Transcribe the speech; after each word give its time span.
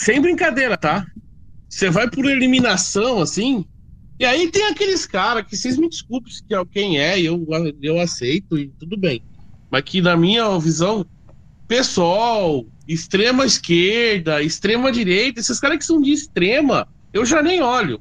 sem 0.00 0.20
brincadeira, 0.20 0.76
tá? 0.76 1.06
Você 1.68 1.90
vai 1.90 2.08
por 2.08 2.24
eliminação, 2.24 3.20
assim, 3.20 3.64
e 4.18 4.24
aí 4.24 4.50
tem 4.50 4.64
aqueles 4.66 5.06
caras 5.06 5.44
que 5.46 5.56
vocês 5.56 5.76
me 5.76 5.88
desculpem 5.88 6.32
que 6.46 6.54
é 6.54 6.64
quem 6.64 6.98
é, 6.98 7.20
eu, 7.20 7.46
eu 7.82 8.00
aceito 8.00 8.58
e 8.58 8.68
tudo 8.78 8.96
bem. 8.96 9.22
Mas 9.70 9.82
que 9.82 10.00
na 10.00 10.16
minha 10.16 10.58
visão, 10.58 11.04
pessoal, 11.66 12.64
extrema 12.86 13.44
esquerda, 13.44 14.42
extrema 14.42 14.90
direita, 14.90 15.40
esses 15.40 15.60
caras 15.60 15.78
que 15.78 15.84
são 15.84 16.00
de 16.00 16.10
extrema, 16.12 16.88
eu 17.12 17.24
já 17.26 17.42
nem 17.42 17.60
olho. 17.62 18.00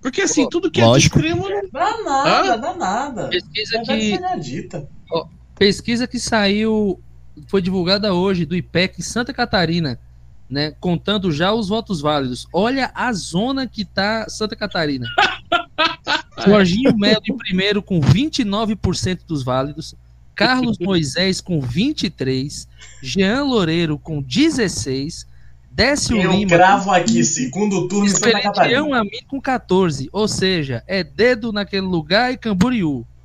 Porque 0.00 0.22
assim, 0.22 0.48
tudo 0.48 0.70
que 0.70 0.80
Lógico. 0.80 1.18
é 1.18 1.22
de 1.22 1.28
extremo. 1.28 1.48
não- 1.48 1.70
Dá 1.70 2.02
nada, 2.02 2.54
Hã? 2.54 2.58
dá 2.58 2.74
nada. 2.74 3.28
Pesquisa 3.28 3.82
que, 3.84 4.18
dita. 4.40 4.88
pesquisa 5.58 6.06
que 6.06 6.18
saiu, 6.18 6.98
foi 7.48 7.60
divulgada 7.60 8.14
hoje 8.14 8.46
do 8.46 8.56
IPEC 8.56 9.00
em 9.00 9.02
Santa 9.02 9.32
Catarina, 9.34 9.98
né? 10.48 10.72
Contando 10.80 11.32
já 11.32 11.52
os 11.52 11.68
votos 11.68 12.00
válidos. 12.00 12.46
Olha 12.52 12.90
a 12.94 13.12
zona 13.12 13.66
que 13.66 13.84
tá 13.84 14.28
Santa 14.28 14.56
Catarina. 14.56 15.06
Jorginho 16.46 16.96
Melo 16.96 17.22
em 17.28 17.36
primeiro 17.36 17.82
com 17.82 18.00
29% 18.00 19.20
dos 19.26 19.42
válidos. 19.42 19.94
Carlos 20.34 20.78
Moisés 20.78 21.40
com 21.40 21.60
23, 21.62 22.68
Jean 23.02 23.44
Loureiro 23.44 23.98
com 23.98 24.20
16, 24.20 25.26
Décio 25.76 26.16
Eu 26.16 26.32
Lima 26.32 26.48
gravo 26.48 26.90
aqui, 26.90 27.22
segundo 27.22 27.86
turno 27.86 28.08
Santa 28.08 28.40
Catarina. 28.40 28.98
a 28.98 29.04
mim 29.04 29.20
com 29.28 29.38
14. 29.38 30.08
Ou 30.10 30.26
seja, 30.26 30.82
é 30.86 31.04
dedo 31.04 31.52
naquele 31.52 31.86
lugar 31.86 32.32
e 32.32 32.38
Camboriú. 32.38 33.06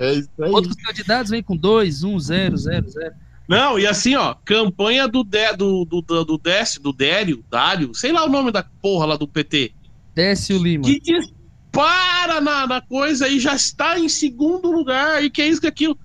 É 0.00 0.12
isso 0.12 0.28
aí. 0.42 0.50
Outros 0.50 0.74
candidatos 0.74 1.30
vêm 1.30 1.42
com 1.42 1.56
2, 1.56 2.04
1, 2.04 2.20
0, 2.20 2.56
0, 2.58 2.90
0. 2.90 3.14
Não, 3.48 3.78
e 3.78 3.86
assim, 3.86 4.14
ó, 4.14 4.34
campanha 4.44 5.08
do, 5.08 5.24
Dé- 5.24 5.56
do, 5.56 5.84
do, 5.86 6.02
do, 6.02 6.24
do 6.24 6.38
Décio, 6.38 6.82
do 6.82 6.92
Dério, 6.92 7.42
Dário, 7.50 7.94
sei 7.94 8.12
lá 8.12 8.24
o 8.24 8.28
nome 8.28 8.52
da 8.52 8.62
porra 8.62 9.06
lá 9.06 9.16
do 9.16 9.26
PT. 9.26 9.72
Décio 10.14 10.62
Lima. 10.62 10.84
que 10.84 11.00
dispara 11.00 12.40
na, 12.42 12.66
na 12.66 12.80
coisa 12.82 13.26
e 13.28 13.40
já 13.40 13.54
está 13.54 13.98
em 13.98 14.08
segundo 14.08 14.70
lugar. 14.70 15.24
E 15.24 15.30
que 15.30 15.40
é 15.40 15.48
isso 15.48 15.60
que 15.60 15.66
é 15.66 15.70
aquilo. 15.70 15.98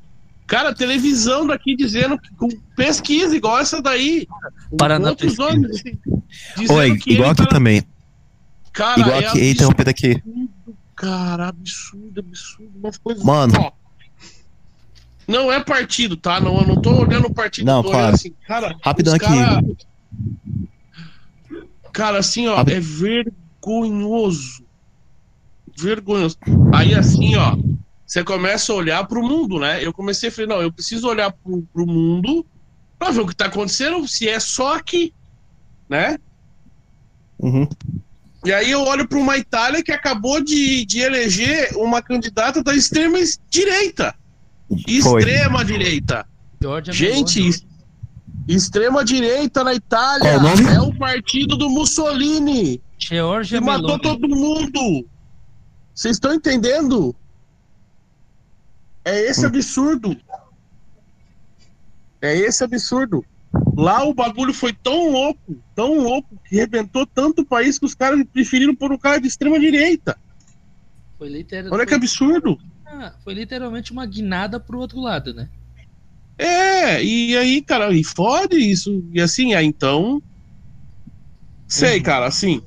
Cara, 0.47 0.73
televisão 0.73 1.45
daqui 1.47 1.75
dizendo 1.75 2.17
que 2.17 2.33
com 2.35 2.47
pesquisa 2.75 3.35
igual 3.35 3.59
essa 3.59 3.81
daí. 3.81 4.27
Paraná 4.77 5.09
outros 5.09 5.35
Pesquisa. 5.35 5.49
homens, 5.51 5.81
assim, 6.55 6.73
Oi, 6.73 6.97
que 6.97 7.13
igual 7.13 7.31
aqui 7.31 7.43
tá- 7.43 7.49
também. 7.49 7.83
Cara, 8.71 8.99
Igual 9.01 9.21
é 9.21 9.25
aqui. 9.27 9.39
Eita, 9.39 9.63
um 9.63 9.67
absurdo, 9.71 9.75
pedo 9.77 9.89
aqui. 9.89 10.23
cara, 10.95 11.47
absurdo, 11.49 12.19
absurdo. 12.19 12.71
Umas 12.79 12.97
coisas. 12.97 13.23
Mano. 13.23 13.53
Ó, 13.59 13.71
não 15.27 15.51
é 15.51 15.59
partido, 15.63 16.15
tá? 16.17 16.39
Não, 16.39 16.59
eu 16.61 16.67
não 16.67 16.81
tô 16.81 16.93
olhando 17.01 17.27
o 17.27 17.33
partido. 17.33 17.65
Não, 17.65 17.81
claro. 17.83 18.15
assim, 18.15 18.33
cara. 18.47 18.75
Rapidão 18.83 19.13
aqui. 19.15 19.25
cara- 19.25 19.61
Cara, 21.91 22.17
assim, 22.19 22.47
ó, 22.47 22.55
Rápido. 22.55 22.75
é 22.75 22.79
vergonhoso. 22.79 24.63
Vergonhoso. 25.77 26.37
Aí, 26.73 26.93
assim, 26.95 27.35
ó, 27.35 27.55
você 28.05 28.23
começa 28.23 28.71
a 28.71 28.75
olhar 28.75 29.05
pro 29.07 29.21
mundo, 29.21 29.59
né? 29.59 29.83
Eu 29.85 29.93
comecei 29.93 30.29
a 30.29 30.31
falar, 30.31 30.47
não, 30.47 30.61
eu 30.61 30.71
preciso 30.71 31.07
olhar 31.07 31.31
pro, 31.31 31.61
pro 31.73 31.85
mundo 31.85 32.45
pra 32.97 33.11
ver 33.11 33.21
o 33.21 33.27
que 33.27 33.35
tá 33.35 33.45
acontecendo, 33.45 34.07
se 34.07 34.27
é 34.27 34.39
só 34.39 34.75
aqui, 34.75 35.13
né? 35.89 36.17
Uhum. 37.39 37.67
E 38.45 38.51
aí 38.51 38.71
eu 38.71 38.81
olho 38.81 39.07
para 39.07 39.17
uma 39.19 39.37
Itália 39.37 39.83
que 39.83 39.91
acabou 39.91 40.43
de, 40.43 40.85
de 40.85 40.99
eleger 40.99 41.75
uma 41.77 42.01
candidata 42.01 42.63
da 42.63 42.75
extrema 42.75 43.17
direita. 43.49 44.15
Foi. 45.01 45.21
Extrema 45.21 45.63
direita. 45.65 46.25
Georgia 46.61 46.93
Gente, 46.93 47.35
Meloni. 47.39 47.49
es- 47.49 47.65
extrema 48.47 49.03
direita 49.05 49.63
na 49.63 49.73
Itália 49.73 50.27
é 50.29 50.37
o 50.37 50.41
nome? 50.41 50.63
é 50.65 50.81
o 50.81 50.93
partido 50.97 51.55
do 51.57 51.69
Mussolini 51.69 52.81
Georgia 52.97 53.59
que 53.59 53.65
matou 53.65 53.97
Meloni. 53.97 54.01
todo 54.01 54.27
mundo. 54.29 55.07
Vocês 55.93 56.15
estão 56.15 56.33
entendendo? 56.33 57.15
É 59.05 59.19
esse 59.29 59.45
absurdo. 59.45 60.15
É 62.21 62.35
esse 62.37 62.63
absurdo. 62.63 63.23
Lá 63.75 64.03
o 64.03 64.13
bagulho 64.13 64.53
foi 64.53 64.73
tão 64.73 65.11
louco, 65.11 65.55
tão 65.75 65.99
louco, 65.99 66.35
que 66.47 66.55
rebentou 66.55 67.05
tanto 67.05 67.41
o 67.41 67.45
país 67.45 67.77
que 67.77 67.85
os 67.85 67.93
caras 67.93 68.23
preferiram 68.31 68.73
pôr 68.73 68.91
um 68.91 68.97
cara 68.97 69.19
de 69.19 69.27
extrema 69.27 69.59
direita. 69.59 70.17
Foi, 71.17 71.29
literal- 71.29 71.71
Olha 71.73 71.85
que 71.85 71.93
absurdo. 71.93 72.57
Foi 73.23 73.33
literalmente 73.33 73.91
uma 73.91 74.05
guinada 74.05 74.59
pro 74.59 74.79
outro 74.79 74.99
lado, 74.99 75.33
né? 75.33 75.49
É, 76.37 77.03
e 77.03 77.37
aí, 77.37 77.61
cara, 77.63 77.93
e 77.93 78.03
fode 78.03 78.57
isso. 78.57 79.03
E 79.11 79.21
assim, 79.21 79.53
aí 79.53 79.65
então. 79.65 80.21
Sei, 81.67 82.01
cara, 82.01 82.25
assim. 82.25 82.61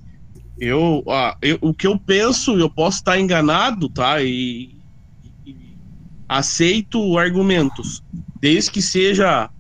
Eu, 0.59 1.05
ah, 1.09 1.37
eu- 1.43 1.59
o 1.63 1.75
que 1.75 1.87
eu 1.87 1.99
penso, 1.99 2.59
eu 2.59 2.71
posso 2.71 2.99
estar 2.99 3.19
enganado, 3.19 3.89
tá? 3.91 4.23
E, 4.23 4.81
e 5.45 5.79
aceito 6.29 7.19
argumentos, 7.19 8.03
desde 8.41 8.71
que 8.71 8.83
seja 8.83 9.51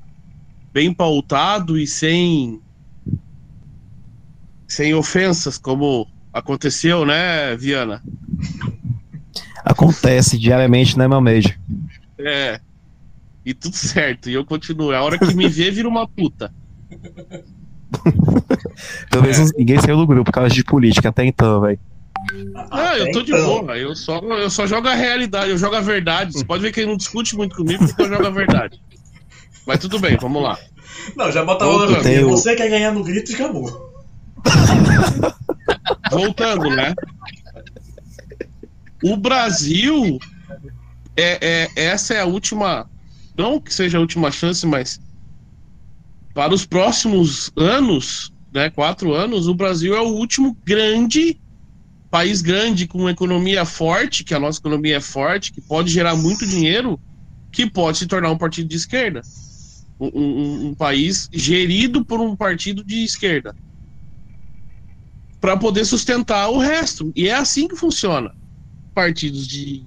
bem 0.72 0.92
pautado 0.94 1.78
e 1.78 1.86
sem 1.86 2.60
sem 4.68 4.94
ofensas, 4.94 5.58
como 5.58 6.06
aconteceu, 6.32 7.04
né, 7.06 7.56
Viana? 7.56 8.02
Acontece 9.66 10.38
diariamente, 10.38 10.96
né, 10.96 11.08
meu 11.08 11.20
médio? 11.20 11.58
É. 12.18 12.60
E 13.44 13.52
tudo 13.52 13.74
certo. 13.74 14.30
E 14.30 14.34
eu 14.34 14.44
continuo. 14.44 14.92
A 14.92 15.02
hora 15.02 15.18
que 15.18 15.34
me 15.34 15.48
vê, 15.48 15.70
vira 15.72 15.88
uma 15.88 16.06
puta. 16.06 16.52
Pelo 19.10 19.22
menos 19.24 19.52
ninguém 19.56 19.80
saiu 19.80 19.96
do 19.96 20.06
grupo 20.06 20.24
por 20.26 20.32
causa 20.32 20.54
de 20.54 20.62
política 20.62 21.08
até 21.08 21.24
então, 21.24 21.60
velho. 21.62 21.78
Ah, 22.70 22.96
eu 22.96 23.10
tô 23.10 23.22
de 23.22 23.32
então. 23.32 23.44
boa. 23.64 23.76
Eu 23.76 23.94
só, 23.96 24.18
eu 24.20 24.48
só 24.50 24.66
jogo 24.68 24.86
a 24.88 24.94
realidade, 24.94 25.50
eu 25.50 25.58
jogo 25.58 25.74
a 25.76 25.80
verdade. 25.80 26.32
Você 26.32 26.44
pode 26.44 26.62
ver 26.62 26.70
que 26.72 26.78
ele 26.80 26.90
não 26.90 26.96
discute 26.96 27.34
muito 27.36 27.56
comigo 27.56 27.84
porque 27.86 28.02
eu 28.02 28.08
jogo 28.08 28.26
a 28.26 28.30
verdade. 28.30 28.80
Mas 29.66 29.80
tudo 29.80 29.98
bem, 29.98 30.16
vamos 30.20 30.40
lá. 30.42 30.56
Não, 31.16 31.30
já 31.32 31.44
bota 31.44 31.64
a 31.64 31.68
Voltando. 31.68 31.90
bola 31.90 32.02
Tem 32.04 32.22
o- 32.24 32.28
Você 32.30 32.54
quer 32.54 32.68
ganhar 32.70 32.92
no 32.92 33.02
grito 33.02 33.32
e 33.32 33.34
acabou. 33.34 33.92
Voltando, 36.10 36.70
né? 36.70 36.94
O 39.02 39.16
Brasil 39.16 40.18
é, 41.16 41.64
é- 41.64 41.70
essa 41.76 42.14
é 42.14 42.20
a 42.20 42.26
última, 42.26 42.88
não 43.36 43.60
que 43.60 43.72
seja 43.72 43.98
a 43.98 44.00
última 44.00 44.30
chance, 44.30 44.66
mas 44.66 44.98
para 46.34 46.54
os 46.54 46.66
próximos 46.66 47.50
anos, 47.56 48.30
né, 48.52 48.70
quatro 48.70 49.12
anos, 49.14 49.48
o 49.48 49.54
Brasil 49.54 49.94
é 49.96 50.00
o 50.00 50.08
último 50.14 50.56
grande 50.64 51.40
país 52.10 52.40
grande 52.40 52.86
com 52.86 52.98
uma 52.98 53.10
economia 53.10 53.64
forte, 53.64 54.24
que 54.24 54.34
a 54.34 54.38
nossa 54.38 54.58
economia 54.58 54.96
é 54.96 55.00
forte, 55.00 55.52
que 55.52 55.60
pode 55.60 55.90
gerar 55.90 56.14
muito 56.16 56.46
dinheiro, 56.46 57.00
que 57.52 57.68
pode 57.68 57.98
se 57.98 58.06
tornar 58.06 58.30
um 58.30 58.38
partido 58.38 58.68
de 58.68 58.76
esquerda, 58.76 59.22
um, 59.98 60.06
um- 60.14 60.66
um 60.68 60.74
país 60.74 61.28
gerido 61.32 62.04
por 62.04 62.20
um 62.20 62.36
partido 62.36 62.84
de 62.84 63.04
esquerda 63.04 63.54
para 65.40 65.56
poder 65.56 65.84
sustentar 65.84 66.48
o 66.48 66.58
resto. 66.58 67.12
E 67.14 67.28
é 67.28 67.34
assim 67.34 67.68
que 67.68 67.76
funciona. 67.76 68.32
Partidos 68.96 69.46
de, 69.46 69.84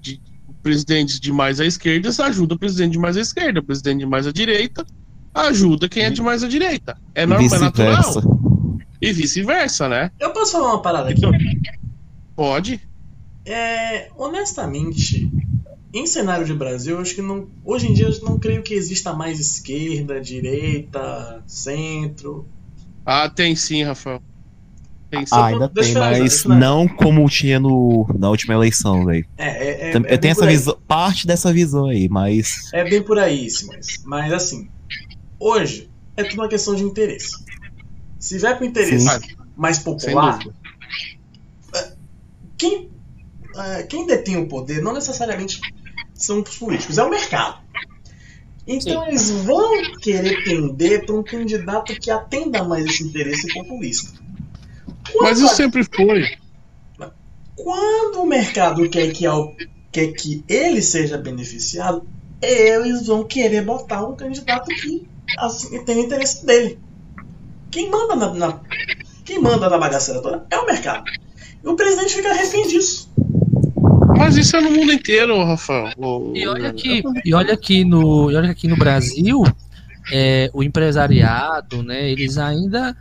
de 0.00 0.20
presidentes 0.62 1.18
de 1.18 1.32
mais 1.32 1.58
à 1.58 1.66
esquerda 1.66 2.08
ajudam 2.24 2.54
o 2.54 2.58
presidente 2.58 2.92
de 2.92 2.98
mais 3.00 3.16
à 3.16 3.20
esquerda, 3.20 3.58
o 3.58 3.64
presidente 3.64 3.98
de 3.98 4.06
mais 4.06 4.28
à 4.28 4.32
direita 4.32 4.86
ajuda 5.34 5.88
quem 5.88 6.04
é 6.04 6.10
de 6.10 6.22
mais 6.22 6.44
à 6.44 6.48
direita. 6.48 6.96
É 7.16 7.26
normal, 7.26 7.46
é 7.46 7.48
vice-versa. 7.48 8.20
natural. 8.20 8.78
E 9.00 9.12
vice-versa, 9.12 9.88
né? 9.88 10.12
Eu 10.20 10.32
posso 10.32 10.52
falar 10.52 10.68
uma 10.68 10.82
parada 10.82 11.10
aqui? 11.10 11.22
Pode. 12.36 12.80
É, 13.44 14.08
honestamente, 14.16 15.28
em 15.92 16.06
cenário 16.06 16.46
de 16.46 16.54
Brasil, 16.54 16.94
eu 16.94 17.02
acho 17.02 17.16
que 17.16 17.22
não, 17.22 17.48
hoje 17.64 17.88
em 17.88 17.92
dia 17.92 18.06
eu 18.06 18.20
não 18.22 18.38
creio 18.38 18.62
que 18.62 18.72
exista 18.74 19.12
mais 19.12 19.40
esquerda, 19.40 20.20
direita, 20.20 21.42
centro. 21.44 22.46
Ah, 23.04 23.28
tem 23.28 23.56
sim, 23.56 23.82
Rafael. 23.82 24.22
Tem 25.12 25.26
sim. 25.26 25.34
Ah, 25.34 25.48
ainda 25.48 25.68
Deixa 25.68 26.00
tem, 26.00 26.20
mas 26.20 26.44
não 26.46 26.88
como 26.88 27.28
tinha 27.28 27.60
no, 27.60 28.08
na 28.18 28.30
última 28.30 28.54
eleição, 28.54 29.04
velho. 29.04 29.26
É, 29.36 29.46
é, 29.46 29.90
é, 29.90 29.90
é 29.90 29.96
Eu 29.96 30.00
tenho 30.00 30.18
bem 30.18 30.30
essa 30.30 30.46
visão, 30.46 30.78
parte 30.88 31.26
dessa 31.26 31.52
visão 31.52 31.84
aí, 31.84 32.08
mas. 32.08 32.72
É 32.72 32.82
bem 32.82 33.02
por 33.02 33.18
aí, 33.18 33.50
Simões. 33.50 34.02
Mas 34.06 34.32
assim, 34.32 34.70
hoje 35.38 35.90
é 36.16 36.24
tudo 36.24 36.40
uma 36.40 36.48
questão 36.48 36.74
de 36.74 36.82
interesse. 36.82 37.30
Se 38.18 38.38
vier 38.38 38.58
com 38.58 38.64
interesse 38.64 39.06
Sim. 39.06 39.36
mais 39.54 39.78
popular, 39.80 40.38
dúvida. 40.38 40.54
quem, 42.56 42.90
eh, 43.54 43.82
quem 43.82 44.06
detém 44.06 44.38
o 44.38 44.48
poder 44.48 44.80
não 44.80 44.94
necessariamente 44.94 45.60
são 46.14 46.40
os 46.40 46.56
políticos, 46.56 46.96
é 46.96 47.04
o 47.04 47.10
mercado. 47.10 47.60
Então 48.66 49.06
eles 49.06 49.28
vão 49.28 49.92
querer 50.00 50.42
tender 50.44 51.04
para 51.04 51.16
um 51.16 51.22
candidato 51.22 51.94
que 52.00 52.10
atenda 52.10 52.64
mais 52.64 52.86
esse 52.86 53.04
interesse 53.04 53.52
populista. 53.52 54.22
Mas 55.20 55.38
isso 55.40 55.54
sempre 55.54 55.84
foi. 55.84 56.26
quando 57.56 58.22
o 58.22 58.26
mercado 58.26 58.88
quer 58.88 59.12
que, 59.12 59.26
al- 59.26 59.54
quer 59.92 60.08
que 60.12 60.42
ele 60.48 60.82
seja 60.82 61.18
beneficiado, 61.18 62.02
eles 62.40 63.06
vão 63.06 63.24
querer 63.24 63.62
botar 63.62 64.04
um 64.04 64.16
candidato 64.16 64.66
que 64.74 65.06
assim, 65.38 65.84
tem 65.84 65.96
o 65.98 66.00
interesse 66.04 66.44
dele. 66.44 66.78
Quem 67.70 67.90
manda 67.90 68.16
na, 68.16 68.34
na- 68.34 68.60
quem 69.24 69.38
manda 69.40 69.68
na 69.68 69.78
bagaceira 69.78 70.20
toda 70.20 70.44
é 70.50 70.58
o 70.58 70.66
mercado. 70.66 71.04
E 71.62 71.68
o 71.68 71.76
presidente 71.76 72.14
fica 72.14 72.32
refém 72.32 72.66
disso. 72.66 73.08
Mas 74.16 74.36
isso 74.36 74.56
é 74.56 74.60
no 74.60 74.70
mundo 74.70 74.92
inteiro, 74.92 75.42
Rafael. 75.44 75.92
O- 75.96 76.32
E 76.34 76.46
olha 76.46 76.72
que, 76.72 77.02
e 77.24 77.34
olha 77.34 77.56
que 77.56 77.84
no, 77.84 78.30
e 78.30 78.36
olha 78.36 78.50
aqui 78.50 78.66
no 78.66 78.76
Brasil, 78.76 79.42
é, 80.12 80.50
o 80.52 80.62
empresariado, 80.62 81.82
né, 81.82 82.10
eles 82.10 82.38
ainda 82.38 82.96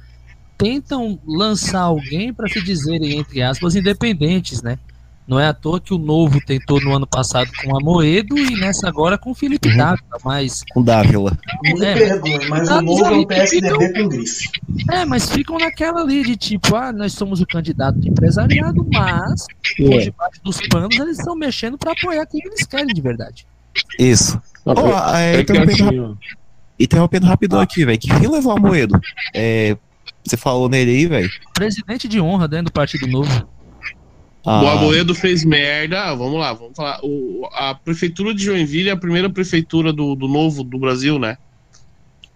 tentam 0.61 1.19
lançar 1.27 1.81
alguém 1.81 2.31
para 2.31 2.47
se 2.47 2.61
dizerem, 2.61 3.17
entre 3.17 3.41
aspas, 3.41 3.75
independentes, 3.75 4.61
né? 4.61 4.77
Não 5.27 5.39
é 5.39 5.47
à 5.47 5.53
toa 5.53 5.79
que 5.79 5.93
o 5.93 5.97
Novo 5.97 6.39
tentou 6.45 6.79
no 6.81 6.93
ano 6.93 7.07
passado 7.07 7.49
com 7.63 7.75
a 7.75 7.79
Moedo 7.79 8.37
e 8.37 8.59
nessa 8.59 8.87
agora 8.87 9.17
com 9.17 9.31
o 9.31 9.35
Felipe 9.35 9.69
Uhum. 9.69 9.77
Dávila, 9.77 10.17
mas 10.25 10.63
Com 10.73 10.83
Dávila. 10.83 11.37
Me 11.63 11.85
É. 11.85 11.93
perdoe, 11.93 12.49
mas 12.49 12.69
o 12.69 12.73
Ah, 12.73 12.81
novo 12.81 13.05
é 13.05 13.11
um 13.11 13.25
PSDB 13.25 13.93
com 13.93 14.09
grife. 14.09 14.49
é, 14.91 15.05
mas 15.05 15.29
ficam 15.29 15.57
naquela 15.57 16.01
ali 16.01 16.23
de 16.23 16.35
tipo, 16.35 16.75
ah, 16.75 16.91
nós 16.91 17.13
somos 17.13 17.39
o 17.39 17.45
candidato 17.47 17.99
de 17.99 18.09
empresariado, 18.09 18.85
mas 18.91 19.45
por 19.77 19.89
Ué, 19.89 19.97
debaixo 19.99 20.41
dos 20.43 20.67
panos 20.67 20.99
eles 20.99 21.17
estão 21.17 21.35
mexendo 21.35 21.77
para 21.77 21.93
apoiar 21.93 22.25
quem 22.25 22.41
eles 22.43 22.65
querem 22.65 22.87
de 22.87 23.01
verdade. 23.01 23.45
Isso. 23.97 24.39
Ó, 24.65 25.15
é, 25.15 25.35
é 25.39 25.43
que 25.43 25.53
interrompendo, 25.53 26.17
interrompendo 26.79 27.25
rapidão 27.27 27.59
aqui, 27.61 27.85
velho. 27.85 27.97
Quem 27.99 28.27
levou 28.27 28.51
a 28.51 28.59
Moedo? 28.59 28.99
É, 29.33 29.77
você 30.23 30.38
falou 30.38 30.69
nele 30.69 30.91
aí, 30.91 31.06
velho? 31.07 31.29
Presidente 31.53 32.07
de 32.07 32.19
honra 32.21 32.47
dentro 32.47 32.65
do 32.65 32.71
Partido 32.71 33.07
Novo. 33.07 33.47
Ah, 34.45 34.63
O 34.63 34.68
Amoedo 34.68 35.13
fez 35.13 35.44
merda. 35.45 36.13
Vamos 36.15 36.39
lá, 36.39 36.53
vamos 36.53 36.75
falar. 36.75 37.00
O, 37.03 37.47
a 37.53 37.75
prefeitura 37.75 38.33
de 38.33 38.44
Joinville 38.44 38.89
é 38.89 38.91
a 38.91 38.97
primeira 38.97 39.29
prefeitura 39.29 39.94
do, 39.94 40.15
do 40.15 40.27
novo 40.27 40.63
do 40.63 40.79
Brasil, 40.79 41.19
né? 41.19 41.38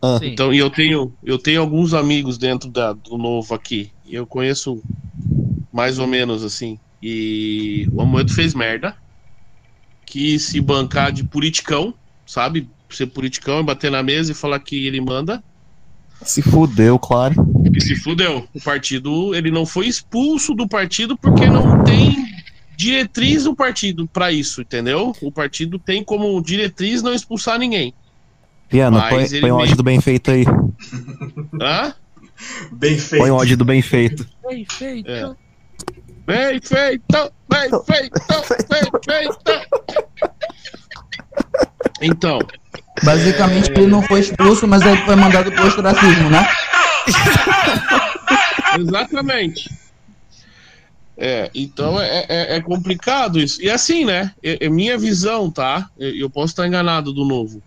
Ah. 0.02 0.20
Sim. 0.20 0.28
Então, 0.28 0.54
e 0.54 0.58
eu 0.58 0.70
tenho, 0.70 1.14
eu 1.24 1.38
tenho 1.38 1.62
alguns 1.62 1.94
amigos 1.94 2.38
dentro 2.38 2.70
da, 2.70 2.94
do 2.94 3.18
novo 3.18 3.54
aqui. 3.56 3.92
E 4.06 4.14
eu 4.14 4.28
conheço 4.28 4.82
mais 5.74 5.98
ou 5.98 6.06
menos 6.08 6.44
assim. 6.44 6.80
E 7.02 7.88
o 7.92 8.02
Amoedo 8.02 8.34
fez 8.34 8.54
merda. 8.54 8.96
Quis 10.06 10.44
se 10.44 10.62
bancar 10.62 11.12
de 11.12 11.24
politicão, 11.24 11.94
sabe? 12.26 12.70
Ser 12.90 13.08
politicão 13.08 13.60
e 13.62 13.64
bater 13.64 13.90
na 13.90 14.04
mesa 14.04 14.32
e 14.32 14.36
falar 14.36 14.60
que 14.60 14.86
ele 14.86 15.02
manda. 15.02 15.44
Se 16.26 16.42
fudeu, 16.42 16.98
claro. 16.98 17.36
E 17.74 17.82
se 17.82 17.96
fudeu. 17.96 18.48
O 18.54 18.62
partido, 18.62 19.34
ele 19.36 19.52
não 19.52 19.66
foi 19.66 19.88
expulso 19.88 20.54
do 20.54 20.68
partido 20.68 21.16
porque 21.18 21.46
não 21.46 21.84
tem 21.84 22.26
diretriz 22.76 23.44
do 23.44 23.56
partido 23.56 24.08
pra 24.08 24.32
isso, 24.32 24.62
entendeu? 24.62 25.16
O 25.22 25.32
partido 25.32 25.80
tem 25.80 26.04
como 26.04 26.42
diretriz 26.42 27.02
não 27.02 27.14
expulsar 27.14 27.58
ninguém. 27.58 27.94
Piano, 28.68 28.98
Mas 28.98 29.32
põe, 29.32 29.42
põe 29.42 29.52
o 29.52 29.56
ódio 29.56 29.78
do 29.78 29.84
bem 29.84 30.02
feito 30.02 30.32
aí. 30.32 30.46
Hã? 31.62 31.94
Bem 32.72 32.98
feito. 32.98 33.22
Põe 33.22 33.32
o 33.32 33.36
ódio 33.36 33.56
do 33.56 33.64
bem 33.64 33.82
feito. 33.82 34.28
Bem 34.48 34.66
feito. 34.70 35.10
É. 35.10 35.36
Bem 36.26 36.60
feito, 36.60 37.34
bem 37.48 37.70
feito, 37.86 38.22
bem 39.08 39.30
feito. 39.38 39.68
Então, 42.02 42.40
Basicamente, 43.04 43.72
ele 43.72 43.88
não 43.88 44.02
foi 44.02 44.22
expulso, 44.22 44.68
mas 44.68 44.82
ele 44.82 44.98
foi 44.98 45.16
mandado 45.16 45.52
pro 45.52 45.68
ostracismo, 45.68 46.30
né? 46.30 46.48
exatamente. 48.80 49.70
É, 51.18 51.50
então 51.56 52.00
é, 52.00 52.26
é, 52.28 52.56
é 52.58 52.62
complicado 52.62 53.40
isso. 53.40 53.62
E 53.62 53.70
assim, 53.70 54.06
né? 54.06 54.34
É, 54.44 54.66
é 54.66 54.70
minha 54.70 54.98
visão, 54.98 55.50
tá? 55.50 55.90
Eu, 55.98 56.16
eu 56.16 56.30
posso 56.30 56.54
estar 56.54 56.68
enganado 56.68 57.14
do 57.14 57.24
novo. 57.24 57.62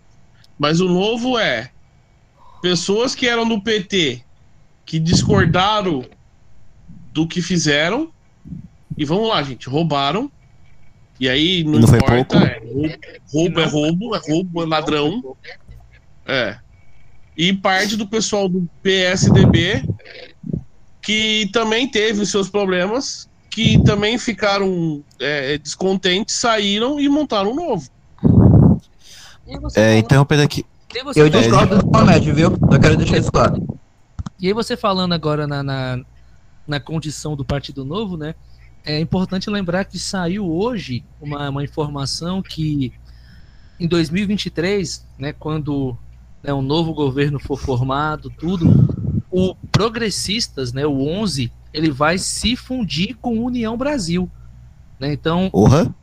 Mas 0.57 0.79
o 0.81 0.87
novo 0.87 1.37
é 1.37 1.71
pessoas 2.61 3.15
que 3.15 3.27
eram 3.27 3.47
do 3.47 3.61
PT 3.61 4.21
que 4.85 4.99
discordaram 4.99 6.05
do 7.13 7.27
que 7.27 7.41
fizeram. 7.41 8.11
E 8.97 9.05
vamos 9.05 9.29
lá, 9.29 9.41
gente, 9.41 9.69
roubaram. 9.69 10.31
E 11.19 11.27
aí 11.27 11.63
não, 11.63 11.79
não 11.79 11.87
foi 11.87 11.97
importa. 11.97 12.39
pouco? 12.39 12.45
É, 12.47 12.61
roubo, 12.73 12.95
roubo 13.31 13.59
é 13.59 13.65
roubo, 13.65 14.15
é 14.15 14.19
roubo, 14.19 14.63
é 14.63 14.65
ladrão. 14.65 15.35
É. 16.25 16.57
E 17.35 17.53
parte 17.53 17.95
do 17.97 18.07
pessoal 18.07 18.47
do 18.47 18.67
PSDB 18.83 19.83
que 21.01 21.49
também 21.51 21.87
teve 21.89 22.21
os 22.21 22.29
seus 22.29 22.49
problemas, 22.49 23.27
que 23.49 23.81
também 23.83 24.17
ficaram 24.17 25.03
é, 25.19 25.57
descontentes, 25.57 26.35
saíram 26.35 26.99
e 26.99 27.09
montaram 27.09 27.51
um 27.51 27.55
novo. 27.55 27.89
É, 29.47 29.53
falando- 29.55 29.97
interrompendo 29.97 30.43
aqui. 30.43 30.65
e 30.93 30.97
Eu 30.99 31.13
falando- 31.13 31.31
discordo 31.31 31.77
do 31.79 31.87
Mohamed, 31.87 32.31
viu? 32.31 32.51
Eu 32.71 32.79
quero 32.79 32.95
deixar 32.97 33.17
isso 33.17 33.31
claro. 33.31 33.65
E 34.39 34.47
aí 34.47 34.53
você 34.53 34.77
falando 34.77 35.13
agora 35.13 35.47
na, 35.47 35.63
na, 35.63 35.99
na 36.67 36.79
condição 36.79 37.35
do 37.35 37.43
Partido 37.43 37.83
Novo, 37.83 38.15
né? 38.15 38.35
É 38.85 38.99
importante 38.99 39.49
lembrar 39.49 39.85
que 39.85 39.99
saiu 39.99 40.49
hoje 40.49 41.03
uma, 41.21 41.49
uma 41.49 41.63
informação 41.63 42.41
que 42.41 42.93
em 43.79 43.87
2023, 43.87 45.05
né, 45.17 45.33
quando 45.33 45.97
né, 46.43 46.53
um 46.53 46.61
novo 46.61 46.93
governo 46.93 47.39
for 47.39 47.57
formado, 47.57 48.29
tudo, 48.29 48.67
o 49.31 49.55
Progressistas, 49.71 50.73
né, 50.73 50.85
o 50.85 51.07
11, 51.07 51.51
ele 51.73 51.91
vai 51.91 52.17
se 52.17 52.55
fundir 52.55 53.15
com 53.21 53.37
o 53.37 53.45
União 53.45 53.77
Brasil. 53.77 54.29
Né? 54.99 55.13
Então, 55.13 55.49
Porra. 55.49 55.93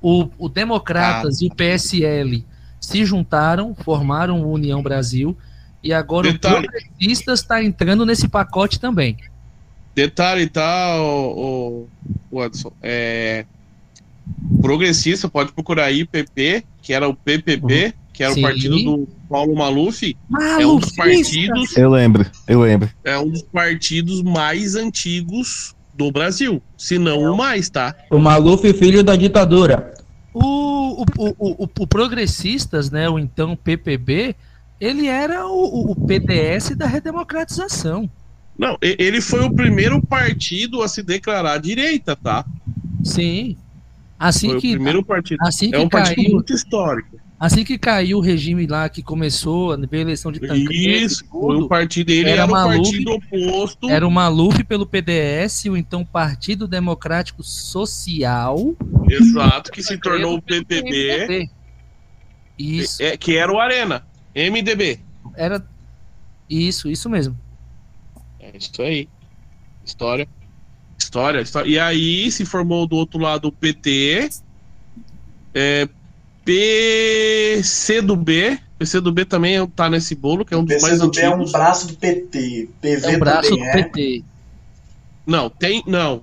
o, 0.00 0.28
o 0.38 0.48
Democratas 0.48 1.40
e 1.40 1.46
o 1.46 1.54
PSL 1.54 2.44
se 2.80 3.04
juntaram, 3.04 3.74
formaram 3.74 4.42
o 4.42 4.52
União 4.52 4.82
Brasil, 4.82 5.36
e 5.82 5.92
agora 5.92 6.32
Detalhe. 6.32 6.66
o 6.66 6.70
Progressistas 6.70 7.40
está 7.40 7.62
entrando 7.62 8.04
nesse 8.04 8.28
pacote 8.28 8.80
também. 8.80 9.16
Detalhe, 10.04 10.46
tá, 10.48 10.96
o, 10.98 11.86
o 12.30 12.40
Adson, 12.40 12.72
é, 12.82 13.44
progressista, 14.62 15.28
pode 15.28 15.52
procurar 15.52 15.84
aí, 15.84 16.06
PP, 16.06 16.64
que 16.80 16.94
era 16.94 17.06
o 17.06 17.14
PPP, 17.14 17.92
que 18.14 18.22
era 18.24 18.32
Sim. 18.32 18.40
o 18.40 18.42
partido 18.42 18.76
do 18.82 19.08
Paulo 19.28 19.54
Maluf, 19.54 20.16
é 20.58 20.66
um 20.66 20.78
dos 20.78 20.96
Malufista! 20.96 20.96
partidos, 21.52 21.76
Eu 21.76 21.90
lembro, 21.90 22.24
eu 22.48 22.60
lembro. 22.60 22.88
é 23.04 23.18
um 23.18 23.28
dos 23.28 23.42
partidos 23.42 24.22
mais 24.22 24.74
antigos 24.74 25.74
do 25.94 26.10
Brasil, 26.10 26.62
se 26.78 26.98
não 26.98 27.18
o 27.20 27.36
mais, 27.36 27.68
tá? 27.68 27.94
O 28.10 28.18
Maluf, 28.18 28.72
filho 28.72 29.04
da 29.04 29.16
ditadura. 29.16 29.92
O, 30.32 31.02
o, 31.02 31.04
o, 31.18 31.64
o, 31.64 31.68
o 31.80 31.86
Progressistas, 31.86 32.90
né, 32.90 33.06
o 33.10 33.18
então 33.18 33.54
PPB, 33.54 34.34
ele 34.80 35.08
era 35.08 35.46
o, 35.46 35.50
o- 35.52 35.90
o 35.92 35.94
PDS 36.06 36.74
da 36.74 36.86
redemocratização. 36.86 38.08
Não, 38.60 38.76
ele 38.82 39.22
foi 39.22 39.40
o 39.42 39.50
primeiro 39.54 40.02
partido 40.02 40.82
a 40.82 40.88
se 40.88 41.02
declarar 41.02 41.56
direita, 41.58 42.14
tá? 42.14 42.44
Sim. 43.02 43.56
Assim 44.18 44.48
Foi 44.48 44.58
o 44.58 44.60
que, 44.60 44.70
primeiro 44.72 45.02
partido. 45.02 45.38
assim 45.40 45.70
que 45.70 45.76
É 45.76 45.78
um 45.80 45.88
partido 45.88 46.16
caiu, 46.16 46.30
muito 46.34 46.52
histórico. 46.52 47.18
assim 47.38 47.64
que 47.64 47.78
caiu 47.78 48.18
o 48.18 48.20
regime 48.20 48.66
lá 48.66 48.86
que 48.90 49.02
começou 49.02 49.72
a 49.72 49.78
eleição 49.96 50.30
de 50.30 50.40
Tancredo, 50.40 50.70
Isso, 50.74 51.24
foi 51.30 51.40
tudo, 51.54 51.64
o 51.64 51.68
partido. 51.68 52.10
Ele 52.10 52.28
Era 52.28 52.42
era, 52.42 52.46
o 52.46 52.50
Maluf, 52.50 52.82
partido 52.84 53.12
oposto. 53.12 53.88
Era 53.88 54.06
o 54.06 54.10
Maluf 54.10 54.62
pelo 54.64 54.84
PDS, 54.84 55.64
o 55.70 55.76
então 55.78 56.04
Partido 56.04 56.68
Democrático 56.68 57.42
Social. 57.42 58.76
Exato, 59.08 59.72
que 59.72 59.82
se 59.82 59.96
tornou 59.96 60.36
o 60.36 60.42
PPB, 60.42 61.48
Isso, 62.58 63.02
é, 63.02 63.16
que 63.16 63.38
era 63.38 63.50
o 63.50 63.58
Arena, 63.58 64.04
MDB. 64.36 65.00
era. 65.34 65.64
Isso, 66.46 66.90
isso 66.90 67.08
mesmo. 67.08 67.34
É 68.40 68.56
isso 68.56 68.80
aí. 68.82 69.08
História. 69.84 70.26
História, 70.98 71.40
história. 71.40 71.68
E 71.68 71.78
aí 71.78 72.30
se 72.30 72.44
formou 72.44 72.86
do 72.86 72.96
outro 72.96 73.18
lado 73.20 73.48
o 73.48 73.52
PT, 73.52 74.30
é, 75.54 75.88
PC 76.44 78.02
do 78.02 78.16
B. 78.16 78.58
PC 78.78 79.00
do 79.00 79.12
B 79.12 79.24
também 79.24 79.64
tá 79.68 79.90
nesse 79.90 80.14
bolo, 80.14 80.44
que 80.44 80.54
é 80.54 80.56
um 80.56 80.60
O 80.60 80.64
dos 80.64 80.80
mais 80.80 80.94
PCdoB 80.94 81.18
é 81.20 81.28
um 81.28 81.32
antigos. 81.34 81.52
braço 81.52 81.86
do 81.88 81.94
PT. 81.96 82.68
PV 82.80 83.06
É 83.12 83.16
o 83.16 83.18
braço 83.18 83.50
do 83.50 83.62
é. 83.64 83.72
PT. 83.72 84.24
Não, 85.26 85.50
tem. 85.50 85.82
Não. 85.86 86.22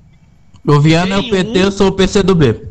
O 0.65 0.79
Viana 0.79 1.15
é 1.15 1.17
o 1.19 1.29
PT, 1.29 1.49
um- 1.59 1.63
eu 1.63 1.71
sou 1.71 1.87
o 1.87 1.91
PC 1.91 2.23
do 2.23 2.35
B. 2.35 2.65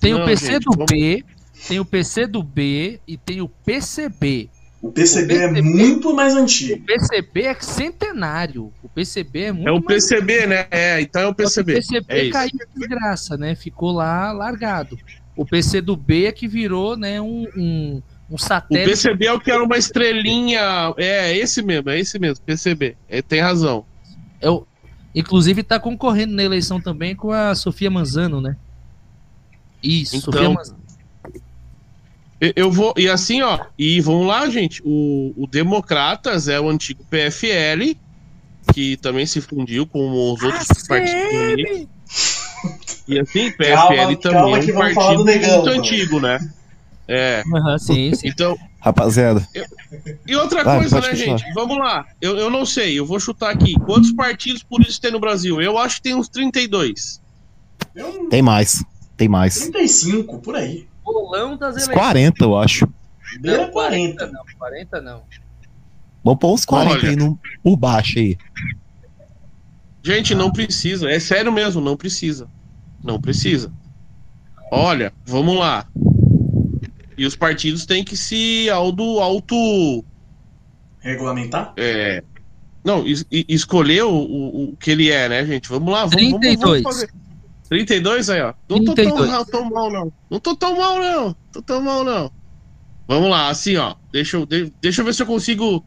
Tem 0.00 0.14
o 0.14 0.18
Não, 0.18 0.26
PC 0.26 0.52
gente, 0.52 0.64
do 0.64 0.70
vamos- 0.72 0.86
B, 0.90 1.24
tem 1.66 1.80
o 1.80 1.84
PC 1.84 2.26
do 2.26 2.42
B 2.42 3.00
e 3.06 3.16
tem 3.16 3.40
o 3.42 3.48
PCB. 3.48 4.48
O 4.80 4.92
PCB 4.92 5.34
é 5.34 5.46
O 5.46 5.48
PCB 5.54 5.62
muito 5.62 6.14
mais 6.14 6.34
O 6.34 6.38
antigo. 6.38 6.84
PCB 6.86 7.42
é 7.42 7.54
centenário. 7.54 8.72
O 8.82 8.88
PCB 8.88 9.40
é 9.42 9.52
muito 9.52 9.68
É 9.68 9.72
o 9.72 9.74
mais 9.82 9.86
PCB, 9.86 10.46
né? 10.46 10.66
É, 10.70 11.00
então 11.00 11.22
é 11.22 11.26
o 11.26 11.34
PCB. 11.34 11.72
O 11.72 11.76
PCB 11.76 12.04
É 12.08 12.22
isso. 12.24 12.32
caiu 12.32 12.50
de 12.76 12.86
graça, 12.86 13.36
né? 13.36 13.54
Ficou 13.56 13.90
lá 13.92 14.30
largado. 14.32 14.96
O 15.36 15.44
PC 15.44 15.80
do 15.80 15.96
B 15.96 16.26
é 16.26 16.32
que 16.32 16.46
virou, 16.48 16.96
né, 16.96 17.20
um, 17.20 17.46
um, 17.56 18.02
um 18.30 18.34
O 18.34 18.38
satélite. 18.38 18.90
PCB 18.90 19.26
é 19.26 19.32
o 19.32 19.40
que 19.40 19.50
era 19.50 19.62
uma 19.62 19.76
estrelinha. 19.78 20.60
É, 20.96 21.36
esse 21.36 21.60
mesmo, 21.62 21.90
é 21.90 21.98
esse 21.98 22.18
mesmo, 22.18 22.44
PCB. 22.44 22.96
É, 23.08 23.20
tem 23.22 23.40
razão. 23.40 23.84
É 24.40 24.48
o- 24.50 24.64
inclusive 25.14 25.62
tá 25.64 25.80
concorrendo 25.80 26.34
na 26.34 26.42
eleição 26.44 26.80
também 26.80 27.16
com 27.16 27.32
a 27.32 27.54
Sofia 27.54 27.90
Manzano, 27.90 28.40
né? 28.40 28.56
Isso, 29.82 30.16
Então, 30.16 30.32
Sofia 30.32 30.50
Manzano. 30.50 30.77
Eu- 32.40 32.52
Eu 32.56 32.70
vou. 32.72 32.94
E 32.96 33.08
assim, 33.08 33.42
ó. 33.42 33.58
E 33.78 34.00
vamos 34.00 34.26
lá, 34.26 34.48
gente. 34.48 34.82
O, 34.84 35.32
o 35.36 35.46
Democratas 35.46 36.48
é 36.48 36.60
o 36.60 36.68
antigo 36.68 37.04
PFL, 37.10 37.96
que 38.72 38.96
também 38.98 39.26
se 39.26 39.40
fundiu 39.40 39.86
com 39.86 40.32
os 40.32 40.42
outros 40.42 40.86
partidos. 40.86 41.34
ali. 41.34 41.88
E 43.06 43.18
assim, 43.18 43.50
PFL 43.52 43.74
Calma, 43.74 44.16
também 44.16 44.16
calma 44.18 44.58
é 44.58 44.60
um 44.60 44.94
partido 44.94 45.16
do 45.18 45.24
Negão, 45.24 45.50
muito 45.54 45.66
mano. 45.66 45.78
antigo, 45.80 46.20
né? 46.20 46.38
É. 47.10 47.42
Aham, 47.54 47.78
sim, 47.78 48.14
sim. 48.14 48.28
Então, 48.28 48.56
Rapaziada, 48.80 49.46
e 50.26 50.36
outra 50.36 50.62
Vai, 50.62 50.78
coisa, 50.80 51.00
né, 51.00 51.08
continuar. 51.08 51.38
gente? 51.38 51.54
Vamos 51.54 51.78
lá. 51.78 52.04
Eu, 52.20 52.36
eu 52.36 52.50
não 52.50 52.66
sei, 52.66 52.98
eu 52.98 53.06
vou 53.06 53.18
chutar 53.18 53.50
aqui. 53.50 53.74
Quantos 53.80 54.12
partidos 54.12 54.62
políticos 54.62 54.98
tem 54.98 55.10
no 55.10 55.18
Brasil? 55.18 55.60
Eu 55.60 55.78
acho 55.78 55.96
que 55.96 56.02
tem 56.02 56.14
uns 56.14 56.28
32. 56.28 57.20
Eu, 57.94 58.28
tem 58.28 58.42
mais. 58.42 58.84
Tem 59.16 59.26
mais. 59.28 59.54
35, 59.58 60.38
por 60.38 60.54
aí. 60.54 60.86
Bolão 61.12 61.56
das 61.56 61.74
eleições. 61.74 61.96
40, 61.96 62.44
eu 62.44 62.58
acho. 62.58 62.88
Não, 63.42 63.70
40. 63.70 64.26
Não, 64.26 64.42
40 64.58 65.00
não. 65.00 65.22
Vamos 66.24 66.40
pôr 66.40 66.52
uns 66.54 66.64
40 66.64 66.94
Olha. 66.96 67.08
aí 67.10 67.16
no, 67.16 67.38
por 67.62 67.76
baixo 67.76 68.18
aí. 68.18 68.36
Gente, 70.02 70.34
não 70.34 70.50
precisa. 70.50 71.10
É 71.10 71.18
sério 71.18 71.52
mesmo, 71.52 71.80
não 71.80 71.96
precisa. 71.96 72.48
Não 73.02 73.20
precisa. 73.20 73.70
Olha, 74.70 75.12
vamos 75.26 75.56
lá. 75.56 75.86
E 77.16 77.26
os 77.26 77.34
partidos 77.36 77.84
têm 77.86 78.04
que 78.04 78.16
se 78.16 78.68
auto. 78.70 79.20
auto 79.20 80.04
Regulamentar? 81.00 81.72
é, 81.76 82.22
não, 82.84 83.06
es- 83.06 83.26
escolher 83.30 84.02
o, 84.04 84.10
o, 84.12 84.64
o 84.72 84.76
que 84.76 84.90
ele 84.90 85.10
é, 85.10 85.28
né, 85.28 85.44
gente? 85.46 85.68
Vamos 85.68 85.92
lá, 85.92 86.00
vamos, 86.06 86.14
vamos- 86.22 86.40
32. 86.40 86.82
vamos 86.82 86.82
fazer. 86.82 87.10
32 87.68 88.30
aí, 88.30 88.40
ó. 88.40 88.54
Não 88.68 88.78
tô 88.84 88.94
tão, 88.94 88.94
32. 88.94 89.30
ra- 89.30 89.44
tão 89.44 89.64
mal, 89.70 89.90
não. 89.90 90.12
Não 90.30 90.40
tô 90.40 90.56
tão 90.56 90.76
mal, 90.76 90.98
não. 91.00 91.36
Tô 91.52 91.62
tão 91.62 91.82
mal, 91.82 92.02
não. 92.04 92.32
Vamos 93.06 93.30
lá, 93.30 93.48
assim, 93.48 93.76
ó. 93.76 93.94
Deixa 94.12 94.36
eu, 94.36 94.46
de- 94.46 94.72
deixa 94.80 95.00
eu 95.00 95.04
ver 95.04 95.14
se 95.14 95.22
eu 95.22 95.26
consigo 95.26 95.84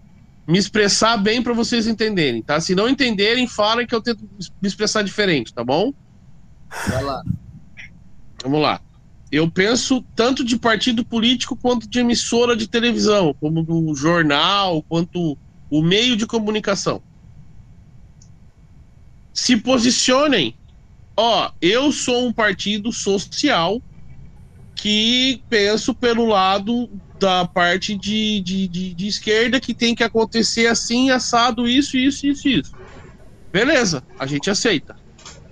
me 0.48 0.58
expressar 0.58 1.18
bem 1.18 1.42
pra 1.42 1.54
vocês 1.54 1.88
entenderem, 1.88 2.42
tá? 2.44 2.60
Se 2.60 2.76
não 2.76 2.90
entenderem, 2.90 3.48
falem 3.48 3.86
que 3.88 3.96
eu 3.96 4.02
tento 4.02 4.24
me 4.62 4.68
expressar 4.68 5.04
diferente, 5.04 5.54
tá 5.54 5.64
bom? 5.64 5.92
Vai 6.88 7.04
lá. 7.04 7.22
Vamos 8.44 8.62
lá. 8.62 8.82
Eu 9.32 9.50
penso 9.50 10.04
tanto 10.16 10.44
de 10.44 10.58
partido 10.60 11.06
político 11.06 11.56
quanto 11.56 11.88
de 11.88 12.00
emissora 12.00 12.56
de 12.56 12.68
televisão, 12.68 13.34
como 13.40 13.64
do 13.64 13.96
jornal, 13.96 14.84
quanto 14.84 15.38
o 15.70 15.82
meio 15.82 16.18
de 16.18 16.28
comunicação. 16.28 17.02
Se 19.34 19.56
posicionem. 19.58 20.56
Ó, 21.24 21.52
eu 21.62 21.92
sou 21.92 22.26
um 22.26 22.34
partido 22.34 22.92
social 22.92 23.80
que 24.76 25.44
penso 25.48 25.94
pelo 25.94 26.26
lado 26.26 26.90
da 27.20 27.48
parte 27.48 27.96
de, 27.96 28.42
de, 28.42 28.68
de, 28.68 28.96
de 28.96 29.08
esquerda 29.08 29.60
que 29.60 29.76
tem 29.76 29.94
que 29.94 30.04
acontecer 30.04 30.66
assim, 30.66 31.12
assado, 31.12 31.68
isso, 31.68 31.96
isso, 31.96 32.26
isso, 32.26 32.48
isso. 32.50 32.76
Beleza, 33.54 34.04
a 34.18 34.26
gente 34.26 34.50
aceita. 34.50 34.96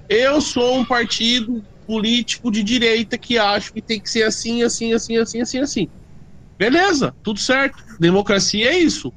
Eu 0.10 0.42
sou 0.42 0.80
um 0.80 0.84
partido 0.84 1.64
político 1.86 2.50
de 2.50 2.64
direita 2.64 3.16
que 3.16 3.38
acho 3.38 3.72
que 3.72 3.80
tem 3.80 4.02
que 4.02 4.10
ser 4.10 4.24
assim, 4.24 4.64
assim, 4.64 4.92
assim, 4.94 5.18
assim, 5.18 5.40
assim, 5.40 5.60
assim. 5.60 5.88
Beleza, 6.58 7.16
tudo 7.22 7.40
certo. 7.40 7.78
Democracia 8.00 8.72
é 8.72 8.80
isso. 8.80 9.14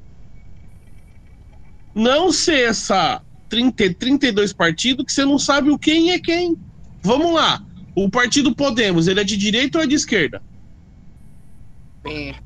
Não 1.95 2.31
ser 2.31 2.69
essa 2.69 3.23
30, 3.53 3.93
32 3.93 4.51
partidos 4.51 5.05
que 5.05 5.13
você 5.13 5.23
não 5.23 5.37
sabe 5.37 5.69
o 5.69 5.77
quem 5.77 6.11
é 6.11 6.19
quem. 6.19 6.57
Vamos 7.03 7.33
lá. 7.33 7.61
O 7.95 8.09
partido 8.09 8.55
Podemos, 8.55 9.07
ele 9.07 9.19
é 9.19 9.23
de 9.23 9.37
direita 9.37 9.77
ou 9.77 9.83
é 9.83 9.87
de 9.87 9.93
esquerda? 9.93 10.41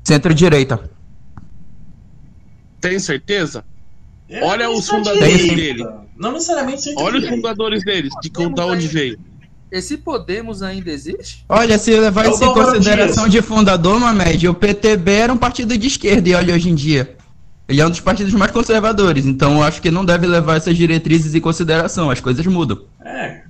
Centro-direita. 0.04 0.90
Tem 2.78 2.98
certeza? 2.98 3.64
É, 4.28 4.44
Olha 4.44 4.70
os 4.70 4.86
fundadores 4.86 5.38
direita. 5.38 5.56
dele. 5.56 5.86
Não 6.16 6.32
necessariamente 6.32 6.82
centro 6.82 7.02
Olha 7.02 7.18
os 7.18 7.28
fundadores 7.28 7.82
deles, 7.82 8.12
de 8.20 8.30
da 8.54 8.66
onde 8.66 8.86
veio. 8.86 9.18
Esse 9.72 9.96
Podemos 9.96 10.62
ainda 10.62 10.90
existe? 10.90 11.44
Olha, 11.48 11.78
se 11.78 11.98
levar 11.98 12.26
É 12.26 12.30
isso 12.30 12.44
em 12.44 12.52
consideração 12.52 13.28
de 13.28 13.40
fundador, 13.40 13.98
Mamed, 13.98 14.46
o 14.48 14.54
PTB 14.54 15.12
era 15.12 15.32
um 15.32 15.36
partido 15.38 15.76
de 15.76 15.86
esquerda 15.86 16.28
e 16.28 16.34
olha 16.34 16.54
hoje 16.54 16.68
em 16.68 16.74
dia. 16.74 17.17
Ele 17.68 17.80
é 17.80 17.86
um 17.86 17.90
dos 17.90 18.00
partidos 18.00 18.32
mais 18.32 18.50
conservadores, 18.50 19.26
então 19.26 19.56
eu 19.56 19.62
acho 19.62 19.82
que 19.82 19.90
não 19.90 20.04
deve 20.04 20.26
levar 20.26 20.56
essas 20.56 20.76
diretrizes 20.76 21.34
em 21.34 21.40
consideração, 21.40 22.10
as 22.10 22.20
coisas 22.20 22.44
mudam. 22.46 22.80
É. 23.04 23.42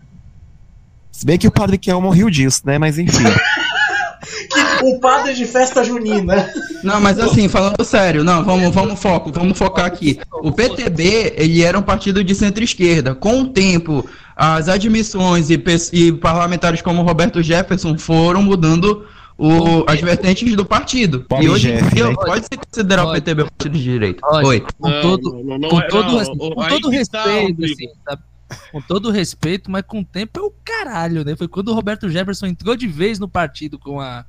Se 1.13 1.25
bem 1.25 1.39
que 1.39 1.47
o 1.47 1.53
Padre 1.53 1.79
Kelmo 1.79 2.11
riu 2.11 2.29
disso, 2.29 2.63
né? 2.65 2.79
Mas 2.79 2.99
enfim. 2.99 3.25
O 4.83 5.01
padre 5.01 5.35
de 5.35 5.45
festa 5.45 5.83
junina. 5.83 6.51
Não, 6.85 7.01
mas 7.01 7.19
assim, 7.19 7.49
falando 7.49 7.85
sério, 7.85 8.23
não, 8.23 8.45
vamos, 8.45 8.73
vamos 8.73 9.01
foco, 9.01 9.33
vamos 9.33 9.59
focar 9.59 9.87
aqui. 9.87 10.21
O 10.33 10.53
PTB, 10.53 11.35
ele 11.37 11.63
era 11.63 11.79
um 11.79 11.83
partido 11.83 12.23
de 12.23 12.35
centro-esquerda. 12.35 13.15
Com 13.15 13.43
o 13.43 13.49
tempo, 13.49 14.09
as 14.37 14.69
admissões 14.69 15.51
e, 15.51 15.61
e 15.93 16.13
parlamentares 16.13 16.81
como 16.81 17.03
Roberto 17.03 17.43
Jefferson 17.43 17.99
foram 17.99 18.41
mudando 18.43 19.05
o- 19.39 19.85
as 19.89 20.01
vertentes 20.01 20.55
do 20.57 20.65
partido. 20.67 21.21
Pobre 21.21 21.47
e 21.47 21.49
hoje 21.49 21.71
em 21.71 21.77
Jeff, 21.77 21.95
dia 21.95 22.09
né? 22.09 22.15
pode 22.15 22.45
se 22.45 22.57
considerar 22.57 23.05
o 23.05 23.09
Olha. 23.09 23.21
PTB 23.21 23.43
um 23.45 23.47
partido 23.47 23.73
de 23.79 23.83
direita. 23.85 24.27
Oi. 24.45 24.61
com 24.61 24.89
Não, 24.91 25.01
todo, 25.01 25.33
não, 25.35 25.45
não, 25.45 25.59
não 25.59 25.69
com 25.69 25.81
é- 25.81 25.87
todo, 25.89 26.19
res- 26.19 26.29
o- 26.29 26.37
com 26.37 26.55
tá, 26.55 26.69
respeito, 26.91 27.65
assim, 27.65 27.89
sabe? 28.05 28.23
Com 28.73 28.81
todo 28.81 29.11
respeito, 29.11 29.71
mas 29.71 29.83
com 29.87 30.01
o 30.01 30.05
tempo 30.05 30.41
é 30.41 30.43
o 30.43 30.53
caralho, 30.65 31.25
né? 31.25 31.37
Foi 31.37 31.47
quando 31.47 31.69
o 31.69 31.75
Roberto 31.75 32.09
Jefferson 32.09 32.47
entrou 32.47 32.75
de 32.77 32.87
vez 32.89 33.19
no 33.19 33.29
partido 33.29 33.79
com 33.79 34.01
a. 34.01 34.25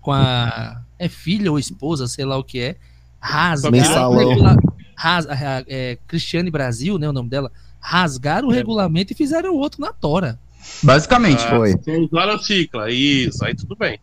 com 0.00 0.12
a. 0.12 0.80
É 0.98 1.08
filha 1.08 1.50
ou 1.50 1.58
esposa, 1.58 2.06
sei 2.06 2.24
lá 2.24 2.36
o 2.38 2.44
que 2.44 2.60
é. 2.60 2.76
Rasgaram 3.20 3.76
o 3.76 3.80
Mensalão. 3.80 4.28
regula- 4.28 4.56
ras- 4.96 5.26
a- 5.26 5.64
é, 5.66 5.98
Cristiane 6.06 6.50
Brasil, 6.50 6.98
né? 6.98 7.08
O 7.08 7.12
nome 7.12 7.28
dela. 7.28 7.50
Rasgaram 7.80 8.48
o 8.48 8.52
É. 8.52 8.54
regulamento 8.54 9.12
e 9.12 9.16
fizeram 9.16 9.52
o 9.54 9.58
outro 9.58 9.80
na 9.80 9.92
tora. 9.92 10.38
Basicamente. 10.82 11.44
Ah, 11.44 11.50
Foi. 11.56 11.74
Usaram 12.10 12.34
a 12.34 12.38
cicla, 12.38 12.90
isso, 12.90 13.44
aí 13.44 13.54
tudo 13.54 13.74
bem. 13.76 13.98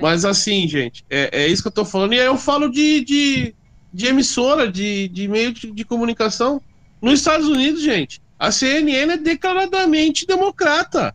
Mas 0.00 0.24
assim, 0.24 0.66
gente, 0.66 1.04
é, 1.10 1.42
é 1.44 1.48
isso 1.48 1.62
que 1.62 1.68
eu 1.68 1.72
tô 1.72 1.84
falando. 1.84 2.14
E 2.14 2.20
aí 2.20 2.26
eu 2.26 2.38
falo 2.38 2.70
de, 2.70 3.04
de, 3.04 3.54
de 3.92 4.06
emissora, 4.06 4.70
de, 4.70 5.08
de 5.08 5.28
meio 5.28 5.52
de, 5.52 5.70
de 5.70 5.84
comunicação. 5.84 6.60
Nos 7.02 7.14
Estados 7.20 7.46
Unidos, 7.48 7.82
gente, 7.82 8.20
a 8.38 8.50
CNN 8.50 9.12
é 9.12 9.16
declaradamente 9.18 10.26
democrata. 10.26 11.14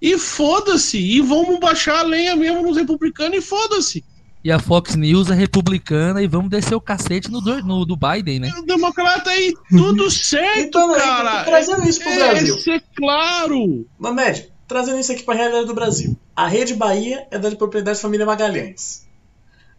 E 0.00 0.16
foda-se, 0.16 0.96
e 0.96 1.20
vamos 1.20 1.58
baixar 1.58 1.98
a 1.98 2.02
lenha 2.02 2.36
mesmo 2.36 2.62
nos 2.62 2.76
republicanos 2.76 3.36
e 3.38 3.40
foda-se. 3.40 4.04
E 4.44 4.52
a 4.52 4.60
Fox 4.60 4.94
News 4.94 5.28
é 5.28 5.34
republicana 5.34 6.22
e 6.22 6.28
vamos 6.28 6.48
descer 6.48 6.76
o 6.76 6.80
cacete 6.80 7.28
no 7.28 7.40
do, 7.40 7.60
no 7.64 7.84
do 7.84 7.96
Biden, 7.96 8.38
né? 8.38 8.52
O 8.56 8.62
democrata 8.64 9.28
aí, 9.30 9.52
tudo 9.68 10.08
certo, 10.12 10.60
Então, 10.60 10.94
cara. 10.94 11.42
trazendo 11.42 11.82
isso 11.88 11.98
pro 12.00 12.08
É, 12.12 12.16
Brasil. 12.30 12.56
isso 12.56 12.70
é 12.70 12.80
claro. 12.96 13.84
Mamed, 13.98 14.48
trazendo 14.68 15.00
isso 15.00 15.10
aqui 15.10 15.22
pra 15.22 15.34
realidade 15.34 15.66
do 15.66 15.74
Brasil. 15.74 16.16
A 16.36 16.46
Rede 16.46 16.74
Bahia 16.74 17.26
é 17.30 17.38
da 17.38 17.50
propriedade 17.56 17.96
da 17.96 18.02
família 18.02 18.26
Magalhães. 18.26 19.08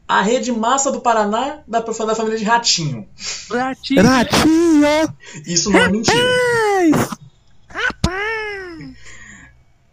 A 0.08 0.22
Rede 0.24 0.51
Massa 0.51 0.91
do 0.91 1.00
Paraná 1.00 1.60
da, 1.67 1.79
da 1.81 2.15
família 2.15 2.38
de 2.38 2.43
Ratinho. 2.43 3.08
Ratinho. 3.51 4.03
Ratinho! 4.03 5.15
Isso 5.46 5.69
não 5.69 5.79
é 5.79 5.88
mentira. 5.88 6.17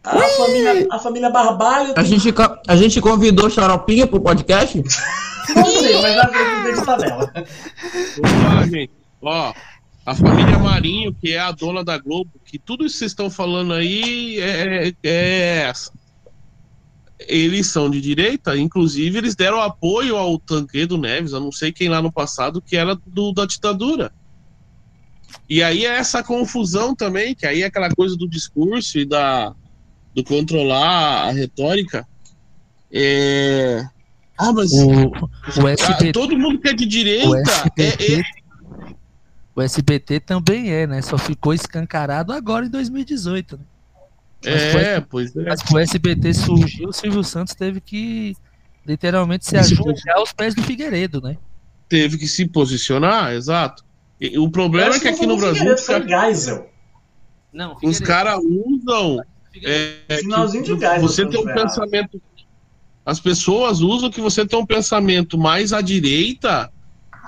A 0.02 0.28
família, 0.28 0.86
a 0.90 0.98
família 0.98 1.28
Barbalho 1.28 1.92
A 1.96 2.02
gente, 2.02 2.32
a 2.66 2.76
gente 2.76 3.00
convidou 3.00 3.50
Xaropinha 3.50 4.06
pro 4.06 4.20
podcast? 4.20 4.82
não 5.54 5.66
sei, 5.66 6.00
mas 6.00 6.14
já 6.14 6.26
veio 6.62 6.76
de 6.76 6.84
tabela. 6.84 7.32
Vamos 8.22 8.44
lá, 8.44 8.66
gente. 8.66 8.92
Ó, 9.20 9.52
a 10.06 10.14
família 10.14 10.56
Marinho, 10.56 11.12
que 11.12 11.32
é 11.32 11.38
a 11.40 11.50
dona 11.50 11.82
da 11.82 11.98
Globo, 11.98 12.30
que 12.44 12.60
tudo 12.60 12.86
isso 12.86 12.94
que 12.94 12.98
vocês 13.00 13.10
estão 13.10 13.28
falando 13.28 13.72
aí 13.72 14.38
é, 14.38 14.94
é 15.02 15.66
essa. 15.68 15.92
Eles 17.18 17.66
são 17.66 17.90
de 17.90 18.00
direita, 18.00 18.56
inclusive 18.56 19.18
eles 19.18 19.34
deram 19.34 19.60
apoio 19.60 20.16
ao 20.16 20.38
Tancredo 20.38 20.96
Neves, 20.96 21.32
eu 21.32 21.40
não 21.40 21.50
sei 21.50 21.72
quem 21.72 21.88
lá 21.88 22.00
no 22.00 22.12
passado, 22.12 22.62
que 22.62 22.76
era 22.76 22.96
do, 23.04 23.32
da 23.32 23.46
ditadura. 23.46 24.12
E 25.50 25.60
aí 25.60 25.84
é 25.84 25.96
essa 25.96 26.22
confusão 26.22 26.94
também, 26.94 27.34
que 27.34 27.44
aí 27.44 27.62
é 27.62 27.66
aquela 27.66 27.90
coisa 27.90 28.16
do 28.16 28.28
discurso 28.28 28.98
e 28.98 29.04
da, 29.04 29.52
do 30.14 30.22
controlar 30.22 31.26
a 31.26 31.32
retórica. 31.32 32.06
É... 32.92 33.84
Ah, 34.38 34.52
mas 34.52 34.70
O, 34.72 35.08
o 35.08 35.66
ah, 35.66 36.12
todo 36.12 36.38
mundo 36.38 36.60
que 36.60 36.68
é 36.68 36.74
de 36.74 36.86
direita 36.86 37.72
é, 37.76 37.86
SBT, 37.86 38.22
o 39.56 39.62
SBT 39.62 40.20
também 40.20 40.70
é, 40.70 40.86
né? 40.86 41.00
Só 41.02 41.16
ficou 41.18 41.52
escancarado 41.54 42.32
agora 42.32 42.66
em 42.66 42.70
2018. 42.70 43.56
Né? 43.56 43.64
É, 44.44 45.00
pois 45.00 45.34
é. 45.34 45.42
Mas 45.44 45.60
o 45.72 45.78
SBT 45.78 46.34
surgiu, 46.34 46.88
o 46.90 46.92
Silvio 46.92 47.24
Santos 47.24 47.54
teve 47.54 47.80
que 47.80 48.36
literalmente 48.86 49.46
se 49.46 49.56
ajoelhar 49.56 50.16
aos 50.18 50.32
pés 50.32 50.54
do 50.54 50.62
Figueiredo, 50.62 51.20
né? 51.20 51.36
Teve 51.88 52.18
que 52.18 52.28
se 52.28 52.46
posicionar, 52.46 53.32
exato. 53.32 53.84
E 54.20 54.38
o 54.38 54.48
problema 54.50 54.94
é 54.94 55.00
que 55.00 55.08
aqui 55.08 55.26
no 55.26 55.36
Brasil 55.36 55.74
os 55.74 55.84
Foi 55.84 56.00
ca- 56.06 56.24
Geisel. 56.24 56.70
Não, 57.52 57.76
os 57.82 57.98
caras 57.98 58.38
usam. 58.44 59.20
Figueiredo. 59.52 59.94
é, 60.08 60.16
Finalzinho 60.18 60.64
de 60.64 60.74
que 60.74 60.78
gás, 60.80 61.00
Você 61.02 61.26
tem 61.26 61.40
um 61.40 61.44
pensamento. 61.54 62.20
As 63.04 63.18
pessoas 63.20 63.80
usam 63.80 64.10
que 64.10 64.20
você 64.20 64.44
tem 64.44 64.58
um 64.58 64.66
pensamento 64.66 65.38
mais 65.38 65.72
à 65.72 65.80
direita, 65.80 66.70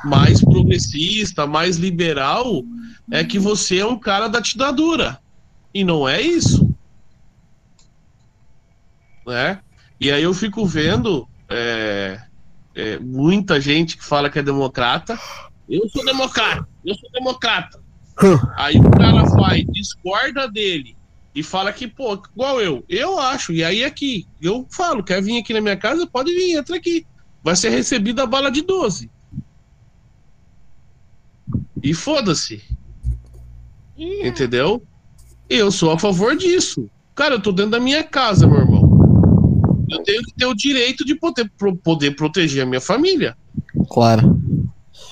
mais 0.04 0.40
progressista, 0.40 1.46
mais 1.46 1.76
liberal, 1.76 2.62
é 3.10 3.24
que 3.24 3.38
você 3.38 3.78
é 3.78 3.86
um 3.86 3.98
cara 3.98 4.28
da 4.28 4.40
ditadura. 4.40 5.18
E 5.72 5.84
não 5.84 6.08
é 6.08 6.20
isso. 6.20 6.68
Né? 9.26 9.60
E 10.00 10.10
aí 10.10 10.22
eu 10.22 10.32
fico 10.32 10.64
vendo 10.64 11.28
é, 11.48 12.20
é, 12.74 12.98
muita 12.98 13.60
gente 13.60 13.96
que 13.96 14.04
fala 14.04 14.30
que 14.30 14.38
é 14.38 14.42
democrata. 14.42 15.18
Eu 15.68 15.88
sou 15.90 16.04
democrata, 16.04 16.66
eu 16.84 16.94
sou 16.94 17.10
democrata. 17.10 17.80
Aí 18.56 18.76
o 18.76 18.90
cara 18.90 19.22
vai, 19.24 19.64
discorda 19.64 20.48
dele 20.48 20.96
e 21.34 21.42
fala 21.42 21.72
que, 21.72 21.86
pô, 21.86 22.20
igual 22.32 22.60
eu. 22.60 22.84
Eu 22.88 23.20
acho, 23.20 23.52
e 23.52 23.62
aí 23.62 23.84
aqui, 23.84 24.26
eu 24.42 24.66
falo, 24.70 25.04
quer 25.04 25.22
vir 25.22 25.38
aqui 25.38 25.52
na 25.52 25.60
minha 25.60 25.76
casa? 25.76 26.04
Pode 26.04 26.34
vir, 26.34 26.56
entra 26.56 26.74
aqui. 26.74 27.06
Vai 27.44 27.54
ser 27.54 27.68
recebido 27.68 28.20
a 28.20 28.26
bala 28.26 28.50
de 28.50 28.62
12. 28.62 29.08
E 31.82 31.94
foda-se. 31.94 32.62
Entendeu? 33.96 34.82
Eu 35.48 35.70
sou 35.70 35.90
a 35.90 35.98
favor 35.98 36.36
disso. 36.36 36.88
Cara, 37.14 37.34
eu 37.36 37.40
tô 37.42 37.50
dentro 37.52 37.72
da 37.72 37.80
minha 37.80 38.04
casa, 38.04 38.46
meu 38.46 38.58
irmão. 38.58 39.86
Eu 39.90 40.02
tenho 40.02 40.22
que 40.22 40.34
ter 40.34 40.46
o 40.46 40.54
direito 40.54 41.04
de 41.04 41.14
poder, 41.14 41.50
pro- 41.56 41.74
poder 41.76 42.14
proteger 42.14 42.62
a 42.62 42.66
minha 42.66 42.80
família. 42.80 43.36
Claro. 43.90 44.38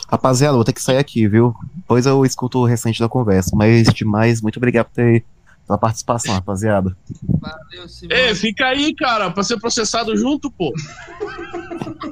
Rapaziada, 0.08 0.54
vou 0.54 0.64
ter 0.64 0.73
que 0.73 0.82
sair 0.82 0.99
aqui, 0.99 1.26
viu? 1.26 1.54
Depois 1.75 2.06
eu 2.06 2.25
escuto 2.25 2.58
o 2.58 2.64
restante 2.66 3.00
da 3.00 3.08
conversa. 3.08 3.50
Mas 3.56 3.88
demais, 3.92 4.40
muito 4.42 4.58
obrigado 4.58 4.87
por 4.87 4.94
ter, 4.94 5.25
pela 5.66 5.78
participação, 5.78 6.35
rapaziada. 6.35 6.96
Valeu, 7.40 7.88
Simão. 7.88 8.16
É, 8.16 8.35
fica 8.35 8.66
aí, 8.66 8.94
cara, 8.94 9.30
pra 9.30 9.42
ser 9.42 9.58
processado 9.58 10.16
junto, 10.16 10.50
pô. 10.50 10.73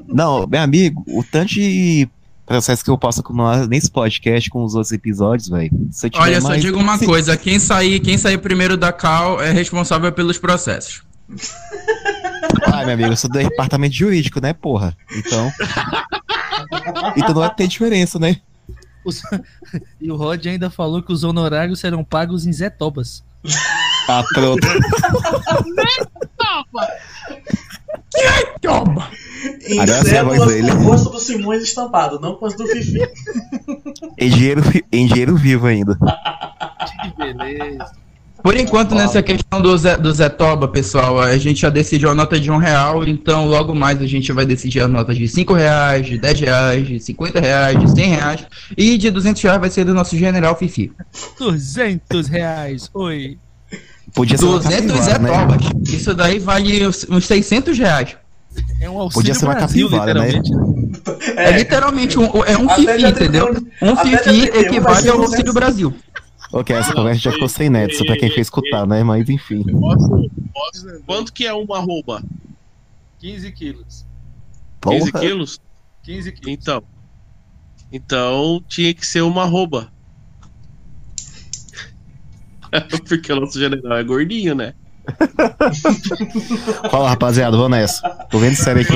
Não, 0.08 0.46
meu 0.46 0.60
amigo, 0.60 1.04
o 1.06 1.22
tanto 1.22 1.50
de 1.54 2.08
processo 2.46 2.84
que 2.84 2.90
eu 2.90 2.98
posso 2.98 3.20
acumular 3.20 3.66
nesse 3.66 3.90
podcast 3.90 4.50
com 4.50 4.62
os 4.64 4.74
outros 4.74 4.92
episódios, 4.92 5.48
velho. 5.48 5.70
Olha, 6.14 6.40
só 6.40 6.48
mais- 6.48 6.62
digo 6.62 6.78
uma 6.78 6.98
se- 6.98 7.06
coisa: 7.06 7.36
quem 7.36 7.58
sair, 7.58 8.00
quem 8.00 8.18
sair 8.18 8.38
primeiro 8.38 8.76
da 8.76 8.92
Cal 8.92 9.40
é 9.40 9.50
responsável 9.50 10.10
pelos 10.12 10.38
processos. 10.38 11.02
Ah, 12.66 12.84
meu 12.84 12.94
amigo, 12.94 13.12
eu 13.12 13.16
sou 13.16 13.30
do 13.30 13.38
departamento 13.38 13.94
jurídico, 13.94 14.40
né, 14.40 14.52
porra? 14.52 14.96
Então. 15.16 15.50
então 17.16 17.28
não 17.34 17.40
vai 17.40 17.54
ter 17.54 17.66
diferença, 17.66 18.18
né? 18.18 18.36
Os- 19.04 19.22
E 20.00 20.10
o 20.10 20.16
Rod 20.16 20.44
ainda 20.46 20.70
falou 20.70 21.02
que 21.02 21.12
os 21.12 21.24
honorários 21.24 21.80
serão 21.80 22.04
pagos 22.04 22.46
em 22.46 22.52
Zetobas. 22.52 23.22
Ah, 24.08 24.22
pronto. 24.34 24.66
Toma! 28.60 29.10
Em 29.66 29.78
o 30.70 30.82
rosto 30.84 31.10
do 31.10 31.20
Simões 31.20 31.62
estampado, 31.62 32.18
não 32.18 32.34
com 32.34 32.46
as 32.46 32.54
do 32.54 32.66
Fifi. 32.66 33.00
Em 34.18 34.30
dinheiro, 34.30 34.62
em 34.92 35.06
dinheiro 35.06 35.36
vivo 35.36 35.66
ainda. 35.66 35.98
Que 35.98 37.32
beleza. 37.34 37.92
Por 38.44 38.58
enquanto, 38.58 38.94
nessa 38.94 39.22
questão 39.22 39.62
do, 39.62 39.76
Zé, 39.78 39.96
do 39.96 40.12
Zetoba, 40.12 40.68
pessoal, 40.68 41.18
a 41.18 41.36
gente 41.38 41.62
já 41.62 41.70
decidiu 41.70 42.10
a 42.10 42.14
nota 42.14 42.38
de 42.38 42.50
um 42.50 42.58
real, 42.58 43.02
então 43.02 43.46
logo 43.46 43.74
mais 43.74 44.02
a 44.02 44.06
gente 44.06 44.30
vai 44.32 44.44
decidir 44.44 44.80
a 44.80 44.88
nota 44.88 45.14
de 45.14 45.26
cinco 45.26 45.54
reais, 45.54 46.06
de 46.06 46.18
10 46.18 46.40
reais, 46.40 46.86
de 46.86 47.00
50 47.00 47.40
reais, 47.40 47.80
de 47.80 47.90
100 47.90 48.06
reais 48.10 48.46
e 48.76 48.98
de 48.98 49.10
200 49.10 49.40
reais 49.42 49.60
vai 49.60 49.70
ser 49.70 49.84
do 49.84 49.94
nosso 49.94 50.14
general 50.14 50.54
Fifi. 50.56 50.92
200 51.38 52.28
reais. 52.28 52.90
Oi. 52.92 53.38
Podia 54.14 54.38
ser 54.38 54.44
uma 54.44 54.60
200 54.60 54.86
capivara, 55.06 55.18
né? 55.18 55.58
Zetobas. 55.58 55.92
Isso 55.92 56.14
daí 56.14 56.38
vale 56.38 56.86
uns 56.86 57.06
uns 57.10 57.26
600 57.26 57.76
reais. 57.78 58.16
É 58.80 58.88
um 58.88 59.00
auxílio 59.00 59.12
Podia 59.22 59.34
ser 59.34 59.44
uma 59.46 59.54
Brasil, 59.54 59.88
capivara, 59.90 60.14
né? 60.14 60.28
literalmente. 60.30 61.30
É, 61.36 61.50
literalmente 61.52 62.18
um, 62.18 62.44
é 62.44 62.56
um 62.56 62.68
Fifi, 62.68 63.04
entendeu? 63.06 63.66
Um 63.82 63.96
Fifi 63.96 64.42
equivale 64.56 65.08
ao 65.08 65.16
200. 65.16 65.20
Auxílio 65.32 65.52
Brasil. 65.52 65.94
Ok, 66.52 66.76
essa 66.76 66.92
conversa 66.94 67.20
já 67.20 67.32
ficou 67.32 67.48
sem 67.48 67.68
neto, 67.68 67.96
só 67.96 68.04
pra 68.04 68.16
quem 68.16 68.30
foi 68.30 68.40
escutar, 68.40 68.86
né? 68.86 69.02
Mas 69.02 69.28
enfim. 69.28 69.64
Posso, 69.64 70.30
posso- 70.52 71.02
Quanto 71.04 71.32
que 71.32 71.44
é 71.46 71.52
uma 71.52 71.78
arroba? 71.78 72.22
15 73.18 73.50
quilos. 73.50 74.06
15 74.80 75.10
Porra. 75.10 75.24
quilos? 75.24 75.60
15 76.04 76.30
quilos. 76.30 76.52
Então. 76.52 76.82
Então 77.92 78.62
tinha 78.68 78.94
que 78.94 79.04
ser 79.04 79.22
uma 79.22 79.42
arroba. 79.42 79.88
Porque 83.08 83.32
o 83.32 83.40
nosso 83.40 83.58
general 83.58 83.98
é 83.98 84.04
gordinho, 84.04 84.54
né? 84.54 84.74
Fala, 86.90 87.10
rapaziada, 87.10 87.56
vou 87.56 87.68
nessa. 87.68 88.08
Tô 88.30 88.38
vendo 88.38 88.56
sério 88.56 88.82
aqui. 88.82 88.92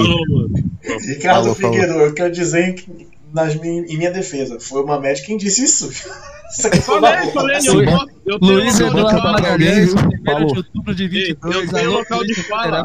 Ricardo 1.06 1.40
Falou, 1.40 1.54
falou. 1.54 1.72
Figueiredo, 1.72 1.98
eu 2.00 2.14
quero 2.14 2.32
dizer 2.32 2.74
que, 2.74 3.08
nas 3.32 3.54
min- 3.54 3.84
em 3.88 3.96
minha 3.98 4.10
defesa, 4.10 4.58
foi 4.60 4.82
uma 4.82 4.98
médica 4.98 5.26
quem 5.26 5.36
disse 5.36 5.64
isso. 5.64 5.90
Isso 5.90 6.66
aqui 6.66 6.80
foi 6.80 6.98
uma 6.98 7.08
Falei, 7.08 7.30
falei, 7.32 7.56
eu, 7.56 7.84
posso- 7.84 8.08
eu 8.26 8.40
tenho 8.40 8.52
Luiz 8.54 8.78
local 8.80 8.94
de 8.94 8.98
Eduardo 9.00 9.20
fala. 9.20 9.32
Magalhães, 9.32 9.94
alguém, 9.94 10.08
viu? 10.08 10.20
1 10.20 10.24
Falou. 10.32 10.52
de 10.52 10.58
outubro 10.58 10.94
de 10.94 11.08
22. 11.08 11.54
Eu 11.54 11.68
tenho 11.72 11.90
local 11.92 12.24
de 12.24 12.34
fala. 12.42 12.84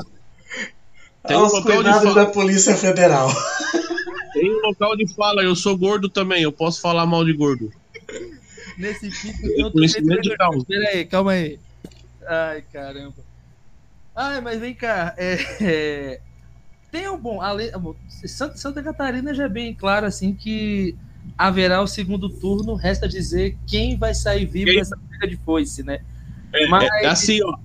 Tem 1.25 1.37
um 1.37 1.39
aos 1.39 1.53
local 1.53 1.71
de 1.71 1.75
cuidados 1.77 2.03
fala. 2.03 2.15
da 2.15 2.25
Polícia 2.25 2.75
Federal. 2.75 3.31
Tem 4.33 4.51
um 4.51 4.61
local 4.67 4.97
de 4.97 5.13
fala, 5.15 5.41
eu 5.43 5.55
sou 5.55 5.77
gordo 5.77 6.09
também, 6.09 6.43
eu 6.43 6.51
posso 6.51 6.81
falar 6.81 7.05
mal 7.05 7.23
de 7.23 7.31
gordo. 7.33 7.71
Nesse 8.77 9.09
pico 9.09 9.47
eu 9.47 9.71
tô 9.71 9.79
de 9.81 10.35
causa. 10.37 10.65
Pera 10.65 10.89
aí, 10.89 11.05
calma 11.05 11.31
aí. 11.31 11.59
Ai, 12.25 12.63
caramba. 12.71 13.15
Ai, 14.15 14.41
mas 14.41 14.59
vem 14.59 14.73
cá. 14.73 15.13
É, 15.17 15.37
é, 15.61 16.19
tem 16.91 17.09
um 17.09 17.17
bom. 17.19 17.41
Ale, 17.41 17.71
Santa, 18.25 18.57
Santa 18.57 18.83
Catarina 18.83 19.33
já 19.33 19.45
é 19.45 19.49
bem 19.49 19.73
claro 19.73 20.05
assim 20.05 20.33
que 20.33 20.95
haverá 21.37 21.81
o 21.81 21.87
segundo 21.87 22.29
turno. 22.29 22.75
Resta 22.75 23.07
dizer 23.07 23.57
quem 23.67 23.97
vai 23.97 24.13
sair 24.13 24.45
vivo 24.45 24.65
Quem- 24.65 24.79
dessa 24.79 24.95
briga 24.95 25.27
de 25.27 25.37
foice, 25.37 25.83
né? 25.83 25.99
É, 26.53 26.67
Mas- 26.67 26.89
é 27.01 27.07
assim, 27.07 27.41
ó. 27.43 27.57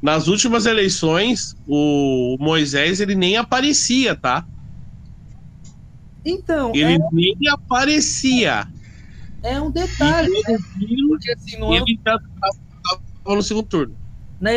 Nas 0.00 0.28
últimas 0.28 0.64
eleições, 0.64 1.56
o 1.66 2.36
Moisés 2.38 3.00
ele 3.00 3.16
nem 3.16 3.36
aparecia, 3.36 4.14
tá? 4.14 4.46
Então, 6.24 6.72
Ele 6.74 6.98
nem 7.12 7.34
aparecia. 7.50 8.68
É, 9.42 9.54
é 9.54 9.60
um 9.60 9.70
detalhe. 9.70 10.28
E 10.28 10.52
né? 10.52 10.58
Porque 11.08 11.32
assim, 11.32 11.58
no 11.58 11.72
ano, 11.72 11.84
ele 11.86 11.98
já 12.04 12.18
tava 12.18 13.36
no 13.36 13.42
segundo 13.42 13.66
turno. 13.66 13.94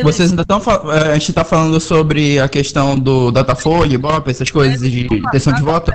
Vocês 0.04 0.30
ainda 0.30 0.44
estão. 0.44 0.62
A 0.90 1.14
gente 1.18 1.34
tá 1.34 1.44
falando 1.44 1.80
sobre 1.80 2.40
a 2.40 2.48
questão 2.48 2.98
do 2.98 3.32
Datafolha, 3.32 3.96
Ibope, 3.96 4.30
essas 4.30 4.52
coisas 4.52 4.80
de 4.80 5.08
intenção 5.08 5.54
de 5.54 5.62
voto. 5.62 5.92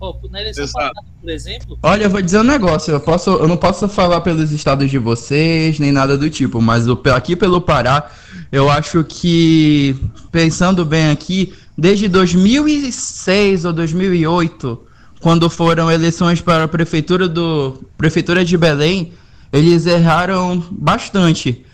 ó, 0.00 0.14
na 0.30 0.40
eleição 0.40 0.64
Exato. 0.64 0.94
passada, 0.94 1.06
por 1.20 1.30
exemplo, 1.30 1.78
Olha, 1.80 2.04
eu 2.04 2.10
vou 2.10 2.20
dizer 2.20 2.40
um 2.40 2.44
negócio, 2.44 2.92
eu, 2.92 3.00
posso, 3.00 3.30
eu 3.30 3.46
não 3.46 3.56
posso 3.56 3.88
falar 3.88 4.20
pelos 4.20 4.50
estados 4.50 4.90
de 4.90 4.98
vocês, 4.98 5.78
nem 5.78 5.92
nada 5.92 6.18
do 6.18 6.28
tipo, 6.28 6.60
mas 6.60 6.88
o, 6.88 7.00
aqui 7.14 7.36
pelo 7.36 7.60
Pará, 7.60 8.10
eu 8.50 8.68
acho 8.68 9.04
que, 9.04 9.96
pensando 10.32 10.84
bem 10.84 11.10
aqui, 11.10 11.54
desde 11.78 12.08
2006 12.08 13.64
ou 13.64 13.72
2008, 13.72 14.86
quando 15.20 15.50
foram 15.50 15.90
eleições 15.90 16.40
para 16.40 16.64
a 16.64 16.68
prefeitura, 16.68 17.28
do, 17.28 17.78
prefeitura 17.96 18.44
de 18.44 18.56
Belém, 18.56 19.12
eles 19.52 19.86
erraram 19.86 20.62
bastante. 20.70 21.64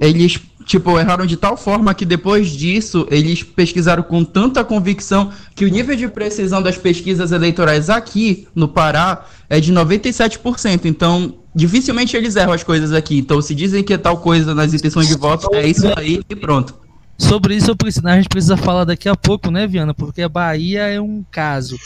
Eles, 0.00 0.40
tipo, 0.64 0.98
erraram 0.98 1.26
de 1.26 1.36
tal 1.36 1.56
forma 1.56 1.94
que 1.94 2.04
depois 2.04 2.48
disso, 2.50 3.06
eles 3.10 3.42
pesquisaram 3.42 4.02
com 4.02 4.24
tanta 4.24 4.64
convicção 4.64 5.32
que 5.54 5.64
o 5.64 5.68
nível 5.68 5.96
de 5.96 6.08
precisão 6.08 6.62
das 6.62 6.78
pesquisas 6.78 7.32
eleitorais 7.32 7.90
aqui 7.90 8.46
no 8.54 8.68
Pará 8.68 9.26
é 9.50 9.58
de 9.58 9.72
97%. 9.72 10.84
Então, 10.84 11.34
dificilmente 11.54 12.16
eles 12.16 12.36
erram 12.36 12.52
as 12.52 12.62
coisas 12.62 12.92
aqui. 12.92 13.18
Então, 13.18 13.42
se 13.42 13.54
dizem 13.54 13.82
que 13.82 13.92
é 13.92 13.98
tal 13.98 14.18
coisa 14.18 14.54
nas 14.54 14.72
intenções 14.72 15.08
de 15.08 15.16
voto, 15.16 15.48
é 15.52 15.66
isso 15.66 15.86
aí 15.96 16.20
e 16.28 16.36
pronto. 16.36 16.74
Sobre 17.18 17.54
isso 17.54 17.72
a 18.04 18.16
gente 18.16 18.28
precisa 18.28 18.56
falar 18.56 18.84
daqui 18.84 19.08
a 19.08 19.14
pouco, 19.14 19.50
né, 19.50 19.66
Viana? 19.66 19.92
Porque 19.94 20.22
a 20.22 20.28
Bahia 20.28 20.82
é 20.82 21.00
um 21.00 21.24
caso. 21.30 21.76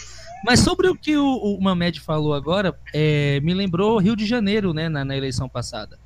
Mas 0.46 0.60
sobre 0.60 0.88
o 0.88 0.94
que 0.94 1.16
o, 1.16 1.26
o 1.36 1.60
Mamed 1.60 2.00
falou 2.00 2.32
agora, 2.32 2.78
é, 2.94 3.40
me 3.40 3.52
lembrou 3.52 3.98
Rio 3.98 4.14
de 4.14 4.24
Janeiro, 4.24 4.72
né, 4.72 4.88
na, 4.88 5.04
na 5.04 5.16
eleição 5.16 5.48
passada. 5.48 5.98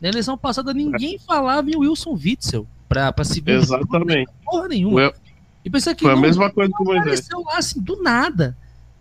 Na 0.00 0.08
eleição 0.08 0.36
passada 0.38 0.72
ninguém 0.72 1.18
falava 1.18 1.70
em 1.70 1.76
Wilson 1.76 2.12
Witzel 2.14 2.66
pra, 2.88 3.12
pra 3.12 3.24
segundo 3.24 3.60
turno, 3.66 3.76
Exatamente. 3.82 4.30
porra 4.44 4.68
nenhuma. 4.68 5.00
Foi, 5.10 5.12
E 5.64 5.70
pensei 5.70 5.94
que 5.94 6.02
foi 6.02 6.12
a 6.12 6.14
não 6.14 6.22
mesma 6.22 6.50
coisa 6.50 6.72
que 6.74 6.82
o 6.82 6.84
Moisés. 6.86 7.02
apareceu 7.20 7.40
lá 7.44 7.58
assim, 7.58 7.80
do 7.80 8.02
nada, 8.02 8.56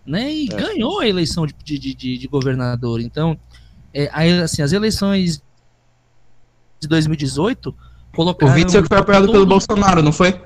né? 0.05 0.31
E 0.33 0.45
É. 0.51 0.55
ganhou 0.55 0.99
a 0.99 1.07
eleição 1.07 1.47
de, 1.47 1.53
de, 1.63 1.93
de- 1.95 2.17
de 2.17 2.27
governador. 2.27 2.99
Então, 3.01 3.37
é, 3.93 4.09
aí, 4.13 4.39
assim, 4.41 4.61
as 4.61 4.71
eleições 4.73 5.41
de 6.79 6.87
2018 6.87 7.69
O 7.69 7.75
colocaram... 8.15 8.53
Witzel 8.53 8.81
que 8.83 8.87
foi 8.89 8.97
apoiado 8.97 9.31
pelo 9.31 9.45
Bolsonaro, 9.45 10.01
não 10.03 10.11
foi? 10.11 10.39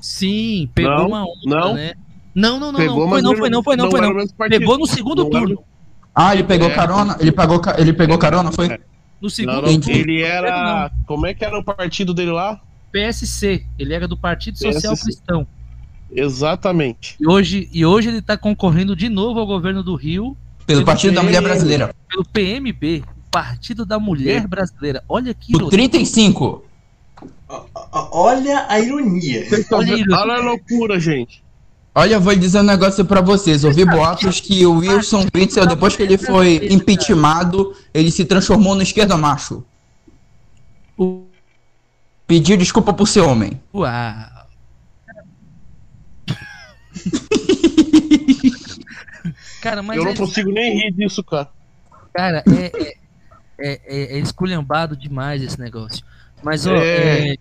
Sim, 0.00 0.68
pegou 0.74 0.90
Não, 0.98 1.06
uma 1.08 1.22
onda, 1.24 1.34
não. 1.44 1.74
né? 1.74 1.94
Não, 2.34 2.58
não, 2.58 2.72
não, 2.72 2.80
Pegou, 2.80 3.00
não, 3.00 3.08
foi 3.08 3.22
não, 3.22 3.36
foi 3.36 3.50
não, 3.50 3.62
foi 3.62 3.76
não, 3.76 3.90
foi 3.90 4.00
não. 4.00 4.10
o 4.10 4.14
mesmo 4.14 4.34
partido. 4.36 4.58
Pegou 4.60 4.78
no 4.78 4.86
segundo 4.86 5.22
Não 5.24 5.30
turno. 5.30 5.62
Ah, 6.14 6.34
ele 6.34 6.44
pegou 6.44 6.68
É. 6.68 6.74
carona? 6.74 7.16
Ele 7.20 7.32
pegou, 7.32 7.60
ele 7.78 7.92
pegou 7.92 8.18
carona, 8.18 8.50
foi? 8.52 8.66
É. 8.72 8.80
No 9.20 9.30
segundo 9.30 9.62
Não, 9.62 9.72
não, 9.72 9.80
turno. 9.80 9.96
ele 9.98 10.22
era. 10.22 10.90
Como 11.06 11.26
é 11.26 11.34
que 11.34 11.44
era 11.44 11.58
o 11.58 11.64
partido 11.64 12.12
dele 12.12 12.30
lá? 12.32 12.60
PSC, 12.92 13.64
ele 13.78 13.92
era 13.94 14.06
do 14.08 14.16
Partido 14.16 14.56
Social 14.58 14.92
PSC. 14.94 15.04
Cristão. 15.04 15.46
Exatamente. 16.10 17.16
E 17.20 17.26
hoje, 17.26 17.68
e 17.72 17.84
hoje 17.84 18.08
ele 18.08 18.22
tá 18.22 18.36
concorrendo 18.36 18.94
de 18.94 19.08
novo 19.08 19.40
ao 19.40 19.46
governo 19.46 19.82
do 19.82 19.94
Rio 19.96 20.36
Pelo 20.66 20.84
Partido 20.84 21.14
da 21.14 21.22
Mulher 21.22 21.42
Brasileira. 21.42 21.94
pelo 22.08 22.24
PMB, 22.24 23.02
Partido 23.30 23.84
da 23.84 23.98
Mulher 23.98 24.46
Brasileira. 24.46 25.02
Olha 25.08 25.34
que 25.34 25.52
O 25.52 25.56
ironia. 25.56 25.70
35. 25.70 26.64
Ó, 27.48 27.64
ó, 27.74 28.08
Olha 28.12 28.64
a 28.68 28.78
ironia. 28.80 29.44
Olha 29.72 29.92
a 29.92 29.96
ironia. 29.98 30.16
Olha 30.16 30.32
a 30.34 30.40
loucura, 30.40 30.98
gente. 31.00 31.43
Olha, 31.94 32.14
eu 32.14 32.20
vou 32.20 32.34
dizer 32.34 32.60
um 32.60 32.64
negócio 32.64 33.04
pra 33.04 33.20
vocês. 33.20 33.62
Ouvi 33.62 33.84
boatos 33.84 34.40
que 34.40 34.66
o 34.66 34.78
Wilson 34.78 35.26
Witzel, 35.34 35.66
depois 35.66 35.94
que 35.96 36.02
ele 36.02 36.18
foi 36.18 36.66
impeachmentado, 36.70 37.74
ele 37.92 38.10
se 38.10 38.24
transformou 38.24 38.74
no 38.74 38.82
esquerda 38.82 39.16
macho. 39.16 39.64
Pediu 42.26 42.56
desculpa 42.56 42.92
por 42.92 43.06
ser 43.06 43.20
homem. 43.20 43.60
Uau. 43.72 43.92
Cara, 49.60 49.82
mas 49.82 49.96
eu 49.96 50.04
não 50.04 50.12
é- 50.12 50.16
consigo 50.16 50.50
nem 50.50 50.78
rir 50.78 50.92
disso, 50.92 51.22
cara. 51.24 51.48
Cara, 52.12 52.44
é, 52.46 52.66
é, 52.66 52.94
é, 53.58 53.80
é- 53.86 54.16
é 54.16 54.18
esculhambado 54.18 54.96
demais 54.96 55.42
esse 55.42 55.58
negócio. 55.58 56.04
Mas, 56.42 56.66
ó, 56.66 56.74
É. 56.74 57.32
é, 57.32 57.36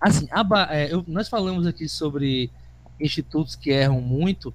assim, 0.00 0.26
a 0.30 0.42
Ba- 0.42 0.68
é, 0.70 0.92
eu- 0.92 1.04
nós 1.06 1.28
falamos 1.28 1.66
aqui 1.66 1.88
sobre 1.88 2.50
institutos 3.00 3.54
que 3.54 3.70
erram 3.70 4.00
muito, 4.00 4.52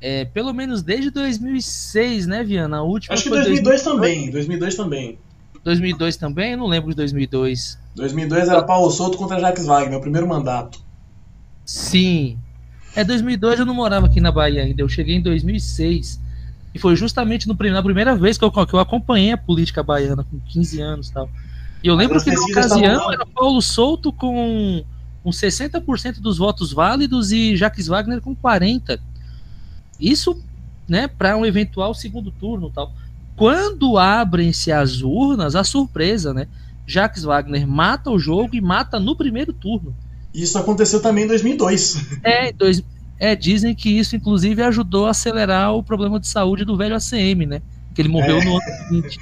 é, 0.00 0.24
pelo 0.24 0.52
menos 0.52 0.82
desde 0.82 1.10
2006, 1.10 2.26
né, 2.26 2.44
Viana? 2.44 2.78
A 2.78 2.82
última 2.82 3.14
Acho 3.14 3.24
que 3.24 3.28
foi 3.28 3.38
2002 3.38 3.82
também. 3.82 4.30
2002 4.30 4.74
também. 4.74 5.18
2002 5.64 6.16
também? 6.16 6.52
Eu 6.52 6.58
não 6.58 6.66
lembro 6.66 6.90
de 6.90 6.96
2002. 6.96 7.78
2002 7.96 8.48
era 8.48 8.62
Paulo 8.62 8.90
Souto 8.90 9.18
contra 9.18 9.40
Jacques 9.40 9.66
Wagner, 9.66 9.98
o 9.98 10.00
primeiro 10.00 10.26
mandato. 10.26 10.80
Sim. 11.64 12.38
É 12.94 13.04
2002 13.04 13.60
eu 13.60 13.66
não 13.66 13.74
morava 13.74 14.06
aqui 14.06 14.20
na 14.20 14.32
Bahia 14.32 14.62
ainda. 14.62 14.82
Eu 14.82 14.88
cheguei 14.88 15.16
em 15.16 15.20
2006 15.20 16.20
e 16.74 16.78
foi 16.78 16.96
justamente 16.96 17.48
no, 17.48 17.54
na 17.54 17.82
primeira 17.82 18.14
vez 18.16 18.38
que 18.38 18.44
eu, 18.44 18.50
que 18.50 18.74
eu 18.74 18.78
acompanhei 18.78 19.32
a 19.32 19.38
política 19.38 19.82
baiana 19.82 20.24
com 20.24 20.38
15 20.40 20.80
anos 20.80 21.08
e 21.08 21.12
tal. 21.12 21.28
E 21.82 21.88
eu 21.88 21.94
lembro 21.94 22.22
que 22.22 22.30
na 22.30 22.40
ocasião 22.40 23.12
era 23.12 23.26
Paulo 23.26 23.60
Souto 23.60 24.12
com, 24.12 24.84
com 25.28 25.30
60% 25.30 26.20
dos 26.20 26.38
votos 26.38 26.72
válidos 26.72 27.32
e 27.32 27.54
Jacques 27.54 27.86
Wagner 27.86 28.20
com 28.20 28.34
40. 28.34 28.98
Isso, 30.00 30.42
né, 30.88 31.06
para 31.06 31.36
um 31.36 31.44
eventual 31.44 31.92
segundo 31.92 32.30
turno, 32.30 32.70
tal. 32.70 32.92
Quando 33.36 33.98
abrem-se 33.98 34.72
as 34.72 35.02
urnas, 35.02 35.54
a 35.54 35.62
surpresa, 35.62 36.32
né? 36.32 36.48
Jacques 36.86 37.22
Wagner 37.22 37.66
mata 37.68 38.10
o 38.10 38.18
jogo 38.18 38.56
e 38.56 38.60
mata 38.60 38.98
no 38.98 39.14
primeiro 39.14 39.52
turno. 39.52 39.94
Isso 40.34 40.58
aconteceu 40.58 41.00
também 41.00 41.24
em 41.24 41.28
2002. 41.28 42.20
É, 42.24 42.50
dois, 42.50 42.82
é, 43.18 43.36
dizem 43.36 43.74
que 43.74 43.90
isso 43.90 44.16
inclusive 44.16 44.62
ajudou 44.62 45.06
a 45.06 45.10
acelerar 45.10 45.74
o 45.74 45.82
problema 45.82 46.18
de 46.18 46.26
saúde 46.26 46.64
do 46.64 46.76
velho 46.76 46.96
ACM, 46.96 47.46
né? 47.46 47.62
Que 47.98 48.02
ele 48.02 48.10
morreu 48.10 48.38
É. 48.38 48.44
no 48.44 48.52
ano 48.52 48.60
seguinte. 48.86 49.18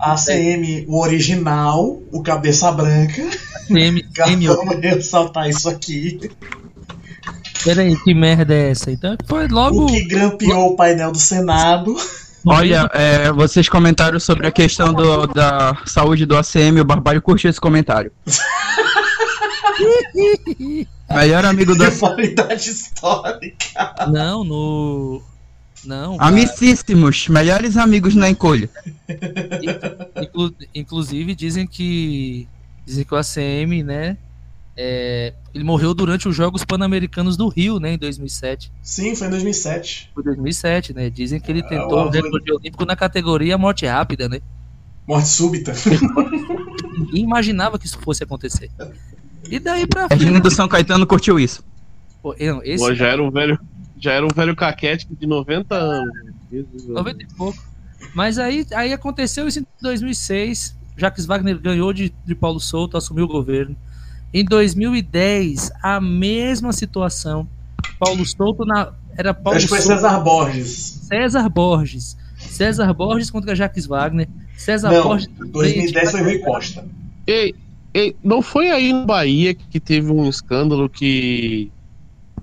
A 0.00 0.12
ACM, 0.14 0.86
o 0.88 1.02
original, 1.02 2.00
o 2.10 2.22
cabeça 2.22 2.72
branca. 2.72 3.22
ACM, 3.70 4.02
Vamos 4.48 4.80
ressaltar 4.80 5.50
isso 5.50 5.68
aqui. 5.68 6.18
peraí, 7.62 7.94
que 8.02 8.14
merda 8.14 8.54
é 8.54 8.70
essa? 8.70 8.90
Então 8.90 9.14
foi 9.26 9.48
logo. 9.48 9.84
O 9.84 9.86
que 9.86 10.02
grampeou 10.06 10.70
o 10.72 10.76
painel 10.76 11.12
do 11.12 11.18
Senado. 11.18 11.94
Olha, 12.46 12.88
é, 12.94 13.30
vocês 13.32 13.68
comentaram 13.68 14.18
sobre 14.18 14.46
a 14.46 14.50
questão 14.50 14.94
do- 14.94 15.26
da 15.26 15.76
saúde 15.84 16.24
do 16.24 16.38
ACM, 16.38 16.80
o 16.80 16.84
Barbalho 16.86 17.20
curtiu 17.20 17.50
esse 17.50 17.60
comentário. 17.60 18.10
Melhor 21.10 21.44
amigo 21.44 21.74
do 21.74 21.84
ACM. 21.84 21.96
Rivalidade 22.16 22.70
histórica. 22.70 23.94
Não, 24.10 24.42
no. 24.42 25.20
Não. 25.86 26.16
Amicíssimos, 26.20 27.28
melhores 27.28 27.76
amigos 27.76 28.14
na 28.14 28.28
encolha. 28.28 28.68
Inclu- 30.22 30.54
inclusive 30.74 31.34
dizem 31.34 31.66
que. 31.66 32.46
Dizem 32.84 33.04
que 33.04 33.14
o 33.14 33.16
ACM, 33.16 33.82
né? 33.82 34.16
é, 34.78 35.32
ele 35.54 35.64
morreu 35.64 35.94
durante 35.94 36.28
os 36.28 36.36
Jogos 36.36 36.62
Pan-Americanos 36.62 37.34
do 37.36 37.48
Rio, 37.48 37.80
né? 37.80 37.94
Em 37.94 37.98
2007. 37.98 38.70
Sim, 38.82 39.16
foi 39.16 39.26
em 39.26 39.30
2007. 39.30 40.10
Foi 40.14 40.22
2007, 40.22 40.92
né? 40.92 41.08
Dizem 41.08 41.40
que 41.40 41.50
ele 41.50 41.62
tentou 41.62 41.98
Ah, 41.98 42.06
o 42.06 42.10
recorde 42.10 42.52
olímpico 42.52 42.84
na 42.84 42.94
categoria 42.94 43.56
morte 43.56 43.86
rápida, 43.86 44.28
né? 44.28 44.40
Morte 45.08 45.28
súbita. 45.28 45.72
Ninguém 46.98 47.22
imaginava 47.24 47.78
que 47.78 47.86
isso 47.86 47.98
fosse 48.00 48.22
acontecer. 48.22 48.70
E 49.50 49.58
daí 49.58 49.86
pra 49.86 50.04
A 50.04 50.08
frente. 50.08 50.20
Regina 50.24 50.40
do 50.40 50.50
São 50.50 50.68
Caetano 50.68 51.06
curtiu 51.06 51.40
isso. 51.40 51.64
pô, 52.22 52.34
eu- 52.38 52.60
esse 52.62 53.02
era 53.02 53.22
um 53.22 53.30
velho, 53.30 53.58
já 53.98 54.12
era 54.12 54.24
um 54.24 54.30
velho 54.34 54.54
caquete 54.54 55.06
de 55.10 55.26
90 55.26 55.74
anos. 55.74 56.14
Jesus, 56.50 56.86
90 56.86 57.22
e 57.22 57.26
pouco. 57.34 57.58
Mas 58.14 58.38
aí, 58.38 58.66
aí 58.74 58.92
aconteceu 58.92 59.48
isso 59.48 59.60
em 59.60 59.66
2006. 59.80 60.76
Jacques 60.96 61.26
Wagner 61.26 61.58
ganhou 61.58 61.92
de, 61.92 62.12
de 62.24 62.34
Paulo 62.34 62.60
Souto, 62.60 62.96
assumiu 62.96 63.24
o 63.24 63.28
governo. 63.28 63.76
Em 64.32 64.44
2010, 64.44 65.72
a 65.82 66.00
mesma 66.00 66.72
situação. 66.72 67.48
Paulo 67.98 68.24
Souto 68.24 68.64
na, 68.64 68.92
era 69.16 69.32
Paulo 69.32 69.56
Acho 69.56 69.66
que 69.66 69.70
foi 69.70 69.80
Souto, 69.80 70.00
César 70.00 70.20
Borges. 70.20 71.00
César 71.02 71.48
Borges. 71.48 72.16
César 72.38 72.92
Borges 72.92 73.30
contra 73.30 73.54
Jacques 73.54 73.86
Wagner. 73.86 74.28
César 74.56 74.90
Não, 74.90 75.02
Borges. 75.02 75.28
2010 75.38 76.10
foi 76.10 76.22
Rui 76.22 76.38
Costa. 76.38 76.84
Ei, 77.26 77.54
ei, 77.92 78.16
não 78.22 78.40
foi 78.40 78.70
aí 78.70 78.92
na 78.92 79.04
Bahia 79.04 79.54
que 79.54 79.80
teve 79.80 80.10
um 80.10 80.28
escândalo 80.28 80.88
que 80.88 81.70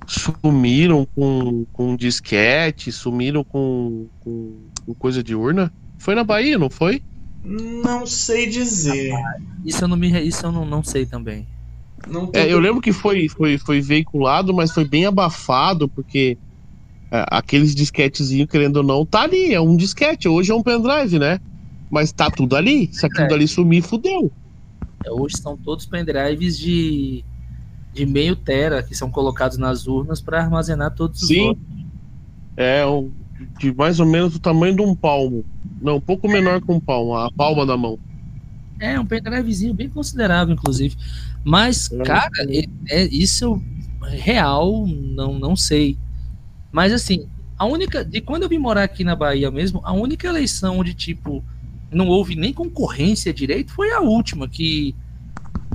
sumiram 0.08 1.08
com, 1.16 1.66
com 1.72 1.96
disquete, 1.96 2.92
sumiram 2.92 3.44
com, 3.44 4.08
com, 4.20 4.54
com 4.86 4.94
coisa 4.94 5.24
de 5.24 5.36
urna? 5.36 5.72
Foi 5.98 6.16
na 6.16 6.24
Bahia, 6.24 6.58
não 6.58 6.70
foi? 6.70 7.02
Não 7.44 8.06
sei 8.06 8.48
dizer. 8.50 9.14
Isso 9.66 9.84
eu 9.84 9.88
não 9.88 9.98
me 9.98 10.10
isso 10.26 10.46
eu 10.46 10.52
não, 10.52 10.66
não 10.66 10.84
sei 10.84 11.06
também. 11.06 11.46
Não 12.08 12.30
É, 12.34 12.52
eu 12.52 12.60
lembro 12.60 12.82
que 12.82 12.92
foi, 12.92 13.30
foi, 13.30 13.58
foi 13.58 13.82
veiculado, 13.82 14.54
mas 14.54 14.72
foi 14.72 14.86
bem 14.86 15.06
abafado, 15.06 15.88
porque 15.88 16.38
é, 17.12 17.26
aqueles 17.30 17.74
disquetezinhos, 17.76 18.50
querendo 18.50 18.78
ou 18.78 18.84
não, 18.84 19.06
tá 19.06 19.22
ali. 19.22 19.54
É 19.54 19.62
um 19.62 19.76
disquete. 19.76 20.28
Hoje 20.28 20.52
é 20.52 20.56
um 20.56 20.64
pendrive, 20.64 21.20
né? 21.20 21.40
Mas 21.90 22.12
tá 22.12 22.30
tudo 22.30 22.56
ali. 22.56 22.90
Se 22.92 23.06
aquilo 23.06 23.26
É. 23.26 23.28
dali 23.30 23.48
sumir, 23.48 23.82
fudeu. 23.84 24.32
É, 25.06 25.12
Hoje 25.12 25.38
são 25.38 25.56
todos 25.58 25.86
pendrives 25.86 26.58
de, 26.58 27.24
de 27.94 28.06
meio 28.06 28.36
tera 28.36 28.82
que 28.82 28.96
são 28.96 29.10
colocados 29.10 29.58
nas 29.58 29.88
urnas 29.88 30.20
para 30.22 30.42
armazenar 30.42 30.92
todos 30.96 31.22
os 31.22 31.28
Sim. 31.28 31.48
votos. 31.48 31.64
É 32.58 32.86
um, 32.86 33.12
de 33.60 33.74
mais 33.74 34.00
ou 34.00 34.06
menos 34.06 34.36
o 34.36 34.40
tamanho 34.40 34.76
de 34.76 34.82
um 34.82 34.96
palmo. 34.96 35.46
Não, 35.82 35.98
um 35.98 36.02
pouco 36.02 36.28
menor 36.28 36.62
que 36.62 36.72
um 36.72 36.80
palmo, 36.80 37.16
a 37.16 37.32
palma 37.32 37.66
da 37.66 37.78
mão. 37.78 38.00
É, 38.80 39.00
um 39.00 39.06
pendrivezinho 39.06 39.74
bem 39.74 39.88
considerável, 39.90 40.54
inclusive. 40.54 40.96
Mas, 41.44 41.92
É. 41.92 42.04
cara, 42.04 42.30
é, 42.50 42.66
é- 42.90 43.08
isso 43.08 43.46
eu- 43.46 43.62
real, 44.10 44.86
não, 44.88 45.38
não 45.40 45.56
sei. 45.56 45.98
Mas 46.72 46.92
assim, 46.92 47.28
a 47.58 47.66
única. 47.66 48.04
De 48.04 48.20
quando 48.20 48.44
eu 48.44 48.50
vim 48.50 48.58
morar 48.58 48.84
aqui 48.84 49.04
na 49.04 49.16
Bahia 49.16 49.50
mesmo, 49.52 49.82
a 49.84 49.94
única 49.94 50.28
eleição 50.28 50.80
onde, 50.80 50.94
tipo, 50.94 51.44
não 51.92 52.08
houve 52.08 52.36
nem 52.36 52.52
concorrência 52.52 53.34
direito 53.34 53.72
foi 53.72 53.92
a 53.92 54.02
última, 54.02 54.48
que 54.50 54.96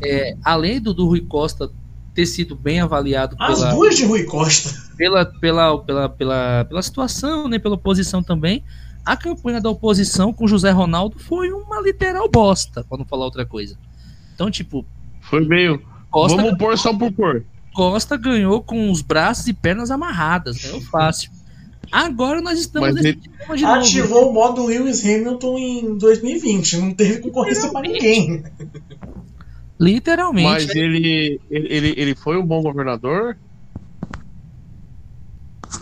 é, 0.03 0.37
além 0.45 0.81
do, 0.81 0.93
do 0.93 1.07
Rui 1.07 1.21
Costa 1.21 1.71
ter 2.19 2.27
sido 2.27 2.57
bem 2.57 2.81
avaliado 2.81 3.37
As 3.39 3.61
pela, 3.61 3.71
duas 3.71 3.97
de 3.97 4.05
Rui 4.05 4.25
Costa. 4.25 4.75
pela, 4.97 5.25
pela, 5.25 5.79
pela, 5.85 6.09
pela, 6.09 6.65
pela 6.69 6.83
situação, 6.83 7.47
né, 7.47 7.61
pela 7.61 7.77
oposição 7.77 8.25
também, 8.25 8.65
a 9.07 9.17
campanha 9.17 9.61
da 9.61 9.71
oposição 9.71 10.33
com 10.33 10.49
José 10.49 10.73
Ronaldo 10.73 11.17
foi 11.17 11.53
uma 11.53 11.81
literal 11.81 12.29
bosta, 12.29 12.83
pra 12.89 12.99
não 12.99 13.05
falar 13.05 13.25
outra 13.25 13.47
coisa. 13.47 13.79
Então, 14.35 14.51
tipo, 14.51 14.85
Foi 15.21 15.47
meio. 15.47 15.81
Costa, 16.11 16.43
Vamos 16.43 16.59
pôr 16.59 16.77
só 16.77 16.93
por 16.93 17.13
pôr. 17.13 17.45
Costa 17.73 18.17
ganhou 18.17 18.61
com 18.65 18.91
os 18.91 19.01
braços 19.01 19.47
e 19.47 19.53
pernas 19.53 19.93
amarradas, 19.93 20.57
ganhou 20.61 20.81
fácil. 20.81 21.31
Agora 21.93 22.41
nós 22.41 22.59
estamos 22.59 22.89
Mas 22.89 22.97
nesse 22.97 23.09
ele- 23.11 23.21
de 23.57 23.63
novo. 23.63 23.79
Ativou 23.79 24.31
o 24.31 24.35
modo 24.35 24.67
Lewis 24.67 25.05
Hamilton 25.05 25.57
em 25.57 25.97
2020. 25.99 26.79
Não 26.79 26.93
teve 26.93 27.21
concorrência 27.21 27.71
pra 27.71 27.81
ninguém. 27.81 28.43
Literalmente. 29.81 30.67
Mas 30.67 30.75
ele, 30.75 31.41
ele, 31.51 31.95
ele, 31.97 32.15
foi 32.15 32.37
um 32.37 32.45
bom 32.45 32.63
governador? 32.63 33.37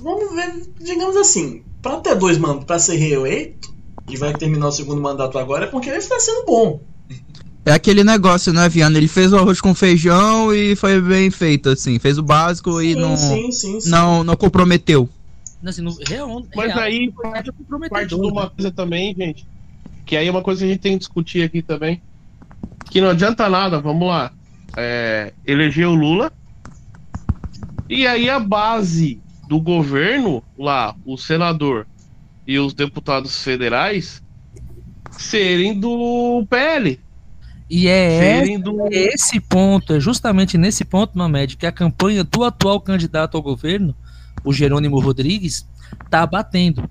Vamos 0.02 0.34
ver, 0.34 0.52
digamos 0.80 1.16
assim, 1.16 1.62
pra 1.80 1.98
ter 2.00 2.14
dois 2.16 2.36
mandatos, 2.36 2.66
pra 2.66 2.78
ser 2.78 2.96
reeleito, 2.96 3.74
e 4.08 4.16
vai 4.16 4.34
terminar 4.34 4.68
o 4.68 4.72
segundo 4.72 5.00
mandato 5.00 5.38
agora, 5.38 5.64
é 5.64 5.68
porque 5.68 5.88
ele 5.88 5.98
está 5.98 6.20
sendo 6.20 6.44
bom. 6.44 6.80
É 7.64 7.72
aquele 7.72 8.04
negócio, 8.04 8.52
né, 8.52 8.68
Viana? 8.68 8.96
Ele 8.96 9.08
fez 9.08 9.32
o 9.32 9.36
arroz 9.36 9.60
com 9.60 9.74
feijão 9.74 10.54
e 10.54 10.76
foi 10.76 11.00
bem 11.00 11.30
feito, 11.30 11.70
assim. 11.70 11.98
Fez 11.98 12.16
o 12.16 12.22
básico 12.22 12.80
e 12.80 12.94
Sim, 12.94 13.00
não, 13.00 13.16
sim, 13.16 13.50
sim, 13.50 13.80
sim. 13.80 13.90
não, 13.90 14.22
não 14.22 14.36
comprometeu. 14.36 15.08
Assim, 15.64 15.82
no 15.82 15.96
real, 16.06 16.44
Mas 16.54 16.66
real, 16.68 16.78
aí 16.78 17.10
foi 17.12 17.28
parte, 17.28 17.50
comprometedor, 17.50 17.98
parte 17.98 18.14
de 18.14 18.20
né? 18.20 18.28
uma 18.28 18.50
coisa 18.50 18.70
também, 18.70 19.14
gente. 19.16 19.48
Que 20.04 20.16
aí 20.16 20.28
é 20.28 20.30
uma 20.30 20.42
coisa 20.42 20.60
que 20.60 20.64
a 20.64 20.68
gente 20.68 20.80
tem 20.80 20.92
que 20.92 20.98
discutir 21.00 21.42
aqui 21.42 21.60
também. 21.60 22.00
Que 22.90 23.00
não 23.00 23.10
adianta 23.10 23.48
nada, 23.48 23.80
vamos 23.80 24.08
lá. 24.08 24.32
É, 24.76 25.32
eleger 25.46 25.86
o 25.86 25.94
Lula. 25.94 26.32
E 27.88 28.06
aí 28.06 28.28
a 28.28 28.38
base 28.38 29.20
do 29.48 29.60
governo 29.60 30.42
lá, 30.58 30.94
o 31.04 31.16
senador 31.16 31.86
e 32.46 32.58
os 32.58 32.74
deputados 32.74 33.42
federais 33.42 34.22
serem 35.12 35.78
do 35.78 36.44
PL. 36.48 37.00
E 37.68 37.88
é 37.88 38.20
Serem 38.20 38.60
do. 38.60 38.86
Esse 38.90 39.40
ponto, 39.40 39.94
é 39.94 40.00
justamente 40.00 40.56
nesse 40.56 40.84
ponto, 40.84 41.18
Mamed, 41.18 41.56
que 41.56 41.66
a 41.66 41.72
campanha 41.72 42.22
do 42.22 42.44
atual 42.44 42.80
candidato 42.80 43.36
ao 43.36 43.42
governo, 43.42 43.94
o 44.44 44.52
Jerônimo 44.52 45.00
Rodrigues, 45.00 45.66
tá 46.08 46.24
batendo. 46.24 46.88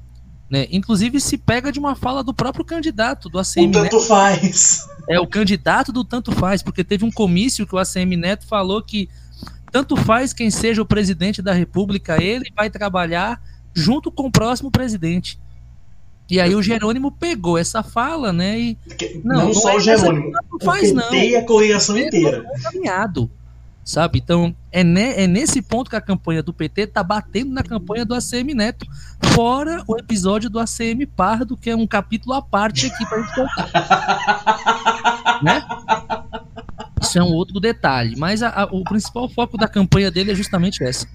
Né? 0.49 0.67
Inclusive 0.71 1.19
se 1.19 1.37
pega 1.37 1.71
de 1.71 1.79
uma 1.79 1.95
fala 1.95 2.23
do 2.23 2.33
próprio 2.33 2.63
candidato 2.63 3.29
do 3.29 3.37
O 3.37 3.41
ACM 3.41 3.67
Neto. 3.67 3.81
tanto 3.83 3.99
faz. 4.01 4.87
É 5.09 5.19
o 5.19 5.27
candidato 5.27 5.91
do 5.91 6.03
tanto 6.03 6.31
faz, 6.31 6.61
porque 6.61 6.83
teve 6.83 7.03
um 7.03 7.11
comício 7.11 7.65
que 7.65 7.75
o 7.75 7.79
ACM 7.79 8.15
Neto 8.15 8.45
falou 8.45 8.81
que 8.81 9.09
tanto 9.71 9.95
faz 9.97 10.33
quem 10.33 10.49
seja 10.49 10.81
o 10.81 10.85
presidente 10.85 11.41
da 11.41 11.51
República, 11.51 12.21
ele 12.23 12.51
vai 12.55 12.69
trabalhar 12.69 13.41
junto 13.73 14.11
com 14.11 14.27
o 14.27 14.31
próximo 14.31 14.71
presidente. 14.71 15.37
E 16.29 16.39
aí 16.39 16.55
o 16.55 16.61
Jerônimo 16.61 17.11
pegou 17.11 17.57
essa 17.57 17.83
fala, 17.83 18.33
né? 18.33 18.57
E 18.59 18.77
Não, 19.23 19.35
Não, 19.35 19.45
não 19.47 19.53
só 19.53 19.71
é 19.71 19.75
o 19.75 19.79
Jerônimo. 19.79 20.31
Não 20.31 20.39
O 20.53 20.63
faz, 20.63 20.91
não. 20.91 21.07
a 21.09 21.43
coligação 21.43 21.97
inteira. 21.97 22.43
Sabe? 23.85 24.17
Então, 24.17 24.55
é, 24.71 24.83
ne- 24.83 25.13
é 25.13 25.27
nesse 25.27 25.61
ponto 25.61 25.91
que 25.91 25.95
a 25.95 26.01
campanha 26.01 26.41
do 26.41 26.51
PT 26.51 26.87
tá 26.87 27.03
batendo 27.03 27.53
na 27.53 27.61
campanha 27.61 28.03
do 28.03 28.15
ACM 28.15 28.55
Neto. 28.55 28.83
Fora 29.35 29.83
o 29.87 29.95
episódio 29.95 30.49
do 30.49 30.57
ACM 30.59 31.05
Pardo, 31.15 31.55
que 31.55 31.69
é 31.69 31.75
um 31.75 31.85
capítulo 31.85 32.33
à 32.33 32.41
parte 32.41 32.87
aqui 32.87 33.05
pra 33.05 33.21
gente 33.21 33.35
contar. 33.35 33.69
né? 35.43 35.63
Isso 36.99 37.19
é 37.19 37.23
um 37.23 37.31
outro 37.31 37.59
detalhe. 37.59 38.15
Mas 38.17 38.41
a- 38.41 38.49
a- 38.63 38.65
o 38.65 38.83
principal 38.83 39.29
foco 39.29 39.55
da 39.55 39.67
campanha 39.67 40.09
dele 40.09 40.31
é 40.31 40.35
justamente 40.35 40.83
essa. 40.83 41.07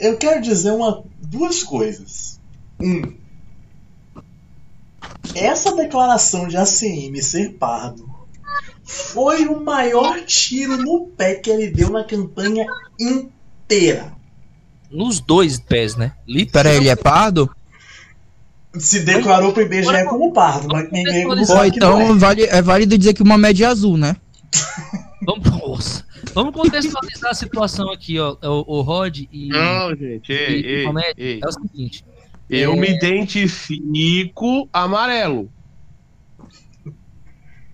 Eu 0.00 0.18
quero 0.18 0.42
dizer 0.42 0.72
uma, 0.72 1.02
duas 1.22 1.62
coisas. 1.62 2.38
Um, 2.78 3.14
essa 5.34 5.74
declaração 5.74 6.46
de 6.48 6.56
ACM 6.58 7.16
ser 7.22 7.54
pardo 7.54 8.07
foi 8.90 9.46
o 9.46 9.60
maior 9.62 10.18
tiro 10.24 10.78
no 10.78 11.08
pé 11.08 11.34
que 11.34 11.50
ele 11.50 11.68
deu 11.70 11.90
na 11.90 12.04
campanha 12.04 12.64
inteira. 12.98 14.12
Nos 14.90 15.20
dois 15.20 15.60
pés, 15.60 15.94
né? 15.94 16.12
Pera 16.50 16.70
aí, 16.70 16.76
ele 16.78 16.88
é 16.88 16.96
pardo? 16.96 17.50
Se 18.78 19.00
declarou 19.00 19.52
pro 19.52 19.62
IBGE 19.62 20.04
como 20.08 20.32
pardo, 20.32 20.68
mas 20.70 20.90
ninguém 20.90 21.24
não 21.26 21.36
Pô, 21.36 21.54
não 21.54 21.62
é. 21.62 21.68
então 21.68 22.18
vale, 22.18 22.44
é 22.44 22.62
válido 22.62 22.96
dizer 22.96 23.12
que 23.12 23.22
uma 23.22 23.36
média 23.36 23.68
azul, 23.68 23.98
né? 23.98 24.16
Vamos. 25.22 26.04
Vamos 26.34 26.54
contextualizar 26.54 27.30
a 27.30 27.34
situação 27.34 27.90
aqui, 27.92 28.18
ó. 28.18 28.36
O, 28.42 28.78
o 28.78 28.80
Rod 28.80 29.18
e. 29.30 29.48
Não, 29.48 29.94
gente, 29.94 30.32
ei, 30.32 30.60
E- 30.60 30.62
e 30.62 30.68
ei, 30.68 30.86
ei. 31.34 31.40
É 31.42 31.46
o 31.46 31.52
seguinte. 31.52 32.04
Eu 32.48 32.72
É. 32.72 32.76
me 32.76 32.88
identifico 32.88 34.68
amarelo. 34.72 35.50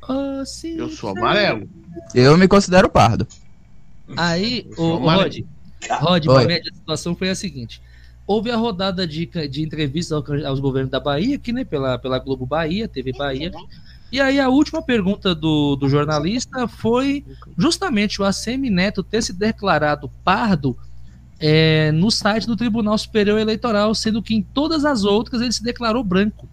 Oh. 0.08 0.42
Eu 0.64 0.88
sou 0.90 1.10
amarelo. 1.10 1.68
Eu 2.14 2.36
me 2.36 2.46
considero 2.48 2.88
pardo. 2.88 3.26
Aí, 4.16 4.68
o, 4.76 4.82
o 4.82 4.96
Rod, 4.98 5.38
Rod, 6.00 6.26
Oi. 6.26 6.34
Mamed, 6.34 6.68
a 6.68 6.74
situação 6.74 7.16
foi 7.16 7.30
a 7.30 7.34
seguinte. 7.34 7.80
Houve 8.26 8.50
a 8.50 8.56
rodada 8.56 9.06
de, 9.06 9.26
de 9.48 9.62
entrevistas 9.62 10.12
ao- 10.12 10.46
aos 10.46 10.60
governos 10.60 10.90
da 10.90 11.00
Bahia, 11.00 11.36
aqui, 11.36 11.52
né, 11.52 11.64
pela, 11.64 11.98
pela 11.98 12.18
Globo 12.18 12.46
Bahia, 12.46 12.88
TV 12.88 13.12
Bahia. 13.12 13.50
E 14.10 14.20
aí 14.20 14.38
a 14.38 14.48
última 14.48 14.80
pergunta 14.82 15.34
do, 15.34 15.76
do 15.76 15.88
jornalista 15.88 16.68
foi 16.68 17.24
justamente 17.56 18.20
o 18.20 18.24
ACM 18.24 18.70
Neto 18.70 19.02
ter 19.02 19.22
se 19.22 19.32
declarado 19.32 20.10
pardo 20.22 20.76
é, 21.40 21.90
no 21.92 22.10
site 22.10 22.46
do 22.46 22.56
Tribunal 22.56 22.96
Superior 22.96 23.38
Eleitoral, 23.38 23.94
sendo 23.94 24.22
que 24.22 24.34
em 24.34 24.42
todas 24.42 24.84
as 24.84 25.04
outras 25.04 25.42
ele 25.42 25.52
se 25.52 25.62
declarou 25.62 26.04
branco. 26.04 26.48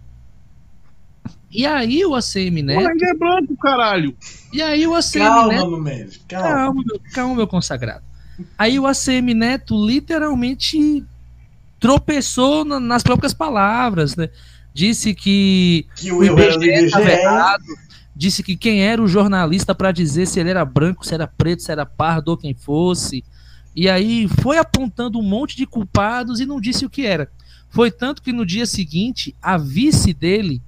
E 1.52 1.66
aí 1.66 2.04
o 2.06 2.14
ACM 2.14 2.62
Neto, 2.62 2.80
Porra, 2.80 2.92
ele 2.92 3.04
é 3.04 3.14
branco, 3.14 3.56
caralho. 3.58 4.16
e 4.52 4.62
aí 4.62 4.86
o 4.86 4.94
ACM 4.94 5.18
Calma, 5.24 5.52
Neto 5.52 5.68
meu 5.70 5.80
médico, 5.82 6.24
calma. 6.28 6.48
Calma, 6.48 6.82
meu, 6.86 7.00
calma, 7.12 7.34
meu 7.36 7.46
consagrado. 7.46 8.02
Aí 8.56 8.78
o 8.80 8.86
ACM 8.86 9.34
Neto 9.34 9.86
literalmente 9.86 11.04
tropeçou 11.78 12.64
na- 12.64 12.80
nas 12.80 13.02
próprias 13.02 13.34
palavras, 13.34 14.16
né? 14.16 14.28
Disse 14.72 15.14
que 15.14 15.86
Que 15.96 16.10
o 16.12 16.18
do 16.18 16.24
IBGE 16.24 16.68
estava 16.86 17.04
IBGE. 17.04 17.20
errado, 17.20 17.64
disse 18.16 18.42
que 18.42 18.56
quem 18.56 18.82
era 18.82 19.02
o 19.02 19.08
jornalista 19.08 19.74
para 19.74 19.92
dizer 19.92 20.26
se 20.26 20.40
ele 20.40 20.50
era 20.50 20.64
branco, 20.64 21.04
se 21.06 21.12
era 21.12 21.26
preto, 21.26 21.62
se 21.62 21.70
era 21.72 21.84
pardo 21.84 22.28
ou 22.30 22.36
quem 22.36 22.54
fosse. 22.54 23.22
E 23.74 23.88
aí 23.88 24.28
foi 24.40 24.58
apontando 24.58 25.18
um 25.18 25.22
monte 25.22 25.56
de 25.56 25.66
culpados 25.66 26.40
e 26.40 26.46
não 26.46 26.60
disse 26.60 26.86
o 26.86 26.90
que 26.90 27.04
era. 27.04 27.30
Foi 27.68 27.90
tanto 27.90 28.22
que 28.22 28.32
no 28.32 28.44
dia 28.46 28.66
seguinte, 28.66 29.34
a 29.42 29.56
vice 29.58 30.12
dele, 30.12 30.62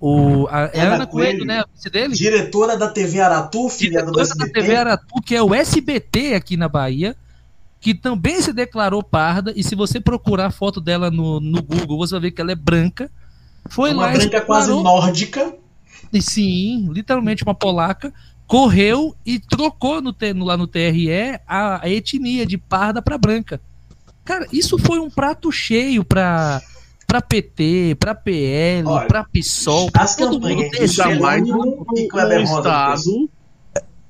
o, 0.00 0.48
a, 0.48 0.70
é 0.72 0.80
a 0.80 0.86
Ana 0.86 0.94
Ana 0.94 1.06
Coelho, 1.06 1.30
Coelho. 1.30 1.44
né? 1.44 1.60
A 1.60 1.66
vice 1.74 1.90
dele? 1.90 2.14
Diretora 2.14 2.76
da 2.76 2.88
TV 2.88 3.20
Aratu, 3.20 3.68
filiada 3.68 4.06
do 4.10 4.12
diretora 4.12 4.38
da 4.38 4.44
SBT. 4.44 4.60
TV 4.60 4.76
Aratu, 4.76 5.22
que 5.22 5.36
é 5.36 5.42
o 5.42 5.54
SBT 5.54 6.34
aqui 6.34 6.56
na 6.56 6.68
Bahia, 6.68 7.14
que 7.80 7.94
também 7.94 8.40
se 8.40 8.52
declarou 8.52 9.02
parda, 9.02 9.52
e 9.54 9.62
se 9.62 9.74
você 9.74 10.00
procurar 10.00 10.46
a 10.46 10.50
foto 10.50 10.80
dela 10.80 11.10
no, 11.10 11.38
no 11.38 11.62
Google, 11.62 11.98
você 11.98 12.12
vai 12.12 12.22
ver 12.22 12.30
que 12.30 12.40
ela 12.40 12.52
é 12.52 12.56
branca. 12.56 13.10
Foi 13.68 13.92
Uma 13.92 14.06
lá 14.06 14.12
se 14.12 14.18
branca 14.28 14.40
quase 14.40 14.70
nórdica. 14.70 15.54
e 16.12 16.22
sim, 16.22 16.88
literalmente 16.92 17.42
uma 17.42 17.54
polaca, 17.54 18.12
correu 18.46 19.14
e 19.24 19.38
trocou 19.38 20.00
no, 20.00 20.14
lá 20.44 20.56
no 20.56 20.66
TRE 20.66 21.10
a, 21.46 21.84
a 21.84 21.90
etnia 21.90 22.46
de 22.46 22.56
parda 22.56 23.02
para 23.02 23.18
branca. 23.18 23.60
Cara, 24.24 24.46
isso 24.52 24.78
foi 24.78 24.98
um 24.98 25.10
prato 25.10 25.52
cheio 25.52 26.04
pra, 26.04 26.60
pra 27.10 27.20
PT, 27.20 27.96
pra 27.98 28.14
PL, 28.14 28.86
Olha, 28.86 29.08
pra 29.08 29.24
PSOL, 29.24 29.90
pra 29.90 30.06
todo 30.06 30.34
mundo 30.34 30.42
campanhas 30.42 30.70
de 30.70 30.78
descer. 30.78 31.02
Ainda 31.06 31.20
mais 31.20 31.50
um, 31.50 31.84
um 31.90 32.42
estado. 32.44 33.30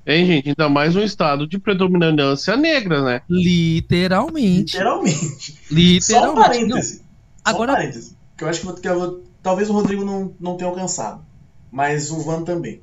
Hein, 0.06 0.26
gente? 0.26 0.48
Ainda 0.50 0.68
mais 0.68 0.94
um 0.96 1.00
estado 1.00 1.46
de 1.46 1.58
predominância 1.58 2.56
negra, 2.58 3.02
né? 3.02 3.22
Literalmente. 3.28 4.76
Literalmente. 4.76 5.52
Só 5.52 5.54
um 5.72 5.74
Literalmente. 5.74 6.26
Não, 6.26 6.34
parêntese. 6.34 6.96
Só 6.98 7.02
agora- 7.44 7.72
um 7.72 7.74
parêntese. 7.76 8.16
Que 8.36 8.44
eu 8.44 8.48
acho 8.48 8.60
que, 8.60 8.66
eu 8.66 8.70
vou- 8.72 8.80
que 8.82 8.88
eu 8.88 8.98
vou- 8.98 9.22
talvez 9.42 9.70
o 9.70 9.72
Rodrigo 9.72 10.04
não, 10.04 10.34
não 10.38 10.56
tenha 10.56 10.68
alcançado. 10.68 11.22
Mas 11.70 12.10
o 12.10 12.20
Van 12.20 12.42
também. 12.42 12.80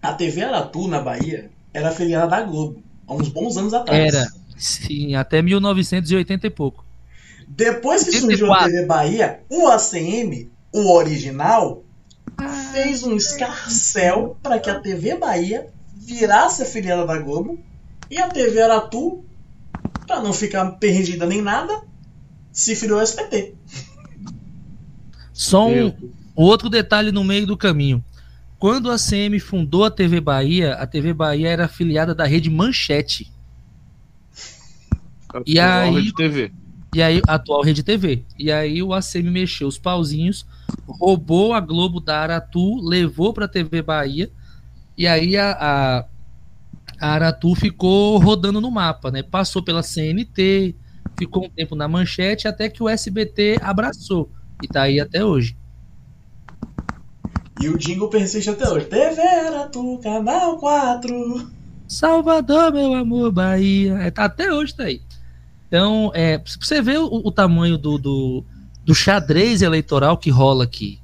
A 0.00 0.12
TV 0.14 0.42
Aratu, 0.42 0.88
na 0.88 1.00
Bahia, 1.00 1.50
era 1.74 1.88
afiliada 1.90 2.28
da 2.28 2.40
Globo. 2.42 2.82
Há 3.06 3.14
uns 3.14 3.28
bons 3.28 3.56
anos 3.58 3.74
atrás. 3.74 4.14
Era. 4.14 4.26
Sim, 4.56 5.14
até 5.16 5.42
1980 5.42 6.46
e 6.46 6.50
pouco. 6.50 6.84
Depois 7.54 8.04
que 8.04 8.12
surgiu 8.18 8.46
a 8.52 8.64
84. 8.64 8.70
TV 8.72 8.86
Bahia, 8.86 9.40
o 9.50 9.68
ACM, 9.68 10.50
o 10.72 10.90
original, 10.94 11.84
fez 12.72 13.02
um 13.02 13.14
escarcel 13.14 14.36
para 14.42 14.58
que 14.58 14.70
a 14.70 14.80
TV 14.80 15.16
Bahia 15.18 15.66
virasse 15.94 16.62
afiliada 16.62 17.04
da 17.06 17.18
Globo 17.18 17.58
e 18.10 18.18
a 18.18 18.28
TV 18.28 18.62
Aratu, 18.62 19.22
para 20.06 20.20
não 20.22 20.32
ficar 20.32 20.64
perdida 20.72 21.26
nem 21.26 21.42
nada, 21.42 21.82
se 22.50 22.74
filiou 22.74 22.98
ao 22.98 23.04
SPT. 23.04 23.54
Só 25.32 25.66
um 25.68 25.72
Eu- 25.74 25.94
outro 26.34 26.70
detalhe 26.70 27.12
no 27.12 27.22
meio 27.22 27.46
do 27.46 27.56
caminho. 27.56 28.02
Quando 28.58 28.90
a 28.90 28.96
CM 28.96 29.38
fundou 29.40 29.84
a 29.84 29.90
TV 29.90 30.20
Bahia, 30.20 30.72
a 30.74 30.86
TV 30.86 31.12
Bahia 31.12 31.50
era 31.50 31.66
afiliada 31.66 32.14
da 32.14 32.24
rede 32.24 32.48
Manchete. 32.48 33.30
E 35.46 35.58
a 35.58 35.80
aí- 35.82 36.12
TV. 36.14 36.52
E 36.94 37.00
aí, 37.00 37.22
a 37.26 37.36
atual 37.36 37.62
Rede 37.62 37.82
TV. 37.82 38.22
E 38.38 38.52
aí 38.52 38.82
o 38.82 38.92
ACM 38.92 39.30
mexeu 39.30 39.66
os 39.66 39.78
pauzinhos, 39.78 40.44
roubou 40.86 41.54
a 41.54 41.60
Globo 41.60 42.00
da 42.00 42.18
Aratu, 42.18 42.76
levou 42.86 43.32
pra 43.32 43.48
TV 43.48 43.80
Bahia. 43.80 44.30
E 44.96 45.06
aí 45.06 45.34
a, 45.38 45.52
a, 45.52 46.04
a 47.00 47.12
Aratu 47.14 47.54
ficou 47.54 48.18
rodando 48.18 48.60
no 48.60 48.70
mapa, 48.70 49.10
né? 49.10 49.22
Passou 49.22 49.62
pela 49.62 49.82
CNT, 49.82 50.76
ficou 51.18 51.46
um 51.46 51.48
tempo 51.48 51.74
na 51.74 51.88
manchete, 51.88 52.46
até 52.46 52.68
que 52.68 52.82
o 52.82 52.88
SBT 52.90 53.58
abraçou. 53.62 54.30
E 54.62 54.68
tá 54.68 54.82
aí 54.82 55.00
até 55.00 55.24
hoje. 55.24 55.56
E 57.58 57.70
o 57.70 57.78
jingle 57.78 58.10
persiste 58.10 58.50
até 58.50 58.68
hoje. 58.68 58.84
TV 58.84 59.22
Aratu, 59.22 59.98
Canal 60.02 60.58
4. 60.58 61.50
Salvador, 61.88 62.70
meu 62.70 62.92
amor, 62.92 63.32
Bahia. 63.32 63.94
É, 63.94 64.10
tá, 64.10 64.24
até 64.24 64.52
hoje 64.52 64.74
tá 64.76 64.84
aí. 64.84 65.00
Então, 65.72 66.12
é, 66.14 66.38
você 66.60 66.82
ver 66.82 66.98
o, 66.98 67.06
o 67.24 67.32
tamanho 67.32 67.78
do, 67.78 67.96
do, 67.96 68.44
do 68.84 68.94
xadrez 68.94 69.62
eleitoral 69.62 70.18
que 70.18 70.28
rola 70.28 70.64
aqui. 70.64 71.00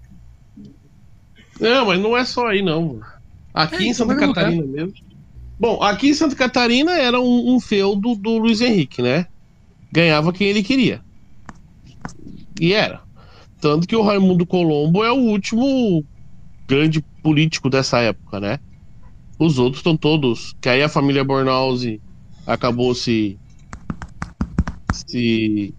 Não, 1.58 1.86
mas 1.86 1.98
não 1.98 2.14
é 2.14 2.22
só 2.22 2.48
aí, 2.48 2.60
não. 2.60 3.00
Aqui 3.54 3.76
É, 3.76 3.86
em 3.86 3.94
Santa 3.94 4.08
primeiro 4.14 4.28
lugar. 4.28 4.44
Catarina 4.44 4.66
mesmo. 4.66 4.92
Bom, 5.58 5.82
aqui 5.82 6.10
em 6.10 6.14
Santa 6.14 6.36
Catarina 6.36 6.92
era 6.92 7.18
um, 7.18 7.54
um 7.54 7.58
feudo 7.58 8.14
do 8.14 8.36
Luiz 8.36 8.60
Henrique, 8.60 9.00
né? 9.00 9.26
Ganhava 9.90 10.34
quem 10.34 10.48
ele 10.48 10.62
queria. 10.62 11.00
E 12.60 12.74
era. 12.74 13.00
Tanto 13.62 13.88
que 13.88 13.96
o 13.96 14.02
Raimundo 14.02 14.44
Colombo 14.44 15.02
é 15.02 15.10
o 15.10 15.16
último 15.16 16.04
grande 16.66 17.00
político 17.22 17.70
dessa 17.70 18.00
época, 18.00 18.38
né? 18.38 18.60
Os 19.38 19.58
outros 19.58 19.78
estão 19.78 19.96
todos. 19.96 20.54
Que 20.60 20.68
aí 20.68 20.82
a 20.82 20.90
família 20.90 21.24
Bornhausen 21.24 21.98
acabou 22.46 22.94
se 22.94 23.38
se, 24.92 25.74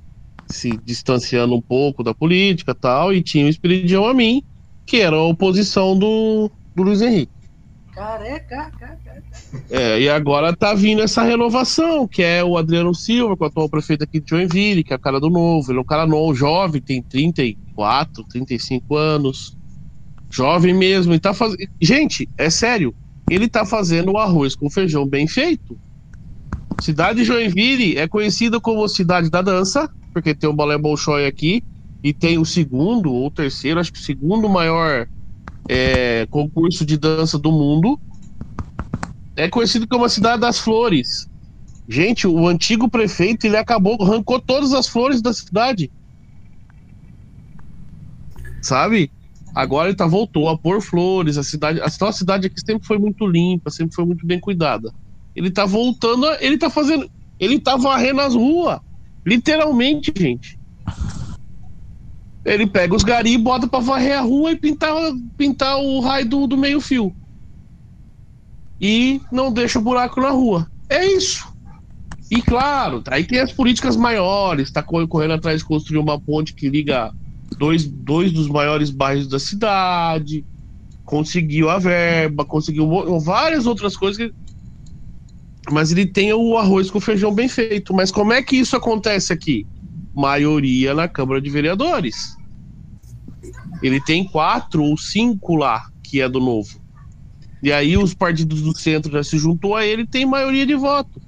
se 0.47 0.79
distanciando 0.83 1.55
um 1.55 1.61
pouco 1.61 2.03
da 2.03 2.13
política 2.13 2.73
tal, 2.75 3.13
e 3.13 3.21
tinha 3.21 3.45
o 3.45 3.49
Espiridião 3.49 4.05
a 4.05 4.13
mim, 4.13 4.43
que 4.85 4.97
era 4.97 5.15
a 5.15 5.23
oposição 5.23 5.97
do, 5.97 6.51
do 6.75 6.83
Luiz 6.83 7.01
Henrique. 7.01 7.31
Careca, 7.93 8.71
careca. 8.79 9.23
É, 9.69 9.99
e 9.99 10.09
agora 10.09 10.55
tá 10.55 10.73
vindo 10.73 11.01
essa 11.01 11.23
renovação, 11.23 12.07
que 12.07 12.23
é 12.23 12.43
o 12.43 12.57
Adriano 12.57 12.93
Silva, 12.93 13.35
que 13.35 13.43
é 13.43 13.45
o 13.45 13.49
atual 13.49 13.69
prefeito 13.69 14.03
aqui 14.03 14.19
de 14.19 14.29
Joinville, 14.29 14.83
que 14.83 14.93
é 14.93 14.95
o 14.95 14.99
cara 14.99 15.19
do 15.19 15.29
novo. 15.29 15.71
Ele 15.71 15.79
é 15.79 15.81
um 15.81 15.85
cara 15.85 16.05
novo, 16.05 16.33
jovem, 16.33 16.81
tem 16.81 17.01
34, 17.01 18.23
35 18.23 18.95
anos. 18.95 19.57
Jovem 20.29 20.73
mesmo. 20.73 21.13
E 21.13 21.19
tá 21.19 21.33
fazendo. 21.33 21.67
Gente, 21.81 22.29
é 22.37 22.49
sério. 22.49 22.95
Ele 23.29 23.47
tá 23.47 23.65
fazendo 23.65 24.11
o 24.11 24.17
arroz 24.17 24.55
com 24.55 24.69
feijão 24.69 25.05
bem 25.05 25.27
feito. 25.27 25.77
Cidade 26.81 27.19
de 27.19 27.25
Joinville 27.25 27.97
é 27.97 28.07
conhecida 28.07 28.59
como 28.59 28.87
cidade 28.87 29.29
da 29.29 29.41
dança, 29.41 29.89
porque 30.13 30.33
tem 30.33 30.49
o 30.49 30.53
Balé 30.53 30.77
Bolshoi 30.77 31.25
aqui, 31.25 31.63
e 32.03 32.13
tem 32.13 32.37
o 32.37 32.45
segundo 32.45 33.11
ou 33.11 33.29
terceiro, 33.29 33.79
acho 33.79 33.91
que 33.91 33.99
o 33.99 34.03
segundo 34.03 34.47
maior 34.47 35.07
é, 35.67 36.25
concurso 36.27 36.85
de 36.85 36.97
dança 36.97 37.37
do 37.37 37.51
mundo. 37.51 37.99
É 39.35 39.49
conhecido 39.49 39.87
como 39.87 40.05
a 40.05 40.09
cidade 40.09 40.41
das 40.41 40.59
flores. 40.59 41.27
Gente, 41.87 42.27
o 42.27 42.47
antigo 42.47 42.89
prefeito 42.89 43.45
ele 43.45 43.57
acabou, 43.57 43.97
arrancou 44.01 44.39
todas 44.39 44.73
as 44.73 44.87
flores 44.87 45.21
da 45.21 45.33
cidade. 45.33 45.91
Sabe? 48.61 49.11
Agora 49.55 49.89
ele 49.89 49.97
tá, 49.97 50.05
voltou 50.05 50.49
a 50.49 50.57
pôr 50.57 50.81
flores. 50.81 51.37
A 51.37 51.43
cidade, 51.43 51.81
a 51.81 51.85
nossa 51.85 52.13
cidade 52.13 52.47
aqui 52.47 52.61
sempre 52.63 52.85
foi 52.85 52.97
muito 52.97 53.25
limpa, 53.25 53.69
sempre 53.69 53.95
foi 53.95 54.05
muito 54.05 54.25
bem 54.25 54.39
cuidada. 54.39 54.93
Ele 55.39 55.49
tá 55.49 55.65
voltando, 55.65 56.27
ele 56.41 56.57
tá 56.57 56.69
fazendo, 56.69 57.09
ele 57.39 57.57
tá 57.61 57.77
varrendo 57.77 58.19
as 58.19 58.35
ruas, 58.35 58.77
literalmente, 59.25 60.11
gente. 60.13 60.59
Ele 62.43 62.67
pega 62.67 62.93
os 62.93 63.03
gari 63.03 63.35
e 63.35 63.37
bota 63.37 63.65
pra 63.65 63.79
varrer 63.79 64.17
a 64.17 64.21
rua 64.21 64.51
e 64.51 64.57
pintar, 64.57 64.93
pintar 65.37 65.77
o 65.77 66.01
raio 66.01 66.27
do, 66.27 66.45
do 66.45 66.57
meio 66.57 66.81
fio. 66.81 67.15
E 68.81 69.21
não 69.31 69.49
deixa 69.49 69.79
buraco 69.79 70.19
na 70.19 70.31
rua. 70.31 70.69
É 70.89 71.05
isso. 71.05 71.47
E 72.29 72.41
claro, 72.41 73.01
aí 73.07 73.23
tem 73.23 73.39
as 73.39 73.53
políticas 73.53 73.95
maiores, 73.95 74.69
tá 74.69 74.83
correndo 74.83 75.35
atrás 75.35 75.59
de 75.59 75.65
construir 75.65 75.99
uma 75.99 76.19
ponte 76.19 76.53
que 76.53 76.67
liga 76.67 77.13
dois, 77.57 77.85
dois 77.87 78.33
dos 78.33 78.49
maiores 78.49 78.89
bairros 78.89 79.29
da 79.29 79.39
cidade, 79.39 80.43
conseguiu 81.05 81.69
a 81.69 81.79
verba, 81.79 82.43
conseguiu 82.43 82.89
várias 83.21 83.65
outras 83.65 83.95
coisas 83.95 84.17
que 84.17 84.33
mas 85.71 85.91
ele 85.91 86.05
tem 86.05 86.31
o 86.33 86.57
arroz 86.57 86.89
com 86.89 86.99
feijão 86.99 87.33
bem 87.33 87.47
feito. 87.47 87.93
Mas 87.93 88.11
como 88.11 88.33
é 88.33 88.41
que 88.41 88.55
isso 88.55 88.75
acontece 88.75 89.33
aqui? 89.33 89.65
Maioria 90.13 90.93
na 90.93 91.07
Câmara 91.07 91.41
de 91.41 91.49
Vereadores. 91.49 92.35
Ele 93.81 94.01
tem 94.01 94.23
quatro 94.23 94.83
ou 94.83 94.97
cinco 94.97 95.55
lá, 95.55 95.81
que 96.03 96.21
é 96.21 96.27
do 96.27 96.39
novo. 96.39 96.79
E 97.61 97.71
aí 97.71 97.97
os 97.97 98.13
partidos 98.13 98.61
do 98.61 98.77
centro 98.77 99.11
já 99.11 99.23
se 99.23 99.37
juntou 99.37 99.75
a 99.75 99.85
ele 99.85 100.05
tem 100.05 100.25
maioria 100.25 100.65
de 100.65 100.75
voto. 100.75 101.21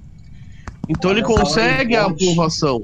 Então 0.88 1.10
ele 1.10 1.20
Olha, 1.20 1.28
falando 1.28 1.44
consegue 1.44 1.94
em 1.94 1.96
a 1.96 2.06
aprovação. 2.06 2.82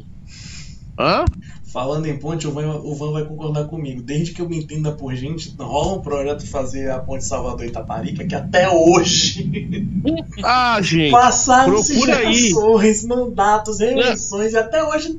Hã? 0.98 1.24
Falando 1.72 2.06
em 2.06 2.16
ponte, 2.18 2.46
o 2.46 2.50
Van, 2.52 2.76
o 2.82 2.94
Van 2.94 3.12
vai 3.12 3.24
concordar 3.24 3.64
comigo. 3.66 4.00
Desde 4.02 4.32
que 4.32 4.40
eu 4.40 4.48
me 4.48 4.56
entenda 4.58 4.90
por 4.92 5.14
gente, 5.14 5.54
rola 5.58 5.98
um 5.98 6.00
projeto 6.00 6.40
de 6.40 6.46
fazer 6.48 6.90
a 6.90 6.98
ponte 6.98 7.24
Salvador 7.24 7.66
Itaparica, 7.66 8.26
que 8.26 8.34
até 8.34 8.68
hoje 8.70 9.48
Ah, 10.42 10.80
gente. 10.80 11.10
passaram-se 11.10 11.92
aí. 12.10 12.32
gerações, 12.32 13.04
mandatos, 13.04 13.80
reeleições, 13.80 14.54
e 14.54 14.56
até 14.56 14.82
hoje 14.82 15.18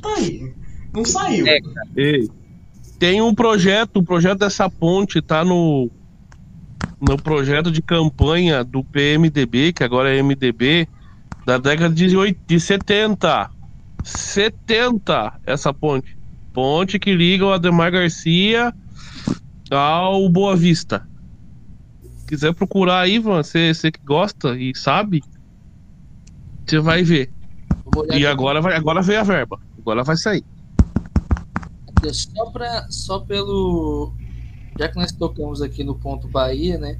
tá 0.00 0.14
aí. 0.16 0.52
Não 0.94 1.04
saiu. 1.04 1.46
É. 1.48 1.58
Ei, 1.96 2.28
Tem 2.98 3.20
um 3.20 3.34
projeto, 3.34 3.96
o 3.98 4.04
projeto 4.04 4.38
dessa 4.38 4.70
ponte 4.70 5.20
tá 5.20 5.44
no 5.44 5.90
no 7.00 7.16
projeto 7.20 7.72
de 7.72 7.82
campanha 7.82 8.62
do 8.62 8.84
PMDB, 8.84 9.72
que 9.72 9.82
agora 9.82 10.14
é 10.14 10.22
MDB, 10.22 10.86
da 11.44 11.58
década 11.58 11.92
de, 11.92 12.16
oit- 12.16 12.38
de 12.46 12.60
70. 12.60 13.50
70 14.04 15.40
essa 15.46 15.72
ponte. 15.72 16.16
Ponte 16.52 16.98
que 16.98 17.14
liga 17.14 17.46
o 17.46 17.52
Ademar 17.52 17.90
Garcia 17.90 18.74
ao 19.70 20.28
Boa 20.28 20.54
Vista. 20.54 21.06
Quiser 22.26 22.54
procurar 22.54 23.00
aí, 23.00 23.14
Ivan, 23.14 23.42
você 23.42 23.90
que 23.90 24.00
gosta 24.04 24.56
e 24.56 24.74
sabe, 24.74 25.22
você 26.66 26.78
vai 26.78 27.02
ver. 27.02 27.32
E 28.12 28.26
agora 28.26 28.60
vai, 28.60 28.74
agora 28.74 29.02
veio 29.02 29.20
a 29.20 29.24
verba. 29.24 29.60
Agora 29.78 30.02
vai 30.02 30.16
sair. 30.16 30.44
Só, 32.12 32.46
pra, 32.46 32.86
só 32.90 33.18
pelo. 33.20 34.12
Já 34.78 34.88
que 34.88 34.96
nós 34.96 35.12
tocamos 35.12 35.60
aqui 35.60 35.84
no 35.84 35.94
ponto 35.94 36.26
Bahia, 36.26 36.78
né? 36.78 36.98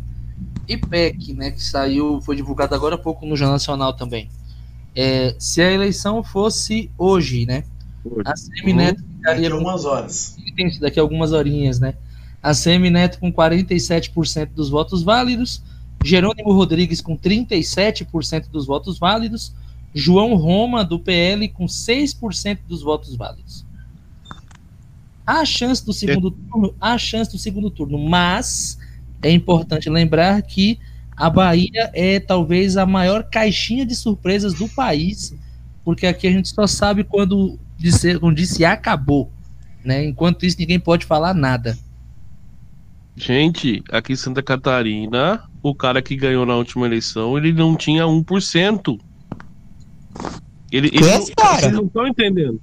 IPEC, 0.68 1.32
né? 1.34 1.50
Que 1.50 1.62
saiu, 1.62 2.20
foi 2.20 2.36
divulgado 2.36 2.74
agora 2.74 2.94
há 2.94 2.98
pouco 2.98 3.26
no 3.26 3.34
Jornal 3.34 3.54
Nacional 3.54 3.94
também. 3.94 4.30
É, 4.94 5.34
se 5.38 5.62
a 5.62 5.70
eleição 5.70 6.22
fosse 6.22 6.90
hoje, 6.98 7.46
né? 7.46 7.64
A 8.24 8.36
Semineto 8.36 9.00
Daqui 9.00 9.16
ficaria 9.16 9.48
a 9.48 9.50
com 9.52 9.58
umas 9.58 9.84
horas. 9.84 10.36
daqui 10.80 10.98
a 10.98 11.02
algumas 11.02 11.32
horinhas, 11.32 11.78
né? 11.78 11.94
A 12.42 12.52
Semineto 12.52 13.18
com 13.18 13.32
47% 13.32 14.50
dos 14.54 14.68
votos 14.68 15.02
válidos, 15.02 15.62
Jerônimo 16.04 16.52
Rodrigues 16.52 17.00
com 17.00 17.16
37% 17.16 18.48
dos 18.50 18.66
votos 18.66 18.98
válidos, 18.98 19.54
João 19.94 20.34
Roma 20.34 20.84
do 20.84 20.98
PL 20.98 21.48
com 21.48 21.66
6% 21.66 22.58
dos 22.66 22.82
votos 22.82 23.14
válidos. 23.14 23.64
Há 25.24 25.44
chance 25.44 25.84
do 25.84 25.92
segundo 25.92 26.32
turno, 26.32 26.74
há 26.80 26.98
chance 26.98 27.30
do 27.30 27.38
segundo 27.38 27.70
turno, 27.70 27.96
mas 27.96 28.78
é 29.22 29.30
importante 29.30 29.88
lembrar 29.88 30.42
que 30.42 30.78
a 31.16 31.30
Bahia 31.30 31.90
é 31.94 32.18
talvez 32.20 32.76
a 32.76 32.86
maior 32.86 33.24
caixinha 33.24 33.84
de 33.84 33.94
surpresas 33.94 34.54
do 34.54 34.68
país, 34.68 35.34
porque 35.84 36.06
aqui 36.06 36.26
a 36.26 36.32
gente 36.32 36.48
só 36.48 36.66
sabe 36.66 37.04
quando 37.04 37.58
disse, 37.78 38.18
quando 38.18 38.36
disse 38.36 38.64
acabou 38.64 39.30
né? 39.84 40.04
Enquanto 40.04 40.46
isso, 40.46 40.56
ninguém 40.58 40.78
pode 40.78 41.04
falar 41.04 41.34
nada. 41.34 41.76
Gente, 43.16 43.82
aqui 43.90 44.14
em 44.14 44.16
Santa 44.16 44.42
Catarina, 44.42 45.42
o 45.62 45.74
cara 45.74 46.00
que 46.00 46.16
ganhou 46.16 46.46
na 46.46 46.56
última 46.56 46.86
eleição, 46.86 47.36
ele 47.36 47.52
não 47.52 47.76
tinha 47.76 48.04
1%. 48.04 48.98
Ele, 50.70 50.88
Que 50.88 50.96
ele 50.96 51.08
é 51.08 51.18
não, 51.18 51.26
cara? 51.36 51.60
Vocês 51.60 51.72
não 51.72 51.84
estão 51.84 52.06
entendendo. 52.06 52.60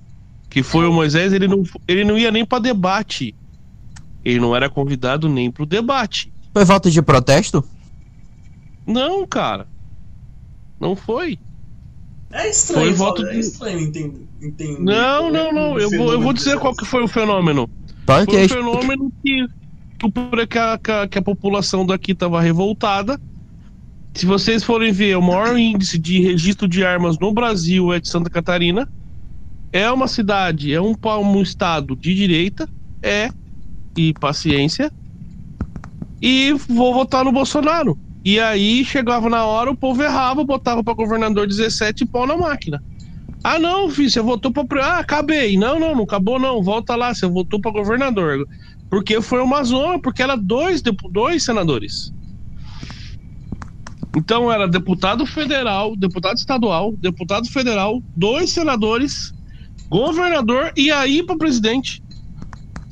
Que 0.49 0.63
foi 0.63 0.87
o 0.87 0.93
Moisés, 0.93 1.31
ele 1.31 1.47
não, 1.47 1.63
ele 1.87 2.03
não 2.03 2.17
ia 2.17 2.31
nem 2.31 2.43
para 2.43 2.59
debate. 2.59 3.35
Ele 4.25 4.39
não 4.39 4.55
era 4.55 4.69
convidado 4.69 5.29
nem 5.29 5.51
pro 5.51 5.65
debate. 5.65 6.33
Foi 6.51 6.65
voto 6.65 6.89
de 6.89 7.01
protesto? 7.01 7.63
Não, 8.89 9.25
cara. 9.27 9.67
Não 10.79 10.95
foi. 10.95 11.37
É 12.31 12.49
estranho, 12.49 12.87
Foi 12.87 12.93
voto 12.93 13.25
é 13.25 13.33
de- 13.33 13.39
estranho 13.39 13.79
entender. 13.79 14.27
entender 14.41 14.79
Não, 14.79 15.31
não, 15.31 15.51
não. 15.51 15.79
Eu 15.79 15.89
vou, 15.91 16.11
eu 16.13 16.21
vou 16.21 16.33
dizer 16.33 16.57
qual 16.59 16.75
que 16.75 16.85
foi 16.85 17.03
o 17.03 17.07
fenômeno. 17.07 17.69
Foi 18.05 18.21
um 18.23 18.25
que 18.25 18.47
fenômeno 18.47 19.11
que, 19.23 19.45
que, 20.47 20.57
a, 20.59 21.07
que 21.07 21.17
a- 21.17 21.21
população 21.21 21.85
daqui 21.85 22.11
estava 22.13 22.41
revoltada. 22.41 23.19
Se 24.13 24.25
vocês 24.25 24.63
forem 24.63 24.91
ver, 24.91 25.15
o 25.17 25.21
maior 25.21 25.57
índice 25.57 25.97
de 25.99 26.19
registro 26.19 26.67
de 26.67 26.83
armas 26.83 27.17
no 27.19 27.31
Brasil 27.31 27.93
é 27.93 27.99
de 27.99 28.07
Santa 28.09 28.29
Catarina. 28.29 28.87
É 29.71 29.89
uma 29.91 30.07
cidade, 30.07 30.73
é 30.73 30.81
um, 30.81 30.95
um 31.21 31.41
estado 31.41 31.95
de 31.95 32.15
direita, 32.15 32.67
é, 33.03 33.29
e 33.95 34.13
paciência. 34.13 34.91
E 36.21 36.53
vou 36.67 36.93
votar 36.93 37.23
no 37.23 37.31
Bolsonaro. 37.31 37.97
E 38.29 38.39
aí 38.39 38.85
chegava 38.85 39.27
na 39.27 39.43
hora, 39.43 39.71
o 39.71 39.75
povo 39.75 40.03
errava, 40.03 40.43
botava 40.43 40.83
para 40.83 40.93
governador 40.93 41.47
17 41.47 42.03
e 42.03 42.07
pau 42.07 42.27
na 42.27 42.37
máquina. 42.37 42.79
Ah, 43.43 43.57
não, 43.57 43.89
filho, 43.89 44.07
você 44.07 44.21
votou 44.21 44.53
pra. 44.53 44.63
pre- 44.67 44.81
Ah, 44.83 44.99
acabei. 44.99 45.57
Não, 45.57 45.79
não, 45.79 45.95
não 45.95 46.03
acabou, 46.03 46.37
não. 46.37 46.61
Volta 46.61 46.95
lá, 46.95 47.11
você 47.11 47.25
votou 47.25 47.59
pra 47.59 47.71
governador. 47.71 48.45
Porque 48.87 49.19
foi 49.19 49.41
uma 49.41 49.63
zona, 49.63 49.99
porque 49.99 50.21
era 50.21 50.35
dois, 50.35 50.79
dois 51.11 51.43
senadores. 51.43 52.13
Então 54.15 54.51
era 54.51 54.67
deputado 54.67 55.25
federal, 55.25 55.95
deputado 55.97 56.37
estadual, 56.37 56.95
deputado 56.97 57.49
federal, 57.49 57.99
dois 58.15 58.51
senadores, 58.51 59.33
governador 59.89 60.71
e 60.77 60.91
aí 60.91 61.25
pra 61.25 61.35
presidente. 61.35 61.99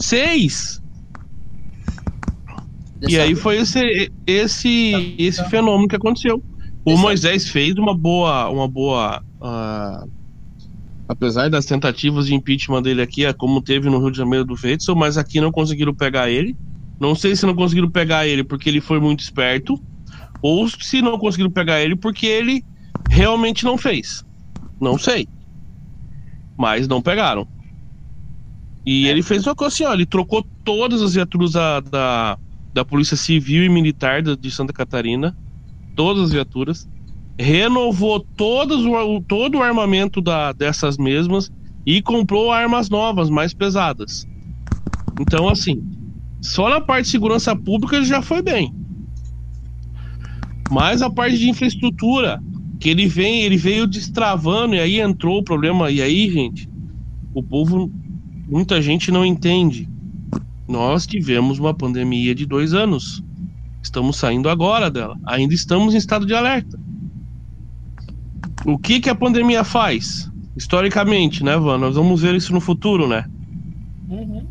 Seis. 0.01 0.82
E 3.02 3.20
aí 3.20 3.36
foi 3.36 3.58
esse, 3.58 4.12
esse, 4.26 5.16
esse 5.18 5.43
fenômeno 5.50 5.88
que 5.88 5.95
aconteceu. 5.95 6.43
O 6.86 6.98
Moisés 6.98 7.50
fez 7.50 7.76
uma 7.76 7.95
boa, 7.95 8.50
uma 8.50 8.68
boa, 8.68 9.22
ah, 9.41 10.06
apesar 11.08 11.50
das 11.50 11.66
tentativas 11.66 12.28
de 12.28 12.34
impeachment 12.34 12.82
dele 12.82 13.02
aqui, 13.02 13.26
é 13.26 13.34
como 13.34 13.62
teve 13.62 13.89
no 13.89 14.00
Rio 14.00 14.12
de 14.12 14.18
Janeiro 14.18 14.45
do 14.45 14.56
Feitzel, 14.56 14.95
mas 14.95 15.18
aqui 15.18 15.41
não 15.41 15.52
conseguiram 15.52 15.93
pegar 15.93 16.30
ele. 16.30 16.56
Não 17.00 17.14
sei 17.14 17.36
se 17.36 17.45
não 17.45 17.56
conseguiram 17.56 17.91
pegar 17.91 18.26
ele 18.28 18.43
porque 18.43 18.70
ele 18.70 18.82
foi 18.82 19.00
muito 19.00 19.20
esperto, 19.20 19.80
ou 20.41 20.68
se 20.70 21.02
não 21.02 21.18
conseguiram 21.20 21.52
pegar 21.52 21.82
ele 21.82 21.95
porque 21.95 22.26
ele 22.26 22.64
realmente 23.10 23.66
não 23.66 23.78
fez. 23.78 24.24
Não 24.80 24.98
sei. 24.98 25.28
mas 26.58 26.88
não 26.88 27.02
pegaram. 27.02 27.48
E 28.86 29.08
ele 29.08 29.22
fez 29.22 29.45
uma 29.45 29.56
coisa 29.56 29.74
assim, 29.74 29.84
ó, 29.86 29.93
ele 29.93 30.06
trocou 30.06 30.45
todas 30.64 31.02
as 31.02 31.14
viaturas 31.14 31.52
da, 31.52 31.80
da, 31.82 32.39
da 32.78 32.86
Polícia 32.86 33.17
Civil 33.17 33.63
e 33.63 33.69
Militar 33.69 34.21
de 34.21 34.51
Santa 34.51 34.71
Catarina, 34.71 35.36
todas 35.95 36.25
as 36.25 36.32
viaturas, 36.32 36.88
renovou 37.39 38.17
o, 38.17 39.21
todo 39.21 39.57
o 39.57 39.63
armamento 39.63 40.21
da, 40.21 40.51
dessas 40.51 40.95
mesmas 40.95 41.49
e 41.84 42.03
comprou 42.03 42.51
armas 42.51 42.88
novas, 42.88 43.32
mais 43.32 43.51
pesadas. 43.51 44.28
Então, 45.19 45.49
assim, 45.49 45.82
só 46.39 46.69
na 46.69 46.80
parte 46.80 47.05
de 47.05 47.11
segurança 47.11 47.55
pública 47.55 47.95
ele 47.95 48.05
já 48.05 48.21
foi 48.21 48.43
bem. 48.43 48.71
Mas 50.69 51.01
a 51.01 51.09
parte 51.09 51.36
de 51.36 51.49
infraestrutura, 51.49 52.39
que 52.80 52.89
ele 52.89 53.07
vem, 53.07 53.41
ele 53.41 53.57
veio 53.57 53.88
destravando 53.88 54.75
e 54.75 54.80
aí 54.80 55.01
entrou 55.01 55.39
o 55.39 55.43
problema. 55.43 55.89
E 55.89 55.99
aí, 55.99 56.30
gente, 56.30 56.69
o 57.34 57.41
povo, 57.41 57.91
muita 58.47 58.80
gente 58.84 59.09
não 59.09 59.25
entende. 59.25 59.89
Nós 60.68 61.07
tivemos 61.07 61.59
uma 61.59 61.74
pandemia 61.74 62.36
de 62.36 62.45
dois 62.45 62.74
anos. 62.74 63.24
Estamos 63.82 64.18
saindo 64.18 64.49
agora 64.49 64.91
dela. 64.91 65.18
Ainda 65.26 65.53
estamos 65.53 65.93
em 65.93 65.97
estado 65.97 66.26
de 66.26 66.34
alerta. 66.34 66.78
O 68.65 68.78
que 68.78 68.99
que 68.99 69.09
a 69.09 69.15
pandemia 69.15 69.63
faz? 69.63 70.30
Historicamente, 70.57 71.43
né, 71.43 71.55
Van? 71.57 71.78
Nós 71.78 71.95
vamos 71.95 72.22
ver 72.22 72.36
isso 72.36 72.51
no 72.51 72.59
futuro, 72.59 73.07
né? 73.07 73.26
Uhum. 74.09 74.45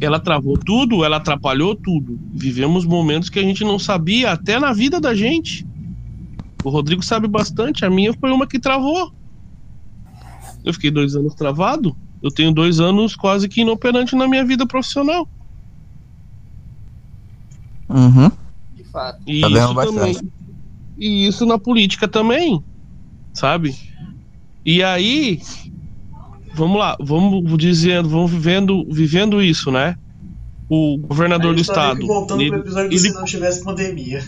Ela 0.00 0.20
travou 0.20 0.58
tudo, 0.58 1.04
ela 1.04 1.16
atrapalhou 1.16 1.74
tudo. 1.74 2.18
Vivemos 2.32 2.84
momentos 2.84 3.30
que 3.30 3.38
a 3.38 3.42
gente 3.42 3.64
não 3.64 3.78
sabia, 3.78 4.32
até 4.32 4.58
na 4.58 4.72
vida 4.72 5.00
da 5.00 5.14
gente. 5.14 5.66
O 6.64 6.68
Rodrigo 6.68 7.02
sabe 7.02 7.26
bastante, 7.26 7.84
a 7.84 7.90
minha 7.90 8.12
foi 8.12 8.30
uma 8.30 8.46
que 8.46 8.58
travou. 8.58 9.12
Eu 10.64 10.74
fiquei 10.74 10.90
dois 10.90 11.16
anos 11.16 11.34
travado. 11.34 11.96
Eu 12.22 12.30
tenho 12.30 12.52
dois 12.52 12.80
anos 12.80 13.16
quase 13.16 13.48
que 13.48 13.62
inoperante 13.62 14.14
na 14.14 14.28
minha 14.28 14.44
vida 14.44 14.66
profissional. 14.66 15.28
Uhum. 17.88 18.30
De 18.76 18.84
fato. 18.84 19.20
E 19.26 19.40
Tá 19.40 19.48
isso 19.48 19.74
bastante. 19.74 20.14
também. 20.18 20.32
E 20.98 21.26
isso 21.26 21.46
na 21.46 21.58
política 21.58 22.06
também, 22.06 22.62
sabe? 23.32 23.74
E 24.64 24.82
aí, 24.82 25.40
vamos 26.54 26.78
lá, 26.78 26.96
vamos 27.00 27.56
dizendo, 27.56 28.08
vamos 28.08 28.30
vivendo, 28.30 28.86
vivendo 28.90 29.42
isso, 29.42 29.70
né? 29.70 29.96
O 30.68 30.98
governador 30.98 31.54
do 31.54 31.60
estado. 31.60 32.06
Voltando 32.06 32.42
ele- 32.42 32.50
pro 32.50 32.60
episódio 32.60 32.86
ele- 32.90 32.98
Se 32.98 33.12
Não 33.14 33.24
Tivesse 33.24 33.64
Pandemia. 33.64 34.22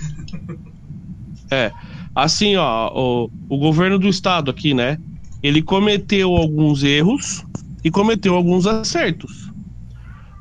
assim, 2.14 2.57
ó, 2.57 2.90
o, 2.95 3.30
o 3.49 3.59
governo 3.59 3.99
do 3.99 4.09
estado 4.09 4.51
aqui, 4.51 4.72
né? 4.74 4.99
Ele 5.43 5.61
cometeu 5.62 6.34
alguns 6.34 6.82
erros 6.82 7.45
e 7.84 7.90
cometeu 7.90 8.34
alguns 8.34 8.66
acertos. 8.66 9.50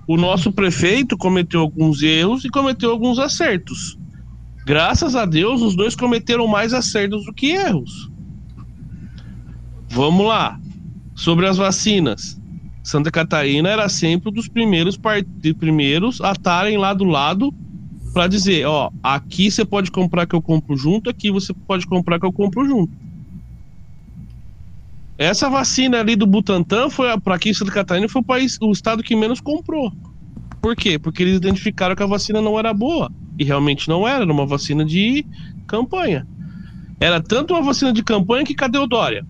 O 0.08 0.18
nosso 0.18 0.52
prefeito 0.52 1.18
cometeu 1.18 1.62
alguns 1.62 2.02
erros 2.02 2.44
e 2.44 2.50
cometeu 2.50 2.92
alguns 2.92 3.20
acertos. 3.20 3.98
Graças 4.66 5.16
a 5.16 5.26
Deus, 5.26 5.62
os 5.62 5.76
dois 5.76 5.96
cometeram 5.96 6.48
mais 6.48 6.74
acertos 6.74 7.26
do 7.26 7.34
que 7.34 7.52
erros. 7.52 8.12
Vamos 9.90 10.26
lá. 10.26 10.60
Sobre 11.16 11.48
as 11.48 11.58
vacinas. 11.58 12.40
Santa 12.84 13.12
Catarina 13.12 13.70
era 13.70 13.88
sempre 13.90 14.30
um 14.30 14.34
dos 14.34 14.48
primeiros, 14.48 14.98
part... 14.98 15.28
primeiros 15.58 16.20
a 16.22 16.32
estarem 16.32 16.78
lá 16.78 16.94
do 16.94 17.04
lado 17.04 17.54
para 18.14 18.28
dizer, 18.28 18.66
ó, 18.66 18.92
aqui 19.02 19.50
você 19.50 19.64
pode 19.64 19.92
comprar 19.92 20.26
que 20.26 20.36
eu 20.36 20.42
compro 20.42 20.76
junto, 20.76 21.10
aqui 21.10 21.32
você 21.32 21.54
pode 21.54 21.86
comprar 21.86 22.20
que 22.20 22.26
eu 22.26 22.34
compro 22.34 22.66
junto. 22.66 22.92
Essa 25.22 25.52
vacina 25.52 26.00
ali 26.00 26.16
do 26.16 26.26
Butantan 26.26 26.90
foi 26.90 27.08
para 27.22 27.36
aqui 27.36 27.50
em 27.50 27.54
Santa 27.54 27.72
Catarina 27.72 28.10
foi 28.10 28.24
o 28.24 28.26
país, 28.26 28.58
o 28.60 28.72
estado 28.72 29.04
que 29.04 29.16
menos 29.16 29.40
comprou. 29.40 29.92
Por 30.60 30.76
quê? 30.76 30.98
Porque 30.98 31.22
eles 31.22 31.38
identificaram 31.38 31.96
que 31.96 32.02
a 32.02 32.08
vacina 32.08 32.42
não 32.42 32.58
era 32.58 32.74
boa 32.74 33.08
e 33.38 33.44
realmente 33.44 33.88
não 33.88 34.08
era, 34.08 34.24
era 34.24 34.34
uma 34.34 34.48
vacina 34.48 34.84
de 34.84 35.24
campanha. 35.68 36.26
Era 37.00 37.22
tanto 37.22 37.54
uma 37.54 37.62
vacina 37.62 37.94
de 37.94 38.04
campanha 38.04 38.44
que 38.44 38.56
cadê 38.56 38.80
o 38.80 38.88
Dória? 38.88 39.24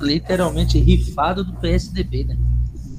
Literalmente 0.00 0.78
rifado 0.78 1.44
do 1.44 1.52
PSDB, 1.52 2.24
né? 2.24 2.38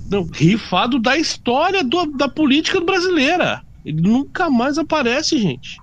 Não, 0.08 0.24
rifado 0.32 1.00
da 1.00 1.18
história 1.18 1.84
do- 1.84 2.16
da 2.16 2.30
política 2.30 2.80
brasileira. 2.80 3.60
Ele 3.84 4.02
nunca 4.02 4.52
mais 4.52 4.78
aparece, 4.78 5.36
gente. 5.40 5.83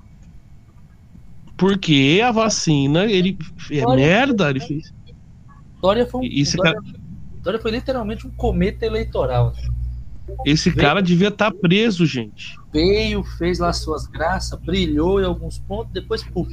Porque 1.61 2.23
a 2.25 2.33
vacina, 2.33 3.05
ele 3.05 3.37
é 3.71 3.85
merda, 3.95 4.49
ele 4.49 4.61
fez. 4.61 4.95
Dória 5.83 6.07
foi, 6.07 6.23
um, 6.23 6.25
esse 6.25 6.57
Dória, 6.57 6.81
Dória 7.43 7.61
foi 7.61 7.71
literalmente 7.71 8.27
um 8.27 8.31
cometa 8.31 8.87
eleitoral. 8.87 9.53
né? 9.53 10.37
Esse 10.47 10.73
cara 10.73 11.03
devia 11.03 11.29
estar 11.29 11.53
preso, 11.53 12.07
gente. 12.07 12.57
Veio, 12.73 13.23
fez 13.23 13.59
lá 13.59 13.75
suas 13.75 14.07
graças, 14.07 14.59
brilhou 14.59 15.21
em 15.21 15.25
alguns 15.25 15.59
pontos, 15.59 15.93
depois 15.93 16.23
puf. 16.23 16.51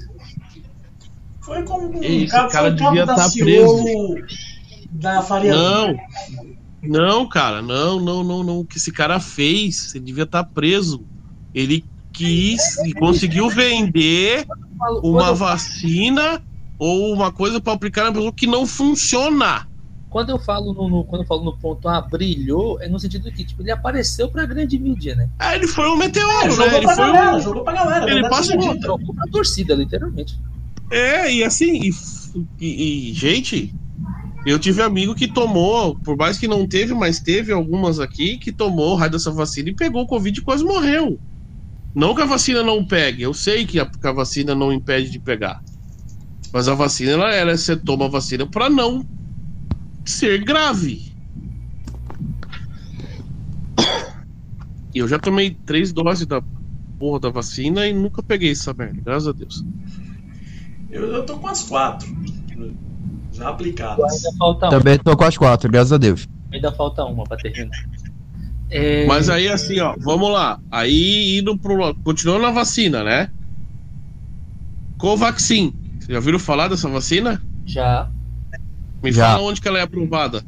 Foi 1.39 1.63
como 1.63 1.87
um 1.87 2.03
Esse 2.03 2.27
cara 2.27 2.49
cabo 2.49 2.71
devia 2.71 3.05
da 3.05 3.15
tá 3.15 3.29
Ciolo 3.29 4.15
da 4.91 5.21
Faria 5.21 5.55
Não. 5.55 5.95
Não, 6.83 7.29
cara, 7.29 7.61
não, 7.61 7.97
não, 7.99 8.23
não, 8.25 8.43
não. 8.43 8.59
O 8.59 8.65
que 8.65 8.77
esse 8.77 8.91
cara 8.91 9.21
fez, 9.21 9.95
ele 9.95 10.03
devia 10.03 10.23
estar 10.25 10.43
preso. 10.43 11.05
Ele 11.53 11.85
quis 12.17 12.77
e 12.85 12.93
conseguiu 12.93 13.49
vender 13.49 14.45
uma 15.03 15.33
vacina 15.33 16.41
ou 16.79 17.13
uma 17.13 17.31
coisa 17.31 17.59
para 17.61 17.73
aplicar 17.73 18.03
na 18.05 18.11
pessoa 18.13 18.33
que 18.33 18.47
não 18.47 18.65
funciona. 18.65 19.65
quando 20.09 20.29
eu 20.29 20.39
falo 20.39 20.73
no, 20.73 20.89
no- 20.89 21.03
quando 21.03 21.21
eu 21.21 21.27
falo 21.27 21.43
no 21.43 21.57
ponto 21.57 21.87
ah, 21.87 22.01
brilhou, 22.01 22.79
é 22.81 22.87
no 22.87 22.99
sentido 22.99 23.31
que 23.31 23.43
tipo, 23.43 23.61
ele 23.61 23.71
apareceu 23.71 24.29
pra 24.29 24.45
grande 24.45 24.79
mídia, 24.79 25.15
né? 25.15 25.29
Ah, 25.37 25.55
ele 25.55 25.67
foi 25.67 25.89
um 25.89 25.97
meteoro, 25.97 26.45
É, 26.45 26.49
né? 26.49 26.55
jogou 26.55 26.77
Ele 26.77 26.85
pra 26.85 26.95
foi 26.95 27.05
galera, 27.05 27.37
um... 27.37 27.39
jogou 27.41 27.63
pra 27.63 27.73
galera. 27.73 28.05
Ele 28.05 28.21
verdade 28.21 28.47
passou. 28.47 28.79
Trocou 28.79 29.15
pra 29.15 29.25
torcida, 29.31 29.75
literalmente. 29.75 30.35
É, 30.89 31.31
e 31.31 31.43
assim, 31.43 31.81
e, 31.81 31.89
e- 32.59 33.09
e, 33.09 33.13
gente, 33.13 33.75
eu 34.45 34.57
tive 34.57 34.81
amigo 34.81 35.13
que 35.13 35.27
tomou, 35.27 35.97
por 36.03 36.15
mais 36.15 36.37
que 36.37 36.47
não 36.47 36.67
teve, 36.67 36.93
mas 36.93 37.19
teve 37.19 37.51
algumas 37.51 37.99
aqui 37.99 38.37
que 38.37 38.51
tomou 38.53 38.93
o 38.93 38.95
raio 38.95 39.11
dessa 39.11 39.31
vacina 39.31 39.69
e 39.69 39.75
pegou 39.75 40.03
o 40.03 40.07
Covid 40.07 40.39
e 40.39 40.43
quase 40.43 40.63
morreu. 40.63 41.19
Não 41.97 42.13
que 42.13 42.21
a 42.21 42.25
vacina 42.25 42.61
não 42.61 42.85
pegue, 42.85 43.23
eu 43.23 43.33
sei 43.33 43.65
que 43.65 43.79
a, 43.79 43.85
que 43.87 44.05
a 44.07 44.11
vacina 44.11 44.53
não 44.53 44.71
impede 44.71 45.09
de 45.09 45.17
pegar. 45.17 45.59
Mas 46.53 46.67
a 46.67 46.75
vacina, 46.75 47.13
ela, 47.13 47.33
ela 47.33 47.57
você 47.57 47.75
toma 47.75 48.05
a 48.05 48.07
vacina 48.07 48.45
para 48.45 48.69
não 48.69 49.03
ser 50.05 50.45
grave. 50.45 51.11
E 54.93 54.99
eu 54.99 55.07
já 55.07 55.17
tomei 55.17 55.49
três 55.65 55.91
doses 55.91 56.27
da 56.27 56.39
porra 56.99 57.19
da 57.19 57.29
vacina 57.31 57.87
e 57.87 57.93
nunca 57.93 58.21
peguei 58.21 58.51
essa 58.51 58.75
merda, 58.75 59.01
graças 59.03 59.27
a 59.27 59.31
Deus. 59.31 59.65
Eu, 60.91 61.11
eu 61.11 61.25
tô 61.25 61.39
com 61.39 61.47
as 61.47 61.63
quatro. 61.63 62.07
Já 63.33 63.45
Ainda 63.45 63.49
aplicadas. 63.49 64.21
falta 64.37 64.67
uma, 64.67 64.77
Também 64.77 64.99
tô 64.99 65.17
com 65.17 65.23
as 65.23 65.35
quatro, 65.35 65.67
graças 65.71 65.93
a 65.93 65.97
Deus. 65.97 66.27
ainda 66.53 66.71
falta 66.71 67.03
uma 67.05 67.23
pra 67.23 67.37
terminar. 67.37 67.75
É, 68.69 69.05
Mas 69.05 69.29
aí, 69.29 69.47
assim, 69.47 69.79
ó, 69.79 69.95
vamos 69.99 70.29
lá. 70.31 70.59
Aí, 70.69 71.37
indo 71.39 71.57
pro. 71.57 71.95
Continuando 72.03 72.41
na 72.41 72.51
vacina, 72.51 73.03
né? 73.03 73.29
Covaxin. 74.97 75.73
Vocês 75.99 76.09
já 76.09 76.15
ouviram 76.15 76.39
falar 76.39 76.67
dessa 76.67 76.89
vacina? 76.89 77.41
já 77.65 78.09
Me 79.03 79.11
Já. 79.11 79.31
fala 79.33 79.43
onde 79.43 79.61
que 79.61 79.67
ela 79.67 79.77
é 79.79 79.81
aprovada. 79.83 80.43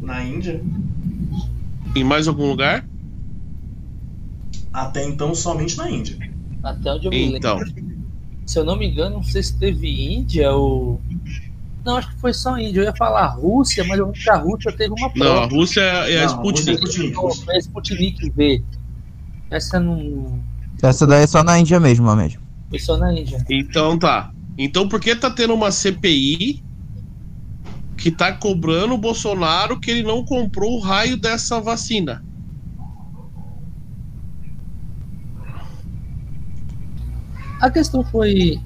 Na 0.00 0.24
Índia, 0.24 0.62
Em 1.94 2.04
mais 2.04 2.26
algum 2.28 2.48
lugar? 2.48 2.84
até 4.72 5.04
então 5.08 5.34
somente 5.34 5.76
na 5.76 5.90
Índia. 5.90 6.16
até 6.62 6.92
onde 6.92 7.06
eu 7.06 7.10
me 7.10 7.18
lembro. 7.32 7.38
Então. 7.38 7.60
Se 8.44 8.58
eu 8.58 8.64
não 8.64 8.76
me 8.76 8.86
engano, 8.88 9.16
não 9.16 9.24
sei 9.24 9.42
se 9.42 9.58
teve 9.58 9.88
Índia 10.14 10.52
ou. 10.52 11.00
Não, 11.86 11.98
acho 11.98 12.10
que 12.10 12.16
foi 12.20 12.34
só 12.34 12.58
Índia. 12.58 12.80
Eu 12.80 12.84
ia 12.84 12.96
falar 12.96 13.28
Rússia, 13.28 13.84
mas 13.84 13.96
eu 13.96 14.06
lembro 14.06 14.20
que 14.20 14.28
a 14.28 14.36
Rússia 14.36 14.72
teve 14.72 14.92
uma 14.92 15.02
Não, 15.02 15.06
a 15.06 15.10
prova. 15.12 15.54
Rússia 15.54 15.80
é 15.80 16.14
é 16.14 16.24
a 16.24 16.26
Não, 16.26 16.34
a 16.34 16.36
Rússia 16.42 16.72
é 16.72 16.74
Sputnik. 16.74 17.14
Sputnik. 17.14 17.44
Foi 17.44 17.54
a 17.54 17.58
Sputnik 17.58 18.30
V. 18.30 18.64
Essa 19.52 19.78
não. 19.78 20.42
Essa 20.82 21.06
daí 21.06 21.22
é 21.22 21.26
só 21.28 21.44
na 21.44 21.60
Índia 21.60 21.78
mesmo, 21.78 22.14
mesmo. 22.16 22.42
Foi 22.68 22.80
só 22.80 22.96
na 22.96 23.12
Índia. 23.12 23.38
Então 23.48 23.96
tá. 23.96 24.32
Então 24.58 24.88
por 24.88 25.00
que 25.00 25.14
tá 25.14 25.30
tendo 25.30 25.54
uma 25.54 25.70
CPI 25.70 26.60
que 27.96 28.10
tá 28.10 28.32
cobrando 28.32 28.94
o 28.94 28.98
Bolsonaro 28.98 29.78
que 29.78 29.88
ele 29.88 30.02
não 30.02 30.24
comprou 30.24 30.78
o 30.78 30.80
raio 30.80 31.16
dessa 31.16 31.60
vacina? 31.60 32.20
A 37.60 37.70
questão 37.70 38.04
foi. 38.04 38.60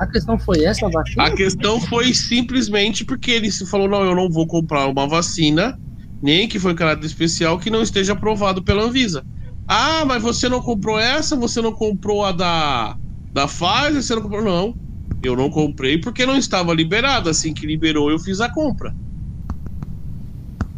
A 0.00 0.06
questão 0.06 0.38
foi 0.38 0.64
essa 0.64 0.88
vacina? 0.88 1.26
A 1.26 1.30
questão 1.30 1.80
foi 1.80 2.14
simplesmente 2.14 3.04
porque 3.04 3.30
ele 3.30 3.52
se 3.52 3.66
falou: 3.66 3.88
não, 3.88 4.04
eu 4.04 4.14
não 4.14 4.30
vou 4.30 4.46
comprar 4.46 4.86
uma 4.88 5.06
vacina, 5.06 5.76
nem 6.22 6.48
que 6.48 6.58
foi 6.58 6.72
em 6.72 6.76
caráter 6.76 7.06
especial, 7.06 7.58
que 7.58 7.70
não 7.70 7.82
esteja 7.82 8.14
aprovado 8.14 8.64
pela 8.64 8.82
Anvisa. 8.84 9.24
Ah, 9.68 10.04
mas 10.04 10.22
você 10.22 10.48
não 10.48 10.60
comprou 10.60 10.98
essa, 10.98 11.36
você 11.36 11.60
não 11.60 11.72
comprou 11.72 12.24
a 12.24 12.32
da, 12.32 12.96
da 13.32 13.46
Pfizer, 13.46 14.02
você 14.02 14.14
não 14.14 14.22
comprou. 14.22 14.42
Não. 14.42 14.74
Eu 15.22 15.36
não 15.36 15.50
comprei 15.50 15.98
porque 16.00 16.24
não 16.24 16.36
estava 16.36 16.72
liberado. 16.74 17.28
Assim 17.28 17.52
que 17.52 17.66
liberou, 17.66 18.10
eu 18.10 18.18
fiz 18.18 18.40
a 18.40 18.48
compra. 18.50 18.94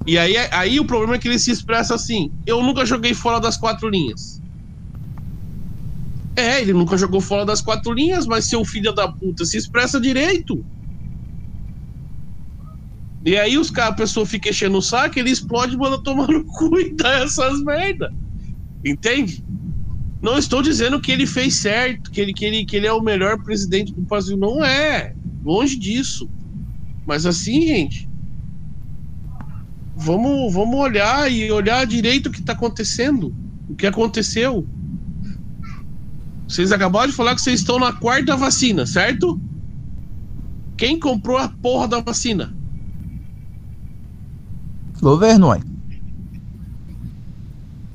E 0.06 0.18
aí, 0.18 0.34
aí 0.52 0.80
o 0.80 0.86
problema 0.86 1.14
é 1.16 1.18
que 1.18 1.28
ele 1.28 1.38
se 1.38 1.50
expressa 1.50 1.94
assim: 1.94 2.32
eu 2.46 2.62
nunca 2.62 2.84
joguei 2.84 3.14
fora 3.14 3.40
das 3.40 3.56
quatro 3.56 3.88
linhas. 3.88 4.41
É, 6.36 6.60
ele 6.60 6.72
nunca 6.72 6.96
jogou 6.96 7.20
fora 7.20 7.44
das 7.44 7.60
quatro 7.60 7.92
linhas, 7.92 8.26
mas 8.26 8.46
seu 8.46 8.64
filho 8.64 8.94
da 8.94 9.10
puta 9.10 9.44
se 9.44 9.56
expressa 9.56 10.00
direito. 10.00 10.64
E 13.24 13.36
aí 13.36 13.56
os 13.56 13.70
caras, 13.70 13.92
a 13.92 13.96
pessoa 13.96 14.26
fica 14.26 14.48
enchendo 14.50 14.78
o 14.78 14.82
saco, 14.82 15.18
ele 15.18 15.30
explode 15.30 15.76
manda 15.76 16.02
tomar 16.02 16.28
no 16.28 16.44
cu 16.44 16.78
e 16.78 16.94
dá 16.94 17.20
essas 17.20 17.62
merda. 17.62 18.10
Entende? 18.84 19.44
Não 20.20 20.38
estou 20.38 20.62
dizendo 20.62 21.00
que 21.00 21.12
ele 21.12 21.26
fez 21.26 21.56
certo, 21.56 22.10
que 22.10 22.20
ele, 22.20 22.32
que 22.32 22.44
ele, 22.44 22.64
que 22.64 22.76
ele 22.76 22.86
é 22.86 22.92
o 22.92 23.02
melhor 23.02 23.42
presidente 23.42 23.92
do 23.92 24.02
Brasil. 24.02 24.36
Não 24.36 24.64
é. 24.64 25.14
Longe 25.42 25.78
disso. 25.78 26.28
Mas 27.06 27.26
assim, 27.26 27.66
gente. 27.66 28.08
Vamos, 29.94 30.52
vamos 30.52 30.76
olhar 30.76 31.30
e 31.30 31.50
olhar 31.52 31.86
direito 31.86 32.28
o 32.28 32.32
que 32.32 32.40
está 32.40 32.52
acontecendo. 32.52 33.34
O 33.68 33.74
que 33.74 33.86
aconteceu. 33.86 34.66
Vocês 36.52 36.70
acabaram 36.70 37.08
de 37.08 37.14
falar 37.16 37.34
que 37.34 37.40
vocês 37.40 37.60
estão 37.60 37.78
na 37.78 37.94
quarta 37.94 38.36
vacina, 38.36 38.84
certo? 38.84 39.40
Quem 40.76 41.00
comprou 41.00 41.38
a 41.38 41.48
porra 41.48 41.88
da 41.88 42.00
vacina? 42.00 42.54
Governo, 45.00 45.48
ué. 45.48 45.60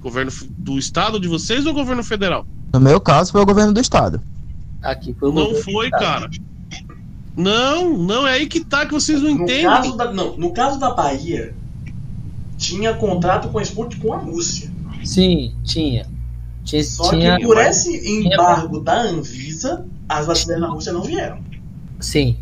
Governo 0.02 0.32
do 0.58 0.80
estado 0.80 1.20
de 1.20 1.28
vocês 1.28 1.68
ou 1.68 1.74
governo 1.76 2.04
federal? 2.04 2.48
No 2.74 2.80
meu 2.80 3.00
caso, 3.00 3.32
foi 3.32 3.42
o 3.42 3.46
governo 3.46 3.74
do 3.74 3.80
estado. 3.80 4.20
Aqui 4.82 5.14
foi 5.20 5.30
o 5.30 5.32
Não 5.32 5.44
governo 5.50 5.64
foi, 5.64 5.92
cara. 5.92 6.28
Não, 7.36 7.96
não 7.96 8.26
é 8.26 8.34
aí 8.34 8.48
que 8.48 8.66
tá 8.66 8.88
que 8.88 8.94
vocês 8.94 9.22
não 9.22 9.36
No 9.36 9.44
entendem. 9.44 9.66
caso, 9.66 9.96
da, 9.96 10.12
não, 10.12 10.36
no 10.36 10.52
caso 10.52 10.80
da 10.80 10.96
Bahia, 10.96 11.54
tinha 12.58 12.92
contrato 12.96 13.50
com 13.50 13.60
a 13.60 13.62
Sputnik 13.62 14.02
com 14.02 14.14
a 14.14 14.18
Rússia. 14.18 14.72
Sim, 15.04 15.54
tinha. 15.64 16.08
Tinha, 16.68 16.84
Só 16.84 17.10
tinha 17.12 17.38
que 17.38 17.46
por 17.46 17.58
esse 17.58 18.26
embargo 18.26 18.82
da 18.82 19.02
Anvisa, 19.04 19.86
as 20.10 20.28
vacinas 20.28 20.60
na 20.60 20.68
Rússia 20.68 20.92
não 20.92 21.02
vieram. 21.02 21.40
Sim. 21.98 22.36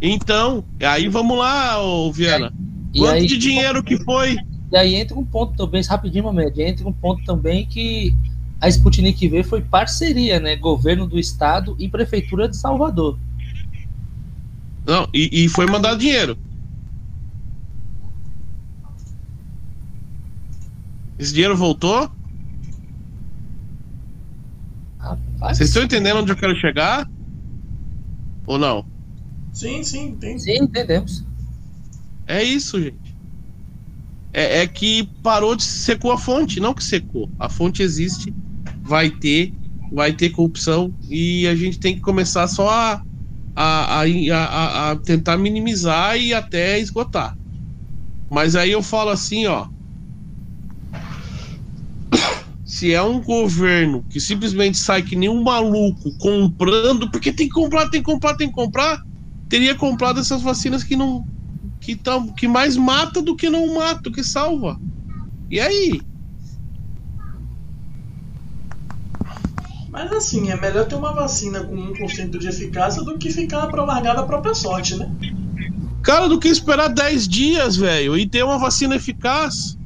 Então, 0.00 0.64
aí 0.80 1.08
vamos 1.08 1.38
lá, 1.38 1.80
ô 1.80 2.12
Viana. 2.12 2.52
E 2.92 2.98
Quanto 2.98 3.14
aí, 3.14 3.26
de 3.26 3.38
dinheiro 3.38 3.80
que 3.80 3.96
foi? 4.02 4.36
e 4.72 4.76
aí 4.76 4.96
entra 4.96 5.16
um 5.16 5.24
ponto 5.24 5.56
também, 5.56 5.80
rapidinho, 5.84 6.24
Mamed, 6.24 6.60
entra 6.60 6.88
um 6.88 6.92
ponto 6.92 7.22
também 7.24 7.64
que 7.64 8.12
a 8.60 8.68
Sputnik 8.68 9.28
V 9.28 9.44
foi 9.44 9.62
parceria, 9.62 10.40
né? 10.40 10.56
Governo 10.56 11.06
do 11.06 11.16
estado 11.16 11.76
e 11.78 11.88
prefeitura 11.88 12.48
de 12.48 12.56
Salvador. 12.56 13.16
Não, 14.84 15.08
e, 15.14 15.44
e 15.44 15.48
foi 15.48 15.66
mandado 15.66 16.00
dinheiro. 16.00 16.36
Esse 21.16 21.32
dinheiro 21.32 21.56
voltou? 21.56 22.10
Vocês 25.48 25.68
estão 25.68 25.82
entendendo 25.82 26.18
onde 26.18 26.32
eu 26.32 26.36
quero 26.36 26.56
chegar? 26.56 27.06
Ou 28.46 28.58
não? 28.58 28.86
Sim, 29.52 29.82
sim, 29.82 30.14
tem. 30.16 30.38
Sim, 30.38 30.62
entendemos. 30.62 31.24
É 32.26 32.42
isso, 32.42 32.80
gente. 32.80 33.16
É, 34.32 34.62
é 34.62 34.66
que 34.66 35.08
parou 35.22 35.54
de 35.54 35.64
secou 35.64 36.12
a 36.12 36.18
fonte, 36.18 36.60
não 36.60 36.72
que 36.72 36.82
secou. 36.82 37.28
A 37.38 37.48
fonte 37.48 37.82
existe, 37.82 38.32
vai 38.82 39.10
ter, 39.10 39.52
vai 39.92 40.12
ter 40.12 40.30
corrupção 40.30 40.94
e 41.02 41.46
a 41.46 41.54
gente 41.54 41.78
tem 41.78 41.94
que 41.94 42.00
começar 42.00 42.46
só 42.48 42.70
a, 42.70 43.02
a, 43.54 44.00
a, 44.00 44.04
a, 44.04 44.90
a 44.92 44.96
tentar 44.96 45.36
minimizar 45.36 46.16
e 46.16 46.32
até 46.32 46.78
esgotar. 46.78 47.34
Mas 48.30 48.56
aí 48.56 48.70
eu 48.70 48.82
falo 48.82 49.10
assim, 49.10 49.46
ó. 49.46 49.66
Se 52.72 52.90
é 52.94 53.02
um 53.02 53.20
governo 53.20 54.02
que 54.08 54.18
simplesmente 54.18 54.78
sai 54.78 55.02
que 55.02 55.14
nem 55.14 55.28
um 55.28 55.42
maluco 55.42 56.10
comprando, 56.16 57.10
porque 57.10 57.30
tem 57.30 57.46
que 57.46 57.52
comprar, 57.52 57.90
tem 57.90 58.02
que 58.02 58.10
comprar, 58.10 58.34
tem 58.34 58.48
que 58.48 58.54
comprar, 58.54 58.98
teria 59.46 59.74
comprado 59.74 60.18
essas 60.18 60.40
vacinas 60.40 60.82
que 60.82 60.96
não, 60.96 61.22
que, 61.78 61.94
tão, 61.94 62.32
que 62.32 62.48
mais 62.48 62.74
mata 62.74 63.20
do 63.20 63.36
que 63.36 63.50
não 63.50 63.74
mata, 63.74 64.00
do 64.04 64.10
que 64.10 64.24
salva. 64.24 64.78
E 65.50 65.60
aí? 65.60 66.00
Mas 69.90 70.10
assim, 70.10 70.50
é 70.50 70.58
melhor 70.58 70.86
ter 70.86 70.94
uma 70.94 71.12
vacina 71.12 71.62
com 71.62 71.76
1% 71.76 72.38
de 72.38 72.48
eficácia 72.48 73.02
do 73.04 73.18
que 73.18 73.30
ficar 73.30 73.66
pra 73.66 73.84
largar 73.84 74.16
da 74.16 74.22
própria 74.22 74.54
sorte, 74.54 74.96
né? 74.96 75.14
Cara, 76.02 76.26
do 76.26 76.40
que 76.40 76.48
esperar 76.48 76.88
10 76.88 77.28
dias, 77.28 77.76
velho, 77.76 78.16
e 78.16 78.26
ter 78.26 78.42
uma 78.42 78.58
vacina 78.58 78.96
eficaz. 78.96 79.76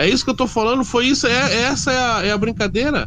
É 0.00 0.08
isso 0.08 0.24
que 0.24 0.30
eu 0.30 0.34
tô 0.36 0.46
falando, 0.46 0.82
foi 0.82 1.08
isso, 1.08 1.26
é, 1.26 1.62
essa 1.64 1.92
é 1.92 1.98
a, 1.98 2.22
é 2.28 2.32
a 2.32 2.38
brincadeira. 2.38 3.06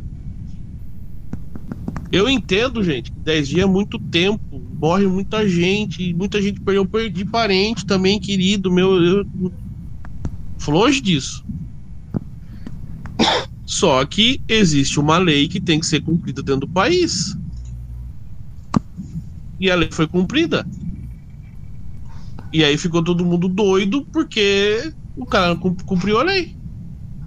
Eu 2.11 2.29
entendo, 2.29 2.83
gente, 2.83 3.11
que 3.11 3.19
10 3.19 3.47
dias 3.47 3.63
é 3.63 3.67
muito 3.67 3.97
tempo, 4.11 4.39
morre 4.79 5.07
muita 5.07 5.49
gente, 5.49 6.13
muita 6.13 6.39
gente 6.39 6.61
perdeu, 6.61 6.83
eu 6.83 6.87
perdi 6.87 7.25
parente 7.25 7.83
também, 7.87 8.19
querido, 8.19 8.71
meu, 8.71 9.03
eu, 9.03 9.25
longe 10.67 11.01
disso. 11.01 11.43
Só 13.65 14.05
que 14.05 14.41
existe 14.47 14.99
uma 14.99 15.17
lei 15.17 15.47
que 15.47 15.61
tem 15.61 15.79
que 15.79 15.85
ser 15.85 16.01
cumprida 16.01 16.43
dentro 16.43 16.61
do 16.61 16.69
país. 16.73 17.35
E 19.59 19.71
a 19.71 19.75
lei 19.75 19.89
foi 19.91 20.07
cumprida. 20.07 20.65
E 22.53 22.63
aí 22.63 22.77
ficou 22.77 23.03
todo 23.03 23.25
mundo 23.25 23.49
doido 23.49 24.05
porque 24.11 24.93
o 25.15 25.25
cara 25.25 25.55
cum- 25.57 25.75
cumpriu 25.85 26.19
a 26.19 26.23
lei. 26.23 26.51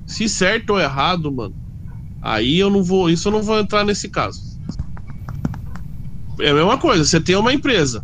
Se 0.07 0.29
certo 0.29 0.71
ou 0.71 0.81
errado, 0.81 1.33
mano, 1.33 1.55
aí 2.23 2.59
eu 2.59 2.71
não 2.71 2.83
vou, 2.83 3.11
isso 3.11 3.29
eu 3.29 3.33
não 3.33 3.43
vou 3.43 3.59
entrar 3.59 3.85
nesse 3.85 4.09
caso. 4.09 4.41
É 6.41 6.51
a 6.51 6.55
mesma 6.55 6.79
coisa, 6.79 7.05
você 7.05 7.21
tem 7.21 7.37
uma 7.37 7.53
empresa. 7.53 8.03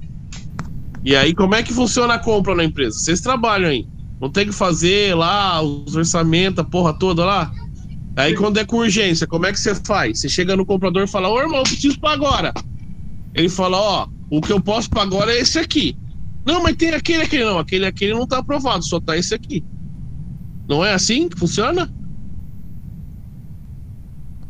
E 1.05 1.15
aí 1.15 1.35
como 1.35 1.55
é 1.55 1.63
que 1.63 1.73
funciona 1.73 2.15
a 2.15 2.19
compra 2.19 2.55
na 2.55 2.65
empresa? 2.65 2.99
Vocês 2.99 3.21
trabalham 3.21 3.69
aí. 3.69 3.87
Não 4.21 4.31
tem 4.31 4.47
que 4.47 4.53
fazer 4.53 5.17
lá 5.17 5.61
os 5.61 5.97
orçamentos, 5.97 6.61
a 6.61 6.65
porra 6.65 6.97
toda 6.97 7.25
lá. 7.25 7.51
Aí 8.17 8.35
quando 8.37 8.59
é 8.59 8.65
com 8.65 8.77
urgência, 8.77 9.27
como 9.27 9.47
é 9.47 9.53
que 9.53 9.59
você 9.59 9.75
faz? 9.75 10.21
Você 10.21 10.29
chega 10.29 10.57
no 10.57 10.67
comprador 10.67 11.03
e 11.03 11.09
fala: 11.09 11.29
Ô 11.29 11.41
irmão, 11.41 11.59
eu 11.59 11.65
preciso 11.65 11.99
pra 11.99 12.13
agora. 12.13 12.53
Ele 13.35 13.49
fala: 13.49 13.79
Ó, 13.79 14.07
o 14.31 14.41
que 14.41 14.53
eu 14.53 14.61
posso 14.61 14.89
pra 14.89 15.03
agora 15.03 15.33
é 15.33 15.41
esse 15.41 15.59
aqui. 15.59 15.97
Não, 16.47 16.63
mas 16.63 16.77
tem 16.77 16.91
aquele, 16.91 17.23
aquele 17.25 17.45
não. 17.45 17.59
Aquele, 17.59 17.87
aquele 17.87 18.13
não 18.13 18.27
tá 18.27 18.39
aprovado, 18.39 18.85
só 18.85 19.01
tá 19.01 19.17
esse 19.17 19.35
aqui. 19.35 19.65
Não 20.73 20.83
é 20.83 20.95
assim 20.95 21.29
que 21.29 21.39
funciona? 21.39 21.87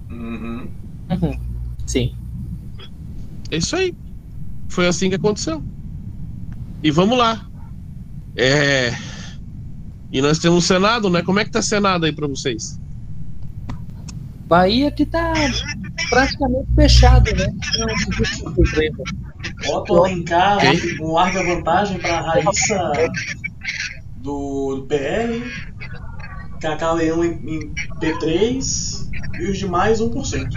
Uhum. 0.08 0.68
Uhum. 1.10 1.40
Sim. 1.84 2.14
É 3.50 3.56
isso 3.56 3.74
aí. 3.74 3.92
Foi 4.68 4.86
assim 4.86 5.08
que 5.08 5.16
aconteceu. 5.16 5.60
E 6.80 6.92
vamos 6.92 7.18
lá. 7.18 7.44
É. 8.36 8.92
E 10.12 10.22
nós 10.22 10.38
temos 10.38 10.62
o 10.62 10.66
Senado, 10.68 11.10
né? 11.10 11.22
Como 11.22 11.40
é 11.40 11.44
que 11.44 11.50
tá 11.50 11.58
o 11.58 11.62
Senado 11.62 12.06
aí 12.06 12.12
pra 12.12 12.28
vocês? 12.28 12.78
Bahia 14.46 14.92
que 14.92 15.04
tá 15.04 15.32
praticamente 16.08 16.68
fechado, 16.76 17.34
né? 17.34 17.52
Não 17.80 17.88
existe 17.88 18.44
problema. 18.44 18.98
Otto 19.70 19.96
Alencar 19.96 20.58
Ok. 20.58 20.98
com 20.98 21.14
larga 21.14 21.42
vantagem 21.42 21.98
para 21.98 22.18
a 22.18 22.20
Raíssa 22.20 22.92
do, 24.22 24.76
do 24.76 24.86
PL, 24.86 25.42
Cacá 26.62 26.92
Leão 26.92 27.24
em, 27.24 27.32
em 27.44 27.74
P3 28.00 29.10
e 29.40 29.50
os 29.50 29.58
demais 29.58 30.00
1%. 30.00 30.48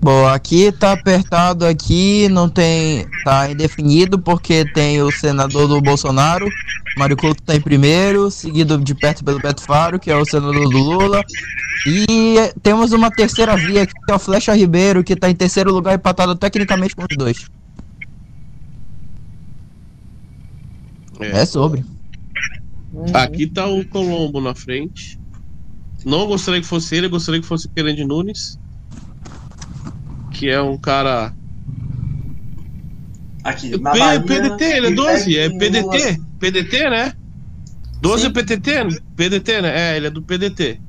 Bom, 0.00 0.26
aqui 0.26 0.72
tá 0.72 0.92
apertado 0.92 1.64
aqui, 1.64 2.28
não 2.28 2.48
tem. 2.48 3.06
tá 3.24 3.50
indefinido, 3.50 4.18
porque 4.18 4.64
tem 4.72 5.00
o 5.02 5.12
senador 5.12 5.68
do 5.68 5.80
Bolsonaro, 5.80 6.48
Mário 6.96 7.16
Couto 7.16 7.42
tá 7.42 7.54
em 7.54 7.60
primeiro, 7.60 8.30
seguido 8.30 8.78
de 8.78 8.94
perto 8.94 9.24
pelo 9.24 9.38
Beto 9.38 9.62
Faro, 9.62 9.98
que 10.00 10.10
é 10.10 10.16
o 10.16 10.24
senador 10.24 10.68
do 10.68 10.78
Lula. 10.78 11.22
E 11.86 12.36
temos 12.62 12.92
uma 12.92 13.10
terceira 13.10 13.56
via, 13.56 13.86
que 13.86 13.92
é 14.08 14.14
o 14.14 14.18
Flecha 14.18 14.54
Ribeiro, 14.54 15.04
que 15.04 15.14
tá 15.14 15.30
em 15.30 15.34
terceiro 15.34 15.72
lugar, 15.72 15.94
empatado 15.94 16.34
tecnicamente 16.34 16.96
com 16.96 17.02
os 17.02 17.16
dois. 17.16 17.46
É 21.20 21.44
sobre. 21.44 21.84
Uhum. 22.92 23.14
Aqui 23.14 23.50
tá 23.50 23.66
o 23.66 23.86
Colombo 23.88 24.40
na 24.40 24.54
frente. 24.54 25.18
Não 26.04 26.26
gostaria 26.26 26.60
que 26.60 26.66
fosse 26.66 26.96
ele, 26.96 27.06
eu 27.06 27.10
gostaria 27.10 27.40
que 27.40 27.46
fosse 27.46 27.66
o 27.66 27.70
Querende 27.74 28.04
Nunes. 28.04 28.58
Que 30.30 30.48
é 30.48 30.60
um 30.60 30.78
cara. 30.78 31.32
Aqui, 33.44 33.70
na 33.78 33.90
P- 33.92 33.98
Bahia, 33.98 34.20
PDT, 34.24 34.64
ele 34.64 34.86
é 34.86 34.90
em 34.90 34.94
12? 34.94 35.38
É 35.38 35.50
PDT? 35.50 36.16
PDT, 36.38 36.90
né? 36.90 37.12
12 38.02 38.26
é 38.26 38.28
Sim. 38.28 38.32
PTT? 38.32 38.70
PDT, 39.16 39.62
né? 39.62 39.92
É, 39.94 39.96
ele 39.96 40.06
é 40.08 40.10
do 40.10 40.24
PDT. 40.24 40.80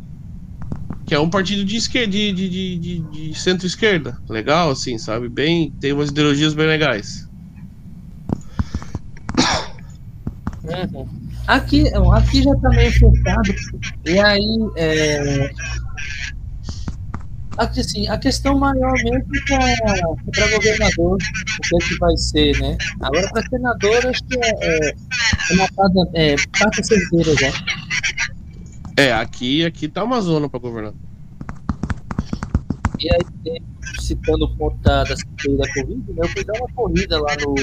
que 1.06 1.14
é 1.14 1.20
um 1.20 1.30
partido 1.30 1.66
de 1.66 1.76
esquerda, 1.76 2.12
de, 2.12 2.32
de, 2.34 2.50
de, 2.50 2.80
de- 2.80 3.10
de 3.32 3.36
centro-esquerda. 3.40 4.16
Legal, 4.30 4.72
assim, 4.72 4.98
sabe? 4.98 5.30
Bem, 5.30 5.74
tem 5.80 5.94
umas 5.94 6.10
ideologias 6.12 6.54
bem 6.54 6.68
legais. 6.68 7.08
Uhum. 10.64 11.23
Aqui, 11.48 11.84
aqui 12.14 12.42
já 12.42 12.56
tá 12.56 12.70
meio 12.70 12.92
fechado. 12.92 13.54
E 14.06 14.20
aí, 14.20 14.58
é... 14.78 15.52
Aqui, 17.58 17.82
assim, 17.82 18.08
a 18.08 18.18
questão 18.18 18.58
maior 18.58 18.94
mesmo 19.04 19.28
é 19.36 19.76
para 20.32 20.56
governador, 20.56 21.16
o 21.16 21.18
que 21.18 21.76
é 21.76 21.80
que 21.88 22.00
vai 22.00 22.18
ser, 22.18 22.60
né? 22.60 22.78
Agora, 23.02 23.30
para 23.30 23.48
senador, 23.48 24.08
acho 24.08 24.24
que 24.24 24.40
é, 24.40 24.90
é, 24.90 24.96
uma 25.52 25.68
cada, 25.70 26.10
é, 26.16 26.36
carta 26.52 26.82
certeira 26.82 27.36
já. 27.36 27.52
É, 28.98 29.14
aqui, 29.14 29.64
aqui 29.66 29.88
tá 29.88 30.04
uma 30.04 30.20
zona 30.20 30.50
pra 30.50 30.60
governar. 30.60 30.94
E 33.00 33.14
aí, 33.14 33.62
citando 34.00 34.46
o 34.46 34.56
ponto 34.56 34.78
da, 34.78 35.04
da 35.04 35.16
CPI 35.16 35.58
da 35.58 35.74
Covid, 35.74 36.12
né, 36.14 36.20
eu 36.24 36.30
fui 36.30 36.44
dar 36.44 36.54
uma 36.60 36.68
corrida 36.74 37.20
lá 37.20 37.36
no. 37.42 37.54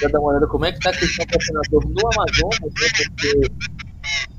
pra 0.00 0.08
dar 0.10 0.18
uma 0.20 0.30
olhada 0.30 0.46
como 0.46 0.64
é 0.64 0.72
que 0.72 0.80
tá 0.80 0.90
a 0.90 0.96
questão 0.96 1.26
para 1.26 1.40
senador 1.40 1.84
no 1.86 2.00
Amazonas, 2.06 2.60
né? 2.60 2.88
Porque 2.96 3.50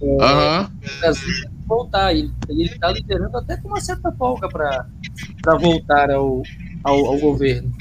é, 0.01 0.24
Aham. 0.24 0.72
o 0.76 0.99
Brasil 0.99 1.28
tem 1.41 1.49
que 1.51 1.68
voltar. 1.68 2.14
E 2.16 2.32
ele 2.49 2.64
está 2.66 2.91
liderando 2.91 3.38
até 3.38 3.57
com 3.57 3.68
uma 3.70 3.82
certa 3.82 4.12
folga 4.12 4.47
para 4.49 4.86
voltar 5.60 6.10
ao, 6.12 6.41
ao, 6.84 7.05
ao 7.05 7.18
governo. 7.20 7.72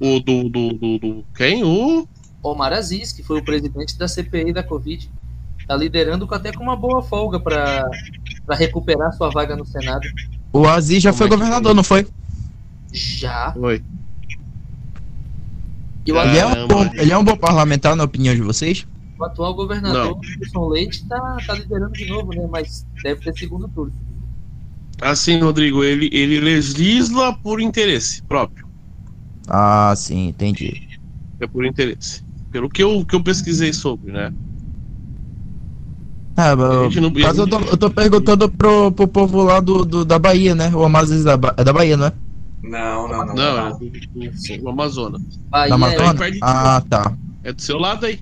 O 0.00 0.20
do, 0.20 0.48
do, 0.48 0.72
do, 0.74 0.98
do- 0.98 1.24
Quem? 1.36 1.64
O. 1.64 2.06
Omar 2.42 2.74
Aziz, 2.74 3.10
que 3.12 3.22
foi 3.22 3.38
o 3.38 3.44
presidente 3.44 3.96
da 3.96 4.06
CPI 4.06 4.52
da 4.52 4.62
Covid, 4.62 5.10
está 5.58 5.74
liderando 5.74 6.28
até 6.30 6.52
com 6.52 6.62
uma 6.62 6.76
boa 6.76 7.02
folga 7.02 7.40
para 7.40 7.88
recuperar 8.50 9.12
sua 9.14 9.30
vaga 9.30 9.56
no 9.56 9.64
Senado. 9.64 10.06
O 10.54 10.66
Aziz 10.66 11.02
já 11.02 11.10
Como 11.10 11.18
foi 11.18 11.26
é 11.26 11.30
governador, 11.30 11.68
foi? 11.70 11.74
não 11.74 11.84
foi? 11.84 12.06
Já. 12.92 13.52
Oi. 13.56 13.82
E 16.06 16.12
o, 16.12 16.18
Ah, 16.18 16.26
Ele 16.26 16.38
é, 16.38 16.46
um 16.46 16.68
bom, 16.68 16.90
ele 16.94 17.12
é 17.12 17.18
um 17.18 17.24
bom 17.24 17.36
parlamentar, 17.36 17.96
na 17.96 18.04
opinião 18.04 18.34
de 18.34 18.40
vocês? 18.42 18.86
o 19.18 19.24
atual 19.24 19.54
governador, 19.54 20.18
Wilson 20.40 20.68
Leite, 20.68 21.02
está 21.02 21.36
tá 21.46 21.54
liderando 21.54 21.92
de 21.92 22.06
novo, 22.06 22.32
né? 22.32 22.48
Mas 22.50 22.84
deve 23.02 23.20
ter 23.20 23.32
segundo 23.38 23.68
turno. 23.68 23.92
Assim, 25.00 25.40
Rodrigo, 25.40 25.82
ele, 25.84 26.08
ele 26.12 26.40
legisla 26.40 27.32
por 27.32 27.60
interesse 27.60 28.22
próprio. 28.24 28.66
Ah, 29.48 29.92
sim, 29.96 30.28
entendi. 30.28 30.88
É 31.40 31.46
por 31.46 31.64
interesse. 31.64 32.22
Pelo 32.50 32.68
que 32.68 32.82
eu, 32.82 33.04
que 33.04 33.14
eu 33.14 33.22
pesquisei 33.22 33.72
sobre, 33.72 34.12
né? 34.12 34.32
Ah, 36.36 36.54
gente 36.84 37.00
não- 37.00 37.12
mas 37.12 37.38
eu 37.38 37.46
tô, 37.48 37.60
eu 37.60 37.76
tô 37.76 37.90
perguntando 37.90 38.48
pro, 38.50 38.90
pro 38.90 39.06
povo 39.06 39.44
lá 39.44 39.60
do, 39.60 39.84
do- 39.84 40.04
da 40.04 40.18
Bahia, 40.18 40.54
né? 40.54 40.68
O 40.74 40.84
Amazonas 40.84 41.22
da, 41.24 41.36
Ba- 41.36 41.54
é 41.56 41.62
da 41.62 41.72
Bahia, 41.72 41.96
não 41.96 42.06
é? 42.06 42.12
Não, 42.62 43.08
não, 43.08 43.26
não. 43.26 43.34
Não, 43.34 43.66
é 43.68 43.70
do, 43.72 43.78
do, 43.78 44.62
do 44.62 44.68
Amazonas. 44.68 45.22
Bahia 45.50 45.68
Da 45.68 45.74
é- 45.74 45.96
Amazonas? 45.96 46.32
de 46.32 46.38
Ah, 46.42 46.82
tá. 46.88 47.16
É 47.42 47.52
do 47.52 47.62
seu 47.62 47.78
lado 47.78 48.06
aí. 48.06 48.18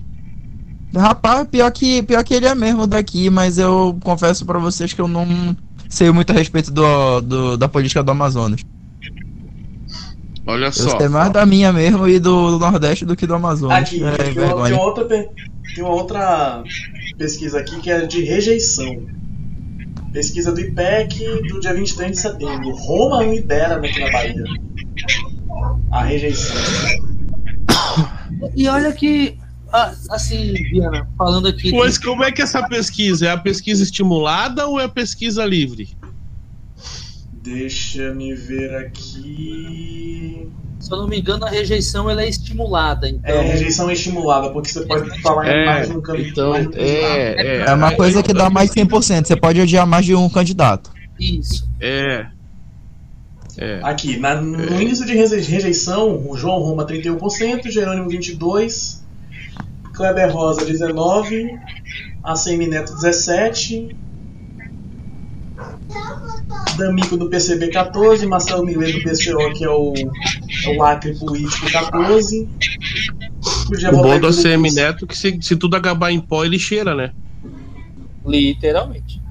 Rapaz, 0.95 1.47
pior 1.47 1.71
que, 1.71 2.03
pior 2.03 2.23
que 2.23 2.35
ele 2.35 2.45
é 2.45 2.53
mesmo 2.53 2.85
daqui, 2.85 3.29
mas 3.31 3.57
eu 3.57 3.97
confesso 4.03 4.45
pra 4.45 4.59
vocês 4.59 4.93
que 4.93 5.01
eu 5.01 5.07
não 5.07 5.25
sei 5.89 6.11
muito 6.11 6.29
a 6.31 6.33
respeito 6.33 6.71
do, 6.71 7.19
do- 7.21 7.57
da 7.57 7.67
política 7.67 8.03
do 8.03 8.11
Amazonas. 8.11 8.59
Olha 10.45 10.65
Eu 10.65 10.71
só. 10.71 10.97
sei 10.99 11.07
mais 11.07 11.31
da 11.31 11.45
minha 11.45 11.71
mesmo 11.73 12.07
e 12.07 12.19
do, 12.19 12.51
do 12.51 12.59
Nordeste 12.59 13.05
do 13.05 13.15
que 13.15 13.25
do 13.25 13.33
Amazonas. 13.33 13.79
Aqui, 13.79 14.03
é, 14.03 14.17
tem, 14.17 14.43
uma, 14.43 14.63
tem, 14.65 14.73
uma 14.73 14.83
outra, 14.83 15.05
tem 15.07 15.27
uma 15.79 15.89
outra 15.93 16.63
pesquisa 17.17 17.59
aqui 17.59 17.79
que 17.79 17.89
é 17.89 18.05
de 18.05 18.23
rejeição. 18.23 19.05
Pesquisa 20.11 20.51
do 20.51 20.59
IPEC 20.59 21.47
do 21.47 21.59
dia 21.59 21.73
23 21.73 22.11
de 22.11 22.17
setembro. 22.17 22.75
Roma 22.75 23.23
lidera 23.23 23.77
aqui 23.77 23.99
na 23.99 24.11
Bahia. 24.11 24.43
A 25.91 26.03
rejeição. 26.03 26.55
E 28.55 28.67
olha 28.67 28.91
que, 28.91 29.37
ah, 29.71 29.93
assim, 30.11 30.53
Diana, 30.53 31.07
falando 31.17 31.47
aqui. 31.47 31.71
Mas 31.71 31.97
como 31.97 32.23
é 32.23 32.31
que 32.31 32.41
é 32.41 32.43
essa 32.43 32.67
pesquisa? 32.67 33.27
É 33.27 33.31
a 33.31 33.37
pesquisa 33.37 33.83
estimulada 33.83 34.67
ou 34.67 34.79
é 34.79 34.85
a 34.85 34.89
pesquisa 34.89 35.45
livre? 35.45 35.95
Deixa 37.43 38.13
me 38.13 38.33
ver 38.33 38.73
aqui. 38.75 40.49
Se 40.79 40.91
eu 40.91 40.97
não 40.97 41.07
me 41.07 41.19
engano, 41.19 41.45
a 41.45 41.49
rejeição 41.49 42.09
ela 42.09 42.23
é 42.23 42.29
estimulada. 42.29 43.07
Então, 43.09 43.29
É 43.35 43.41
rejeição 43.41 43.89
estimulada, 43.91 44.49
porque 44.49 44.69
você 44.69 44.85
pode 44.85 45.21
falar 45.21 45.47
em 45.49 45.65
mais 45.65 45.87
de 45.89 45.97
um 45.97 46.01
candidato. 46.01 46.31
então, 46.31 46.49
mais 46.51 46.63
de 46.63 46.67
um 46.69 46.71
candidato. 46.71 46.99
é, 47.39 47.57
É 47.67 47.73
uma 47.73 47.91
coisa 47.95 48.23
que 48.23 48.33
dá 48.33 48.49
mais 48.49 48.69
de 48.69 48.75
100%. 48.81 49.27
Você 49.27 49.35
pode 49.35 49.59
odiar 49.61 49.85
mais 49.87 50.05
de 50.05 50.15
um 50.15 50.29
candidato. 50.29 50.91
isso. 51.19 51.69
É. 51.79 52.25
É. 53.57 53.79
Aqui, 53.83 54.17
na- 54.17 54.41
no 54.41 54.81
índice 54.81 55.05
de 55.05 55.13
reje- 55.13 55.39
rejeição, 55.51 56.27
o 56.27 56.35
João 56.35 56.59
Roma 56.59 56.85
31%, 56.85 57.69
Jerônimo 57.69 58.09
22%, 58.09 59.03
Kleber 59.93 60.31
Rosa 60.33 60.65
19%, 60.65 61.49
ACM 62.23 62.67
Neto 62.67 62.93
17%, 62.95 63.95
D'Amico 66.77 67.17
do 67.17 67.29
PCB 67.29 67.69
14%, 67.69 68.27
Marcelo 68.27 68.65
Milet 68.65 68.93
do 68.93 69.03
PCO, 69.03 69.53
que 69.53 69.63
é 69.63 69.69
o, 69.69 69.93
é 70.65 70.77
o 70.77 70.83
Acre 70.83 71.17
Político 71.17 71.65
14%. 71.67 72.47
Podia 73.67 73.89
O 73.89 74.01
bom 74.01 74.19
do 74.19 74.27
ACM. 74.27 74.71
Neto 74.73 75.05
é 75.05 75.07
que 75.07 75.17
se, 75.17 75.37
se 75.41 75.55
tudo 75.55 75.75
acabar 75.75 76.11
em 76.11 76.19
pó, 76.19 76.43
ele 76.45 76.57
cheira, 76.57 76.95
né? 76.95 77.11
Literalmente. 78.25 79.21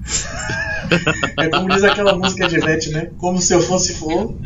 É 1.39 1.49
como 1.49 1.69
diz 1.69 1.83
aquela 1.83 2.17
música 2.17 2.47
de 2.49 2.57
Ivete, 2.57 2.91
né? 2.91 3.11
Como 3.17 3.41
se 3.41 3.55
eu 3.55 3.63
fosse 3.63 3.95
flor. 3.95 4.37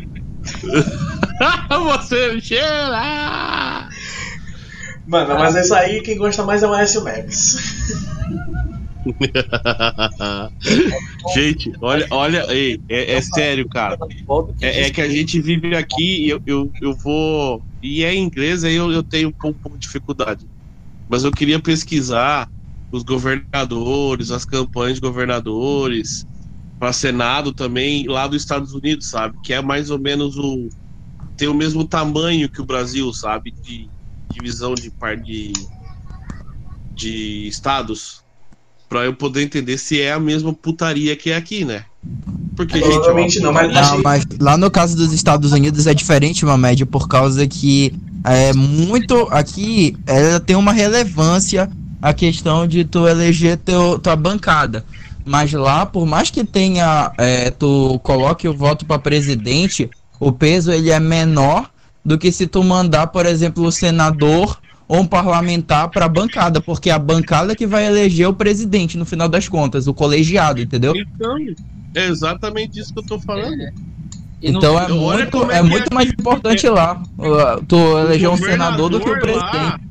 Você 1.69 2.39
cheira! 2.39 3.89
Mano, 5.05 5.35
mas 5.35 5.55
é 5.55 5.61
isso 5.61 5.75
aí, 5.75 6.01
quem 6.01 6.17
gosta 6.17 6.43
mais 6.43 6.63
é 6.63 6.67
o 6.67 6.73
Aécio 6.73 7.03
Neves. 7.03 7.55
gente, 11.33 11.71
olha, 11.81 12.07
olha, 12.11 12.45
ei, 12.53 12.79
é, 12.89 13.13
é 13.13 13.21
sério, 13.21 13.67
cara. 13.67 13.97
É, 14.61 14.83
é 14.83 14.91
que 14.91 15.01
a 15.01 15.09
gente 15.09 15.41
vive 15.41 15.75
aqui 15.75 16.25
e 16.25 16.29
eu, 16.29 16.41
eu, 16.45 16.71
eu 16.81 16.95
vou. 17.03 17.63
E 17.81 18.03
é 18.03 18.15
inglês, 18.15 18.63
aí 18.63 18.75
eu, 18.75 18.91
eu 18.91 19.03
tenho 19.03 19.29
um 19.29 19.33
pouco, 19.33 19.77
de 19.77 19.79
dificuldade. 19.79 20.47
Mas 21.07 21.23
eu 21.23 21.31
queria 21.31 21.61
pesquisar 21.61 22.49
os 22.91 23.03
governadores, 23.03 24.31
as 24.31 24.45
campanhas 24.45 24.95
de 24.95 25.01
governadores, 25.01 26.25
para 26.79 26.93
Senado 26.93 27.53
também, 27.53 28.07
lá 28.07 28.27
dos 28.27 28.41
Estados 28.41 28.73
Unidos, 28.73 29.09
sabe? 29.09 29.35
Que 29.43 29.53
é 29.53 29.61
mais 29.61 29.89
ou 29.89 29.99
menos 29.99 30.37
o. 30.37 30.69
tem 31.35 31.47
o 31.47 31.53
mesmo 31.53 31.87
tamanho 31.87 32.49
que 32.49 32.61
o 32.61 32.65
Brasil, 32.65 33.11
sabe? 33.13 33.53
De 33.63 33.89
divisão 34.29 34.75
de 34.75 34.91
de, 35.23 35.53
de 36.95 37.47
estados. 37.47 38.26
Pra 38.89 39.05
eu 39.05 39.13
poder 39.13 39.43
entender 39.43 39.77
se 39.77 39.99
é 39.99 40.13
a 40.13 40.19
mesma 40.19 40.53
putaria 40.53 41.15
que 41.15 41.29
é 41.29 41.35
aqui, 41.35 41.65
né? 41.65 41.83
Porque, 42.55 42.79
gente, 42.79 43.39
é 43.39 43.49
uma 43.49 43.63
não, 43.63 43.71
mas-. 43.71 43.91
Não, 43.91 44.01
mas 44.01 44.27
lá 44.39 44.57
no 44.57 44.71
caso 44.71 44.95
dos 44.95 45.11
Estados 45.13 45.51
Unidos 45.51 45.85
é 45.87 45.93
diferente 45.93 46.45
uma 46.45 46.57
média 46.57 46.85
por 46.85 47.07
causa 47.07 47.45
que 47.45 47.93
é 48.23 48.53
muito 48.53 49.27
aqui 49.29 49.95
ela 50.05 50.39
tem 50.39 50.55
uma 50.55 50.71
relevância 50.71 51.69
a 52.01 52.13
questão 52.13 52.67
de 52.67 52.83
tu 52.83 53.07
eleger 53.07 53.57
teu, 53.57 53.99
tua 53.99 54.15
bancada. 54.15 54.85
Mas 55.25 55.51
lá, 55.51 55.85
por 55.85 56.05
mais 56.05 56.29
que 56.29 56.43
tenha 56.43 57.11
é, 57.17 57.51
tu 57.51 57.99
coloque 58.01 58.47
o 58.47 58.53
voto 58.53 58.85
para 58.85 58.97
presidente, 58.97 59.89
o 60.19 60.31
peso 60.31 60.71
ele 60.71 60.89
é 60.89 60.99
menor 60.99 61.69
do 62.03 62.17
que 62.17 62.31
se 62.31 62.47
tu 62.47 62.63
mandar, 62.63 63.07
por 63.07 63.25
exemplo, 63.25 63.65
o 63.65 63.71
senador 63.71 64.57
ou 64.87 64.99
um 65.01 65.07
parlamentar 65.07 65.89
para 65.89 66.05
a 66.05 66.09
bancada, 66.09 66.61
porque 66.61 66.89
é 66.89 66.93
a 66.93 66.99
bancada 66.99 67.55
que 67.55 67.67
vai 67.67 67.85
eleger 67.85 68.27
o 68.27 68.33
presidente 68.33 68.97
no 68.97 69.05
final 69.05 69.27
das 69.27 69.47
contas, 69.49 69.87
o 69.87 69.93
colegiado, 69.93 70.61
entendeu? 70.61 70.93
Então, 70.95 71.35
é 71.95 72.05
exatamente 72.07 72.79
isso 72.79 72.93
que 72.93 72.99
eu 72.99 73.05
tô 73.05 73.19
falando. 73.19 73.57
No- 73.57 73.67
Então 74.41 74.79
é 74.79 74.83
Olha 74.83 74.93
muito, 74.95 75.31
como 75.31 75.51
é 75.51 75.57
é 75.57 75.61
muito 75.63 75.91
é- 75.91 75.95
mais 75.95 76.09
importante 76.09 76.69
lá 76.69 77.01
tu 77.67 77.75
eleger 77.99 78.29
um 78.29 78.37
senador 78.37 78.89
do 78.89 78.99
que 78.99 79.09
o 79.09 79.13
governador 79.13 79.35
lá- 79.35 79.49
presidente. 79.51 79.87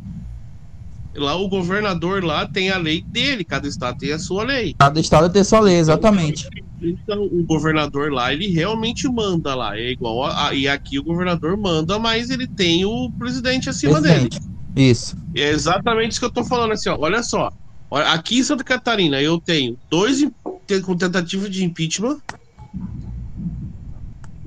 Lá 1.17 1.35
o 1.35 1.49
governador 1.49 2.23
lá 2.23 2.47
tem 2.47 2.71
a 2.71 2.77
lei 2.77 3.03
dele, 3.03 3.43
cada 3.43 3.67
estado 3.67 3.97
tem 3.97 4.13
a 4.13 4.19
sua 4.19 4.45
lei. 4.45 4.75
Cada 4.79 5.01
estado 5.01 5.31
tem 5.33 5.43
sua 5.43 5.61
lei, 5.61 5.77
exatamente. 5.77 6.47
Então 6.81 7.23
o 7.25 7.43
governador 7.45 8.13
lá, 8.13 8.33
ele 8.33 8.49
realmente 8.49 9.09
manda 9.09 9.55
lá. 9.55 9.77
É 9.77 9.91
igual 9.91 10.25
a, 10.25 10.49
a- 10.49 10.55
e 10.55 10.69
aqui 10.69 10.99
o 10.99 11.03
governador 11.05 11.57
manda, 11.57 11.99
mas 11.99 12.29
ele 12.31 12.47
tem 12.47 12.85
o 12.85 13.11
presidente 13.19 13.69
acima 13.71 14.01
dele. 14.01 14.29
Isso. 14.77 15.17
É 15.35 15.51
exatamente 15.51 16.13
isso 16.13 16.21
que 16.21 16.27
eu 16.27 16.31
tô 16.31 16.45
falando 16.45 16.73
assim, 16.73 16.91
ó. 16.91 16.97
Olha 17.01 17.23
só. 17.23 17.51
Aqui 17.91 18.39
em 18.39 18.43
Santa 18.43 18.63
Catarina 18.63 19.23
eu 19.23 19.41
tenho 19.41 19.79
dois 19.89 20.27
com 20.85 20.97
tentativa 20.97 21.49
de 21.49 21.65
impeachment. 21.65 22.19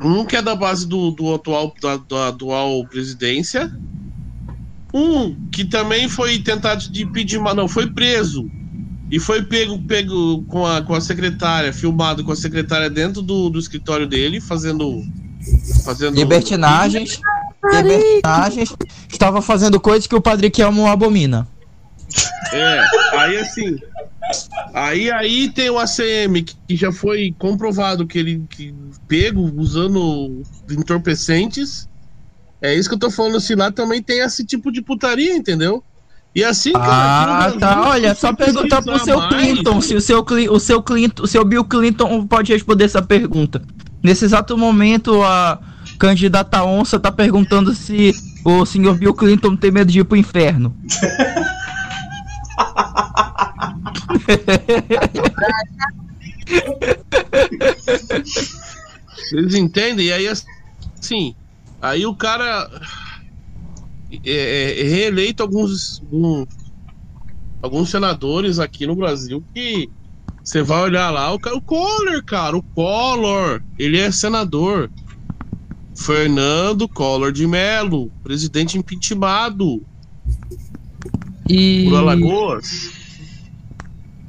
Um 0.01 0.23
que 0.23 0.35
é 0.35 0.41
da 0.41 0.55
base 0.55 0.87
do, 0.87 1.11
do 1.11 1.33
atual 1.33 1.73
da, 1.81 1.97
da 1.97 2.27
atual 2.27 2.85
presidência. 2.85 3.73
Um 4.93 5.35
que 5.49 5.65
também 5.65 6.07
foi 6.07 6.39
tentado 6.39 6.89
de 6.89 7.03
impeachment, 7.03 7.53
não, 7.55 7.67
foi 7.67 7.89
preso 7.89 8.49
e 9.11 9.19
foi 9.19 9.41
pego, 9.41 9.79
pego 9.79 10.43
com, 10.43 10.65
a, 10.65 10.81
com 10.81 10.93
a 10.93 11.01
secretária, 11.01 11.73
filmado 11.73 12.23
com 12.23 12.31
a 12.31 12.35
secretária 12.35 12.89
dentro 12.89 13.21
do, 13.21 13.49
do 13.49 13.57
escritório 13.57 14.05
dele, 14.05 14.39
fazendo. 14.39 15.03
fazendo 15.83 16.15
Libertinagens. 16.15 17.19
Libertinagens. 17.63 18.75
Estava 19.09 19.41
fazendo 19.41 19.79
coisas 19.79 20.07
que 20.07 20.15
o 20.15 20.21
Padre 20.21 20.49
Kelmo 20.49 20.87
abomina. 20.87 21.47
É, 22.53 22.81
aí 23.17 23.37
assim. 23.37 23.77
Aí 24.73 25.11
aí 25.11 25.49
tem 25.49 25.69
o 25.69 25.77
ACM, 25.79 26.43
que, 26.43 26.55
que 26.67 26.75
já 26.75 26.91
foi 26.91 27.33
comprovado 27.37 28.05
que 28.05 28.17
ele 28.19 28.43
que 28.49 28.73
pego 29.07 29.51
usando 29.57 30.41
entorpecentes. 30.69 31.87
É 32.61 32.73
isso 32.75 32.89
que 32.89 32.95
eu 32.95 32.99
tô 32.99 33.09
falando, 33.09 33.37
assim, 33.37 33.55
lá 33.55 33.71
também 33.71 34.03
tem 34.03 34.19
esse 34.19 34.45
tipo 34.45 34.71
de 34.71 34.81
putaria, 34.81 35.33
entendeu? 35.33 35.83
E 36.35 36.43
assim, 36.43 36.73
cara, 36.73 36.85
Ah, 36.85 37.37
Brasil, 37.37 37.59
tá. 37.59 37.89
Olha, 37.89 38.13
só 38.15 38.33
perguntar 38.33 38.81
pro 38.81 38.99
seu 38.99 39.17
mais- 39.17 39.33
Clinton 39.33 39.81
se 39.81 39.95
o 39.95 40.01
seu, 40.01 40.23
Cli- 40.23 40.49
o 40.49 40.59
seu 40.59 40.83
Clinton, 40.83 41.23
o 41.23 41.27
seu 41.27 41.43
Bill 41.45 41.63
Clinton 41.63 42.27
pode 42.27 42.51
responder 42.53 42.83
essa 42.83 43.01
pergunta. 43.01 43.61
Nesse 44.03 44.25
exato 44.25 44.57
momento, 44.57 45.23
a 45.23 45.59
candidata 45.99 46.63
onça 46.63 46.99
tá 46.99 47.11
perguntando 47.11 47.75
se 47.75 48.15
o 48.43 48.65
senhor 48.65 48.97
Bill 48.97 49.13
Clinton 49.13 49.55
tem 49.55 49.69
medo 49.69 49.91
de 49.91 49.99
ir 49.99 50.05
pro 50.05 50.17
inferno. 50.17 50.75
Eles 59.31 59.53
entendem, 59.53 60.07
e 60.07 60.13
aí 60.13 60.27
assim, 60.27 61.35
aí 61.81 62.05
o 62.05 62.15
cara 62.15 62.67
é, 64.11 64.19
é, 64.25 64.81
é 64.81 64.89
reeleito 64.89 65.43
alguns, 65.43 66.01
alguns 66.01 66.47
alguns 67.61 67.89
senadores 67.89 68.59
aqui 68.59 68.87
no 68.87 68.95
Brasil 68.95 69.43
que 69.53 69.89
você 70.43 70.63
vai 70.63 70.81
olhar 70.81 71.11
lá, 71.11 71.31
o, 71.31 71.39
cara, 71.39 71.55
o 71.55 71.61
Collor, 71.61 72.23
cara, 72.23 72.57
o 72.57 72.63
Collor, 72.63 73.61
ele 73.77 73.99
é 73.99 74.09
senador. 74.11 74.89
Fernando 75.99 76.87
Collor 76.87 77.31
de 77.31 77.45
Mello, 77.45 78.11
presidente 78.23 78.77
impeachmentado 78.77 79.81
E, 81.47 81.85
por 81.89 81.97
Alagoas. 81.97 82.91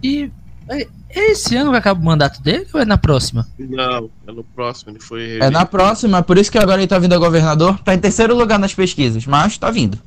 e 0.03 0.31
é 0.69 0.89
é 1.13 1.33
esse 1.33 1.57
ano 1.57 1.73
que 1.73 1.77
acaba 1.77 2.01
o 2.01 2.05
mandato 2.05 2.41
dele 2.41 2.67
ou 2.73 2.81
é 2.81 2.85
na 2.85 2.97
próxima? 2.97 3.47
Não, 3.59 4.09
é 4.27 4.33
no 4.33 4.45
próximo, 4.45 4.93
ele 4.93 5.01
foi 5.01 5.39
É 5.41 5.51
na 5.51 5.67
próxima, 5.67 6.23
por 6.23 6.39
isso 6.39 6.53
que 6.53 6.59
agora 6.59 6.81
ele 6.81 6.87
tá 6.87 6.99
vindo 7.01 7.13
a 7.15 7.19
governador. 7.19 7.81
Tá 7.81 7.93
em 7.95 7.99
terceiro 7.99 8.37
lugar 8.37 8.61
nas 8.61 8.73
pesquisas, 8.73 9.27
mas 9.27 9.59
tá 9.59 9.73
vindo. 9.73 9.99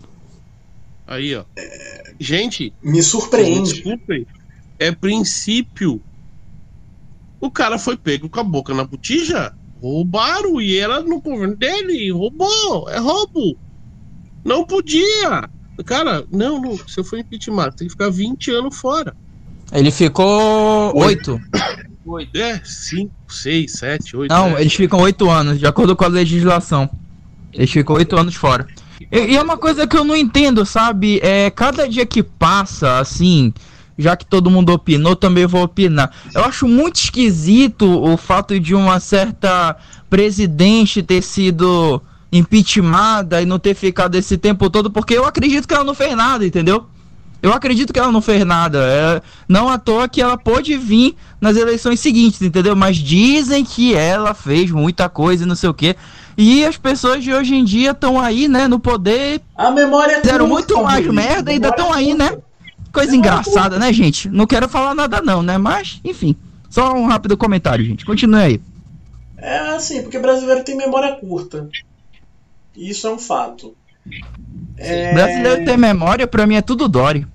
Aí, 1.05 1.35
ó. 1.35 1.43
Gente, 2.17 2.73
Me 2.81 2.93
Me 2.93 3.03
surpreende. 3.03 3.73
Desculpem. 3.73 4.25
É 4.79 4.91
princípio. 4.93 6.01
O 7.41 7.51
cara 7.51 7.77
foi 7.77 7.97
pego 7.97 8.29
com 8.29 8.39
a 8.39 8.43
boca 8.43 8.73
na 8.73 8.85
botija. 8.85 9.53
Roubaram 9.83 10.61
e 10.61 10.77
era 10.77 11.01
no 11.01 11.19
governo 11.19 11.57
dele. 11.57 12.09
Roubou. 12.09 12.89
É 12.89 12.97
roubo. 12.99 13.57
Não 14.45 14.63
podia. 14.63 15.49
Cara, 15.85 16.25
não, 16.31 16.61
não. 16.61 16.77
Se 16.87 17.01
eu 17.01 17.03
for 17.03 17.19
impeachment, 17.19 17.71
tem 17.71 17.87
que 17.87 17.91
ficar 17.91 18.09
20 18.09 18.49
anos 18.51 18.77
fora. 18.77 19.13
Ele 19.73 19.91
ficou 19.91 20.97
oito. 20.97 21.37
É, 22.33 22.61
5, 22.63 23.11
6, 23.27 23.71
7, 23.71 24.17
8. 24.17 24.31
Não, 24.31 24.57
eles 24.57 24.73
ficam 24.73 24.99
oito 25.01 25.29
anos, 25.29 25.59
de 25.59 25.65
acordo 25.65 25.95
com 25.95 26.05
a 26.05 26.09
legislação. 26.09 26.89
Eles 27.51 27.71
ficam 27.71 27.95
oito 27.97 28.15
anos 28.15 28.35
fora. 28.35 28.67
E, 29.11 29.31
e 29.31 29.35
é 29.35 29.41
uma 29.41 29.57
coisa 29.57 29.85
que 29.85 29.97
eu 29.97 30.05
não 30.05 30.15
entendo, 30.15 30.65
sabe? 30.65 31.19
É 31.21 31.49
cada 31.49 31.89
dia 31.89 32.05
que 32.05 32.23
passa, 32.23 32.99
assim, 32.99 33.53
já 33.97 34.15
que 34.15 34.25
todo 34.25 34.49
mundo 34.49 34.71
opinou, 34.73 35.15
também 35.15 35.45
vou 35.45 35.63
opinar. 35.63 36.11
Eu 36.33 36.43
acho 36.43 36.67
muito 36.67 36.95
esquisito 36.95 37.85
o 37.85 38.17
fato 38.17 38.59
de 38.59 38.73
uma 38.73 38.99
certa 38.99 39.75
presidente 40.09 41.03
ter 41.03 41.21
sido 41.21 42.01
impeachmentada 42.31 43.41
e 43.41 43.45
não 43.45 43.59
ter 43.59 43.75
ficado 43.75 44.15
esse 44.15 44.37
tempo 44.37 44.69
todo, 44.69 44.89
porque 44.89 45.13
eu 45.13 45.25
acredito 45.25 45.67
que 45.67 45.73
ela 45.73 45.83
não 45.83 45.93
fez 45.93 46.15
nada, 46.15 46.45
entendeu? 46.45 46.87
Eu 47.43 47.51
acredito 47.51 47.91
que 47.91 47.99
ela 47.99 48.11
não 48.11 48.21
fez 48.21 48.45
nada. 48.45 48.79
É, 48.79 49.21
não 49.49 49.67
à 49.67 49.77
toa 49.77 50.07
que 50.07 50.21
ela 50.21 50.37
pôde 50.37 50.77
vir 50.77 51.13
nas 51.41 51.57
eleições 51.57 51.99
seguintes, 51.99 52.41
entendeu? 52.41 52.73
Mas 52.73 52.95
dizem 52.95 53.65
que 53.65 53.93
ela 53.93 54.33
fez 54.33 54.71
muita 54.71 55.09
coisa 55.09 55.43
e 55.43 55.45
não 55.45 55.55
sei 55.55 55.69
o 55.69 55.73
quê. 55.73 55.95
E 56.37 56.65
as 56.65 56.77
pessoas 56.77 57.21
de 57.21 57.33
hoje 57.33 57.53
em 57.53 57.65
dia 57.65 57.91
estão 57.91 58.19
aí, 58.19 58.47
né, 58.47 58.67
no 58.67 58.79
poder, 58.79 59.41
A 59.55 59.69
memória 59.69 60.13
é 60.13 60.21
fizeram 60.21 60.47
muito 60.47 60.81
mais 60.81 61.05
merda 61.05 61.51
e 61.51 61.55
ainda 61.55 61.67
estão 61.67 61.93
aí, 61.93 62.13
né? 62.13 62.37
Coisa 62.93 63.15
engraçada, 63.15 63.79
né, 63.79 63.91
gente? 63.91 64.29
Não 64.29 64.45
quero 64.45 64.69
falar 64.69 64.93
nada 64.93 65.19
não, 65.19 65.41
né? 65.41 65.57
Mas, 65.57 65.99
enfim. 66.03 66.35
Só 66.69 66.93
um 66.93 67.07
rápido 67.07 67.35
comentário, 67.35 67.83
gente. 67.83 68.05
Continue 68.05 68.41
aí. 68.41 68.61
É 69.37 69.57
assim, 69.75 70.03
porque 70.03 70.19
brasileiro 70.19 70.63
tem 70.63 70.77
memória 70.77 71.15
curta. 71.15 71.67
Isso 72.75 73.07
é 73.07 73.11
um 73.11 73.19
fato. 73.19 73.75
É, 74.77 75.13
Brasileiro 75.13 75.65
tem 75.65 75.77
memória, 75.77 76.27
pra 76.27 76.45
mim 76.45 76.55
é 76.55 76.61
tudo 76.61 76.87
Dória. 76.87 77.27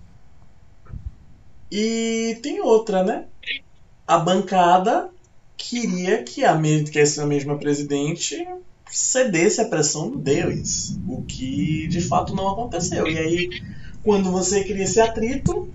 E 1.71 2.39
tem 2.43 2.61
outra, 2.61 3.03
né? 3.03 3.25
A 4.07 4.19
bancada 4.19 5.09
queria 5.57 6.23
que, 6.23 6.45
a 6.45 6.55
me... 6.55 6.85
que 6.85 6.99
essa 6.99 7.27
mesma 7.27 7.57
presidente 7.59 8.47
cedesse 8.91 9.61
à 9.61 9.67
pressão 9.67 10.11
deles, 10.17 10.99
o 11.07 11.23
que 11.23 11.87
de 11.89 12.01
fato 12.01 12.35
não 12.35 12.49
aconteceu. 12.49 13.07
E 13.07 13.19
aí, 13.19 13.51
quando 14.09 14.33
você 14.33 14.65
cria 14.65 14.85
esse 14.85 14.99
atrito, 14.99 15.69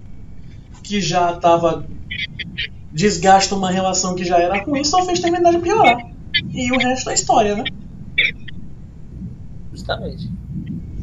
que 0.81 0.99
já 0.99 1.33
estava 1.33 1.85
desgasta 2.91 3.53
uma 3.53 3.69
relação 3.69 4.15
que 4.15 4.25
já 4.25 4.39
era 4.39 4.59
ruim, 4.63 4.83
só 4.83 5.05
fez 5.05 5.19
terminar 5.19 5.51
de 5.51 5.59
piorar. 5.59 5.99
E 6.49 6.71
o 6.71 6.79
resto 6.79 7.11
é 7.11 7.13
história, 7.13 7.55
né? 7.55 7.63
Justamente. 9.71 10.31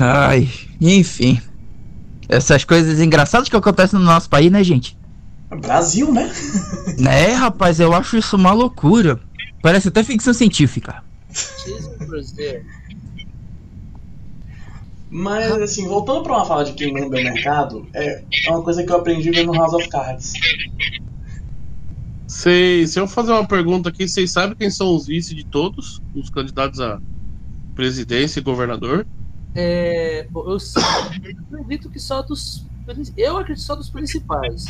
Ai, 0.01 0.51
enfim. 0.81 1.41
Essas 2.29 2.65
coisas 2.65 2.99
engraçadas 2.99 3.49
que 3.49 3.55
acontecem 3.55 3.97
no 3.97 4.05
nosso 4.05 4.29
país, 4.29 4.51
né, 4.51 4.65
gente? 4.65 4.99
Brasil, 5.61 6.13
né? 6.13 6.33
Né, 6.99 7.33
rapaz, 7.35 7.79
eu 7.79 7.95
acho 7.95 8.17
isso 8.17 8.35
uma 8.35 8.53
loucura. 8.53 9.21
Parece 9.63 9.87
até 9.87 10.03
ficção 10.03 10.35
científica. 10.35 11.05
Mas, 15.11 15.51
assim, 15.61 15.89
voltando 15.89 16.23
pra 16.23 16.37
uma 16.37 16.45
fala 16.47 16.65
de 16.65 16.73
quem 16.73 16.93
manda 16.93 17.09
o 17.09 17.11
mercado, 17.11 17.87
é 17.93 18.23
é 18.47 18.51
uma 18.51 18.63
coisa 18.63 18.85
que 18.85 18.93
eu 18.93 18.97
aprendi 18.97 19.31
vendo 19.31 19.53
House 19.53 19.73
of 19.75 19.89
Cards. 19.89 20.33
Sei, 22.27 22.87
se 22.87 22.99
eu 22.99 23.09
fazer 23.09 23.33
uma 23.33 23.47
pergunta 23.47 23.89
aqui, 23.89 24.07
vocês 24.09 24.31
sabem 24.31 24.57
quem 24.57 24.71
são 24.71 24.95
os 24.95 25.07
vice 25.07 25.35
de 25.35 25.45
todos? 25.45 26.01
Os 26.15 26.31
candidatos 26.31 26.79
a 26.81 26.99
presidência 27.75 28.39
e 28.39 28.43
governador? 28.43 29.05
É, 29.55 30.29
bom, 30.31 30.45
eu, 30.47 30.59
eu 31.51 31.61
acredito 31.61 31.91
que 31.91 31.99
só 31.99 32.23
dos. 32.23 32.65
Eu 33.17 33.37
acredito 33.37 33.65
só 33.65 33.75
dos 33.75 33.91
principais. 33.91 34.65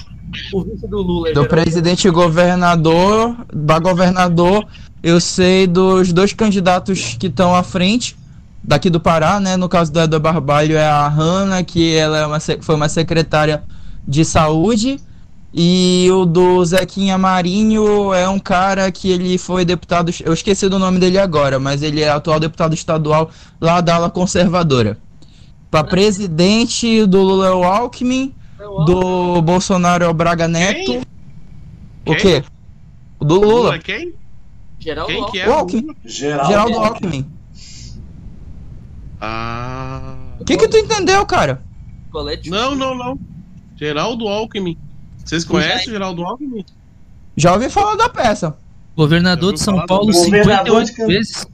O 0.54 0.62
vice 0.62 0.88
do 0.88 1.02
Lula 1.02 1.28
é 1.28 1.32
Do 1.32 1.42
Geraldo- 1.42 1.48
presidente 1.50 2.08
e 2.08 2.10
governador, 2.10 3.36
da 3.52 3.78
governador, 3.78 4.66
eu 5.02 5.20
sei 5.20 5.66
dos 5.66 6.12
dois 6.14 6.32
candidatos 6.32 7.14
que 7.18 7.26
estão 7.26 7.54
à 7.54 7.62
frente, 7.62 8.16
daqui 8.62 8.90
do 8.90 9.00
Pará, 9.00 9.40
né? 9.40 9.56
No 9.56 9.68
caso 9.68 9.92
da 9.92 10.18
Barbalho 10.18 10.76
é 10.76 10.86
a 10.86 11.08
Hanna, 11.08 11.62
que 11.62 11.94
ela 11.96 12.18
é 12.18 12.26
uma, 12.26 12.38
foi 12.40 12.74
uma 12.74 12.88
secretária 12.88 13.62
de 14.06 14.24
saúde. 14.24 15.00
E 15.52 16.08
o 16.12 16.24
do 16.24 16.64
Zequinha 16.64 17.18
Marinho 17.18 18.14
é 18.14 18.28
um 18.28 18.38
cara 18.38 18.90
que 18.92 19.10
ele 19.10 19.36
foi 19.36 19.64
deputado. 19.64 20.12
Eu 20.24 20.32
esqueci 20.32 20.68
do 20.68 20.78
nome 20.78 21.00
dele 21.00 21.18
agora, 21.18 21.58
mas 21.58 21.82
ele 21.82 22.00
é 22.02 22.08
atual 22.08 22.38
deputado 22.38 22.72
estadual 22.72 23.30
lá 23.60 23.80
da 23.80 23.96
ala 23.96 24.08
conservadora. 24.10 24.96
Para 25.68 25.84
presidente 25.84 27.04
do 27.04 27.20
Lula 27.20 27.48
é 27.48 27.50
o 27.50 27.64
Alckmin, 27.64 28.32
do 28.86 29.42
Bolsonaro 29.42 30.04
é 30.04 30.08
o 30.08 30.14
Braga 30.14 30.46
Neto. 30.46 30.84
Quem? 30.84 31.02
O 32.06 32.16
quê? 32.16 32.44
O 33.18 33.24
do 33.24 33.40
Lula. 33.40 33.78
quem? 33.78 34.14
Geraldo 34.78 35.12
Quem 35.12 35.20
Alckmin. 35.20 35.32
que 35.32 35.40
é? 35.40 35.48
O 35.48 35.52
Alckmin. 35.52 35.96
Geraldo. 36.04 36.48
Geraldo 36.48 36.78
Alckmin. 36.78 37.26
Ah. 39.20 40.14
O 40.38 40.44
que 40.44 40.56
que 40.56 40.68
tu 40.68 40.76
entendeu, 40.76 41.24
cara? 41.26 41.62
Colete 42.10 42.50
Não, 42.50 42.74
não, 42.74 42.94
não. 42.94 43.18
Geraldo 43.76 44.26
Alckmin. 44.28 44.76
Vocês 45.24 45.44
conhecem 45.44 45.88
o 45.88 45.92
Geraldo 45.92 46.24
Alckmin? 46.24 46.64
Já 47.36 47.52
ouvi 47.52 47.68
falar 47.70 47.96
da 47.96 48.08
peça. 48.08 48.56
Governador 48.96 49.52
de 49.54 49.60
São 49.60 49.86
Paulo 49.86 50.06
do 50.06 50.12
governador 50.12 50.86
58 50.86 50.94
de 50.94 51.06
vezes. 51.06 51.46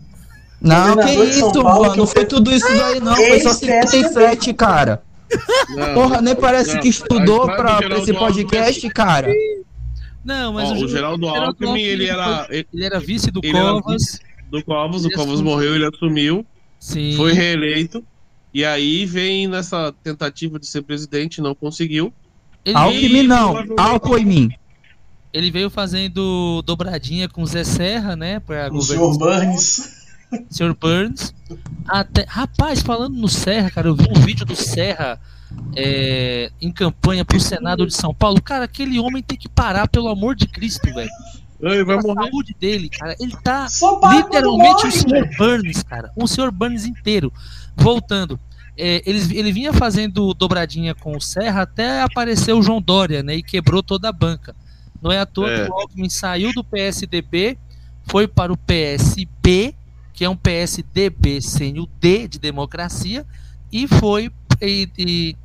Não, 0.61 0.97
que 0.97 1.11
isso, 1.25 1.53
Paulo, 1.53 1.81
mano. 1.81 1.93
que 1.93 1.99
Não 1.99 2.07
foi 2.07 2.25
tudo 2.25 2.51
isso 2.53 2.67
daí, 2.67 2.99
não. 3.01 3.15
Foi 3.15 3.41
só 3.41 3.51
Esse 3.51 3.71
é 3.71 3.87
57, 3.87 4.55
cara. 4.55 5.03
Não. 5.77 5.95
Porra, 5.95 6.21
nem 6.23 6.35
parece 6.35 6.75
Não, 6.75 6.81
que 6.81 6.89
estudou 6.89 7.45
pra, 7.47 7.77
pra 7.83 7.99
esse 7.99 8.13
podcast, 8.15 8.89
cara. 8.91 9.31
Não, 10.25 10.53
mas 10.55 10.71
Ó, 10.71 10.73
o 10.73 10.77
Ju- 10.79 10.89
Geraldo 10.89 11.29
Alckmin, 11.29 11.81
ele 11.83 12.07
era 12.09 12.47
ele- 12.49 12.67
Ele 12.73 12.85
era 12.85 12.99
vice 12.99 13.31
do 13.31 13.41
ele 13.45 13.57
era 13.57 13.69
Covas. 13.81 14.19
do 14.51 14.65
Covas, 14.65 15.05
o 15.05 15.11
Covas 15.11 15.35
assumiu. 15.35 15.45
morreu, 15.53 15.75
ele 15.75 15.85
assumiu, 15.87 16.47
Sim. 16.79 17.15
foi 17.17 17.33
reeleito. 17.33 18.05
E 18.53 18.65
aí 18.65 19.05
vem 19.05 19.47
nessa 19.47 19.93
tentativa 20.03 20.59
de 20.59 20.67
ser 20.67 20.83
presidente, 20.83 21.41
não 21.41 21.55
conseguiu. 21.55 22.13
Ele 22.65 22.77
mim 23.09 23.23
não, 23.23 23.55
mim. 24.25 24.51
ele 25.33 25.51
veio 25.51 25.71
fazendo 25.71 26.63
dobradinha 26.63 27.29
com 27.29 27.43
o 27.43 27.47
Zé 27.47 27.63
Serra, 27.63 28.17
né? 28.17 28.41
Pra 28.41 28.73
O 28.73 28.81
senhor 28.81 29.17
Burns. 29.17 30.07
Sr. 30.51 30.75
Burns. 30.75 31.35
Até, 31.87 32.25
rapaz, 32.29 32.81
falando 32.81 33.17
no 33.17 33.29
Serra, 33.29 33.71
cara, 33.71 33.89
eu 33.89 33.95
vi 33.95 34.09
um 34.11 34.21
vídeo 34.21 34.45
do 34.45 34.57
Serra 34.57 35.21
é, 35.77 36.51
em 36.61 36.73
campanha 36.73 37.25
pro 37.25 37.39
Senado 37.39 37.87
de 37.87 37.95
São 37.95 38.13
Paulo. 38.13 38.43
Cara, 38.43 38.65
aquele 38.65 38.99
homem 38.99 39.23
tem 39.23 39.39
que 39.39 39.49
parar, 39.49 39.87
pelo 39.89 40.09
amor 40.09 40.35
de 40.35 40.47
Cristo, 40.47 40.93
velho. 40.93 41.11
Ele 41.61 41.85
vai 41.85 41.97
A 41.97 42.03
morrer. 42.03 42.31
saúde 42.31 42.55
dele, 42.59 42.89
cara. 42.89 43.17
Ele 43.19 43.37
tá 43.43 43.67
literalmente 44.13 44.85
morre, 44.85 44.89
o 44.89 44.93
Sr. 44.93 45.37
Burns, 45.39 45.83
cara. 45.83 46.13
O 46.17 46.27
Sr. 46.27 46.51
Burns 46.51 46.85
inteiro. 46.87 47.33
Voltando. 47.77 48.39
É, 48.79 49.03
ele, 49.07 49.39
ele 49.39 49.53
vinha 49.53 49.73
fazendo 49.73 50.35
dobradinha 50.35 50.95
com 50.95 51.17
o 51.17 51.21
Serra 51.21 51.63
até 51.63 52.03
apareceu 52.03 52.59
o 52.59 52.63
João 52.63 52.81
Dória, 52.81 53.23
né? 53.23 53.37
E 53.37 53.43
quebrou 53.43 53.83
toda 53.83 54.09
a 54.09 54.13
banca. 54.13 54.55
Não 55.01 55.11
é 55.11 55.19
à 55.19 55.25
toa 55.27 55.51
É. 55.51 55.65
que 55.65 55.71
o 55.71 55.75
Alckmin 55.75 56.11
saiu 56.11 56.53
do 56.53 56.63
PSDB, 56.63 57.57
foi 58.05 58.29
para 58.29 58.53
o 58.53 58.57
PSB, 58.57 59.75
que 60.13 60.25
é 60.25 60.29
um 60.29 60.37
PSDB 60.37 61.41
sem 61.41 61.79
o 61.79 61.87
D 62.01 62.29
de 62.29 62.39
democracia, 62.39 63.25
e 63.73 63.87
foi 63.89 64.31
e, 64.61 64.89
e 64.99 65.37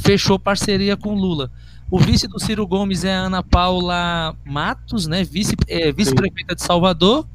fechou 0.00 0.38
parceria 0.38 0.96
com 0.96 1.14
Lula. 1.14 1.50
O 1.90 1.98
vice 1.98 2.28
do 2.28 2.38
Ciro 2.38 2.66
Gomes 2.66 3.02
é 3.04 3.14
a 3.14 3.20
Ana 3.20 3.42
Paula 3.42 4.34
Matos, 4.44 5.06
né? 5.06 5.24
Vice, 5.24 5.54
é, 5.66 5.90
vice-prefeita 5.90 6.54
de 6.54 6.62
Salvador. 6.62 7.26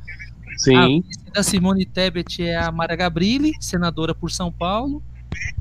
Sim. 0.58 0.76
A 0.76 0.88
vice 0.88 1.32
da 1.34 1.42
Simone 1.44 1.86
Tebet 1.86 2.44
é 2.44 2.58
a 2.58 2.72
Mara 2.72 2.96
Gabrilli, 2.96 3.54
senadora 3.60 4.14
por 4.14 4.32
São 4.32 4.52
Paulo. 4.52 5.02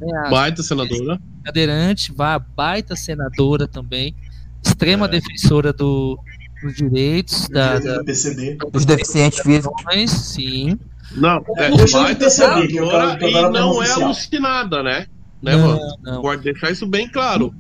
É 0.03 0.16
a 0.26 0.30
Baita 0.30 0.62
senadora. 0.62 1.18
cadeirante, 1.43 2.12
vá 2.12 2.38
baita 2.38 2.95
senadora 2.95 3.66
também, 3.66 4.14
extrema 4.62 5.07
É. 5.07 5.09
defensora 5.09 5.72
do, 5.72 6.18
dos 6.62 6.74
direitos 6.76 7.49
da, 7.49 7.78
da, 7.78 7.99
do 7.99 8.05
PCD. 8.05 8.59
Os 8.72 8.84
deficientes 8.84 9.40
físicos. 9.40 10.11
sim. 10.11 10.78
Não, 11.12 11.43
é 11.57 11.70
baita 11.90 12.24
eu 12.26 12.30
senadora 12.30 13.18
e 13.20 13.51
não 13.51 13.82
é 13.82 13.90
alucinada, 13.93 14.82
né? 14.82 15.07
Né, 15.43 15.57
Não, 15.57 15.78
não. 16.03 16.22
Pode 16.22 16.43
deixar 16.43 16.70
isso 16.70 16.86
bem 16.86 17.09
claro. 17.09 17.53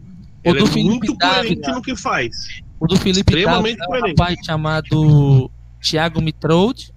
O 0.44 0.50
Ele 0.50 0.58
do 0.58 0.64
é 0.64 0.68
Felipe 0.70 0.88
muito 0.88 1.16
coerente 1.18 1.56
Dávila. 1.60 1.76
no 1.76 1.82
que 1.82 1.96
faz. 1.96 2.62
O 2.80 2.86
do 2.86 2.96
Felipe 2.96 3.20
Extremamente 3.32 3.78
Dávila 3.78 3.96
é 3.96 4.00
um 4.00 4.08
rapaz 4.08 4.38
chamado 4.44 5.50
Thiago 5.80 6.20
Mitroud. 6.20 6.92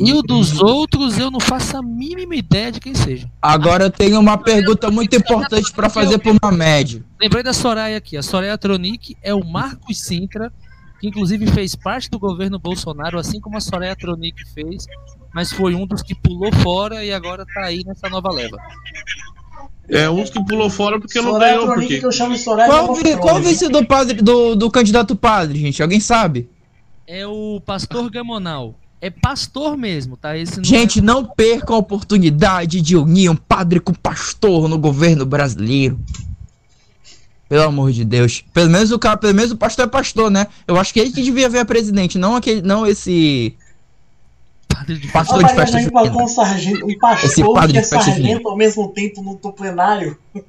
E 0.00 0.10
o 0.14 0.22
dos 0.22 0.58
outros 0.58 1.18
eu 1.18 1.30
não 1.30 1.38
faço 1.38 1.76
a 1.76 1.82
mínima 1.82 2.34
ideia 2.34 2.72
de 2.72 2.80
quem 2.80 2.94
seja. 2.94 3.30
Agora 3.42 3.84
eu 3.84 3.90
tenho 3.90 4.18
uma 4.18 4.38
pergunta 4.38 4.90
muito 4.90 5.14
importante 5.14 5.70
pra 5.70 5.90
fazer 5.90 6.18
pro 6.18 6.34
Mamed. 6.42 7.04
Lembrei 7.20 7.42
da 7.42 7.52
Soraya 7.52 7.98
aqui. 7.98 8.16
A 8.16 8.22
Soraya 8.22 8.56
Tronic 8.56 9.14
é 9.22 9.34
o 9.34 9.44
Marcos 9.44 10.00
Sintra, 10.00 10.50
que 10.98 11.08
inclusive 11.08 11.46
fez 11.48 11.74
parte 11.74 12.08
do 12.08 12.18
governo 12.18 12.58
Bolsonaro, 12.58 13.18
assim 13.18 13.38
como 13.38 13.58
a 13.58 13.60
Soraya 13.60 13.94
Tronic 13.94 14.42
fez, 14.54 14.86
mas 15.34 15.52
foi 15.52 15.74
um 15.74 15.86
dos 15.86 16.00
que 16.00 16.14
pulou 16.14 16.50
fora 16.62 17.04
e 17.04 17.12
agora 17.12 17.44
tá 17.44 17.64
aí 17.64 17.82
nessa 17.84 18.08
nova 18.08 18.32
leva. 18.32 18.56
É 19.88 20.08
uns 20.08 20.30
que 20.30 20.42
pulou 20.44 20.70
fora 20.70 20.98
porque 20.98 21.20
não 21.20 21.38
ganhou. 21.38 21.64
Tronic, 21.66 21.80
Porque... 21.80 22.00
que 22.00 22.06
eu 22.06 22.12
chamo 22.12 22.36
Soraya 22.36 22.70
Qual, 22.70 22.94
vi- 22.94 23.16
qual 23.16 23.36
o 23.36 23.40
vice 23.40 23.68
do 23.68 23.84
padre 23.84 24.22
do, 24.22 24.54
do 24.54 24.70
candidato 24.70 25.14
padre, 25.16 25.58
gente? 25.58 25.82
Alguém 25.82 26.00
sabe? 26.00 26.48
É 27.06 27.26
o 27.26 27.60
pastor 27.64 28.10
Gamonal. 28.10 28.78
É 29.00 29.10
pastor 29.10 29.76
mesmo, 29.76 30.16
tá? 30.16 30.38
Esse 30.38 30.58
não 30.58 30.64
Gente, 30.64 31.00
não 31.00 31.24
perca 31.24 31.74
a 31.74 31.76
oportunidade 31.76 32.80
de 32.80 32.96
unir 32.96 33.28
um 33.28 33.34
padre 33.36 33.80
com 33.80 33.92
pastor 33.92 34.68
no 34.68 34.78
governo 34.78 35.26
brasileiro. 35.26 35.98
Pelo 37.48 37.64
amor 37.64 37.90
de 37.90 38.04
Deus. 38.04 38.44
Pelo 38.54 38.70
menos 38.70 38.92
o 38.92 38.98
cara, 38.98 39.16
pelo 39.16 39.34
menos 39.34 39.50
o 39.50 39.56
pastor 39.56 39.86
é 39.86 39.88
pastor, 39.88 40.30
né? 40.30 40.46
Eu 40.66 40.78
acho 40.78 40.92
que 40.94 41.00
ele 41.00 41.10
que 41.10 41.20
devia 41.20 41.48
ver 41.48 41.58
a 41.58 41.64
presidente, 41.64 42.16
não 42.16 42.36
aquele, 42.36 42.62
não 42.62 42.86
esse 42.86 43.54
é 44.82 44.94
padre 44.94 44.98
de 44.98 45.08
pastor 45.08 45.44
de 45.44 45.54
festa 45.54 45.78
junina. 45.80 46.22
um 46.22 46.28
sargento, 46.28 46.86
um 46.86 46.90
Esse 46.90 46.98
pastor 46.98 47.54
padre 47.54 47.72
que 47.72 47.78
é 47.78 47.82
sargento 47.82 48.48
ao 48.48 48.56
mesmo 48.56 48.88
tempo 48.92 49.22
no, 49.22 49.38
no 49.42 49.52
plenário. 49.52 50.18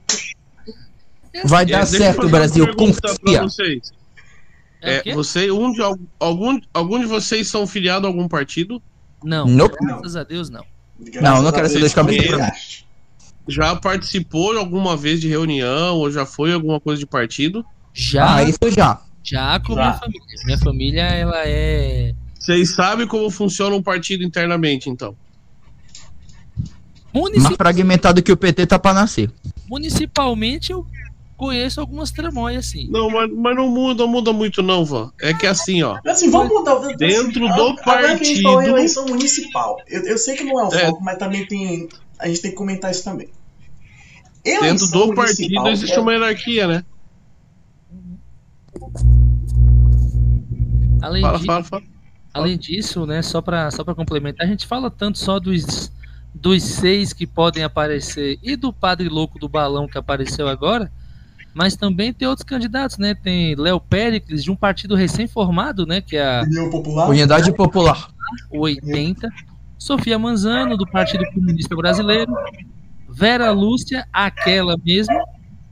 Vai 1.45 1.63
É, 1.63 1.67
dar 1.67 1.79
eu 1.81 1.86
certo, 1.88 2.29
Brasil. 2.29 2.75
Confia. 2.75 3.41
vocês. 3.43 3.91
É, 4.81 5.09
É, 5.09 5.13
você, 5.15 5.49
um 5.49 5.71
de, 5.71 5.81
al- 5.81 5.97
algum, 6.19 6.59
algum 6.73 6.99
de 6.99 7.05
vocês 7.05 7.47
são 7.47 7.65
filiados 7.65 8.05
a 8.05 8.07
algum 8.09 8.27
partido? 8.27 8.81
Não, 9.23 9.45
Nope. 9.47 9.77
graças 9.81 10.15
a 10.15 10.23
Deus 10.23 10.49
não. 10.49 10.63
Não, 11.21 11.41
não 11.41 11.51
quero 11.51 11.69
ser 11.69 11.79
dois 11.79 11.93
cabeças 11.93 12.25
desgaste. 12.27 12.86
Já 13.47 13.75
participou 13.75 14.57
alguma 14.57 14.95
vez 14.95 15.19
de 15.19 15.27
reunião 15.27 15.97
ou 15.97 16.11
já 16.11 16.25
foi 16.25 16.53
alguma 16.53 16.79
coisa 16.79 16.99
de 16.99 17.05
partido? 17.05 17.65
Já, 17.93 18.36
Ah, 18.36 18.43
isso 18.43 18.59
já. 18.75 19.01
já 19.23 19.59
com 19.59 19.73
Já. 19.73 19.81
minha 19.81 19.93
família. 19.93 20.21
Minha 20.45 20.57
família, 20.57 21.01
ela 21.03 21.41
é 21.47 22.13
Vocês 22.43 22.71
sabem 22.75 23.07
como 23.07 23.29
funciona 23.29 23.73
um 23.73 23.81
partido 23.81 24.21
internamente, 24.21 24.89
então? 24.89 25.15
Mais 27.13 27.25
Munici- 27.31 27.55
fragmentado 27.55 28.21
que 28.21 28.31
o 28.33 28.35
PT 28.37 28.65
tá 28.67 28.77
pra 28.77 28.93
nascer. 28.93 29.31
Municipalmente 29.69 30.71
eu 30.73 30.85
conheço 31.37 31.79
algumas 31.79 32.11
tramóias 32.11 32.67
assim. 32.67 32.89
Não, 32.89 33.09
mas, 33.09 33.31
mas 33.31 33.55
não 33.55 33.69
muda, 33.69 34.05
muda 34.05 34.33
muito 34.33 34.61
não, 34.61 34.83
Van. 34.83 35.09
É 35.21 35.33
que 35.33 35.47
assim, 35.47 35.83
ó. 35.83 35.97
Assim, 36.05 36.29
vamos 36.29 36.49
mudar. 36.53 36.75
Dentro 36.97 37.39
do 37.39 37.47
Agora 37.47 38.17
que 38.17 38.23
a 38.23 38.23
gente 38.25 38.41
falou 38.41 38.57
em 38.61 38.65
partido- 38.65 38.77
eleição 38.77 39.05
municipal, 39.05 39.77
eu, 39.87 40.01
eu 40.03 40.17
sei 40.17 40.35
que 40.35 40.43
não 40.43 40.59
é 40.59 40.65
o 40.67 40.73
É. 40.73 40.85
foco, 40.87 41.01
mas 41.01 41.17
também 41.17 41.45
tem. 41.47 41.87
A 42.19 42.27
gente 42.27 42.41
tem 42.41 42.51
que 42.51 42.57
comentar 42.57 42.91
isso 42.91 43.05
também. 43.05 43.29
Dentro 44.43 44.65
Eleição 44.65 45.07
do 45.07 45.15
partido 45.15 45.67
existe 45.69 45.95
é- 45.95 45.99
uma 46.01 46.11
hierarquia, 46.11 46.67
né? 46.67 46.83
Além, 51.01 51.21
Fala, 51.21 51.39
fala, 51.39 51.63
fala. 51.63 51.83
Além 52.34 52.57
disso, 52.57 53.05
né, 53.05 53.21
só 53.21 53.41
para 53.41 53.69
só 53.71 53.84
pra 53.84 53.93
complementar, 53.93 54.47
a 54.47 54.49
gente 54.49 54.65
fala 54.65 54.89
tanto 54.89 55.19
só 55.19 55.39
dos, 55.39 55.91
dos 56.34 56.63
seis 56.63 57.13
que 57.13 57.27
podem 57.27 57.63
aparecer 57.63 58.39
e 58.41 58.55
do 58.55 58.73
padre 58.73 59.07
louco 59.07 59.38
do 59.38 59.47
balão 59.47 59.88
que 59.88 59.97
apareceu 59.97 60.47
agora, 60.47 60.91
mas 61.53 61.75
também 61.75 62.11
tem 62.11 62.27
outros 62.27 62.43
candidatos, 62.43 62.97
né? 62.97 63.13
Tem 63.13 63.53
Léo 63.53 63.79
Péricles, 63.79 64.43
de 64.43 64.49
um 64.49 64.55
partido 64.55 64.95
recém-formado, 64.95 65.86
né, 65.86 66.01
que 66.01 66.17
é 66.17 66.39
a 66.39 66.41
União 66.41 66.69
Popular. 66.69 67.09
Unidade 67.09 67.53
Popular. 67.53 68.09
o 68.49 68.61
80, 68.61 69.29
Sofia 69.77 70.17
Manzano, 70.17 70.75
do 70.75 70.88
Partido 70.88 71.23
Comunista 71.34 71.75
Brasileiro, 71.75 72.34
Vera 73.07 73.51
Lúcia, 73.51 74.07
aquela 74.11 74.75
mesmo, 74.84 75.13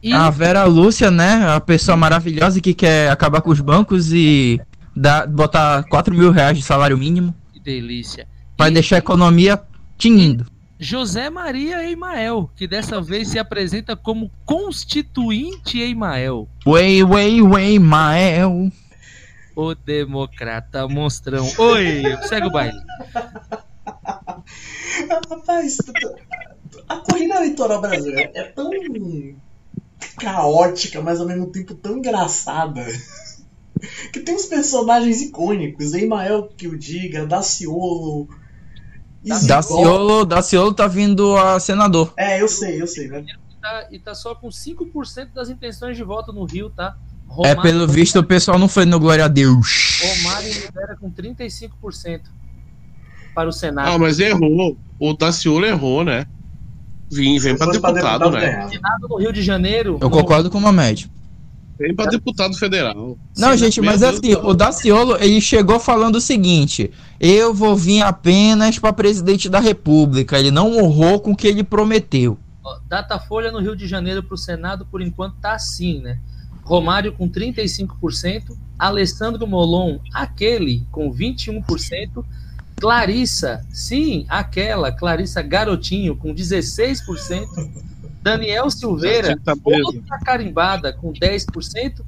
e 0.04 0.14
A 0.14 0.30
Vera 0.32 0.64
Lúcia, 0.66 1.12
né? 1.12 1.56
A 1.56 1.60
pessoa 1.60 1.96
maravilhosa 1.96 2.60
que 2.60 2.74
quer 2.74 3.12
acabar 3.12 3.42
com 3.42 3.52
os 3.52 3.62
bancos 3.62 4.12
e 4.12 4.60
dar, 4.96 5.28
botar 5.28 5.84
4 5.84 6.14
mil 6.14 6.32
reais 6.32 6.58
de 6.58 6.64
salário 6.64 6.98
mínimo. 6.98 7.34
que 7.54 7.60
delícia. 7.60 8.28
Vai 8.58 8.70
E 8.70 8.74
deixar 8.74 8.98
a 8.98 9.00
economia 9.00 9.62
tinindo. 9.98 10.46
José 10.80 11.30
Maria 11.30 11.84
Eimael, 11.88 12.50
que 12.56 12.68
dessa 12.68 13.00
vez 13.02 13.28
se 13.28 13.38
apresenta 13.38 13.96
como 13.96 14.32
constituinte 14.46 15.80
Eimael, 15.80 16.48
Way, 16.66 17.04
way, 17.04 17.42
way, 17.42 17.78
Mael. 17.80 18.72
o 19.56 19.76
democrata 19.76 20.88
monstrão. 20.88 21.48
Oi, 21.60 22.02
segue 22.28 22.48
o 22.48 22.52
baile. 22.52 22.80
Rapaz, 25.30 25.78
a 26.90 26.96
corrida 26.98 27.36
eleitoral 27.36 27.80
brasileira 27.82 28.32
é 28.34 28.44
tão 28.44 28.70
caótica, 30.18 31.02
mas 31.02 31.20
ao 31.20 31.28
mesmo 31.28 31.48
tempo 31.48 31.74
tão 31.76 31.98
engraçada. 31.98 32.84
Que 34.12 34.20
tem 34.20 34.36
uns 34.36 34.46
personagens 34.46 35.22
icônicos, 35.22 35.94
Emael 35.94 36.50
que 36.56 36.68
o 36.68 36.78
diga, 36.78 37.26
Daciolo. 37.26 38.28
Daciolo, 39.24 40.26
Daciolo 40.26 40.74
tá 40.74 40.88
vindo 40.88 41.38
a 41.38 41.60
senador. 41.60 42.14
É, 42.18 42.42
eu 42.42 42.48
sei, 42.48 42.82
eu 42.82 42.88
sei, 42.88 43.08
né? 43.08 43.24
Tá- 43.62 43.88
e 43.92 44.00
tá 44.00 44.16
só 44.16 44.34
com 44.34 44.50
5% 44.50 45.34
das 45.34 45.50
intenções 45.50 45.96
de 45.96 46.04
voto 46.04 46.34
no 46.34 46.46
Rio, 46.46 46.70
tá? 46.70 46.96
É, 47.30 47.34
Romário, 47.34 47.62
pelo 47.62 47.88
visto, 47.88 48.20
o 48.20 48.24
pessoal 48.24 48.58
não 48.58 48.68
foi 48.68 48.86
no 48.86 49.00
Glória 49.00 49.26
a 49.26 49.28
Deus. 49.28 50.02
Romário 50.04 50.52
lidera 50.52 50.98
com 51.00 51.10
35% 51.12 52.22
para 53.36 53.48
o 53.48 53.52
Senado. 53.54 53.90
Ah, 53.90 53.98
mas 53.98 54.20
errou. 54.20 54.78
O 55.00 55.14
Daciolo 55.14 55.66
errou, 55.66 56.04
né? 56.04 56.26
Vim, 57.12 57.38
vem 57.40 57.56
pra 57.56 57.68
fosse 57.68 57.80
pra 57.80 57.92
deputado, 57.92 58.32
né? 58.32 58.68
Senado 58.70 59.08
no 59.08 59.18
Rio 59.18 59.32
de 59.32 59.42
Janeiro. 59.42 59.98
Eu 60.02 60.10
concordo 60.10 60.50
com 60.50 60.58
o 60.58 60.62
Mamed. 60.62 61.12
Vem 61.82 61.96
pra 61.96 62.06
deputado 62.06 62.56
federal. 62.56 63.18
Não, 63.38 63.52
Sim, 63.52 63.58
gente, 63.58 63.82
meu 63.82 63.90
mas 63.90 64.02
Deus 64.02 64.16
assim, 64.16 64.34
céu. 64.34 64.46
o 64.46 64.54
Daciolo, 64.54 65.18
ele 65.18 65.42
chegou 65.42 65.80
falando 65.80 66.16
o 66.16 66.22
seguinte: 66.22 66.92
eu 67.20 67.54
vou 67.54 67.76
vir 67.76 68.02
apenas 68.02 68.78
para 68.78 68.94
presidente 68.94 69.50
da 69.50 69.60
República. 69.60 70.38
Ele 70.38 70.52
não 70.52 70.78
honrou 70.78 71.20
com 71.20 71.32
o 71.32 71.36
que 71.36 71.48
ele 71.48 71.64
prometeu. 71.64 72.38
Datafolha 72.88 73.52
no 73.52 73.60
Rio 73.60 73.76
de 73.76 73.88
Janeiro 73.88 74.22
para 74.22 74.36
o 74.36 74.38
Senado, 74.38 74.86
por 74.86 75.02
enquanto, 75.02 75.36
tá 75.42 75.54
assim, 75.54 76.00
né? 76.00 76.20
Romário 76.64 77.14
com 77.14 77.28
35%, 77.28 78.56
Alessandro 78.78 79.48
Molon, 79.48 80.00
aquele, 80.14 80.86
com 80.92 81.12
21%, 81.12 82.24
Clarissa, 82.80 83.66
sim, 83.72 84.26
aquela, 84.30 84.92
Clarissa 84.92 85.42
Garotinho, 85.42 86.16
com 86.16 86.34
16%, 86.34 87.48
Daniel 88.22 88.70
Silveira, 88.70 89.38
Tá 89.44 89.56
outra 89.64 90.20
carimbada, 90.20 90.94
com 90.94 91.12
10%, 91.12 92.02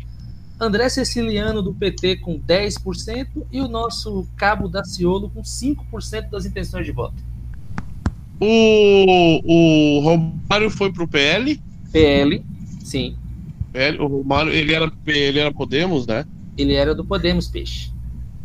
André 0.60 0.88
Ceciliano 0.90 1.62
do 1.62 1.74
PT 1.74 2.18
com 2.18 2.40
10% 2.40 3.28
e 3.52 3.60
o 3.60 3.68
nosso 3.68 4.28
Cabo 4.38 4.68
Daciolo 4.68 5.30
com 5.30 5.42
5% 5.42 6.30
das 6.30 6.46
intenções 6.46 6.86
de 6.86 6.92
voto. 6.92 7.16
O, 8.40 9.42
o 9.44 10.00
Romário 10.02 10.70
foi 10.70 10.92
pro 10.92 11.08
PL. 11.08 11.60
PL, 11.92 12.44
sim. 12.84 13.16
PL. 13.72 13.98
O 14.00 14.08
Romário, 14.08 14.52
ele 14.52 14.74
era, 14.74 14.92
ele 15.08 15.40
era 15.40 15.52
Podemos, 15.54 16.06
né? 16.06 16.26
Ele 16.58 16.74
era 16.74 16.94
do 16.94 17.04
Podemos, 17.06 17.48
peixe. 17.48 17.92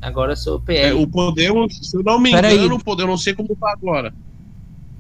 Agora 0.01 0.33
eu 0.33 0.37
sou 0.37 0.57
É, 0.69 0.91
PL. 0.91 1.03
o 1.03 1.07
Podemos, 1.07 1.77
se 1.83 1.97
eu 1.97 2.03
não 2.03 2.19
me 2.19 2.31
Peraí. 2.31 2.57
engano, 2.57 2.77
o 2.77 2.85
Podemos, 2.85 3.11
não 3.11 3.19
sei 3.19 3.35
como 3.35 3.55
tá 3.57 3.73
agora. 3.73 4.15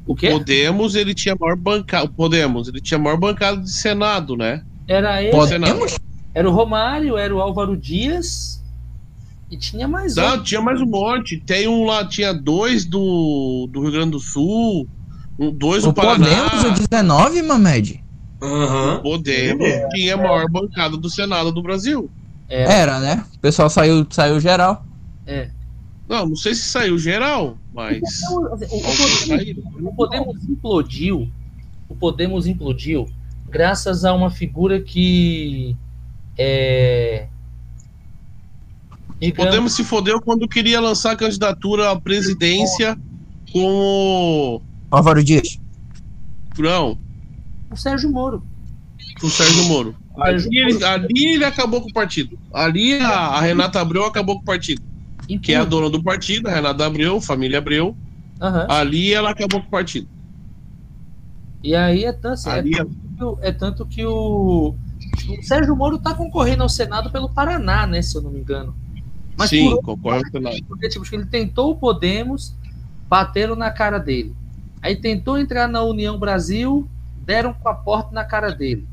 O 0.09 0.15
quê? 0.17 0.31
Podemos, 0.31 0.95
ele 0.95 1.15
tinha 1.15 1.37
maior 1.39 1.55
bancada. 1.55 2.07
O 2.07 2.09
Podemos, 2.09 2.67
ele 2.67 2.81
tinha 2.81 2.99
maior 2.99 3.19
bancada 3.19 3.61
de 3.61 3.71
Senado, 3.71 4.37
né? 4.37 4.65
Era 4.89 5.23
ele, 5.23 5.31
Podemos? 5.31 5.99
era 6.35 6.49
o 6.49 6.53
Romário, 6.53 7.19
era 7.19 7.35
o 7.35 7.41
Álvaro 7.41 7.77
Dias 7.77 8.65
e 9.51 9.57
tinha 9.57 9.87
mais 9.87 10.17
um. 10.17 10.23
Não, 10.23 10.43
tinha 10.43 10.61
mais 10.61 10.81
um 10.81 10.87
monte. 10.87 11.39
Tem 11.39 11.69
um 11.69 11.85
lá, 11.85 12.07
tinha 12.07 12.33
dois 12.33 12.85
do, 12.85 13.69
do 13.71 13.83
Rio 13.83 13.93
Grande 13.93 14.13
do 14.13 14.21
Sul, 14.21 14.89
um, 15.39 15.51
dois 15.51 15.83
do 15.83 15.91
O 15.91 15.93
Paraná. 15.93 16.51
Podemos, 16.51 16.79
o 16.81 16.89
19, 16.89 17.43
Mamed? 17.43 18.05
Aham. 18.43 19.01
Podemos 19.03 19.67
é. 19.67 19.89
tinha 19.89 20.15
a 20.15 20.17
maior 20.17 20.49
bancada 20.51 20.97
do 20.97 21.11
Senado 21.11 21.53
do 21.53 21.63
Brasil. 21.63 22.11
Era, 22.49 22.73
Era, 22.73 23.01
né? 23.01 23.25
O 23.35 23.39
pessoal 23.41 23.69
saiu, 23.69 24.07
saiu 24.11 24.41
geral. 24.41 24.85
é. 25.27 25.51
Não, 26.09 26.27
não 26.27 26.37
sei 26.37 26.55
se 26.55 26.65
saiu 26.65 26.99
geral, 26.99 27.59
mas. 27.75 27.99
Então, 27.99 28.43
o, 28.43 28.55
o 28.55 28.59
Podemos, 28.59 29.27
saíram. 29.27 29.63
o 29.81 29.95
Podemos 29.95 30.45
implodiu. 30.49 31.31
O 31.89 31.95
Podemos 31.95 32.47
implodiu 32.47 33.09
graças 33.49 34.05
a 34.05 34.13
uma 34.15 34.31
figura 34.31 34.81
que 34.81 35.77
é. 36.37 37.27
digamos, 39.21 39.45
Podemos 39.45 39.73
se 39.73 39.85
fodeu 39.85 40.21
quando 40.21 40.49
queria 40.49 40.81
lançar 40.81 41.13
a 41.13 41.17
candidatura 41.17 41.91
à 41.91 42.01
presidência 42.01 42.99
com 43.53 43.61
o. 43.61 44.63
Álvaro 44.91 45.23
Dias. 45.23 45.59
Não, 46.59 46.99
o 47.71 47.77
Sérgio 47.77 48.11
Moro. 48.11 48.43
com 49.21 49.27
o 49.27 49.31
Sérgio 49.31 49.65
Moro. 49.65 49.95
Ali 50.19 50.59
ali 50.83 51.35
ele 51.35 51.45
acabou 51.45 51.81
com 51.81 51.91
o 51.91 51.93
partido. 51.93 52.39
Ali 52.53 52.99
a, 52.99 53.09
a 53.09 53.41
Renata 53.41 53.81
Abreu 53.81 54.05
acabou 54.05 54.37
com 54.37 54.43
o 54.43 54.45
partido. 54.45 54.83
Que 55.37 55.53
é 55.53 55.57
a 55.57 55.65
dona 55.65 55.91
do 55.91 56.03
partido, 56.03 56.47
a 56.49 56.51
Renata 56.55 56.87
Abreu, 56.87 57.21
família 57.21 57.59
Abreu. 57.59 57.97
Aham. 58.41 58.67
Ali 58.71 59.13
ela 59.13 59.31
acabou 59.31 59.61
com 59.61 59.67
o 59.67 59.71
partido. 59.71 60.09
E 61.63 61.75
aí 61.75 62.05
é 62.05 62.13
tanto, 62.13 62.35
assim, 62.35 62.51
é 62.51 62.63
tanto 62.63 62.97
que 63.17 63.25
o- 63.25 63.39
é 63.43 63.53
tanto 63.53 63.87
que 63.87 64.05
o, 64.07 64.75
o 65.29 65.43
Sérgio 65.43 65.75
Moro 65.77 65.97
está 65.97 66.15
concorrendo 66.15 66.63
ao 66.63 66.69
Senado 66.69 67.11
pelo 67.11 67.29
Paraná, 67.29 67.87
né? 67.87 68.01
Se 68.01 68.17
eu 68.17 68.23
não 68.23 68.31
me 68.31 68.39
engano. 68.39 68.75
Mas 69.37 69.51
sim, 69.51 69.69
por 69.71 69.83
concordo 69.83 70.23
com 70.31 70.39
Senado. 70.39 70.57
Porque, 70.69 70.89
tipo, 70.89 71.05
ele 71.13 71.27
tentou 71.27 71.73
o 71.73 71.77
Podemos, 71.77 72.55
bateram 73.09 73.57
na 73.57 73.71
cara 73.71 73.99
dele. 73.99 74.35
Aí 74.81 74.95
tentou 74.97 75.37
entrar 75.39 75.69
na 75.69 75.83
União 75.83 76.17
Brasil, 76.19 76.89
deram 77.27 77.53
com 77.53 77.69
a 77.69 77.75
porta 77.75 78.15
na 78.15 78.25
cara 78.25 78.51
dele. 78.51 78.87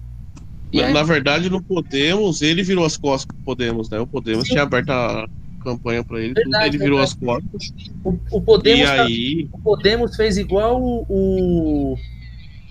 Na, 0.73 0.87
aí, 0.87 0.93
na 0.93 1.03
verdade, 1.03 1.49
no 1.49 1.61
Podemos, 1.61 2.41
ele 2.41 2.63
virou 2.63 2.83
as 2.83 2.97
costas 2.97 3.27
pro 3.27 3.45
Podemos, 3.45 3.89
né? 3.89 3.99
O 3.99 4.07
Podemos 4.07 4.43
Sim. 4.45 4.51
tinha 4.53 4.63
aberto 4.63 4.89
a 4.89 5.27
campanha 5.65 6.03
pra 6.03 6.21
ele, 6.21 6.33
Verdade, 6.33 6.67
ele 6.67 6.77
virou 6.77 6.99
verdade. 6.99 7.17
as 7.21 7.27
costas. 7.51 7.73
o, 8.03 8.17
o 8.31 8.41
Podemos, 8.41 8.81
E 8.81 8.95
tá- 8.95 9.03
aí, 9.03 9.49
o 9.51 9.59
Podemos 9.59 10.15
fez 10.15 10.37
igual 10.37 10.81
o, 10.81 11.05
o 11.09 11.97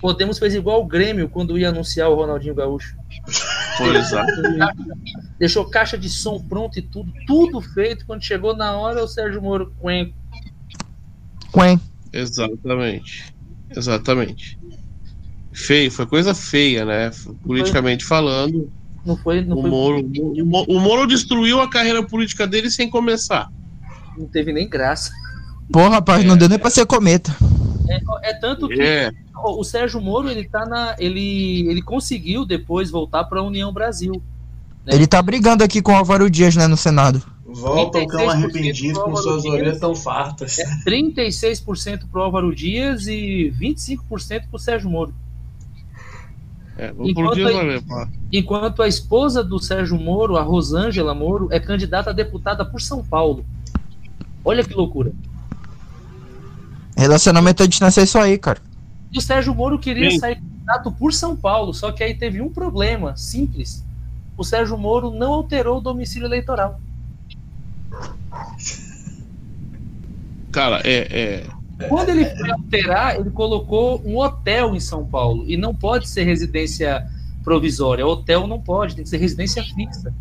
Podemos 0.01 0.39
fez 0.39 0.53
igual 0.55 0.81
o 0.81 0.85
Grêmio 0.87 1.27
quando 1.29 1.57
ia 1.57 1.69
anunciar 1.69 2.09
o 2.09 2.15
Ronaldinho 2.15 2.55
Gaúcho. 2.55 2.95
foi 3.77 3.95
exato. 3.97 4.31
Deixou 5.39 5.65
caixa 5.65 5.97
de 5.97 6.09
som 6.09 6.39
pronto 6.39 6.77
e 6.79 6.81
tudo, 6.81 7.11
tudo 7.27 7.59
feito. 7.61 8.05
Quando 8.05 8.23
chegou 8.23 8.55
na 8.55 8.77
hora, 8.77 9.03
o 9.03 9.07
Sérgio 9.07 9.41
Moro 9.41 9.73
quen, 9.81 10.13
Quen. 11.51 11.79
Exatamente. 12.13 13.33
Exatamente. 13.75 14.57
Feio, 15.51 15.89
foi 15.91 16.05
coisa 16.05 16.33
feia, 16.35 16.85
né? 16.85 17.11
Politicamente 17.43 18.03
falando, 18.05 18.71
não 19.05 19.15
foi, 19.17 19.41
não, 19.43 19.57
o 19.57 19.61
foi, 19.61 19.69
Moro, 19.69 19.99
o 19.99 20.45
Mo- 20.45 20.65
o 20.67 20.79
Moro 20.79 21.05
destruiu 21.07 21.61
a 21.61 21.69
carreira 21.69 22.01
política 22.03 22.45
dele 22.47 22.69
sem 22.71 22.89
começar. 22.89 23.49
não 24.17 24.27
teve 24.27 24.51
nem 24.53 24.67
graça. 24.67 25.11
Pô, 25.71 25.87
rapaz, 25.89 26.23
não 26.23 26.37
deu 26.37 26.47
nem 26.49 26.59
pra 26.59 26.69
ser 26.69 26.85
cometa. 26.85 27.35
É 28.23 28.33
tanto 28.33 28.67
que 28.67 28.81
É, 28.81 29.11
o 29.35 29.63
Sérgio 29.63 30.01
Moro 30.01 30.29
ele 30.29 30.47
tá 30.47 30.65
na 30.65 30.95
ele 30.97 31.67
ele 31.69 31.81
conseguiu 31.81 32.45
depois 32.45 32.89
voltar 32.89 33.23
para 33.25 33.39
a 33.39 33.43
União 33.43 33.71
Brasil. 33.71 34.21
Ele 34.87 35.07
tá 35.07 35.21
brigando 35.21 35.63
aqui 35.63 35.81
com 35.81 35.91
o 35.91 35.95
Álvaro 35.95 36.29
Dias, 36.29 36.55
né, 36.55 36.67
no 36.67 36.77
Senado. 36.77 37.21
Volta 37.47 37.99
o 37.99 38.07
cão 38.07 38.21
36% 38.27 38.29
arrependido 38.31 39.01
com 39.01 39.15
suas 39.15 39.45
orelhas 39.45 39.79
tão 39.79 39.95
fartas. 39.95 40.57
36% 40.85 42.07
pro 42.11 42.21
Álvaro 42.21 42.53
Dias 42.55 43.07
e 43.07 43.51
25% 43.59 44.43
pro 44.49 44.59
Sérgio 44.59 44.89
Moro. 44.89 45.13
É 46.77 46.93
Enquanto 46.99 47.87
pá. 47.87 48.09
Enquanto 48.31 48.81
a 48.81 48.87
esposa 48.87 49.43
do 49.43 49.59
Sérgio 49.59 49.97
Moro, 49.97 50.35
a 50.35 50.41
Rosângela 50.41 51.13
Moro, 51.13 51.47
é 51.51 51.59
candidata 51.59 52.09
a 52.09 52.13
deputada 52.13 52.65
por 52.65 52.81
São 52.81 53.03
Paulo. 53.03 53.45
Olha 54.43 54.63
que 54.63 54.73
loucura. 54.73 55.11
Relacionamento 56.97 57.63
à 57.63 57.67
distância 57.67 58.01
é 58.01 58.03
isso 58.03 58.17
aí, 58.17 58.37
cara. 58.37 58.59
E 59.11 59.17
o 59.17 59.21
Sérgio 59.21 59.55
Moro 59.55 59.79
queria 59.79 60.11
Sim. 60.11 60.19
sair 60.19 60.35
candidato 60.35 60.91
por 60.91 61.13
São 61.13 61.35
Paulo, 61.35 61.73
só 61.73 61.91
que 61.91 62.03
aí 62.03 62.13
teve 62.13 62.41
um 62.41 62.49
problema 62.49 63.15
simples. 63.15 63.83
O 64.37 64.43
Sérgio 64.43 64.77
Moro 64.77 65.11
não 65.11 65.33
alterou 65.33 65.77
o 65.77 65.81
domicílio 65.81 66.25
eleitoral. 66.25 66.79
Cara, 70.51 70.81
é, 70.83 71.07
é. 71.11 71.54
Quando 71.89 72.09
ele 72.09 72.25
foi 72.25 72.51
alterar, 72.51 73.19
ele 73.19 73.29
colocou 73.29 74.01
um 74.05 74.17
hotel 74.17 74.75
em 74.75 74.79
São 74.79 75.05
Paulo. 75.05 75.43
E 75.47 75.57
não 75.57 75.75
pode 75.75 76.07
ser 76.07 76.23
residência 76.23 77.05
provisória. 77.43 78.05
Hotel 78.05 78.47
não 78.47 78.59
pode, 78.61 78.95
tem 78.95 79.03
que 79.03 79.09
ser 79.09 79.17
residência 79.17 79.63
fixa. 79.63 80.13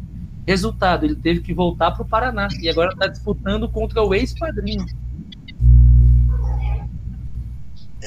Resultado, 0.46 1.06
ele 1.06 1.14
teve 1.14 1.40
que 1.40 1.54
voltar 1.54 1.92
para 1.92 2.02
o 2.02 2.08
Paraná. 2.08 2.48
E 2.60 2.68
agora 2.68 2.92
está 2.92 3.06
disputando 3.06 3.68
contra 3.68 4.02
o 4.02 4.14
ex-padrinho. 4.14 4.84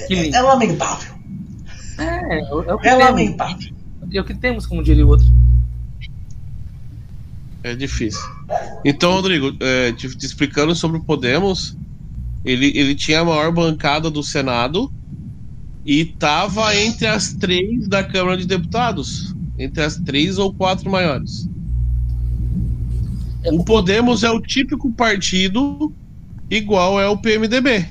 Que 0.07 0.15
lindo. 0.15 0.35
É 0.35 0.41
lamentável. 0.41 1.15
É, 1.97 2.39
é, 2.39 2.53
o 2.53 2.77
que 2.77 2.87
É 2.87 2.91
temos. 2.91 3.05
lamentável. 3.05 3.73
É 4.13 4.21
o 4.21 4.23
que 4.23 4.33
temos, 4.35 4.65
como 4.65 4.83
diria 4.83 5.05
o 5.05 5.09
outro. 5.09 5.25
É 7.63 7.75
difícil. 7.75 8.21
Então, 8.85 9.11
Rodrigo, 9.13 9.55
é, 9.59 9.91
te, 9.91 10.07
te 10.15 10.25
explicando 10.25 10.75
sobre 10.75 10.97
o 10.97 11.03
Podemos, 11.03 11.75
ele, 12.43 12.71
ele 12.75 12.95
tinha 12.95 13.21
a 13.21 13.25
maior 13.25 13.51
bancada 13.51 14.09
do 14.09 14.23
Senado 14.23 14.91
e 15.85 16.01
estava 16.01 16.75
entre 16.75 17.07
as 17.07 17.33
três 17.33 17.87
da 17.87 18.03
Câmara 18.03 18.37
de 18.37 18.45
Deputados. 18.45 19.35
Entre 19.57 19.81
as 19.81 19.95
três 19.97 20.37
ou 20.37 20.53
quatro 20.53 20.89
maiores. 20.89 21.49
É, 23.43 23.51
O 23.51 23.63
Podemos 23.63 24.23
é 24.23 24.29
o 24.29 24.41
típico 24.41 24.91
partido 24.91 25.91
igual 26.49 26.99
é 26.99 27.07
o 27.07 27.17
PMDB. 27.17 27.87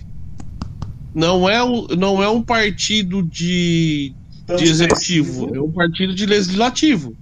Não 1.15 1.49
é, 1.49 1.63
o, 1.63 1.89
não 1.97 2.23
é 2.23 2.29
um 2.29 2.43
partido 2.43 3.23
de, 3.23 4.13
de 4.59 4.65
executivo, 4.65 5.55
é 5.55 5.61
um 5.61 5.73
partido 5.73 6.15
de 6.15 6.27
legislativo. 6.27 7.17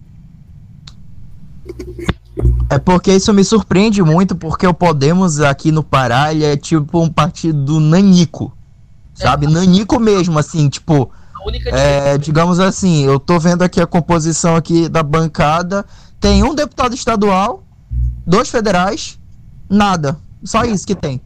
É 2.75 2.79
porque 2.79 3.13
isso 3.13 3.33
me 3.33 3.45
surpreende 3.45 4.03
muito, 4.03 4.35
porque 4.35 4.67
o 4.67 4.75
Podemos 4.75 5.41
aqui 5.41 5.71
no 5.71 5.83
Pará 5.83 6.33
ele 6.33 6.45
é 6.45 6.57
tipo 6.57 7.01
um 7.01 7.09
partido 7.09 7.79
nanico. 7.79 8.53
Sabe? 9.15 9.47
Nanico 9.47 10.01
mesmo, 10.01 10.39
assim, 10.39 10.69
tipo, 10.69 11.11
única 11.47 11.71
é, 11.71 12.19
digamos 12.19 12.59
assim, 12.59 13.05
eu 13.05 13.21
tô 13.21 13.39
vendo 13.39 13.63
aqui 13.63 13.81
a 13.81 13.87
composição 13.87 14.57
aqui 14.57 14.89
da 14.89 15.03
bancada. 15.03 15.85
Tem 16.19 16.43
um 16.43 16.55
deputado 16.55 16.95
estadual, 16.95 17.63
dois 18.27 18.49
federais, 18.49 19.19
nada. 19.69 20.17
Só 20.43 20.65
isso 20.65 20.87
que 20.87 20.95
tem. 20.95 21.21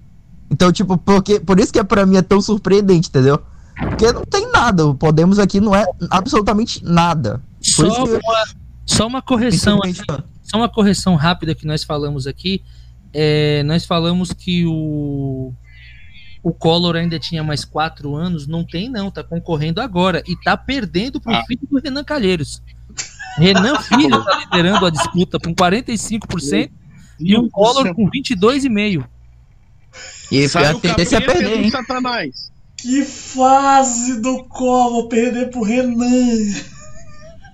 Então, 0.51 0.73
tipo, 0.73 0.97
porque, 0.97 1.39
por 1.41 1.61
isso 1.61 1.73
que 1.73 1.79
é, 1.79 1.85
pra 1.85 2.05
mim 2.05 2.17
é 2.17 2.23
tão 2.23 2.41
surpreendente, 2.41 3.09
entendeu? 3.09 3.41
Porque 3.89 4.11
não 4.13 4.23
tem 4.25 4.51
nada. 4.51 4.87
O 4.87 4.95
Podemos 4.95 5.39
aqui 5.39 5.61
não 5.61 5.75
é 5.75 5.85
absolutamente 6.11 6.85
nada. 6.85 7.41
Por 7.77 7.87
Só 7.87 7.87
isso 7.87 8.05
que 8.05 8.11
uma, 8.11 8.45
só 8.89 9.07
uma 9.07 9.23
correção 9.23 9.79
tanto. 9.81 10.25
Só 10.43 10.57
uma 10.57 10.69
correção 10.69 11.15
rápida 11.15 11.55
que 11.55 11.67
nós 11.67 11.85
falamos 11.85 12.27
aqui. 12.27 12.63
É, 13.13 13.63
nós 13.65 13.85
falamos 13.85 14.33
que 14.33 14.65
o, 14.67 15.53
o 16.43 16.53
Collor 16.53 16.97
ainda 16.97 17.19
tinha 17.19 17.45
mais 17.45 17.65
quatro 17.65 18.15
anos. 18.17 18.47
Não 18.47 18.65
tem, 18.65 18.89
não. 18.89 19.11
Tá 19.11 19.23
concorrendo 19.23 19.81
agora. 19.81 20.23
E 20.27 20.35
tá 20.37 20.57
perdendo 20.57 21.21
pro 21.21 21.35
Ah. 21.35 21.45
filho 21.47 21.61
do 21.71 21.79
Renan 21.79 22.03
Calheiros. 22.03 22.63
Renan 23.37 23.79
Filho 23.83 24.25
tá 24.25 24.39
liderando 24.39 24.87
a 24.87 24.91
disputa 24.91 25.39
com 25.39 25.55
45% 25.55 26.71
e 27.21 27.37
o 27.37 27.49
Collor 27.51 27.95
com 27.95 28.11
22,5%. 28.11 29.05
E 30.31 30.49
Sai 30.49 30.67
a 30.67 30.75
tendência 30.75 31.17
é 31.17 31.21
perder, 31.21 31.61
hein? 31.65 31.71
Satanás. 31.71 32.51
Que 32.77 33.03
fase 33.05 34.21
do 34.21 34.45
Collor 34.45 35.09
perder 35.09 35.51
pro 35.51 35.63
Renan. 35.63 36.07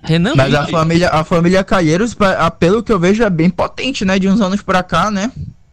Renan 0.05 0.33
Mas 0.35 0.53
a 0.53 0.67
família, 0.67 1.09
a 1.09 1.23
família 1.23 1.63
Calheiros, 1.63 2.15
pelo 2.59 2.83
que 2.83 2.91
eu 2.91 2.99
vejo, 2.99 3.23
é 3.23 3.29
bem 3.29 3.49
potente, 3.49 4.05
né? 4.05 4.19
De 4.19 4.27
uns 4.27 4.39
anos 4.39 4.61
pra 4.61 4.83
cá, 4.83 5.09
né? 5.09 5.31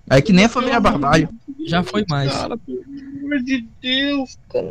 É 0.08 0.20
que 0.20 0.32
nem 0.32 0.46
a 0.46 0.48
família 0.48 0.80
Barbalho. 0.80 1.28
já 1.66 1.82
foi 1.82 2.04
mais. 2.08 2.32
Cara, 2.32 2.56
pelo 2.58 2.82
amor 3.24 3.42
de 3.42 3.66
Deus, 3.80 4.38
cara. 4.50 4.68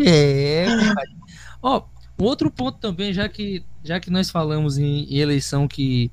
É. 0.00 0.66
Ó, 1.62 1.82
um 2.18 2.24
outro 2.24 2.50
ponto 2.50 2.78
também, 2.78 3.12
já 3.12 3.28
que, 3.28 3.64
já 3.84 4.00
que 4.00 4.10
nós 4.10 4.30
falamos 4.30 4.78
em, 4.78 5.04
em 5.04 5.18
eleição 5.18 5.68
que 5.68 6.10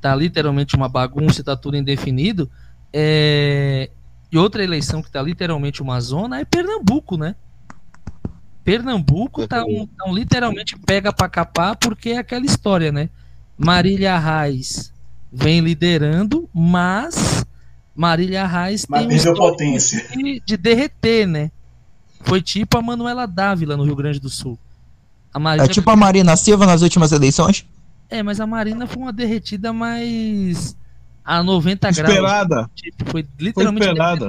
tá 0.00 0.14
literalmente 0.14 0.76
uma 0.76 0.88
bagunça 0.88 1.40
e 1.40 1.44
tá 1.44 1.56
tudo 1.56 1.76
indefinido, 1.76 2.50
é... 2.92 3.90
e 4.30 4.36
outra 4.36 4.62
eleição 4.62 5.02
que 5.02 5.10
tá 5.10 5.22
literalmente 5.22 5.80
uma 5.80 6.00
zona 6.00 6.40
é 6.40 6.44
Pernambuco, 6.44 7.16
né? 7.16 7.36
Pernambuco 8.64 9.46
tá, 9.46 9.64
um, 9.64 9.86
tá 9.86 10.04
um 10.06 10.14
literalmente 10.14 10.78
pega 10.78 11.12
pra 11.12 11.28
capar 11.28 11.76
porque 11.76 12.10
é 12.10 12.18
aquela 12.18 12.46
história, 12.46 12.92
né? 12.92 13.08
Marília 13.58 14.18
Reis 14.18 14.92
vem 15.32 15.60
liderando, 15.60 16.48
mas 16.52 17.44
Marília 17.94 18.46
Reis 18.46 18.86
Mas 18.88 19.06
tem 19.22 19.32
um 19.32 19.34
potência. 19.34 20.08
de, 20.10 20.42
de 20.44 20.56
derreter, 20.56 21.26
né? 21.26 21.50
Foi 22.20 22.40
tipo 22.40 22.78
a 22.78 22.82
Manuela 22.82 23.26
Dávila 23.26 23.76
no 23.76 23.84
Rio 23.84 23.96
Grande 23.96 24.20
do 24.20 24.30
Sul. 24.30 24.58
É 25.58 25.68
tipo 25.68 25.90
a 25.90 25.96
Marina 25.96 26.36
Silva 26.36 26.66
nas 26.66 26.82
últimas 26.82 27.10
eleições. 27.10 27.66
é, 28.10 28.22
mas 28.22 28.38
a 28.38 28.46
Marina 28.46 28.86
foi 28.86 29.02
uma 29.02 29.12
derretida 29.12 29.72
mais 29.72 30.76
a 31.24 31.42
90 31.42 31.90
graus. 31.92 32.08
Esperada. 32.10 32.70
Tipo, 32.74 33.10
foi 33.10 33.26
literalmente 33.38 33.86
esperada. 33.86 34.26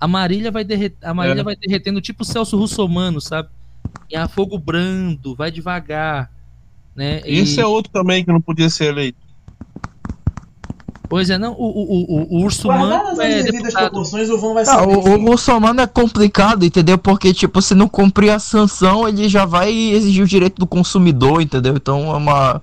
A 0.00 0.08
Marília 0.08 0.50
vai 0.50 0.64
derreter, 0.64 0.96
a 1.06 1.12
Marília 1.12 1.42
É. 1.42 1.44
vai 1.44 1.54
derretendo 1.56 2.00
tipo 2.00 2.22
o 2.22 2.26
Celso 2.26 2.56
Russomano, 2.56 3.20
sabe? 3.20 3.48
E 4.08 4.16
a 4.16 4.26
fogo 4.26 4.58
brando, 4.58 5.34
vai 5.34 5.50
devagar, 5.50 6.30
né? 6.96 7.20
E- 7.26 7.38
Esse 7.40 7.60
é 7.60 7.66
outro 7.66 7.92
também 7.92 8.24
que 8.24 8.32
não 8.32 8.40
podia 8.40 8.70
ser 8.70 8.86
eleito. 8.86 9.18
Pois 11.08 11.28
é, 11.28 11.36
não, 11.36 11.52
o, 11.54 11.56
o, 11.56 12.36
o, 12.36 12.36
o 12.38 12.44
Urso 12.44 12.68
Guardadas 12.68 13.18
Mano 13.18 13.20
as 13.20 13.20
é 13.20 13.42
deputado. 13.42 13.90
proporções, 13.90 14.30
o 14.30 14.38
Vão 14.38 14.54
vai 14.54 14.62
Ah, 14.62 14.66
saber. 14.66 14.96
o, 14.96 15.16
o 15.16 15.20
muçulmano 15.20 15.80
é 15.80 15.86
complicado, 15.86 16.64
entendeu? 16.64 16.96
Porque, 16.96 17.34
tipo, 17.34 17.60
se 17.60 17.74
não 17.74 17.88
cumprir 17.88 18.30
a 18.30 18.38
sanção, 18.38 19.08
ele 19.08 19.28
já 19.28 19.44
vai 19.44 19.72
exigir 19.72 20.22
o 20.22 20.28
direito 20.28 20.60
do 20.60 20.68
consumidor, 20.68 21.42
entendeu? 21.42 21.74
Então 21.74 22.12
é 22.12 22.16
uma. 22.16 22.62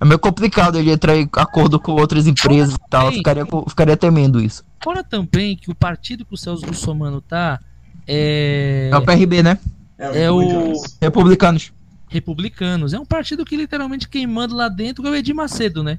É 0.00 0.04
meio 0.04 0.18
complicado 0.18 0.78
ele 0.78 0.90
entrar 0.90 1.16
em 1.16 1.28
acordo 1.32 1.80
com 1.80 1.92
outras 1.92 2.26
empresas 2.26 2.74
e 2.74 2.90
tal. 2.90 3.10
Ficaria, 3.10 3.44
ficaria 3.68 3.96
temendo 3.96 4.40
isso. 4.40 4.64
Fora 4.82 5.02
também 5.02 5.56
que 5.56 5.70
o 5.70 5.74
partido 5.74 6.24
que 6.24 6.34
o 6.34 6.36
Celso 6.36 6.66
Russomano 6.66 7.20
tá 7.20 7.58
é, 8.06 8.90
É 8.92 8.96
o 8.96 9.02
PRB, 9.02 9.42
né? 9.42 9.58
é 9.98 10.30
o 10.30 10.38
Republicanos. 10.38 10.92
Republicanos. 11.00 11.72
Republicanos. 12.08 12.94
É 12.94 13.00
um 13.00 13.06
partido 13.06 13.44
que 13.44 13.56
literalmente 13.56 14.08
quem 14.08 14.26
manda 14.26 14.54
lá 14.54 14.68
dentro 14.68 15.06
é 15.06 15.10
o 15.10 15.14
Edir 15.14 15.34
Macedo, 15.34 15.82
né? 15.82 15.98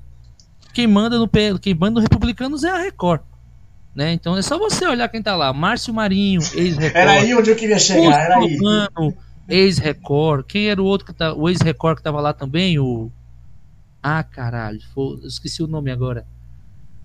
Quem 0.74 0.88
manda 0.88 1.18
no 1.18 1.30
quem 1.60 1.74
manda 1.74 1.96
no 1.96 2.02
Republicanos 2.02 2.64
é 2.64 2.70
a 2.70 2.78
Record. 2.78 3.22
Né? 3.96 4.14
Então 4.14 4.38
é 4.38 4.44
só 4.44 4.60
você 4.60 4.88
olhar 4.88 5.10
quem 5.10 5.24
tá 5.24 5.36
lá. 5.36 5.52
Márcio 5.52 5.92
Marinho, 5.92 6.40
ex-Record. 6.54 6.96
Era 6.96 7.12
aí 7.14 7.34
onde 7.34 7.50
eu 7.50 7.56
queria 7.56 7.80
chegar, 7.80 8.22
era 8.22 8.38
aí. 8.38 8.56
Mano, 8.58 9.14
ex-Record. 9.50 10.46
Quem 10.46 10.70
era 10.70 10.80
o 10.80 10.86
outro 10.86 11.08
que 11.08 11.14
tá. 11.14 11.34
O 11.34 11.50
ex-Record 11.50 11.98
que 11.98 12.04
tava 12.04 12.22
lá 12.22 12.32
também? 12.32 12.78
O. 12.78 13.12
Ah, 14.02 14.24
caralho. 14.24 14.80
foi- 14.94 15.20
esqueci 15.26 15.62
o 15.64 15.68
nome 15.68 15.92
agora. 15.92 16.26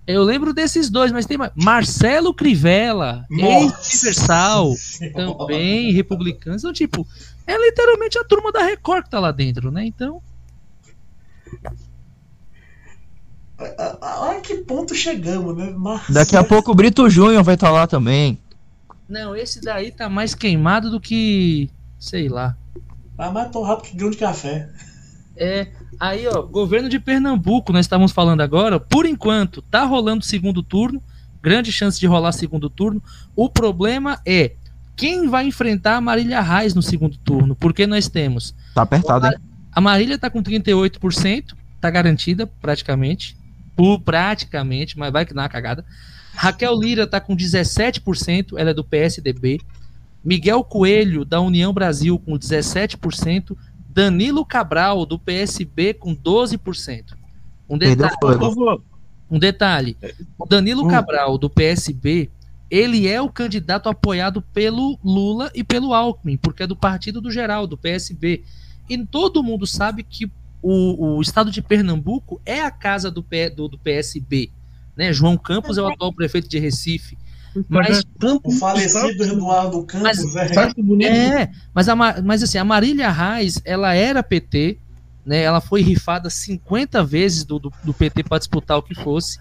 Eu 0.05 0.21
lembro 0.23 0.53
desses 0.53 0.89
dois, 0.89 1.11
mas 1.11 1.25
tem 1.25 1.37
mais. 1.37 1.51
Marcelo 1.55 2.33
Crivella, 2.33 3.25
ex-Universal. 3.31 4.73
Também, 5.13 5.91
republicanos. 5.93 6.61
Então, 6.61 6.73
tipo, 6.73 7.07
é 7.47 7.57
literalmente 7.57 8.17
a 8.19 8.23
turma 8.23 8.51
da 8.51 8.63
Record 8.63 9.05
que 9.05 9.09
tá 9.09 9.19
lá 9.19 9.31
dentro, 9.31 9.71
né? 9.71 9.85
Então. 9.85 10.21
Olha 14.01 14.41
que 14.41 14.55
ponto 14.57 14.93
chegamos, 14.93 15.55
né? 15.55 15.69
Marcelo. 15.71 16.13
Daqui 16.13 16.35
a 16.35 16.43
pouco 16.43 16.71
o 16.71 16.75
Brito 16.75 17.09
Júnior 17.09 17.43
vai 17.43 17.55
estar 17.55 17.71
lá 17.71 17.87
também. 17.87 18.37
Não, 19.07 19.35
esse 19.35 19.61
daí 19.61 19.91
tá 19.91 20.09
mais 20.09 20.33
queimado 20.35 20.89
do 20.89 20.99
que. 20.99 21.69
Sei 21.99 22.27
lá. 22.27 22.57
Tá 23.15 23.31
mais 23.31 23.49
tão 23.51 23.61
rápido 23.63 23.91
que 23.91 23.97
grão 23.97 24.09
de 24.09 24.17
café. 24.17 24.69
É, 25.37 25.71
aí, 25.99 26.27
ó, 26.27 26.41
governo 26.41 26.89
de 26.89 26.99
Pernambuco, 26.99 27.73
nós 27.73 27.85
estávamos 27.85 28.11
falando 28.11 28.41
agora, 28.41 28.79
por 28.79 29.05
enquanto, 29.05 29.61
tá 29.61 29.83
rolando 29.83 30.23
segundo 30.23 30.61
turno, 30.61 31.01
grande 31.41 31.71
chance 31.71 31.99
de 31.99 32.07
rolar 32.07 32.31
segundo 32.31 32.69
turno. 32.69 33.01
O 33.35 33.49
problema 33.49 34.19
é 34.25 34.53
quem 34.95 35.27
vai 35.27 35.45
enfrentar 35.45 35.95
a 35.95 36.01
Marília 36.01 36.41
Reis 36.41 36.73
no 36.73 36.81
segundo 36.81 37.17
turno, 37.17 37.55
porque 37.55 37.87
nós 37.87 38.07
temos 38.07 38.53
Tá 38.73 38.83
apertado, 38.83 39.27
hein? 39.27 39.33
a 39.71 39.81
Marília 39.81 40.17
tá 40.17 40.29
com 40.29 40.41
38%, 40.41 41.53
tá 41.81 41.89
garantida 41.89 42.45
praticamente, 42.45 43.35
por 43.75 43.99
praticamente, 43.99 44.97
mas 44.97 45.11
vai 45.11 45.25
que 45.25 45.33
dá 45.33 45.41
uma 45.41 45.49
cagada. 45.49 45.83
Raquel 46.35 46.79
Lira 46.79 47.07
tá 47.07 47.19
com 47.19 47.35
17%, 47.35 48.53
ela 48.57 48.71
é 48.71 48.73
do 48.73 48.83
PSDB. 48.83 49.59
Miguel 50.23 50.63
Coelho, 50.63 51.25
da 51.25 51.41
União 51.41 51.73
Brasil, 51.73 52.17
com 52.17 52.37
17%. 52.37 53.55
Danilo 53.93 54.45
Cabral, 54.45 55.05
do 55.05 55.19
PSB, 55.19 55.93
com 55.93 56.15
12%. 56.15 57.15
Um 57.69 57.77
detalhe, 57.77 58.15
um 59.29 59.39
detalhe. 59.39 59.97
O 60.37 60.45
Danilo 60.45 60.85
Hum. 60.85 60.87
Cabral, 60.87 61.37
do 61.37 61.49
PSB, 61.49 62.29
ele 62.69 63.07
é 63.07 63.21
o 63.21 63.29
candidato 63.29 63.87
apoiado 63.87 64.41
pelo 64.41 64.97
Lula 65.03 65.51
e 65.53 65.63
pelo 65.63 65.93
Alckmin, 65.93 66.37
porque 66.37 66.63
é 66.63 66.67
do 66.67 66.75
Partido 66.75 67.21
do 67.21 67.31
Geral, 67.31 67.67
do 67.67 67.77
PSB. 67.77 68.43
E 68.89 68.97
todo 69.05 69.43
mundo 69.43 69.67
sabe 69.67 70.03
que 70.03 70.29
o, 70.61 71.17
o 71.17 71.21
estado 71.21 71.51
de 71.51 71.61
Pernambuco 71.61 72.41
é 72.45 72.61
a 72.61 72.71
casa 72.71 73.11
do, 73.11 73.23
do, 73.55 73.67
do 73.67 73.77
PSB. 73.77 74.49
Né? 74.95 75.13
João 75.13 75.37
Campos 75.37 75.77
é 75.77 75.81
o 75.81 75.87
atual 75.87 76.13
prefeito 76.13 76.49
de 76.49 76.57
Recife. 76.57 77.17
Mas 77.69 78.03
O 78.43 78.51
falecido 78.51 79.23
Eduardo 79.23 79.83
Campos 79.85 80.03
Mas- 80.33 80.35
é. 80.35 80.81
Bonito? 80.81 81.07
É, 81.09 81.51
mas, 81.73 81.87
a, 81.89 81.95
Ma- 81.95 82.21
mas 82.23 82.41
assim, 82.43 82.57
a 82.57 82.63
Marília 82.63 83.09
Reis, 83.11 83.61
ela 83.63 83.93
era 83.93 84.23
PT, 84.23 84.77
né? 85.25 85.41
Ela 85.41 85.61
foi 85.61 85.81
rifada 85.81 86.29
50 86.29 87.03
vezes 87.03 87.43
do, 87.43 87.59
do, 87.59 87.71
do 87.83 87.93
PT 87.93 88.23
para 88.23 88.39
disputar 88.39 88.77
o 88.77 88.83
que 88.83 88.95
fosse. 88.95 89.37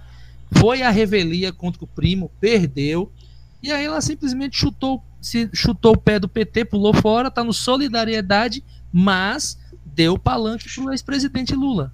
Foi 0.53 0.83
a 0.83 0.91
revelia 0.91 1.53
contra 1.53 1.83
o 1.85 1.87
primo, 1.87 2.31
perdeu. 2.41 3.11
E 3.63 3.71
aí 3.73 3.85
ela 3.85 4.01
simplesmente 4.01 4.59
chutou, 4.59 5.03
se, 5.21 5.49
chutou 5.55 5.93
o 5.95 5.99
pé 5.99 6.19
do 6.19 6.29
PT, 6.29 6.65
pulou 6.67 6.93
fora, 6.93 7.31
tá 7.31 7.43
no 7.43 7.53
solidariedade, 7.53 8.63
mas 8.93 9.59
deu 9.87 10.19
palanque 10.19 10.69
pro 10.75 10.91
ex-presidente 10.93 11.55
Lula. 11.55 11.93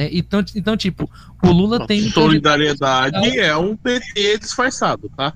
Né? 0.00 0.08
Então, 0.12 0.42
então, 0.56 0.76
tipo, 0.78 1.10
o 1.42 1.48
Lula 1.48 1.86
tem 1.86 2.06
um 2.06 2.10
Solidariedade 2.10 3.38
é 3.38 3.54
um 3.54 3.76
PT 3.76 4.38
disfarçado, 4.38 5.10
tá? 5.14 5.34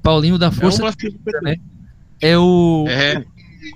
Paulinho 0.00 0.38
da 0.38 0.46
É 0.46 0.48
um 0.48 0.52
Força 0.52 0.82
do 0.82 0.96
PT. 0.96 1.40
né? 1.42 1.56
é 2.20 2.38
o 2.38 2.84
É, 2.88 3.24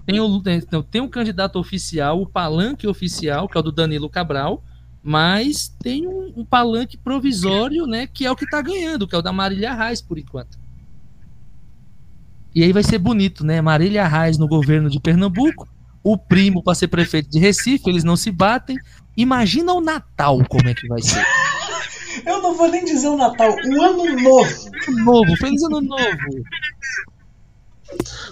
tem, 0.06 0.20
o, 0.20 0.40
tem, 0.40 0.58
então, 0.58 0.82
tem 0.84 1.00
um 1.00 1.08
candidato 1.08 1.58
oficial, 1.58 2.22
o 2.22 2.26
palanque 2.26 2.86
oficial, 2.86 3.48
que 3.48 3.56
é 3.56 3.60
o 3.60 3.62
do 3.62 3.72
Danilo 3.72 4.08
Cabral, 4.08 4.62
mas 5.02 5.74
tem 5.82 6.06
um, 6.06 6.32
um 6.36 6.44
palanque 6.44 6.96
provisório, 6.96 7.86
né, 7.86 8.06
que 8.06 8.24
é 8.24 8.30
o 8.30 8.36
que 8.36 8.48
tá 8.48 8.62
ganhando, 8.62 9.08
que 9.08 9.16
é 9.16 9.18
o 9.18 9.22
da 9.22 9.32
Marília 9.32 9.74
Reis, 9.74 10.00
por 10.00 10.16
enquanto. 10.16 10.56
E 12.54 12.62
aí 12.62 12.72
vai 12.72 12.84
ser 12.84 12.98
bonito, 12.98 13.44
né? 13.44 13.60
Marília 13.60 14.06
Reis 14.06 14.38
no 14.38 14.46
governo 14.46 14.88
de 14.88 15.00
Pernambuco, 15.00 15.68
o 16.04 16.18
primo 16.18 16.62
para 16.62 16.74
ser 16.74 16.86
prefeito 16.86 17.30
de 17.30 17.38
Recife, 17.38 17.88
eles 17.88 18.04
não 18.04 18.14
se 18.14 18.30
batem. 18.30 18.76
Imagina 19.16 19.72
o 19.72 19.80
Natal 19.80 20.38
como 20.48 20.68
é 20.68 20.74
que 20.74 20.86
vai 20.88 21.00
ser. 21.02 21.24
Eu 22.26 22.40
não 22.40 22.54
vou 22.54 22.68
nem 22.68 22.84
dizer 22.84 23.08
o 23.08 23.16
Natal, 23.16 23.50
o 23.50 23.82
Ano 23.82 24.20
Novo. 24.20 24.70
Ano 24.88 25.04
novo, 25.04 25.36
feliz 25.36 25.62
ano 25.64 25.80
novo. 25.80 26.44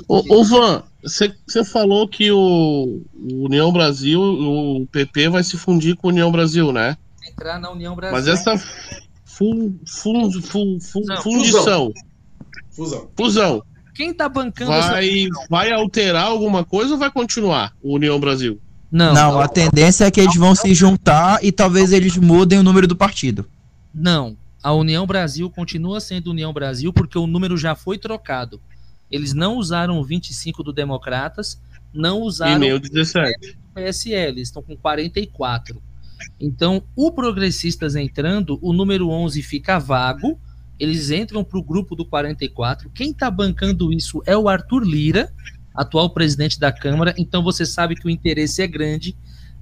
Ô, 0.09 0.23
ô 0.41 0.45
Van, 0.45 0.83
você 1.03 1.65
falou 1.65 2.09
que 2.09 2.31
o, 2.31 3.03
o 3.15 3.45
União 3.45 3.73
Brasil, 3.73 4.21
o 4.21 4.87
PP 4.87 5.29
vai 5.29 5.43
se 5.45 5.57
fundir 5.57 5.97
com 5.97 6.09
o 6.09 6.11
União 6.11 6.31
Brasil, 6.33 6.73
né? 6.73 6.97
Entrar 7.29 7.59
na 7.59 7.71
União 7.71 7.95
Brasil. 7.95 8.17
Mas 8.17 8.29
essa 8.29 8.57
fun, 9.25 9.75
fun, 9.87 10.31
fun, 10.43 10.79
fun- 10.81 11.03
Não, 11.05 11.23
fundição, 11.23 11.93
Fusão. 12.71 13.11
fusão, 13.17 13.63
Quem 13.95 14.13
tá 14.15 14.29
bancando 14.29 14.73
essa 14.73 14.91
vai, 14.93 15.27
vai 15.51 15.73
alterar 15.73 16.27
alguma 16.27 16.65
coisa 16.65 16.93
ou 16.93 16.99
vai 16.99 17.11
continuar 17.11 17.73
o 17.83 17.95
União 17.97 18.19
Brasil? 18.19 18.61
Não, 18.93 19.15
Não, 19.15 19.41
a 19.41 19.49
tendência 19.49 20.05
é 20.05 20.11
que 20.11 20.21
eles 20.21 20.37
vão 20.37 20.55
se 20.55 20.75
juntar 20.75 21.43
e 21.43 21.51
talvez 21.51 21.93
eles 21.93 22.19
mudem 22.19 22.59
o 22.59 22.63
número 22.63 22.87
do 22.87 22.95
partido. 22.95 23.49
Não, 23.93 24.37
a 24.63 24.75
União 24.75 25.07
Brasil 25.07 25.49
continua 25.49 25.99
sendo 25.99 26.31
União 26.31 26.53
Brasil 26.53 26.93
porque 26.93 27.17
o 27.17 27.27
número 27.27 27.57
já 27.57 27.75
foi 27.75 27.97
trocado. 27.97 28.61
Eles 29.11 29.33
não 29.33 29.57
usaram 29.57 29.99
o 29.99 30.05
25 30.05 30.63
do 30.63 30.75
Democratas, 30.75 31.59
não 31.93 32.19
E 32.19 32.23
usaram 32.23 32.59
nem 32.59 32.73
o 32.73 32.77
o 32.77 32.81
17. 32.81 33.59
PSL, 33.75 34.33
eles 34.33 34.49
estão 34.49 34.63
com 34.63 34.77
44. 34.77 35.83
Então, 36.39 36.83
o 36.95 37.11
Progressistas 37.11 37.97
entrando, 37.97 38.59
o 38.61 38.75
número 38.75 39.09
11 39.09 39.43
fica 39.43 39.79
vago, 39.79 40.39
eles 40.79 41.11
entram 41.11 41.43
para 41.43 41.59
o 41.59 41.63
grupo 41.63 41.97
do 41.97 42.05
44. 42.05 42.91
Quem 42.91 43.11
está 43.11 43.31
bancando 43.31 43.93
isso 43.93 44.23
é 44.27 44.37
o 44.37 44.49
Arthur 44.49 44.85
Lira, 44.85 45.33
atual 45.75 46.11
presidente 46.11 46.59
da 46.59 46.71
Câmara, 46.71 47.15
então 47.17 47.43
você 47.43 47.65
sabe 47.65 47.95
que 47.95 48.07
o 48.07 48.11
interesse 48.11 48.63
é 48.63 48.67
grande. 48.67 49.17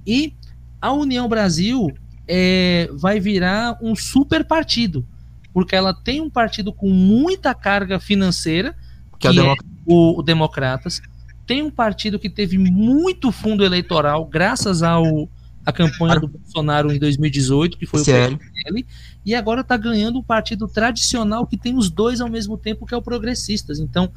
E 0.05 0.33
a 0.81 0.91
União 0.91 1.27
Brasil 1.29 1.91
é, 2.27 2.89
vai 2.93 3.19
virar 3.19 3.77
um 3.81 3.95
super 3.95 4.43
partido, 4.43 5.05
porque 5.53 5.75
ela 5.75 5.93
tem 5.93 6.21
um 6.21 6.29
partido 6.29 6.73
com 6.73 6.89
muita 6.89 7.53
carga 7.53 7.99
financeira, 7.99 8.75
que, 9.19 9.29
Que 9.29 9.39
é 9.39 9.43
o 9.43 9.45
é 9.51 9.55
o, 9.85 10.19
o 10.19 10.23
Democratas, 10.23 11.01
tem 11.45 11.61
um 11.61 11.71
partido 11.71 12.19
que 12.19 12.29
teve 12.29 12.57
muito 12.57 13.31
fundo 13.31 13.63
eleitoral, 13.63 14.25
graças 14.25 14.83
ao 14.83 15.29
a 15.65 15.71
campanha 15.71 16.19
do 16.19 16.27
Bolsonaro 16.27 16.91
em 16.91 16.97
2018, 16.97 17.77
que 17.77 17.85
foi 17.85 18.01
o 18.01 18.03
PSL. 18.03 18.37
PSL, 18.37 18.85
e 19.23 19.35
agora 19.35 19.61
está 19.61 19.77
ganhando 19.77 20.17
um 20.17 20.23
partido 20.23 20.67
tradicional 20.67 21.45
que 21.45 21.57
tem 21.57 21.77
os 21.77 21.89
dois 21.89 22.19
ao 22.19 22.29
mesmo 22.29 22.57
tempo, 22.57 22.85
que 22.85 22.93
é 22.93 22.97
o 22.97 23.01
Progressistas. 23.01 23.79
Então, 23.79 24.11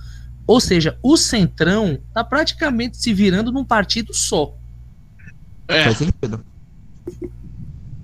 ou 0.46 0.60
seja, 0.60 0.98
o 1.02 1.16
Centrão 1.16 1.98
está 2.08 2.22
praticamente 2.24 2.96
se 2.96 3.12
virando 3.14 3.50
num 3.52 3.64
partido 3.64 4.12
só. 4.14 4.54
É, 5.68 5.84
Faz 5.84 5.98
sentido. 5.98 6.44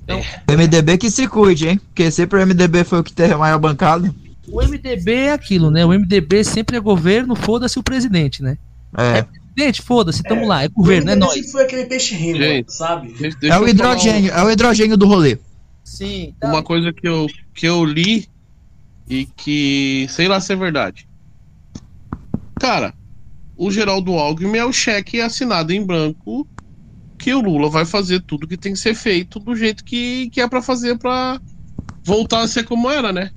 Então, 0.05 0.21
O 0.49 0.53
MDB 0.53 0.99
que 0.99 1.11
se 1.11 1.27
cuide, 1.29 1.69
hein? 1.69 1.79
Porque 1.79 2.11
sempre 2.11 2.39
o 2.39 2.47
MDB 2.47 2.85
foi 2.85 3.01
o 3.01 3.05
que 3.05 3.13
teve 3.13 3.35
a 3.35 3.39
maior 3.39 3.59
bancada. 3.59 4.13
o 4.49 4.61
MDB 4.63 5.13
é 5.13 5.33
aquilo, 5.33 5.71
né? 5.71 5.85
O 5.85 5.91
MDB 5.93 6.43
sempre 6.45 6.77
é 6.77 6.81
governo, 6.81 7.37
foda-se 7.37 7.79
o 7.79 7.83
presidente, 7.83 8.43
né? 8.43 8.59
É. 8.97 9.23
Presidente, 9.55 9.83
foda-se, 9.83 10.23
tamo 10.23 10.43
É, 10.43 10.47
lá, 10.47 10.65
é 10.65 10.69
governo, 10.69 11.11
é 11.11 11.15
nós. 11.17 11.35
sempre 11.35 11.51
foi 11.51 11.63
aquele 11.65 11.85
peixe 11.87 12.17
Gente. 12.17 12.73
sabe? 12.73 13.09
deixa- 13.19 13.37
deixa 13.39 13.55
É 13.55 13.59
o 13.59 13.61
falar 13.61 13.71
hidrogênio, 13.71 14.33
é 14.33 14.43
o 14.45 14.51
hidrogênio 14.51 14.97
do 14.97 15.07
rolê. 15.07 15.39
Sim, 15.85 16.35
tá. 16.41 16.49
Uma 16.49 16.63
coisa 16.63 16.93
que 16.93 17.07
eu, 17.07 17.27
que 17.55 17.67
eu 17.67 17.85
li 17.85 18.29
e 19.09 19.27
que 19.27 20.07
sei 20.09 20.27
lá 20.29 20.41
se 20.41 20.53
é 20.53 20.57
verdade. 20.57 21.07
Cara, 22.61 22.93
o 23.57 23.71
Geraldo 23.71 24.13
Alckmin 24.13 24.59
é 24.59 24.65
o 24.67 24.73
cheque 24.73 25.19
assinado 25.19 25.73
em 25.73 25.85
branco 25.85 26.47
que 27.19 27.33
o 27.33 27.41
Lula 27.41 27.71
vai 27.71 27.87
fazer 27.87 28.21
tudo 28.21 28.47
que 28.47 28.57
tem 28.57 28.75
que 28.75 28.79
ser 28.79 28.95
feito 28.95 29.41
do 29.41 29.57
jeito 29.57 29.83
que, 29.83 30.29
que 30.29 30.43
é 30.43 30.47
pra 30.47 30.61
fazer 30.61 30.99
pra 30.99 31.41
voltar 32.05 32.43
a 32.43 32.49
ser 32.49 32.65
como 32.65 32.91
era, 32.91 33.15
né? 33.15 33.31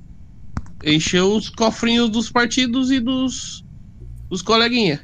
Encher 0.83 1.23
os 1.23 1.49
cofrinhos 1.49 2.09
dos 2.09 2.29
partidos 2.29 2.91
e 2.91 2.99
dos, 2.99 3.63
dos 4.29 4.41
coleguinha. 4.41 5.01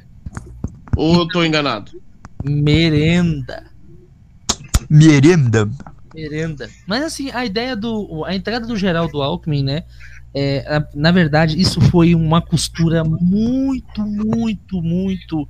Ou 0.96 1.20
eu 1.20 1.28
tô 1.28 1.42
enganado? 1.42 1.92
Merenda. 2.44 3.64
Merenda. 4.90 5.70
Merenda. 6.14 6.68
Mas 6.86 7.04
assim, 7.04 7.30
a 7.32 7.46
ideia 7.46 7.74
do. 7.74 8.24
A 8.26 8.34
entrada 8.34 8.66
do 8.66 8.76
Geraldo 8.76 9.22
Alckmin, 9.22 9.62
né? 9.62 9.84
É, 10.34 10.84
na 10.94 11.10
verdade, 11.10 11.60
isso 11.60 11.80
foi 11.80 12.14
uma 12.14 12.40
costura 12.40 13.02
muito, 13.04 14.02
muito, 14.02 14.80
muito 14.80 15.48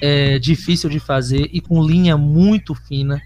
é, 0.00 0.38
difícil 0.38 0.88
de 0.88 1.00
fazer 1.00 1.48
e 1.52 1.60
com 1.60 1.82
linha 1.82 2.16
muito 2.16 2.74
fina. 2.74 3.20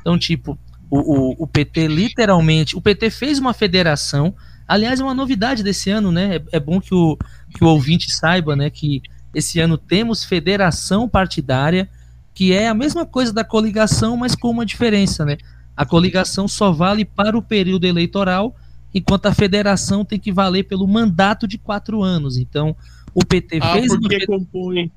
Então, 0.00 0.18
tipo, 0.18 0.58
o, 0.90 0.98
o, 0.98 1.44
o 1.44 1.46
PT 1.46 1.86
literalmente. 1.86 2.76
O 2.76 2.80
PT 2.80 3.10
fez 3.10 3.38
uma 3.38 3.54
federação. 3.54 4.34
Aliás, 4.66 5.00
é 5.00 5.04
uma 5.04 5.14
novidade 5.14 5.62
desse 5.62 5.90
ano, 5.90 6.10
né? 6.10 6.36
É, 6.36 6.42
é 6.56 6.60
bom 6.60 6.80
que 6.80 6.94
o, 6.94 7.16
que 7.54 7.62
o 7.62 7.68
ouvinte 7.68 8.10
saiba, 8.10 8.56
né? 8.56 8.70
Que 8.70 9.02
esse 9.34 9.60
ano 9.60 9.78
temos 9.78 10.24
federação 10.24 11.08
partidária, 11.08 11.88
que 12.34 12.52
é 12.52 12.68
a 12.68 12.74
mesma 12.74 13.06
coisa 13.06 13.32
da 13.32 13.44
coligação, 13.44 14.16
mas 14.16 14.34
com 14.34 14.50
uma 14.50 14.66
diferença, 14.66 15.24
né? 15.24 15.36
A 15.76 15.86
coligação 15.86 16.48
só 16.48 16.72
vale 16.72 17.04
para 17.04 17.38
o 17.38 17.42
período 17.42 17.86
eleitoral, 17.86 18.54
enquanto 18.94 19.26
a 19.26 19.34
federação 19.34 20.04
tem 20.04 20.18
que 20.18 20.32
valer 20.32 20.64
pelo 20.64 20.86
mandato 20.86 21.46
de 21.46 21.58
quatro 21.58 22.02
anos. 22.02 22.36
Então, 22.36 22.74
o 23.14 23.24
PT 23.24 23.58
Ah, 23.62 23.72
fez 23.74 23.92
uma 23.92 24.08
compõe. 24.26 24.90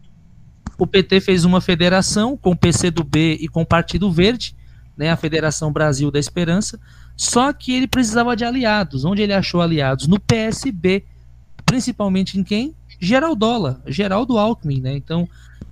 o 0.77 0.87
PT 0.87 1.21
fez 1.21 1.45
uma 1.45 1.61
federação 1.61 2.35
com 2.35 2.51
o 2.51 2.55
PCdoB 2.55 3.37
e 3.39 3.47
com 3.47 3.61
o 3.61 3.65
Partido 3.65 4.11
Verde, 4.11 4.55
né, 4.97 5.09
a 5.11 5.17
Federação 5.17 5.71
Brasil 5.71 6.11
da 6.11 6.19
Esperança, 6.19 6.79
só 7.15 7.51
que 7.53 7.73
ele 7.73 7.87
precisava 7.87 8.35
de 8.35 8.43
aliados. 8.43 9.05
Onde 9.05 9.21
ele 9.21 9.33
achou 9.33 9.61
aliados? 9.61 10.07
No 10.07 10.19
PSB, 10.19 11.03
principalmente 11.65 12.39
em 12.39 12.43
quem? 12.43 12.75
Geraldola, 12.99 13.81
Geraldo 13.87 14.37
Alckmin, 14.37 14.81
né? 14.81 14.95
Então, 14.95 15.27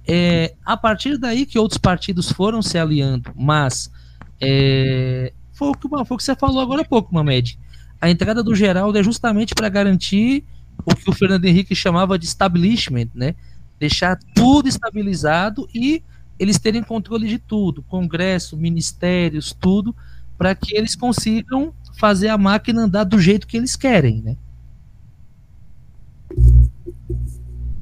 é, 0.07 0.53
a 0.65 0.75
partir 0.75 1.17
daí 1.17 1.45
que 1.45 1.57
outros 1.59 1.77
partidos 1.77 2.31
foram 2.31 2.61
se 2.61 2.77
aliando, 2.77 3.31
mas 3.35 3.91
é, 4.39 5.31
foi, 5.53 5.69
o 5.69 5.73
que, 5.73 5.87
foi 5.87 5.99
o 6.01 6.17
que 6.17 6.23
você 6.23 6.35
falou 6.35 6.59
agora 6.59 6.81
há 6.81 6.85
pouco, 6.85 7.13
Mamed. 7.13 7.57
A 8.01 8.09
entrada 8.09 8.43
do 8.43 8.55
Geraldo 8.55 8.97
é 8.97 9.03
justamente 9.03 9.53
para 9.53 9.69
garantir 9.69 10.43
o 10.83 10.95
que 10.95 11.09
o 11.09 11.13
Fernando 11.13 11.45
Henrique 11.45 11.75
chamava 11.75 12.17
de 12.17 12.25
establishment, 12.25 13.09
né? 13.13 13.35
deixar 13.81 14.15
tudo 14.35 14.69
estabilizado 14.69 15.67
e 15.73 16.03
eles 16.37 16.59
terem 16.59 16.83
controle 16.83 17.27
de 17.27 17.39
tudo, 17.39 17.81
Congresso, 17.81 18.55
ministérios, 18.55 19.57
tudo, 19.59 19.95
para 20.37 20.53
que 20.53 20.77
eles 20.77 20.95
consigam 20.95 21.73
fazer 21.97 22.27
a 22.27 22.37
máquina 22.37 22.83
andar 22.83 23.05
do 23.05 23.19
jeito 23.19 23.47
que 23.47 23.57
eles 23.57 23.75
querem, 23.75 24.21
né? 24.21 24.37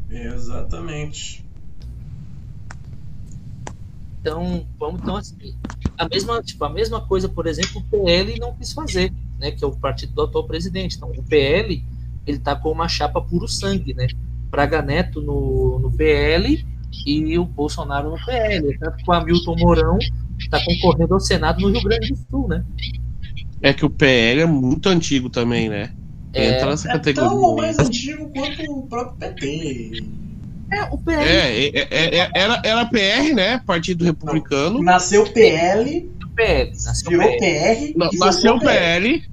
Exatamente. 0.09 1.45
Então, 4.21 4.65
vamos 4.79 5.01
então 5.01 5.17
assim, 5.17 5.55
a 5.97 6.07
mesma, 6.07 6.41
tipo, 6.41 6.63
a 6.63 6.69
mesma 6.69 7.01
coisa, 7.01 7.27
por 7.27 7.45
exemplo, 7.45 7.81
o 7.81 7.83
PL 7.83 8.39
não 8.39 8.55
quis 8.55 8.71
fazer, 8.71 9.13
né, 9.39 9.51
que 9.51 9.63
é 9.63 9.67
o 9.67 9.71
partido 9.71 10.13
do 10.13 10.21
atual 10.23 10.45
presidente. 10.45 10.97
Então, 10.97 11.09
o 11.09 11.23
PL, 11.23 11.83
ele 12.25 12.39
tá 12.39 12.55
com 12.55 12.71
uma 12.71 12.87
chapa 12.87 13.21
puro 13.21 13.47
sangue, 13.47 13.93
né? 13.93 14.07
Braga 14.49 14.81
Neto 14.81 15.21
no, 15.21 15.79
no 15.79 15.91
PL 15.91 16.65
e 17.05 17.37
o 17.37 17.45
Bolsonaro 17.45 18.09
no 18.09 18.25
PL. 18.25 18.77
Tanto 18.79 18.97
que 18.97 19.09
o 19.09 19.13
Hamilton 19.13 19.55
Mourão 19.57 19.97
está 20.37 20.59
concorrendo 20.63 21.13
ao 21.13 21.19
Senado 21.19 21.61
no 21.61 21.69
Rio 21.69 21.83
Grande 21.83 22.09
do 22.09 22.17
Sul, 22.29 22.47
né? 22.47 22.63
É 23.61 23.73
que 23.73 23.85
o 23.85 23.89
PL 23.89 24.41
é 24.41 24.45
muito 24.45 24.89
antigo 24.89 25.29
também, 25.29 25.69
né? 25.69 25.91
É, 26.33 26.55
Entra 26.55 26.69
nessa 26.69 26.91
É 26.91 26.97
tão 26.99 27.37
ou 27.37 27.55
categoria. 27.55 27.61
mais 27.61 27.79
antigo 27.79 28.29
quanto 28.29 28.71
o 28.71 28.87
próprio 28.87 29.17
PT. 29.17 30.03
É, 30.71 30.83
o 30.83 30.97
PL 30.97 31.21
É, 31.21 31.67
é, 31.67 31.87
é, 31.89 32.17
é, 32.19 32.31
era, 32.33 32.61
era 32.63 32.85
PR, 32.85 33.33
né? 33.35 33.61
Partido 33.65 34.05
Republicano. 34.05 34.81
Nasceu 34.81 35.25
PL, 35.31 36.09
PL, 36.35 36.71
nasceu 36.85 37.09
virou 37.11 37.37
PL. 37.37 37.93
PR. 37.93 37.97
Na- 37.97 38.09
Nasceu 38.25 38.51
voltou 38.51 38.67
PL. 38.69 39.23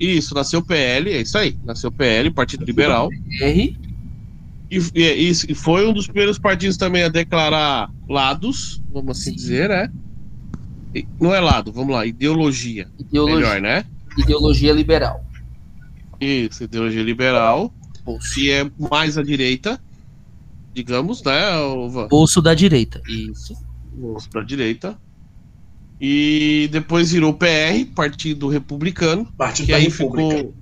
Isso, 0.00 0.34
nasceu 0.34 0.62
PL, 0.64 1.10
é 1.12 1.20
isso 1.22 1.36
aí. 1.36 1.56
Nasceu 1.64 1.90
PL, 1.90 2.30
Partido 2.30 2.64
Liberal. 2.64 3.08
R, 3.40 3.76
E, 4.70 4.76
e, 4.94 5.02
e- 5.30 5.30
e 5.30 5.54
foi 5.54 5.86
um 5.88 5.92
dos 5.94 6.06
primeiros 6.06 6.38
partidos 6.38 6.76
também 6.76 7.02
a 7.02 7.08
declarar 7.08 7.90
lados, 8.08 8.82
vamos 8.92 9.18
assim 9.18 9.30
Sim. 9.30 9.36
dizer, 9.36 9.68
né? 9.70 9.90
E- 10.94 11.06
Não 11.20 11.34
é 11.34 11.40
lado, 11.40 11.72
vamos 11.72 11.94
lá, 11.94 12.04
ideologia. 12.06 12.86
ideologia, 12.98 13.36
Melhor, 13.36 13.60
né? 13.60 13.84
ideologia 14.18 14.72
liberal. 14.72 15.24
Isso, 16.20 16.64
ideologia 16.64 17.02
liberal, 17.02 17.72
Bolso. 18.04 18.34
que 18.34 18.50
é 18.50 18.70
mais 18.78 19.16
à 19.16 19.22
direita, 19.22 19.80
digamos, 20.74 21.22
né? 21.22 21.40
Bolso 22.10 22.40
da 22.42 22.52
direita. 22.54 23.00
Isso. 23.08 23.54
vamos 23.96 24.26
pra 24.26 24.42
direita. 24.42 24.96
E 26.00 26.68
depois 26.70 27.10
virou 27.10 27.34
PR, 27.34 27.84
Partido 27.94 28.48
Republicano, 28.48 29.26
Partido 29.36 29.66
que 29.66 29.72
da 29.72 29.78
aí 29.78 29.84
República. 29.84 30.36
ficou 30.36 30.54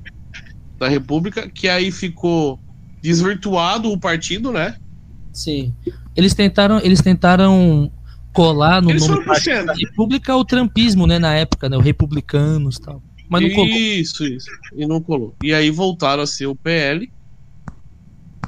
da 0.79 0.89
República, 0.89 1.49
que 1.49 1.69
aí 1.69 1.91
ficou 1.91 2.59
desvirtuado 3.03 3.91
o 3.91 3.99
partido, 3.99 4.51
né? 4.51 4.77
Sim. 5.33 5.75
Eles 6.15 6.35
tentaram, 6.35 6.81
eles 6.81 7.03
tentaram 7.03 7.91
colar 8.33 8.83
no 8.83 8.91
Eles 8.91 9.07
nome 9.07 9.25
da 9.25 9.73
República 9.75 10.37
o 10.37 10.45
trampismo, 10.45 11.07
né, 11.07 11.19
na 11.19 11.35
época, 11.35 11.69
né, 11.69 11.77
o 11.77 11.81
republicanos 11.81 12.77
e 12.77 12.81
tal. 12.81 13.03
Mas 13.29 13.43
não 13.43 13.51
colou. 13.51 13.69
Isso, 13.69 14.25
isso. 14.25 14.51
E 14.75 14.87
não 14.87 15.01
colou. 15.01 15.35
E 15.43 15.53
aí 15.53 15.71
voltaram 15.71 16.23
a 16.23 16.27
ser 16.27 16.47
o 16.47 16.55
PL. 16.55 17.11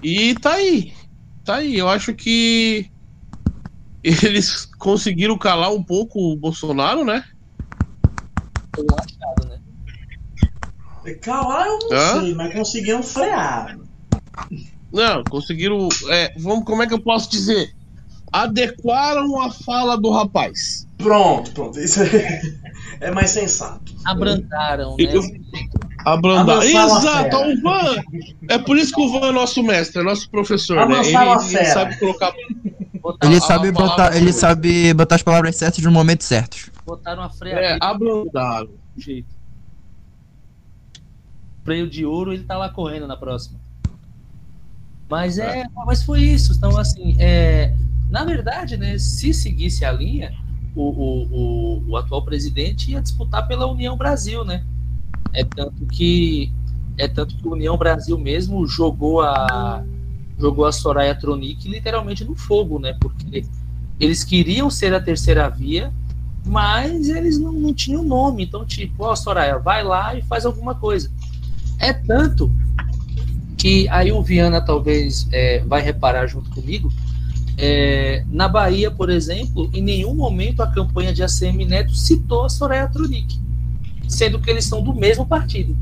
E 0.02 0.34
tá 0.34 0.54
aí. 0.54 0.92
Tá 1.44 1.56
aí. 1.56 1.76
Eu 1.76 1.88
acho 1.88 2.14
que 2.14 2.86
eles 4.24 4.66
conseguiram 4.78 5.36
calar 5.38 5.72
um 5.72 5.82
pouco 5.82 6.32
o 6.32 6.36
Bolsonaro, 6.36 7.04
né? 7.04 7.24
Calar 11.22 11.66
eu 11.66 11.78
não 11.78 11.96
Hã? 11.96 12.20
sei, 12.20 12.34
mas 12.34 12.52
conseguiram 12.52 13.02
frear. 13.02 13.78
Não, 14.92 15.24
conseguiram. 15.24 15.88
é, 16.10 16.32
vamos, 16.38 16.64
como 16.64 16.82
é 16.82 16.86
que 16.86 16.94
eu 16.94 17.00
posso 17.00 17.30
dizer? 17.30 17.74
Adequaram 18.30 19.40
a 19.40 19.50
fala 19.50 19.96
do 19.96 20.10
rapaz. 20.10 20.86
Pronto, 20.98 21.50
pronto. 21.52 21.78
Isso 21.80 22.02
é, 22.02 22.42
é 23.00 23.10
mais 23.10 23.30
sensato. 23.30 23.94
Abrandaram, 24.04 24.96
né? 24.98 25.04
Eu- 25.14 25.22
Abrandar. 26.04 26.58
Avançaram 26.58 26.94
a 26.94 26.98
Exato, 26.98 27.36
o 27.36 27.62
Van. 27.62 28.02
É 28.48 28.58
por 28.58 28.76
isso 28.76 28.94
que 28.94 29.00
o 29.00 29.10
Van 29.10 29.28
é 29.28 29.32
nosso 29.32 29.62
mestre, 29.62 30.00
é 30.00 30.04
nosso 30.04 30.30
professor, 30.30 30.86
né? 30.88 30.98
Ele, 31.00 31.16
ele 31.56 31.64
sabe 31.66 31.98
colocar. 31.98 32.32
Botaram, 32.98 33.32
Ele 33.32 33.40
sabe 33.40 33.72
palavra 33.72 33.96
botar, 34.04 34.16
ele 34.16 34.32
sabe 34.32 34.94
botar 34.94 35.14
as 35.16 35.22
palavras 35.22 35.56
certas 35.56 35.82
no 35.84 35.90
momento 35.90 36.24
certo. 36.24 36.70
botaram 36.84 37.22
a 37.22 37.26
É, 37.26 37.30
freia 37.30 37.78
abrandaram. 37.80 38.68
do 38.94 39.00
jeito. 39.00 39.28
Freio 41.64 41.88
de 41.88 42.04
ouro, 42.06 42.32
ele 42.32 42.44
tá 42.44 42.56
lá 42.56 42.68
correndo 42.70 43.06
na 43.06 43.16
próxima. 43.16 43.58
Mas 45.10 45.38
é, 45.38 45.64
mas 45.86 46.02
foi 46.02 46.20
isso. 46.22 46.52
Então, 46.54 46.76
assim, 46.78 47.16
é, 47.18 47.74
Na 48.10 48.24
verdade, 48.24 48.76
né, 48.78 48.98
se 48.98 49.34
seguisse 49.34 49.84
a 49.84 49.92
linha, 49.92 50.32
o, 50.74 50.82
o, 50.82 51.24
o, 51.84 51.90
o 51.90 51.96
atual 51.96 52.22
presidente 52.24 52.90
ia 52.92 53.02
disputar 53.02 53.46
pela 53.46 53.66
União 53.66 53.96
Brasil, 53.98 54.44
né? 54.44 54.64
É 55.34 55.44
tanto 55.44 55.84
que 55.86 56.50
é 56.96 57.06
tanto 57.06 57.36
que 57.36 57.46
a 57.46 57.50
União 57.50 57.76
Brasil 57.76 58.16
mesmo 58.18 58.66
jogou 58.66 59.20
a 59.20 59.84
jogou 60.38 60.64
a 60.64 60.72
Soraya 60.72 61.14
Tronic 61.14 61.68
literalmente 61.68 62.24
no 62.24 62.34
fogo, 62.34 62.78
né? 62.78 62.96
Porque 63.00 63.44
eles 63.98 64.24
queriam 64.24 64.70
ser 64.70 64.94
a 64.94 65.00
terceira 65.00 65.48
via, 65.48 65.92
mas 66.46 67.08
eles 67.08 67.38
não, 67.38 67.52
não 67.52 67.74
tinham 67.74 68.04
nome. 68.04 68.44
Então, 68.44 68.64
tipo, 68.64 69.04
ó, 69.04 69.12
oh, 69.12 69.16
Soraya, 69.16 69.58
vai 69.58 69.82
lá 69.82 70.14
e 70.14 70.22
faz 70.22 70.46
alguma 70.46 70.74
coisa. 70.74 71.10
É 71.78 71.92
tanto 71.92 72.50
que 73.56 73.88
aí 73.88 74.12
o 74.12 74.22
Viana 74.22 74.60
talvez 74.60 75.28
é, 75.32 75.60
vai 75.66 75.82
reparar 75.82 76.26
junto 76.26 76.48
comigo. 76.50 76.92
É, 77.60 78.24
na 78.30 78.46
Bahia, 78.46 78.88
por 78.88 79.10
exemplo, 79.10 79.68
em 79.74 79.82
nenhum 79.82 80.14
momento 80.14 80.62
a 80.62 80.68
campanha 80.68 81.12
de 81.12 81.24
ACM 81.24 81.66
Neto 81.66 81.92
citou 81.92 82.44
a 82.44 82.48
Soraya 82.48 82.86
Tronic, 82.86 83.36
sendo 84.06 84.38
que 84.38 84.48
eles 84.48 84.64
são 84.64 84.80
do 84.80 84.94
mesmo 84.94 85.26
partido. 85.26 85.76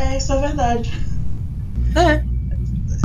É, 0.00 0.16
isso 0.16 0.32
é 0.32 0.40
verdade. 0.40 0.90
É. 1.94 2.24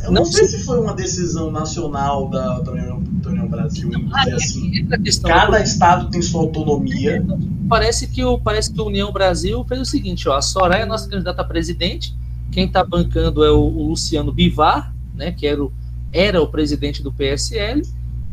Eu 0.05 0.11
não, 0.11 0.21
não 0.21 0.25
sei 0.25 0.47
se 0.47 0.63
foi 0.63 0.79
uma 0.79 0.93
decisão 0.93 1.51
nacional 1.51 2.29
da, 2.29 2.59
da, 2.59 2.71
União, 2.71 3.03
da 3.03 3.29
União 3.31 3.47
Brasil 3.47 3.91
em 3.91 4.05
dizer 4.05 4.33
ah, 4.33 4.35
assim, 4.35 4.87
cada 5.23 5.61
estado 5.61 6.09
tem 6.09 6.21
sua 6.21 6.41
autonomia. 6.41 7.25
Parece 7.67 8.07
que, 8.07 8.23
o, 8.23 8.39
parece 8.39 8.71
que 8.71 8.79
a 8.79 8.83
União 8.83 9.11
Brasil 9.11 9.65
fez 9.67 9.81
o 9.81 9.85
seguinte, 9.85 10.29
ó, 10.29 10.37
a 10.37 10.41
Soraya 10.41 10.83
é 10.83 10.85
nossa 10.85 11.09
candidata 11.09 11.41
a 11.41 11.45
presidente, 11.45 12.15
quem 12.51 12.67
está 12.67 12.83
bancando 12.83 13.43
é 13.43 13.51
o, 13.51 13.59
o, 13.59 13.87
Luciano 13.87 14.31
Bivar, 14.31 14.93
né, 15.15 15.31
que 15.31 15.47
era 15.47 15.61
o, 15.61 15.73
era 16.13 16.41
o 16.41 16.47
presidente 16.47 17.01
do 17.01 17.11
PSL, 17.11 17.81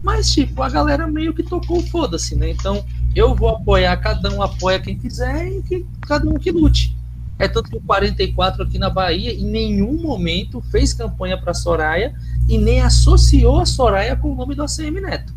mas 0.02 0.30
tipo, 0.30 0.62
a 0.62 0.68
galera 0.68 1.06
meio 1.06 1.32
que 1.32 1.42
tocou 1.42 1.80
foda-se, 1.86 2.36
né, 2.36 2.50
então 2.50 2.84
eu 3.16 3.34
vou 3.34 3.48
apoiar, 3.48 3.96
cada 3.96 4.30
um 4.30 4.42
apoia 4.42 4.78
quem 4.78 4.96
quiser 4.96 5.48
e 5.48 5.62
que, 5.62 5.86
cada 6.02 6.28
um 6.28 6.34
que 6.34 6.50
lute. 6.52 6.94
É 7.42 7.48
tanto 7.48 7.70
que 7.70 7.76
o 7.76 7.80
44 7.80 8.62
aqui 8.62 8.78
na 8.78 8.88
Bahia 8.88 9.34
em 9.34 9.44
nenhum 9.44 10.00
momento 10.00 10.60
fez 10.70 10.94
campanha 10.94 11.36
para 11.36 11.52
Soraya 11.52 12.14
e 12.48 12.56
nem 12.56 12.80
associou 12.80 13.58
a 13.58 13.66
Soraya 13.66 14.14
com 14.14 14.30
o 14.30 14.36
nome 14.36 14.54
do 14.54 14.62
ACM 14.62 15.00
Neto. 15.00 15.34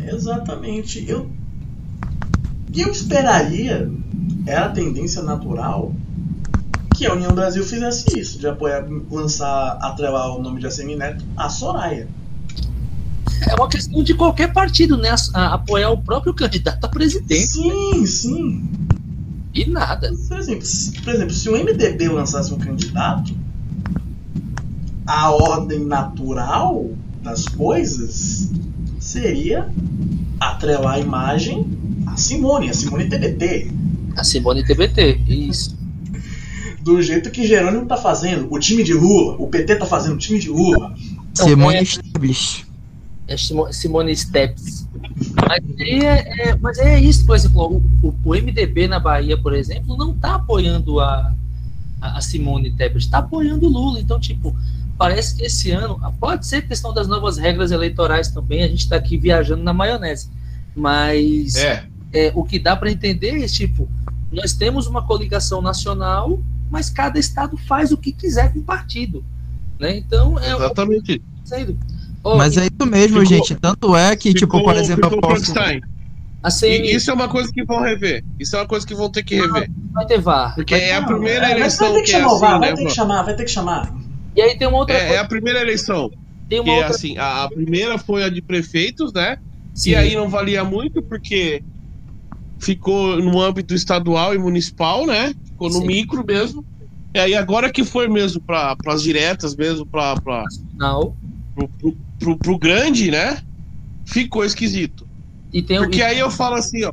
Exatamente. 0.00 1.06
Eu 1.06 1.30
eu 2.74 2.90
esperaria, 2.90 3.90
é 4.46 4.56
a 4.56 4.70
tendência 4.70 5.22
natural, 5.22 5.92
que 6.96 7.04
a 7.04 7.12
União 7.12 7.34
Brasil 7.34 7.62
fizesse 7.64 8.18
isso, 8.18 8.38
de 8.38 8.48
apoiar, 8.48 8.86
lançar, 9.10 9.76
atrelar 9.82 10.34
o 10.34 10.40
nome 10.40 10.60
de 10.60 10.66
ACM 10.66 10.96
Neto 10.96 11.22
a 11.36 11.50
Soraya. 11.50 12.08
É 13.48 13.54
uma 13.54 13.68
questão 13.68 14.02
de 14.02 14.14
qualquer 14.14 14.52
partido, 14.52 14.96
né? 14.96 15.10
A, 15.10 15.40
a 15.40 15.54
apoiar 15.54 15.90
o 15.90 15.98
próprio 15.98 16.32
candidato 16.32 16.84
a 16.84 16.88
presidente. 16.88 17.46
Sim, 17.46 18.06
sim. 18.06 18.70
E 19.54 19.66
nada. 19.66 20.12
Por 20.28 20.38
exemplo, 20.38 20.64
se, 20.64 20.92
por 21.00 21.14
exemplo, 21.14 21.32
se 21.32 21.48
o 21.48 21.52
MDB 21.52 22.08
lançasse 22.08 22.52
um 22.54 22.58
candidato, 22.58 23.34
a 25.06 25.30
ordem 25.30 25.84
natural 25.84 26.90
das 27.22 27.46
coisas 27.46 28.50
seria 28.98 29.68
atrelar 30.40 30.94
a 30.94 30.98
imagem 30.98 31.66
a 32.06 32.16
Simone, 32.16 32.70
a 32.70 32.74
Simone 32.74 33.08
TBT. 33.08 33.70
A 34.16 34.24
Simone 34.24 34.64
TBT, 34.64 35.20
isso. 35.26 35.76
Do 36.80 37.00
jeito 37.00 37.30
que 37.30 37.46
Jerônimo 37.46 37.86
tá 37.86 37.96
fazendo, 37.96 38.52
o 38.52 38.58
time 38.58 38.82
de 38.82 38.92
Lula, 38.92 39.36
o 39.38 39.46
PT 39.46 39.76
tá 39.76 39.86
fazendo 39.86 40.14
o 40.14 40.18
time 40.18 40.38
de 40.38 40.48
Lula. 40.48 40.94
Simone 41.34 41.76
é, 41.76 41.82
Stablish 41.82 42.71
é 43.32 43.72
Simone 43.72 44.16
Steps. 44.16 44.88
Mas 45.34 45.62
é, 45.80 46.50
é, 46.50 46.56
mas 46.56 46.78
é 46.78 46.98
isso, 47.00 47.24
por 47.26 47.36
exemplo, 47.36 47.82
o, 48.02 48.14
o, 48.24 48.34
MDB 48.34 48.88
na 48.88 48.98
Bahia, 48.98 49.36
por 49.36 49.54
exemplo, 49.54 49.96
não 49.96 50.12
está 50.12 50.36
apoiando 50.36 51.00
a, 51.00 51.34
a 52.00 52.20
Simone 52.20 52.72
Tebet, 52.72 53.04
está 53.04 53.18
apoiando 53.18 53.66
o 53.66 53.70
Lula. 53.70 54.00
Então, 54.00 54.18
tipo, 54.18 54.54
parece 54.98 55.36
que 55.36 55.44
esse 55.44 55.70
ano, 55.70 55.98
pode 56.18 56.46
ser 56.46 56.66
questão 56.66 56.92
das 56.92 57.08
novas 57.08 57.38
regras 57.38 57.70
eleitorais 57.70 58.28
também, 58.28 58.62
a 58.62 58.68
gente 58.68 58.80
está 58.80 58.96
aqui 58.96 59.16
viajando 59.16 59.62
na 59.62 59.72
maionese. 59.72 60.30
Mas 60.74 61.56
é. 61.56 61.84
é 62.12 62.32
o 62.34 62.44
que 62.44 62.58
dá 62.58 62.76
para 62.76 62.90
entender 62.90 63.42
é 63.42 63.46
tipo, 63.46 63.88
nós 64.30 64.52
temos 64.52 64.86
uma 64.86 65.02
coligação 65.02 65.60
nacional, 65.60 66.40
mas 66.70 66.88
cada 66.88 67.18
estado 67.18 67.56
faz 67.56 67.92
o 67.92 67.96
que 67.96 68.12
quiser 68.12 68.52
com 68.52 68.60
o 68.60 68.64
partido. 68.64 69.24
Né? 69.78 69.96
Então, 69.96 70.38
é 70.38 70.54
Exatamente. 70.54 71.22
Oh, 72.24 72.36
Mas 72.36 72.56
é 72.56 72.64
isso 72.64 72.90
mesmo, 72.90 73.20
ficou, 73.20 73.24
gente. 73.24 73.54
Tanto 73.56 73.96
é 73.96 74.14
que, 74.14 74.32
tipo, 74.32 74.56
ficou, 74.56 74.60
tipo, 74.60 74.72
por 74.72 74.80
exemplo, 74.80 75.10
eu 75.10 75.20
posso. 75.20 75.52
Assim, 76.42 76.82
isso 76.82 77.10
é 77.10 77.14
uma 77.14 77.28
coisa 77.28 77.52
que 77.52 77.64
vão 77.64 77.80
rever. 77.80 78.24
Isso 78.38 78.56
é 78.56 78.60
uma 78.60 78.66
coisa 78.66 78.86
que 78.86 78.94
vão 78.94 79.10
ter 79.10 79.22
que 79.22 79.36
rever. 79.36 79.70
Vai 79.92 80.06
ter 80.06 80.20
VAR. 80.20 80.54
Porque 80.54 80.74
é 80.74 80.96
a 80.96 81.02
primeira 81.02 81.48
é, 81.48 81.52
eleição 81.52 81.92
vai 81.92 81.96
ter 81.96 82.00
que, 82.00 82.12
que 82.12 82.12
chamar, 82.12 82.26
é 82.26 82.34
assim, 82.34 82.40
vai 82.40 82.70
né, 82.70 82.76
ter 82.76 82.84
que 82.84 82.90
chamar, 82.90 83.22
vai 83.22 83.36
ter 83.36 83.44
que 83.44 83.50
chamar. 83.50 83.94
E 84.34 84.42
aí 84.42 84.58
tem 84.58 84.66
uma 84.66 84.78
outra 84.78 84.96
é, 84.96 85.00
coisa. 85.00 85.14
É 85.14 85.18
a 85.18 85.24
primeira 85.24 85.60
eleição. 85.60 86.10
Tem 86.48 86.58
uma 86.58 86.64
que 86.64 86.70
é 86.70 86.74
outra... 86.74 86.90
é 86.90 86.94
assim, 86.94 87.18
a, 87.18 87.44
a, 87.44 87.48
primeira 87.48 87.98
foi 87.98 88.24
a 88.24 88.28
de 88.28 88.42
prefeitos, 88.42 89.12
né? 89.12 89.38
Sim. 89.72 89.90
E 89.90 89.94
aí 89.94 90.16
não 90.16 90.28
valia 90.28 90.64
muito 90.64 91.00
porque 91.00 91.62
ficou 92.58 93.16
no 93.22 93.40
âmbito 93.40 93.74
estadual 93.74 94.34
e 94.34 94.38
municipal, 94.38 95.06
né? 95.06 95.32
Ficou 95.44 95.68
no 95.68 95.80
Sim. 95.80 95.86
micro 95.86 96.24
mesmo. 96.26 96.64
E 97.14 97.20
aí 97.20 97.34
agora 97.34 97.70
que 97.70 97.84
foi 97.84 98.08
mesmo 98.08 98.40
para 98.40 98.76
as 98.86 99.02
diretas 99.02 99.54
mesmo, 99.54 99.86
para 99.86 100.16
não 100.74 101.14
pro, 101.54 101.68
pro, 101.68 101.96
pro, 102.22 102.36
pro, 102.38 102.58
grande, 102.58 103.10
né? 103.10 103.42
Ficou 104.06 104.44
esquisito. 104.44 105.06
E 105.52 105.62
tem, 105.62 105.78
Porque 105.78 105.98
e... 105.98 106.02
aí 106.02 106.18
eu 106.18 106.30
falo 106.30 106.54
assim, 106.54 106.84
ó. 106.84 106.92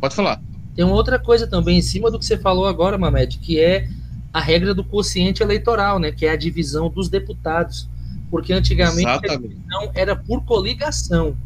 Pode 0.00 0.14
falar. 0.14 0.40
Tem 0.76 0.84
outra 0.84 1.18
coisa 1.18 1.46
também 1.46 1.78
em 1.78 1.82
cima 1.82 2.10
do 2.10 2.18
que 2.18 2.24
você 2.24 2.36
falou 2.36 2.66
agora, 2.66 2.98
Mamed, 2.98 3.38
que 3.38 3.58
é 3.58 3.88
a 4.32 4.40
regra 4.40 4.74
do 4.74 4.84
quociente 4.84 5.42
eleitoral, 5.42 5.98
né? 5.98 6.12
Que 6.12 6.26
é 6.26 6.30
a 6.30 6.36
divisão 6.36 6.90
dos 6.90 7.08
deputados. 7.08 7.88
Porque 8.30 8.52
antigamente 8.52 9.08
Exatamente. 9.08 9.34
a 9.34 9.48
divisão 9.48 9.92
era 9.94 10.16
por 10.16 10.44
coligação. 10.44 11.36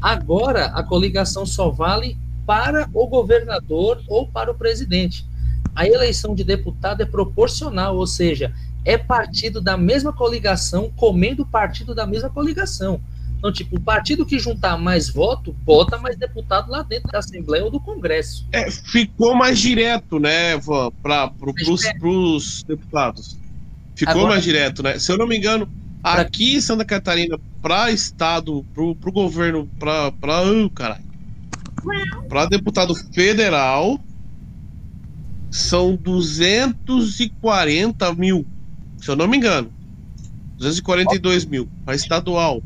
Agora 0.00 0.66
a 0.66 0.82
coligação 0.82 1.46
só 1.46 1.70
vale 1.70 2.18
para 2.46 2.88
o 2.92 3.06
governador 3.06 4.02
ou 4.06 4.28
para 4.28 4.50
o 4.50 4.54
presidente. 4.54 5.26
A 5.74 5.86
eleição 5.86 6.34
de 6.34 6.44
deputado 6.44 7.02
é 7.02 7.06
proporcional, 7.06 7.96
ou 7.96 8.06
seja, 8.06 8.52
é 8.86 8.96
partido 8.96 9.60
da 9.60 9.76
mesma 9.76 10.12
coligação 10.12 10.92
comendo 10.94 11.44
partido 11.44 11.92
da 11.92 12.06
mesma 12.06 12.30
coligação. 12.30 13.00
Então, 13.36 13.52
tipo, 13.52 13.76
o 13.76 13.80
partido 13.80 14.24
que 14.24 14.38
juntar 14.38 14.78
mais 14.78 15.10
voto, 15.10 15.52
bota 15.64 15.98
mais 15.98 16.16
deputado 16.16 16.70
lá 16.70 16.82
dentro 16.82 17.10
da 17.10 17.18
Assembleia 17.18 17.64
ou 17.64 17.70
do 17.70 17.80
Congresso. 17.80 18.46
É, 18.52 18.70
ficou 18.70 19.34
mais 19.34 19.58
direto, 19.58 20.18
né, 20.18 20.58
para 21.02 21.28
pro, 21.28 21.52
os 21.52 22.62
deputados. 22.62 23.36
Ficou 23.94 24.14
Agora, 24.14 24.30
mais 24.30 24.44
direto, 24.44 24.82
né? 24.82 24.98
Se 24.98 25.12
eu 25.12 25.18
não 25.18 25.26
me 25.26 25.36
engano, 25.36 25.68
aqui 26.02 26.56
em 26.56 26.60
Santa 26.60 26.84
Catarina, 26.84 27.38
para 27.60 27.90
Estado, 27.90 28.64
para 28.72 28.84
o 28.84 29.12
governo, 29.12 29.68
para. 29.78 30.12
Pra, 30.12 30.42
uh, 30.42 30.70
caralho. 30.70 31.04
Para 32.28 32.46
deputado 32.46 32.94
federal, 33.12 34.00
são 35.50 35.96
240 35.96 38.14
mil 38.14 38.46
se 39.06 39.12
eu 39.12 39.16
não 39.16 39.28
me 39.28 39.36
engano. 39.36 39.70
242 40.58 41.44
mil. 41.44 41.68
Para 41.84 41.94
estadual. 41.94 42.60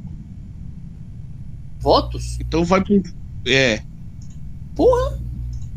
Votos? 1.78 2.38
Então 2.40 2.64
vai 2.64 2.82
pro. 2.82 3.02
É. 3.46 3.82
Porra! 4.74 5.18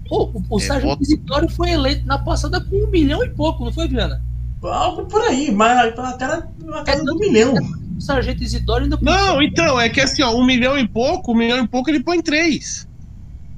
Pô, 0.07 0.31
o, 0.34 0.44
o 0.49 0.57
é, 0.57 0.61
Sargento 0.61 1.02
Isidoro 1.02 1.49
foi 1.49 1.72
eleito 1.72 2.06
na 2.06 2.18
passada 2.18 2.61
com 2.61 2.76
um 2.77 2.88
milhão 2.88 3.23
e 3.23 3.30
pouco, 3.30 3.65
não 3.65 3.73
foi, 3.73 3.90
Viana? 3.90 4.22
Algo 4.61 5.06
por 5.06 5.22
aí, 5.22 5.52
mas 5.52 5.99
a 5.99 6.14
cara, 6.14 6.49
a 6.73 6.84
cara 6.84 6.99
é, 6.99 7.03
do 7.03 7.18
milhão. 7.18 7.56
O 7.98 8.02
Sargento 8.02 8.41
Isidoro 8.41 8.84
ainda. 8.84 8.98
Não, 9.02 9.41
então, 9.41 9.80
é 9.80 9.90
que 9.90 9.99
assim, 9.99 10.22
ó, 10.23 10.34
um 10.34 10.45
milhão 10.45 10.80
e 10.80 10.88
pouco, 10.88 11.34
um 11.34 11.35
milhão 11.35 11.61
e 11.61 11.68
pouco 11.68 11.90
ele 11.90 12.02
põe 12.02 12.22
três. 12.22 12.88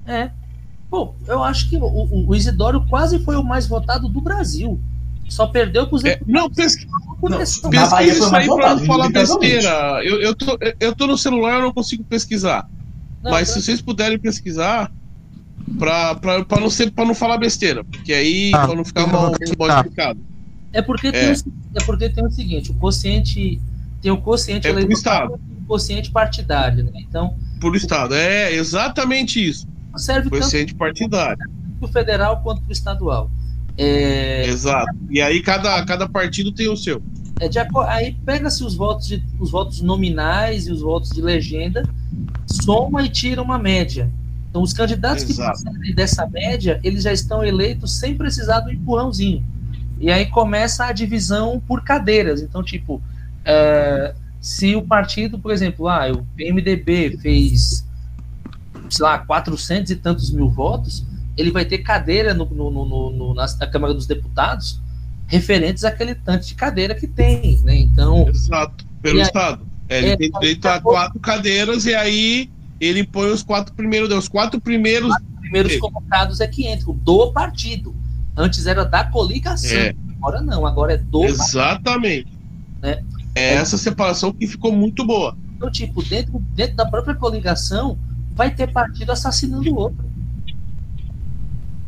É. 0.08 0.32
Pô, 0.90 1.14
eu 1.28 1.44
acho 1.44 1.70
que 1.70 1.78
o, 1.78 2.28
o 2.28 2.36
Isidoro 2.36 2.86
quase 2.88 3.20
foi 3.20 3.36
o 3.36 3.44
mais 3.44 3.68
votado 3.68 4.10
do 4.10 4.22
Brasil. 4.22 4.80
Só 5.28 5.48
perdeu 5.48 5.88
para 5.88 5.96
os 5.96 6.04
é, 6.04 6.20
Não, 6.26 6.50
pesquisa, 6.50 6.88
não, 7.22 7.38
pesquisa 7.40 8.04
isso 8.04 8.36
aí 8.36 8.48
para 8.48 8.76
não 8.76 8.86
falar 8.86 9.10
besteira. 9.10 10.02
Eu, 10.04 10.22
eu, 10.22 10.36
tô, 10.36 10.58
eu 10.80 10.96
tô 10.96 11.08
no 11.08 11.18
celular, 11.18 11.56
eu 11.56 11.62
não 11.64 11.74
consigo 11.74 12.04
pesquisar. 12.04 12.70
Não, 13.24 13.32
Mas 13.32 13.50
pra... 13.50 13.60
se 13.60 13.66
vocês 13.66 13.82
puderem 13.82 14.20
pesquisar, 14.20 14.92
para 15.80 16.60
não, 16.60 16.70
ser, 16.70 16.92
pra 16.92 17.06
não 17.06 17.16
falar 17.16 17.38
besteira, 17.38 17.84
porque 17.84 18.14
aí 18.14 18.52
ah, 18.54 18.68
para 18.68 18.76
não 18.76 18.86
ficar 18.86 19.08
mal 19.08 19.32
modificado. 19.58 20.20
É 20.72 20.82
porque, 20.82 21.08
é. 21.08 21.12
Tem 21.12 21.32
o, 21.32 21.36
é 21.76 21.84
porque 21.86 22.10
tem 22.10 22.26
o 22.26 22.30
seguinte: 22.30 22.72
o 22.72 22.76
quociente. 22.76 23.62
Tem 24.02 24.12
o 24.12 24.22
quociente 24.22 24.68
é 24.68 24.70
eleitoral 24.70 25.40
e 25.50 25.64
o 25.64 25.66
quociente 25.66 26.12
partidário, 26.12 26.84
né? 26.84 26.92
Então. 26.96 27.36
Por 27.60 27.76
Estado, 27.76 28.14
é 28.14 28.54
exatamente 28.54 29.44
isso. 29.44 29.68
Serve 29.96 30.30
quociente 30.30 30.74
tanto 30.74 30.78
partidário. 30.78 31.50
Para 31.80 31.90
o 31.90 31.92
federal 31.92 32.42
quanto 32.44 32.62
para 32.62 32.70
o 32.70 32.74
estadual. 32.74 33.32
É, 33.78 34.48
Exato. 34.48 34.96
E 35.10 35.22
aí 35.22 35.42
cada, 35.42 35.84
cada 35.86 36.08
partido 36.08 36.52
tem 36.52 36.70
o 36.70 36.78
seu. 36.78 37.02
é 37.40 37.48
de 37.48 37.60
aí 37.60 38.16
pega-se 38.26 38.64
os 38.64 38.76
votos 38.76 39.08
de, 39.08 39.24
os 39.40 39.52
votos 39.52 39.82
nominais 39.82 40.68
e 40.68 40.72
os 40.72 40.82
votos 40.82 41.10
de 41.10 41.22
legenda, 41.22 41.84
soma 42.46 43.04
e 43.04 43.10
tira 43.10 43.42
uma 43.42 43.58
média. 43.58 44.10
Então 44.50 44.62
os 44.62 44.72
candidatos 44.72 45.24
Exato. 45.24 45.58
que 45.58 45.66
passarem 45.66 45.94
dessa 45.94 46.26
média, 46.28 46.80
eles 46.84 47.04
já 47.04 47.12
estão 47.12 47.44
eleitos 47.44 48.00
sem 48.00 48.16
precisar 48.16 48.62
do 48.62 48.72
empurrãozinho. 48.72 49.46
E 50.00 50.12
aí 50.12 50.26
começa 50.28 50.86
a 50.86 50.92
divisão 50.92 51.62
por 51.68 51.84
cadeiras. 51.84 52.42
Então, 52.42 52.64
tipo, 52.64 53.02
é, 53.44 54.14
se 54.40 54.76
o 54.76 54.82
partido, 54.82 55.40
por 55.40 55.52
exemplo, 55.52 55.88
ah, 55.88 56.12
o 56.12 56.26
PMDB 56.36 57.18
fez, 57.22 57.86
sei 58.90 59.04
lá, 59.04 59.20
400 59.20 59.92
e 59.92 59.96
tantos 59.96 60.32
mil 60.32 60.50
votos, 60.50 61.06
ele 61.38 61.52
vai 61.52 61.66
ter 61.66 61.80
cadeira 61.80 62.34
no, 62.34 62.46
no- 62.46 62.72
no- 62.72 63.10
no- 63.12 63.34
na, 63.34 63.48
Câmara 63.68 63.94
dos 63.94 64.08
Deputados 64.08 64.80
referentes 65.28 65.84
àquele 65.84 66.16
tanto 66.16 66.46
de 66.48 66.56
cadeira 66.56 66.94
que 66.96 67.08
tem, 67.08 67.60
né? 67.64 67.76
Então, 67.78 68.28
Exato. 68.30 68.86
Pelo 69.02 69.18
aí- 69.20 69.24
Estado. 69.26 69.66
É, 69.88 69.98
ele 70.00 70.08
É, 70.10 70.18
tem 70.18 70.32
direito 70.32 70.66
a 70.68 70.80
quatro 70.80 71.20
cadeiras 71.20 71.86
e 71.86 71.94
aí 71.94 72.50
ele 72.80 73.06
põe 73.06 73.30
os 73.32 73.44
quatro 73.44 73.74
primeiros. 73.76 74.12
Os 74.14 74.28
quatro 74.28 74.60
primeiros. 74.60 75.14
primeiros 75.42 75.74
Sim. 75.74 75.80
colocados 75.80 76.40
é 76.42 76.48
que 76.48 76.68
entram, 76.68 76.94
do 76.96 77.32
partido. 77.32 77.94
Antes 78.36 78.66
era 78.66 78.84
da 78.84 79.04
coligação, 79.04 79.78
É. 79.78 79.94
agora 80.18 80.42
não, 80.42 80.66
agora 80.66 80.94
é 80.94 80.98
do 80.98 81.20
partido. 81.22 81.42
Exatamente. 81.44 82.28
Né? 82.82 83.04
É 83.36 83.54
essa 83.54 83.78
separação 83.78 84.34
que 84.34 84.48
ficou 84.48 84.72
muito 84.72 85.06
boa. 85.06 85.38
Então, 85.56 85.70
tipo, 85.72 86.02
dentro, 86.04 86.40
dentro 86.56 86.76
da 86.76 86.86
própria 86.86 87.14
coligação, 87.16 87.98
vai 88.34 88.54
ter 88.54 88.72
partido 88.72 89.12
assassinando 89.12 89.72
o 89.72 89.76
outro. 89.78 90.04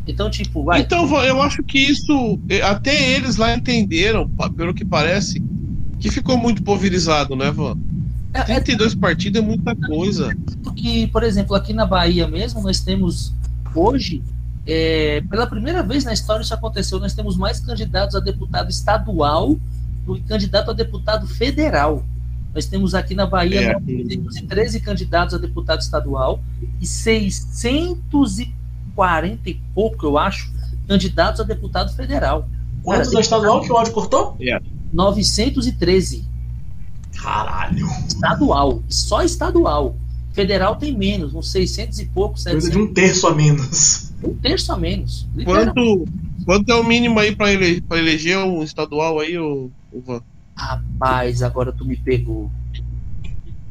Então, 0.07 0.29
tipo, 0.29 0.63
vai. 0.63 0.81
Então, 0.81 1.05
eu 1.23 1.41
acho 1.41 1.61
que 1.63 1.77
isso. 1.77 2.39
eh, 2.49 2.61
Até 2.61 3.11
eles 3.11 3.35
lá 3.37 3.53
entenderam, 3.55 4.29
pelo 4.55 4.73
que 4.73 4.85
parece, 4.85 5.41
que 5.99 6.09
ficou 6.09 6.37
muito 6.37 6.63
pulverizado, 6.63 7.35
né, 7.35 7.51
Van? 7.51 7.77
é, 8.33 8.39
é 8.39 8.59
32 8.59 8.95
partidos 8.95 9.41
é 9.41 9.45
muita 9.45 9.75
coisa. 9.75 10.35
tanto 10.45 10.73
que, 10.73 11.07
por 11.07 11.23
exemplo, 11.23 11.55
aqui 11.55 11.73
na 11.73 11.85
Bahia 11.85 12.27
mesmo, 12.27 12.61
nós 12.61 12.79
temos 12.79 13.33
hoje, 13.73 14.21
é, 14.65 15.21
pela 15.29 15.47
primeira 15.47 15.81
vez 15.83 16.03
na 16.03 16.13
história 16.13 16.41
isso 16.43 16.53
aconteceu, 16.53 16.99
nós 16.99 17.13
temos 17.13 17.35
mais 17.35 17.59
candidatos 17.59 18.15
a 18.15 18.19
deputado 18.19 18.69
estadual 18.69 19.57
do 20.05 20.15
que 20.15 20.21
candidato 20.21 20.71
a 20.71 20.73
deputado 20.73 21.25
federal. 21.27 22.03
Nós 22.53 22.65
temos 22.65 22.95
aqui 22.95 23.13
na 23.13 23.25
Bahia 23.25 23.71
É. 23.71 23.73
913 23.79 24.79
candidatos 24.79 25.33
a 25.35 25.37
deputado 25.37 25.81
estadual 25.81 26.41
e 26.81 26.85
640 26.87 28.41
e 28.43 28.56
pouco, 29.73 30.05
eu 30.05 30.17
acho, 30.17 30.51
candidatos 30.87 31.41
a 31.41 31.43
deputado 31.43 31.93
federal. 31.95 32.47
Quantos 32.83 33.07
Cara, 33.07 33.15
da 33.15 33.21
estadual 33.21 33.61
que 33.61 33.71
o 33.71 33.77
áudio 33.77 33.93
cortou? 33.93 34.37
913 34.93 36.25
Caralho. 37.21 37.87
estadual, 38.07 38.83
só 38.87 39.23
estadual. 39.23 39.95
Federal 40.33 40.75
tem 40.75 40.95
menos, 40.95 41.33
uns 41.33 41.51
600 41.51 41.99
e 41.99 42.05
pouco, 42.05 42.35
Coisa 42.35 42.61
700, 42.61 42.71
de 42.71 42.77
um 42.77 42.93
terço 42.93 43.27
a 43.27 43.33
menos. 43.33 44.13
um 44.23 44.35
terço 44.35 44.71
a 44.71 44.77
menos. 44.77 45.27
Quanto, 45.43 46.05
quanto 46.45 46.71
é 46.71 46.75
o 46.75 46.83
mínimo 46.83 47.19
aí 47.19 47.35
pra, 47.35 47.51
ele, 47.51 47.83
eleger 47.91 48.37
um 48.37 48.63
estadual 48.63 49.19
aí, 49.19 49.37
o, 49.37 49.71
Van? 50.05 50.21
Rapaz, 50.55 51.41
agora 51.41 51.71
tu 51.71 51.85
me 51.85 51.97
pegou. 51.97 52.51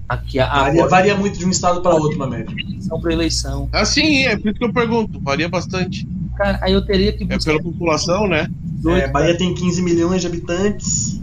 Aqui, 0.08 0.38
a 0.38 0.46
Varia, 0.46 0.70
agora, 0.70 0.88
varia 0.88 1.16
muito 1.16 1.36
de 1.38 1.44
um 1.44 1.50
estado 1.50 1.82
para 1.82 1.94
outro, 1.94 2.18
na 2.18 2.26
média. 2.28 2.54
eleição 2.56 3.00
para 3.00 3.12
eleição. 3.12 3.68
Assim, 3.72 4.22
é 4.24 4.36
por 4.36 4.48
isso 4.50 4.58
que 4.58 4.64
eu 4.64 4.72
pergunto. 4.72 5.18
Varia 5.20 5.48
bastante. 5.48 6.06
Cara, 6.36 6.60
aí 6.62 6.72
eu 6.72 6.84
teria 6.84 7.12
que 7.12 7.24
É 7.28 7.38
pela 7.38 7.60
população, 7.60 8.28
né? 8.28 8.48
É, 8.86 9.08
Bahia 9.08 9.36
tem 9.36 9.52
15 9.54 9.82
milhões 9.82 10.20
de 10.20 10.28
habitantes. 10.28 11.20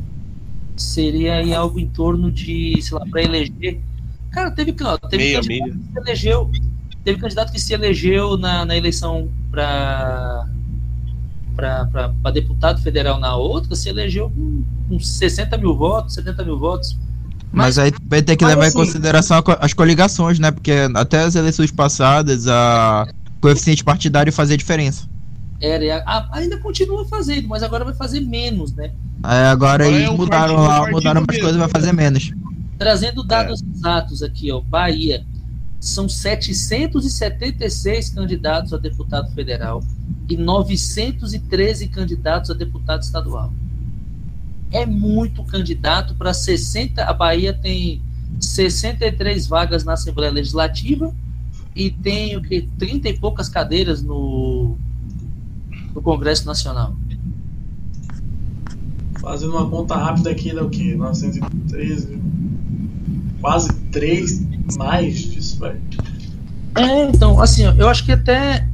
seria 0.75 1.35
aí 1.35 1.53
algo 1.53 1.79
em 1.79 1.87
torno 1.87 2.29
de, 2.31 2.77
sei 2.81 2.97
lá, 2.97 3.05
para 3.05 3.23
eleger. 3.23 3.79
Cara, 4.31 4.51
teve, 4.51 4.75
ó, 4.83 4.97
teve 4.97 5.23
Meia, 5.23 5.35
candidato 5.41 5.47
meia. 5.47 5.73
que 5.73 5.93
se 5.93 5.99
elegeu, 5.99 6.51
teve 7.03 7.19
candidato 7.19 7.51
que 7.53 7.61
se 7.61 7.73
elegeu 7.73 8.37
na, 8.37 8.65
na 8.65 8.75
eleição 8.75 9.29
para 9.51 10.45
para 11.55 12.31
deputado 12.31 12.81
federal 12.81 13.19
na 13.19 13.35
outra, 13.35 13.75
se 13.75 13.87
elegeu 13.87 14.29
com, 14.31 14.63
com 14.89 14.99
60 14.99 15.55
mil 15.57 15.75
votos, 15.75 16.15
70 16.15 16.43
mil 16.43 16.57
votos. 16.57 16.97
Mas 17.53 17.77
aí 17.77 17.93
vai 18.07 18.21
ter 18.21 18.35
que 18.35 18.43
Mas 18.43 18.53
levar 18.55 18.67
assim- 18.67 18.77
em 18.77 18.85
consideração 18.85 19.41
as 19.59 19.73
coligações, 19.73 20.39
né? 20.39 20.51
Porque 20.51 20.73
até 20.95 21.23
as 21.23 21.35
eleições 21.35 21.71
passadas, 21.71 22.47
a 22.47 23.07
coeficiente 23.39 23.83
partidário 23.83 24.33
fazia 24.33 24.57
diferença. 24.57 25.07
Era, 25.61 25.85
e 25.85 25.91
a- 25.91 26.03
a- 26.05 26.29
ainda 26.33 26.57
continua 26.57 27.05
fazendo, 27.05 27.47
mas 27.47 27.61
agora 27.63 27.85
vai 27.85 27.93
fazer 27.93 28.19
menos, 28.21 28.73
né? 28.73 28.91
Aí 29.21 29.43
agora, 29.45 29.85
Agora 29.85 29.87
eles 29.87 30.07
é 30.07 30.09
um 30.09 30.17
mudaram 30.17 30.55
partido- 30.55 30.61
lá, 30.63 30.77
partido 30.79 30.95
mudaram 30.95 31.21
umas 31.21 31.27
mesmo. 31.27 31.41
coisas, 31.43 31.59
vai 31.59 31.69
fazer 31.69 31.93
menos. 31.93 32.31
Trazendo 32.77 33.23
dados 33.23 33.63
exatos 33.73 34.21
aqui, 34.23 34.51
ó, 34.51 34.59
Bahia. 34.59 35.23
São 35.79 36.09
776 36.09 38.09
candidatos 38.09 38.73
a 38.73 38.77
deputado 38.77 39.31
federal 39.33 39.81
e 40.29 40.35
913 40.37 41.87
candidatos 41.87 42.49
a 42.49 42.53
deputado 42.53 43.03
estadual. 43.03 43.53
É 44.73 44.85
muito 44.85 45.43
candidato 45.43 46.15
para 46.15 46.33
60. 46.33 47.03
A 47.03 47.13
Bahia 47.13 47.53
tem 47.53 48.01
63 48.39 49.47
vagas 49.47 49.83
na 49.83 49.93
Assembleia 49.93 50.31
Legislativa 50.31 51.13
e 51.75 51.89
tem 51.89 52.35
o 52.35 52.41
que 52.41 52.67
30 52.77 53.09
e 53.09 53.19
poucas 53.19 53.47
cadeiras 53.47 54.01
no, 54.01 54.75
no 55.93 56.01
Congresso 56.01 56.45
Nacional. 56.45 56.95
Fazendo 59.19 59.51
uma 59.51 59.69
conta 59.69 59.95
rápida 59.95 60.31
aqui, 60.31 60.53
dá 60.53 60.63
o 60.63 60.69
quê? 60.69 60.95
913. 60.95 62.19
Quase 63.39 63.73
3 63.91 64.75
mais 64.75 65.19
disso, 65.19 65.59
velho. 65.59 65.81
É, 66.75 67.03
então, 67.03 67.39
assim, 67.39 67.63
eu 67.63 67.87
acho 67.87 68.03
que 68.05 68.11
até. 68.11 68.67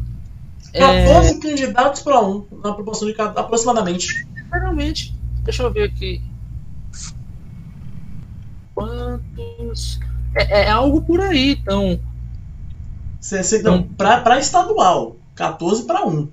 É, 0.74 1.06
14 1.06 1.40
candidatos 1.40 2.02
para 2.02 2.22
um, 2.26 2.46
na 2.64 2.74
proporção 2.74 3.08
de 3.08 3.16
aproximadamente. 3.20 4.28
Literalmente. 4.36 5.19
Deixa 5.50 5.64
eu 5.64 5.74
ver 5.74 5.86
aqui. 5.86 6.22
Quantos. 8.76 10.00
É, 10.36 10.62
é 10.62 10.70
algo 10.70 11.02
por 11.02 11.20
aí, 11.20 11.54
então. 11.54 12.00
60, 13.20 13.64
não, 13.64 13.82
para 13.82 14.38
estadual, 14.38 15.18
14 15.34 15.88
para 15.88 16.06
1. 16.06 16.30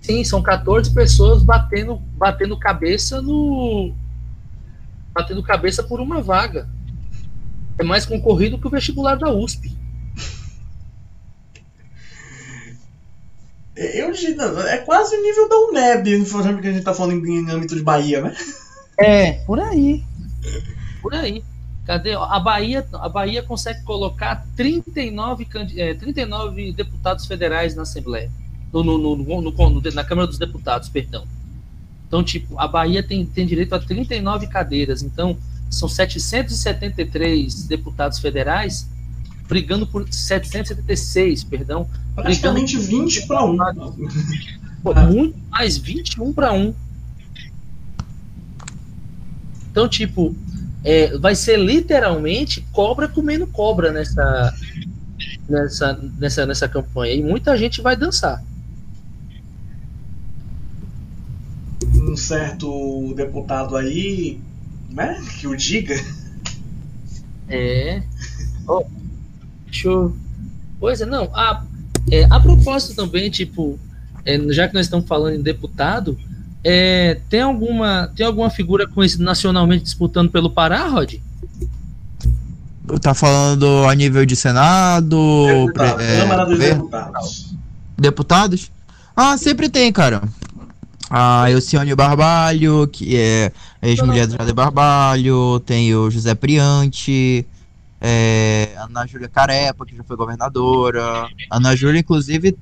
Sim, 0.00 0.24
são 0.24 0.42
14 0.42 0.90
pessoas 0.94 1.42
batendo, 1.42 1.96
batendo 2.16 2.58
cabeça 2.58 3.20
no. 3.20 3.92
Batendo 5.12 5.42
cabeça 5.42 5.82
por 5.82 6.00
uma 6.00 6.22
vaga. 6.22 6.66
É 7.78 7.84
mais 7.84 8.06
concorrido 8.06 8.58
que 8.58 8.66
o 8.66 8.70
vestibular 8.70 9.16
da 9.16 9.30
USP. 9.30 9.76
Eu 13.74 14.14
é 14.60 14.78
quase 14.78 15.16
o 15.16 15.22
nível 15.22 15.48
da 15.48 15.56
UNEB, 15.56 16.10
que 16.60 16.68
a 16.68 16.72
gente 16.72 16.84
tá 16.84 16.92
falando 16.92 17.26
em 17.26 17.50
âmbito 17.50 17.74
de 17.74 17.82
Bahia, 17.82 18.20
né? 18.20 18.36
É, 18.98 19.32
por 19.46 19.58
aí. 19.58 20.04
Por 21.00 21.14
aí. 21.14 21.42
Cadê? 21.86 22.12
A 22.14 22.38
Bahia, 22.38 22.86
a 22.92 23.08
Bahia 23.08 23.42
consegue 23.42 23.82
colocar 23.82 24.46
39, 24.56 25.44
candi- 25.46 25.80
é, 25.80 25.94
39 25.94 26.72
deputados 26.72 27.26
federais 27.26 27.74
na 27.74 27.82
Assembleia. 27.82 28.30
No, 28.72 28.84
no, 28.84 28.98
no, 28.98 29.16
no- 29.16 29.40
no- 29.42 29.70
no- 29.80 29.90
na 29.92 30.04
Câmara 30.04 30.26
dos 30.28 30.38
Deputados, 30.38 30.88
perdão. 30.88 31.24
Então, 32.06 32.22
tipo, 32.22 32.58
a 32.58 32.68
Bahia 32.68 33.02
tem, 33.02 33.24
tem 33.24 33.46
direito 33.46 33.74
a 33.74 33.78
39 33.80 34.46
cadeiras. 34.46 35.02
Então, 35.02 35.36
são 35.70 35.88
773 35.88 37.64
deputados 37.64 38.18
federais 38.18 38.86
brigando 39.52 39.86
por 39.86 40.10
776, 40.10 41.44
perdão. 41.44 41.86
Praticamente 42.14 42.78
20 42.78 43.26
para 43.26 43.44
1. 43.44 43.56
Pô, 44.82 44.94
muito 44.94 45.38
mais, 45.50 45.76
21 45.76 46.32
para 46.32 46.54
1. 46.54 46.74
Então, 49.70 49.86
tipo, 49.86 50.34
é, 50.82 51.18
vai 51.18 51.34
ser 51.34 51.58
literalmente 51.58 52.66
cobra 52.72 53.06
comendo 53.06 53.46
cobra 53.46 53.92
nessa, 53.92 54.54
nessa, 55.46 56.00
nessa, 56.18 56.46
nessa 56.46 56.66
campanha. 56.66 57.12
E 57.12 57.22
muita 57.22 57.54
gente 57.58 57.82
vai 57.82 57.94
dançar. 57.94 58.42
Um 61.94 62.16
certo 62.16 63.12
deputado 63.14 63.76
aí, 63.76 64.40
né? 64.88 65.22
Que 65.38 65.46
o 65.46 65.54
diga. 65.54 65.94
É. 67.48 68.02
Ó, 68.66 68.82
deixa 69.72 69.88
eu. 69.88 70.14
Pois 70.78 71.00
é, 71.00 71.06
não. 71.06 71.24
A, 71.34 71.62
é, 72.10 72.24
a 72.30 72.38
propósito 72.38 72.94
também, 72.94 73.30
tipo, 73.30 73.78
é, 74.24 74.38
já 74.52 74.68
que 74.68 74.74
nós 74.74 74.86
estamos 74.86 75.06
falando 75.08 75.34
em 75.36 75.42
deputado, 75.42 76.16
é, 76.62 77.18
tem, 77.28 77.40
alguma, 77.40 78.10
tem 78.14 78.24
alguma 78.26 78.50
figura 78.50 78.86
conhecida 78.86 79.24
nacionalmente 79.24 79.84
disputando 79.84 80.30
pelo 80.30 80.50
Pará, 80.50 80.86
Rod? 80.88 81.14
Tá 83.00 83.14
falando 83.14 83.66
a 83.88 83.94
nível 83.94 84.26
de 84.26 84.36
Senado, 84.36 85.46
Deputado, 85.46 85.94
pre- 85.96 86.04
é, 86.04 86.20
Câmara 86.20 86.44
dos 86.44 86.54
governo, 86.54 86.82
Deputados. 86.82 87.54
deputados? 87.96 88.72
Ah, 89.16 89.38
sempre 89.38 89.68
tem, 89.68 89.92
cara. 89.92 90.22
a 91.08 91.50
Elcione 91.50 91.94
Barbalho, 91.94 92.86
que 92.88 93.16
é 93.16 93.52
ex-mulher 93.82 94.26
do 94.26 94.32
Jader 94.36 94.54
Barbalho, 94.54 95.60
tem 95.60 95.94
o 95.94 96.10
José 96.10 96.34
Priante, 96.34 97.46
é, 98.04 98.74
Ana 98.76 99.06
Júlia 99.06 99.28
Carepa, 99.28 99.86
que 99.86 99.94
já 99.94 100.02
foi 100.02 100.16
governadora. 100.16 101.28
Ana 101.48 101.76
Júlia, 101.76 102.00
inclusive, 102.00 102.56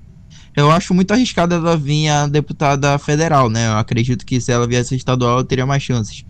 eu 0.54 0.70
acho 0.70 0.92
muito 0.92 1.12
arriscada 1.12 1.54
ela 1.54 1.78
vir 1.78 2.08
a 2.10 2.26
deputada 2.26 2.98
federal, 2.98 3.48
né? 3.48 3.68
Eu 3.68 3.78
acredito 3.78 4.26
que 4.26 4.38
se 4.38 4.52
ela 4.52 4.66
viesse 4.66 4.94
estadual, 4.94 5.38
eu 5.38 5.44
teria 5.44 5.64
mais 5.64 5.82
chances. 5.82 6.26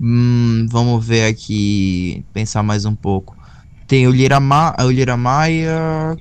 Hum, 0.00 0.66
vamos 0.70 1.04
ver 1.04 1.26
aqui, 1.26 2.24
pensar 2.32 2.62
mais 2.62 2.86
um 2.86 2.94
pouco. 2.94 3.36
Tem 3.86 4.08
o 4.08 4.10
Lira, 4.10 4.40
Ma 4.40 4.74
o 4.80 4.90
Lira 4.90 5.16
Maia. 5.16 6.16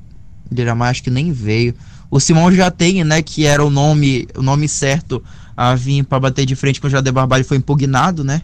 Lira 0.51 0.75
Maia 0.75 0.91
acho 0.91 1.03
que 1.03 1.09
nem 1.09 1.31
veio. 1.31 1.73
O 2.11 2.19
Simão 2.19 2.51
já 2.51 2.69
tem, 2.69 3.05
né? 3.05 3.21
Que 3.21 3.45
era 3.45 3.63
o 3.63 3.69
nome, 3.69 4.27
o 4.35 4.41
nome 4.41 4.67
certo 4.67 5.23
a 5.55 5.75
vir 5.75 6.03
para 6.03 6.19
bater 6.19 6.45
de 6.45 6.57
frente 6.57 6.81
com 6.81 6.87
o 6.87 6.89
Jader 6.89 7.13
Barbalho 7.13 7.45
foi 7.45 7.55
impugnado, 7.55 8.21
né? 8.21 8.41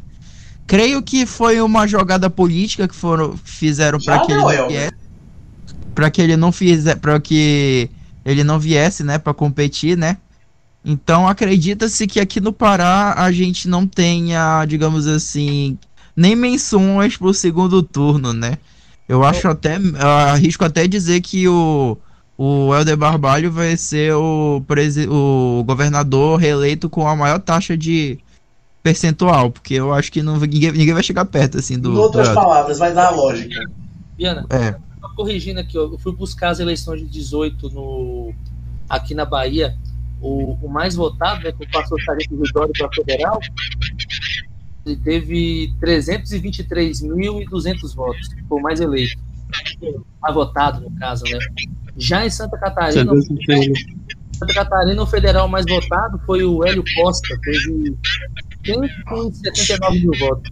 Creio 0.70 1.02
que 1.02 1.26
foi 1.26 1.60
uma 1.62 1.88
jogada 1.88 2.30
política 2.30 2.88
que 2.88 2.94
foram 2.94 3.36
fizeram 3.44 3.98
para 4.00 4.20
que 4.20 4.32
ele 4.32 4.38
não 4.38 4.68
viesse, 4.68 4.94
para 5.96 6.12
que 6.12 6.22
ele 6.22 6.38
não 6.38 6.52
fizesse, 6.52 7.00
para 7.00 7.20
que 7.20 7.90
ele 8.24 8.44
não 8.44 8.60
viesse, 8.60 9.04
né, 9.04 9.18
para 9.18 9.34
competir, 9.34 9.98
né? 9.98 10.18
Então 10.86 11.28
acredita-se 11.28 12.06
que 12.06 12.20
aqui 12.20 12.40
no 12.40 12.54
Pará 12.54 13.16
a 13.18 13.32
gente 13.32 13.68
não 13.68 13.88
tenha, 13.88 14.64
digamos 14.66 15.08
assim, 15.08 15.76
nem 16.16 16.36
menções 16.36 17.18
pro 17.18 17.34
segundo 17.34 17.82
turno, 17.82 18.32
né? 18.32 18.60
Eu 19.08 19.24
acho 19.24 19.48
até, 19.48 19.78
eu 19.78 20.08
arrisco 20.08 20.64
até 20.64 20.88
dizer 20.88 21.22
que 21.22 21.48
o, 21.48 21.98
o 22.38 22.76
Helder 22.76 22.96
Barbalho 22.96 23.52
vai 23.52 23.76
ser 23.76 24.14
o, 24.14 24.64
o 25.10 25.64
governador 25.64 26.40
reeleito 26.40 26.88
com 26.91 27.08
a 27.08 27.16
maior 27.16 27.40
taxa 27.40 27.76
de 27.76 28.20
percentual, 28.81 29.51
porque 29.51 29.76
eu 29.76 29.93
acho 29.93 30.11
que 30.11 30.22
não, 30.22 30.38
ninguém, 30.38 30.72
ninguém 30.72 30.93
vai 30.93 31.03
chegar 31.03 31.26
perto, 31.26 31.57
assim, 31.57 31.77
do... 31.77 31.91
Em 31.91 31.97
outras 31.97 32.30
do 32.30 32.35
palavras, 32.35 32.80
vai 32.80 32.93
dar 32.93 33.07
a 33.07 33.11
lógica. 33.11 33.60
Viana, 34.18 34.45
É. 34.49 34.72
só 34.99 35.10
corrigindo 35.15 35.60
aqui, 35.60 35.77
ó, 35.77 35.84
eu 35.84 35.97
fui 35.97 36.14
buscar 36.14 36.49
as 36.49 36.60
eleições 36.60 37.01
de 37.01 37.07
18 37.07 37.69
no, 37.69 38.34
aqui 38.89 39.14
na 39.14 39.26
Bahia, 39.26 39.76
o, 40.22 40.53
o 40.61 40.69
mais 40.69 40.95
votado, 40.95 41.43
né, 41.43 41.51
que 41.51 41.68
passou 41.72 41.97
o 41.97 42.01
Sargento 42.01 42.41
Ridório 42.41 42.73
para 42.77 42.89
federal, 42.89 43.39
ele 44.85 44.97
teve 44.97 45.73
323.200 45.81 47.95
votos, 47.95 48.30
foi 48.47 48.60
o 48.60 48.61
mais 48.61 48.80
eleito. 48.80 49.18
Mais 50.22 50.35
votado, 50.35 50.81
no 50.81 50.91
caso, 50.99 51.23
né? 51.26 51.39
Já 51.97 52.26
em 52.26 52.30
Santa 52.30 52.57
Catarina, 52.57 53.11
Santa 54.34 54.53
Catarina, 54.53 55.01
o 55.01 55.07
federal 55.07 55.47
mais 55.47 55.65
votado 55.68 56.19
foi 56.26 56.43
o 56.43 56.64
Hélio 56.64 56.84
Costa, 56.95 57.38
teve 57.41 57.95
179 58.65 59.99
mil 59.99 60.11
votos. 60.19 60.52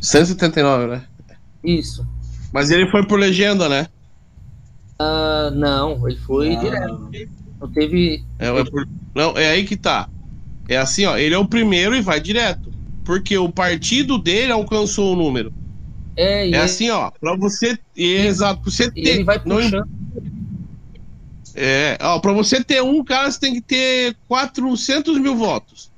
179, 0.00 0.86
né? 0.86 1.04
Isso. 1.64 2.06
Mas 2.52 2.70
ele 2.70 2.90
foi 2.90 3.06
por 3.06 3.18
legenda, 3.18 3.68
né? 3.68 3.86
Ah, 4.98 5.50
não, 5.54 6.08
ele 6.08 6.18
foi 6.18 6.54
Ah, 6.54 6.60
direto. 6.60 7.10
Não 7.60 7.68
teve. 7.70 8.24
É, 8.38 8.48
é 8.48 8.64
por- 8.64 8.88
Não, 9.14 9.36
é 9.38 9.50
aí 9.50 9.64
que 9.64 9.76
tá. 9.76 10.08
É 10.68 10.76
assim, 10.76 11.04
ó. 11.06 11.16
Ele 11.16 11.34
é 11.34 11.38
o 11.38 11.46
primeiro 11.46 11.94
e 11.94 12.00
vai 12.00 12.20
direto. 12.20 12.72
Porque 13.04 13.36
o 13.36 13.50
partido 13.50 14.18
dele 14.18 14.52
alcançou 14.52 15.12
o 15.12 15.16
número. 15.16 15.52
É, 16.16 16.50
É 16.50 16.58
assim, 16.58 16.90
ó. 16.90 17.10
Pra 17.10 17.36
você. 17.36 17.78
Exato. 17.96 18.62
Pra 18.62 18.70
você 18.70 18.90
ter. 18.90 19.00
ele 19.00 19.24
vai 19.24 19.40
não- 19.44 19.56
puxando. 19.56 19.88
É, 21.54 21.98
ó, 22.00 22.18
pra 22.18 22.32
você 22.32 22.64
ter 22.64 22.82
um 22.82 23.04
cara, 23.04 23.30
você 23.30 23.38
tem 23.38 23.54
que 23.54 23.60
ter 23.60 24.16
400 24.26 25.18
mil 25.20 25.36
votos. 25.36 25.91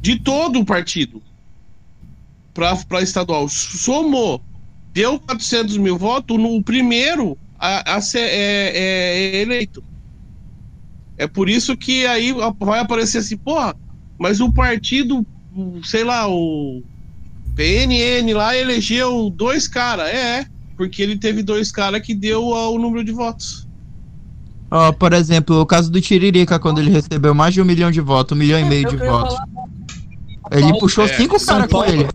De 0.00 0.18
todo 0.18 0.60
o 0.60 0.64
partido. 0.64 1.22
Pra 2.54 3.02
estadual. 3.02 3.48
Somou. 3.48 4.40
Deu 4.92 5.18
400 5.20 5.76
mil 5.76 5.96
votos, 5.96 6.36
no 6.38 6.62
primeiro 6.62 7.38
a, 7.58 7.96
a 7.96 8.00
ser 8.00 8.20
é, 8.20 8.72
é- 8.74 9.36
é 9.36 9.42
eleito. 9.42 9.82
É 11.16 11.26
por 11.26 11.48
isso 11.48 11.76
que 11.76 12.06
aí 12.06 12.32
vai 12.60 12.78
aparecer 12.80 13.18
assim, 13.18 13.36
porra, 13.36 13.74
mas 14.18 14.40
o 14.40 14.52
partido, 14.52 15.26
sei 15.84 16.04
lá, 16.04 16.28
o 16.28 16.82
PNN 17.56 18.32
lá 18.34 18.56
elegeu 18.56 19.28
dois 19.30 19.66
caras. 19.68 20.08
É, 20.08 20.46
porque 20.76 21.02
ele 21.02 21.18
teve 21.18 21.42
dois 21.42 21.72
caras 21.72 22.00
que 22.02 22.14
deu 22.14 22.44
o 22.46 22.78
número 22.78 23.04
de 23.04 23.12
votos. 23.12 23.66
Ó, 24.70 24.92
por 24.92 25.12
exemplo, 25.12 25.60
o 25.60 25.66
caso 25.66 25.90
do 25.90 26.00
Tiririca, 26.00 26.58
quando 26.58 26.78
ele 26.78 26.90
recebeu 26.90 27.34
mais 27.34 27.54
de 27.54 27.60
um 27.60 27.64
milhão 27.64 27.90
de 27.90 28.00
votos, 28.00 28.36
um 28.36 28.38
milhão 28.38 28.60
e 28.60 28.64
meio 28.64 28.88
de 28.88 28.96
votos. 28.96 29.34
falar- 29.34 29.57
Ele 30.50 30.62
Paulo- 30.62 30.78
puxou 30.78 31.04
É, 31.04 31.08
cinco 31.08 31.38
São 31.38 31.54
caras 31.56 31.70
com 31.70 31.78
Paulo- 31.78 31.92
ele. 31.92 32.08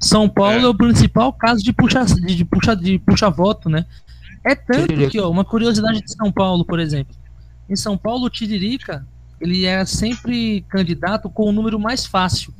São 0.00 0.28
Paulo 0.28 0.52
É. 0.58 0.62
é. 0.62 0.66
o 0.66 0.74
principal 0.74 1.32
caso 1.32 1.62
de 1.62 1.72
puxa, 1.72 2.04
de, 2.04 2.34
de 2.34 2.44
puxa, 2.44 2.74
de 2.76 2.98
puxa 2.98 3.30
voto, 3.30 3.68
né? 3.70 3.84
É 4.44 4.54
tanto 4.54 4.88
Tiririca. 4.88 5.10
que, 5.10 5.20
ó, 5.20 5.30
uma 5.30 5.44
curiosidade 5.44 6.02
de 6.02 6.12
São 6.12 6.30
Paulo, 6.30 6.64
por 6.64 6.78
exemplo. 6.78 7.14
Em 7.68 7.74
São 7.76 7.96
Paulo, 7.96 8.26
o 8.26 8.30
Tiririca, 8.30 9.06
ele 9.40 9.64
era 9.64 9.86
sempre 9.86 10.60
candidato 10.68 11.30
com 11.30 11.48
o 11.48 11.52
número 11.52 11.78
mais 11.80 12.04
fácil, 12.04 12.52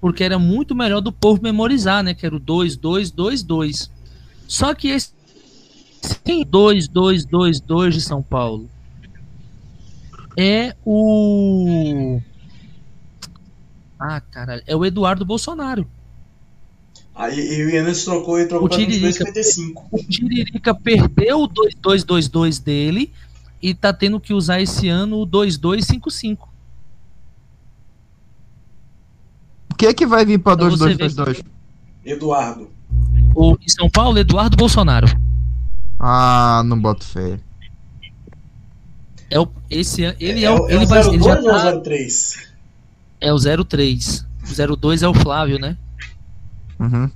porque 0.00 0.22
era 0.22 0.38
muito 0.38 0.74
melhor 0.74 1.00
do 1.00 1.10
povo 1.10 1.42
memorizar, 1.42 2.02
né? 2.04 2.14
Que 2.14 2.24
era 2.26 2.36
o 2.36 2.38
2, 2.38 2.76
2, 2.76 3.10
2, 3.10 3.42
2. 3.42 3.90
Só 4.46 4.72
que 4.72 4.88
esse 4.88 5.10
2, 6.48 6.86
2, 6.86 7.24
2, 7.26 7.60
2 7.60 7.94
de 7.94 8.00
São 8.00 8.22
Paulo 8.22 8.70
é 10.38 10.74
o. 10.84 12.20
Ah, 13.98 14.20
caralho. 14.20 14.62
É 14.66 14.74
o 14.76 14.84
Eduardo 14.84 15.24
Bolsonaro. 15.24 15.86
Aí 17.14 17.64
o 17.64 17.70
Yannis 17.70 18.04
trocou 18.04 18.38
e 18.38 18.46
trocou 18.46 18.66
O 18.66 18.70
Tiririca. 18.70 19.24
22,55. 19.24 19.84
O 19.90 19.98
Tiririca 20.04 20.74
perdeu 20.74 21.40
o 21.42 21.46
2222 21.46 22.58
dele 22.58 23.10
e 23.62 23.74
tá 23.74 23.92
tendo 23.92 24.20
que 24.20 24.34
usar 24.34 24.60
esse 24.60 24.88
ano 24.88 25.18
o 25.20 25.24
2255. 25.26 26.48
O 29.72 29.74
que 29.76 29.92
que 29.94 30.06
vai 30.06 30.24
vir 30.24 30.38
pra 30.38 30.56
Pra 30.56 30.68
você 30.68 30.76
2222? 30.94 31.42
Eduardo. 32.04 32.70
O, 33.34 33.56
em 33.60 33.68
São 33.68 33.90
Paulo, 33.90 34.18
Eduardo 34.18 34.56
Bolsonaro. 34.56 35.06
Ah, 35.98 36.62
não 36.64 36.78
boto 36.80 37.04
fé. 37.04 37.38
É 39.30 39.40
o, 39.40 39.48
esse, 39.68 40.02
ele 40.20 40.44
é, 40.44 40.48
é, 40.48 40.50
o, 40.50 40.62
o- 40.62 40.68
é 40.68 40.74
ele 40.74 40.84
o 40.84 40.88
vai, 40.88 41.00
ele 41.00 41.18
02 41.18 41.24
já 41.24 41.40
ou 41.40 41.44
tá, 41.44 41.76
o 41.76 41.80
03? 41.82 42.45
É 43.26 43.32
o 43.32 43.38
03. 43.64 44.24
O 44.70 44.76
02 44.76 45.02
é 45.02 45.08
o 45.08 45.14
Flávio, 45.14 45.58
né? 45.58 45.76
Uhum. 46.78 47.10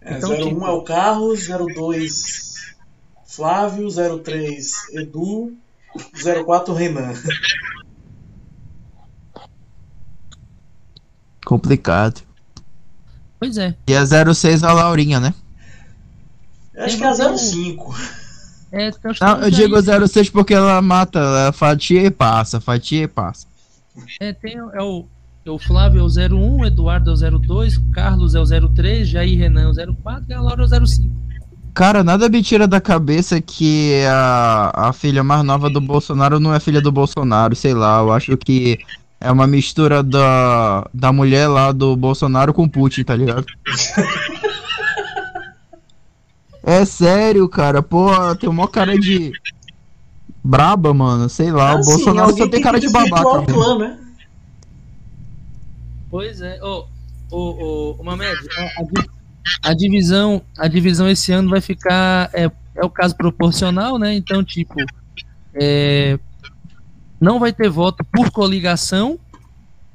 É, 0.00 0.16
Então, 0.18 0.30
01 0.30 0.48
tipo- 0.48 0.64
é 0.66 0.70
o 0.70 0.82
Carlos, 0.82 1.46
02 1.46 2.74
Flávio, 3.26 3.88
03 4.22 4.72
Edu, 4.94 5.56
04 6.44 6.74
Renan. 6.74 7.12
Complicado. 11.44 12.20
Pois 13.38 13.56
é. 13.58 13.74
E 13.88 13.92
é 13.92 14.04
06 14.34 14.62
a 14.62 14.72
Laurinha, 14.72 15.18
né? 15.18 15.34
Eu 16.74 16.84
acho 16.84 16.96
que 16.96 17.04
é 17.04 17.12
05. 17.36 17.94
É, 18.72 18.90
Não, 19.20 19.42
eu 19.42 19.50
digo 19.50 19.76
aí. 19.76 20.08
06 20.08 20.30
porque 20.30 20.54
ela 20.54 20.80
mata, 20.80 21.18
ela 21.18 21.52
fatia 21.52 22.02
e 22.06 22.10
passa, 22.10 22.58
fatia 22.60 23.02
e 23.02 23.08
passa. 23.08 23.46
É, 24.18 24.32
tem, 24.32 24.56
é 24.56 24.82
o, 24.82 25.04
é 25.44 25.50
o 25.50 25.58
Flávio 25.58 26.00
é 26.00 26.02
o 26.02 26.06
01, 26.06 26.60
o 26.60 26.64
Eduardo 26.64 27.10
é 27.10 27.28
o 27.28 27.38
02, 27.38 27.76
o 27.76 27.90
Carlos 27.90 28.34
é 28.34 28.40
o 28.40 28.68
03, 28.68 29.06
Jair 29.06 29.38
Renan 29.38 29.62
é 29.62 29.68
o 29.68 29.94
04 29.94 30.24
e 30.28 30.32
a 30.32 30.40
Laura 30.40 30.62
é 30.62 30.80
o 30.80 30.86
05. 30.86 31.22
Cara, 31.74 32.02
nada 32.02 32.28
me 32.28 32.42
tira 32.42 32.66
da 32.66 32.80
cabeça 32.80 33.40
que 33.40 34.02
a, 34.06 34.88
a 34.88 34.92
filha 34.92 35.22
mais 35.22 35.44
nova 35.44 35.68
do 35.68 35.80
Bolsonaro 35.80 36.40
não 36.40 36.54
é 36.54 36.60
filha 36.60 36.80
do 36.80 36.92
Bolsonaro, 36.92 37.54
sei 37.54 37.74
lá, 37.74 38.00
eu 38.00 38.12
acho 38.12 38.36
que 38.36 38.78
é 39.20 39.30
uma 39.30 39.46
mistura 39.46 40.02
da, 40.02 40.86
da 40.92 41.12
mulher 41.12 41.46
lá 41.46 41.72
do 41.72 41.96
Bolsonaro 41.96 42.52
com 42.52 42.68
Putin, 42.68 43.04
tá 43.04 43.14
ligado? 43.14 43.46
É 46.62 46.84
sério, 46.84 47.48
cara, 47.48 47.82
pô, 47.82 48.08
tem 48.36 48.48
uma 48.48 48.68
cara 48.68 48.96
de 48.98 49.32
braba, 50.44 50.94
mano, 50.94 51.28
sei 51.28 51.50
lá, 51.50 51.74
o 51.74 51.78
Assim, 51.78 51.90
Bolsonaro 51.90 52.36
só 52.36 52.48
tem 52.48 52.60
cara 52.62 52.78
de 52.78 52.88
babaca. 52.90 53.44
clã, 53.52 53.78
né? 53.78 53.98
Pois 56.10 56.40
é. 56.40 56.62
Ô, 56.62 56.86
ô, 57.30 57.96
ô, 57.98 58.04
Mamed, 58.04 58.36
a 59.62 59.74
divisão, 59.74 60.42
a 60.58 60.68
divisão 60.68 61.08
esse 61.08 61.32
ano 61.32 61.50
vai 61.50 61.60
ficar. 61.60 62.30
É, 62.32 62.50
é 62.74 62.84
o 62.84 62.90
caso 62.90 63.16
proporcional, 63.16 63.98
né? 63.98 64.14
Então, 64.14 64.44
tipo, 64.44 64.74
é, 65.54 66.18
não 67.20 67.40
vai 67.40 67.52
ter 67.52 67.68
voto 67.68 68.04
por 68.04 68.30
coligação. 68.30 69.18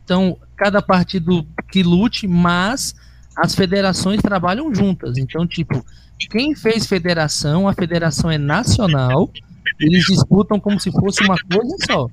Então, 0.03 0.37
cada 0.55 0.81
partido 0.81 1.45
que 1.71 1.83
lute, 1.83 2.27
mas 2.27 2.95
as 3.37 3.53
federações 3.53 4.19
trabalham 4.21 4.73
juntas. 4.73 5.17
Então, 5.17 5.47
tipo, 5.47 5.85
quem 6.29 6.55
fez 6.55 6.87
federação, 6.87 7.67
a 7.67 7.73
federação 7.73 8.31
é 8.31 8.37
nacional, 8.37 9.31
Eles 9.79 10.05
disputam 10.05 10.59
como 10.59 10.79
se 10.79 10.91
fosse 10.91 11.23
uma 11.23 11.35
coisa 11.37 11.75
só. 11.85 12.07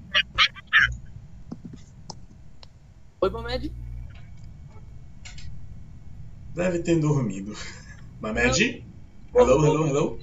Oi, 3.22 3.30
Mamed? 3.30 3.72
Deve 6.54 6.80
ter 6.80 7.00
dormido. 7.00 7.54
Mamed? 8.20 8.84
Hello, 9.34 9.64
hello, 9.64 9.86
hello. 9.88 10.18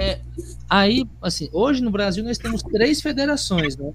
É, 0.00 0.20
aí, 0.68 1.08
assim, 1.22 1.48
hoje 1.52 1.82
no 1.82 1.90
Brasil 1.90 2.24
nós 2.24 2.38
temos 2.38 2.62
três 2.62 3.00
federações, 3.00 3.76
né? 3.76 3.92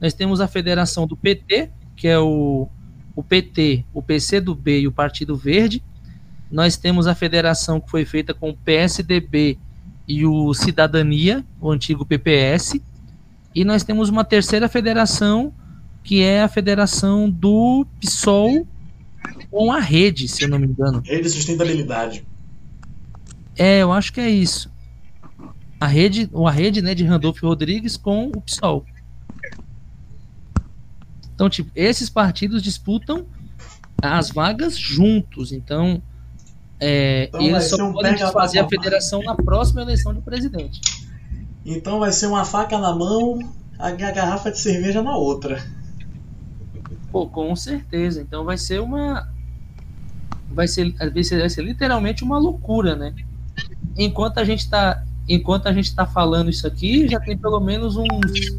Nós 0.00 0.14
temos 0.14 0.40
a 0.40 0.46
federação 0.46 1.06
do 1.06 1.16
PT, 1.16 1.70
que 1.96 2.06
é 2.06 2.18
o, 2.18 2.68
o 3.16 3.22
PT, 3.22 3.84
o 3.94 4.02
PCdoB 4.02 4.80
e 4.80 4.86
o 4.86 4.92
Partido 4.92 5.34
Verde. 5.34 5.82
Nós 6.52 6.76
temos 6.76 7.06
a 7.06 7.14
federação 7.14 7.80
que 7.80 7.90
foi 7.90 8.04
feita 8.04 8.34
com 8.34 8.50
o 8.50 8.56
PSDB 8.56 9.58
e 10.06 10.24
o 10.26 10.52
Cidadania, 10.52 11.44
o 11.60 11.70
antigo 11.70 12.04
PPS. 12.04 12.80
E 13.54 13.64
nós 13.64 13.82
temos 13.82 14.10
uma 14.10 14.22
terceira 14.22 14.68
federação, 14.68 15.52
que 16.04 16.22
é 16.22 16.42
a 16.42 16.48
federação 16.48 17.28
do 17.28 17.86
PSOL 17.98 18.66
com 19.50 19.72
a 19.72 19.80
rede, 19.80 20.28
se 20.28 20.44
eu 20.44 20.48
não 20.48 20.58
me 20.58 20.66
engano. 20.66 21.02
Rede 21.04 21.22
de 21.22 21.30
sustentabilidade. 21.30 22.24
É, 23.56 23.80
eu 23.82 23.90
acho 23.90 24.12
que 24.12 24.20
é 24.20 24.28
isso. 24.28 24.70
A 25.80 25.86
rede, 25.86 26.30
a 26.32 26.50
rede 26.50 26.82
né, 26.82 26.94
de 26.94 27.04
Randolph 27.04 27.42
Rodrigues 27.42 27.96
com 27.96 28.28
o 28.28 28.40
PSOL. 28.40 28.84
Então, 31.36 31.48
tipo, 31.50 31.70
esses 31.76 32.08
partidos 32.10 32.62
disputam 32.62 33.26
as 34.02 34.30
vagas 34.30 34.76
juntos. 34.76 35.52
Então, 35.52 36.02
é, 36.80 37.26
Então 37.28 37.40
eles 37.42 37.64
só 37.64 37.76
um 37.76 37.92
podem 37.92 38.16
fazer 38.18 38.58
a 38.58 38.66
federação 38.68 39.22
na 39.22 39.34
próxima 39.34 39.82
eleição 39.82 40.12
de 40.14 40.22
presidente. 40.22 40.80
Então 41.64 41.98
vai 42.00 42.10
ser 42.10 42.26
uma 42.26 42.44
faca 42.44 42.78
na 42.78 42.94
mão, 42.96 43.38
a 43.78 43.90
ga- 43.90 44.12
garrafa 44.12 44.50
de 44.50 44.58
cerveja 44.58 45.02
na 45.02 45.14
outra. 45.14 45.62
Pô, 47.12 47.26
com 47.26 47.54
certeza. 47.54 48.20
Então 48.22 48.42
vai 48.44 48.56
ser 48.56 48.80
uma. 48.80 49.28
Vai 50.50 50.66
ser, 50.66 50.90
vai 51.12 51.22
ser, 51.22 51.40
vai 51.40 51.50
ser 51.50 51.62
literalmente 51.62 52.24
uma 52.24 52.38
loucura, 52.38 52.96
né? 52.96 53.12
Enquanto 53.96 54.38
a 54.38 54.44
gente 54.44 54.68
tá. 54.70 55.04
Enquanto 55.28 55.66
a 55.66 55.72
gente 55.72 55.94
tá 55.94 56.06
falando 56.06 56.48
isso 56.48 56.66
aqui, 56.66 57.08
já 57.08 57.18
tem 57.20 57.36
pelo 57.36 57.58
menos 57.60 57.96
uns 57.96 58.56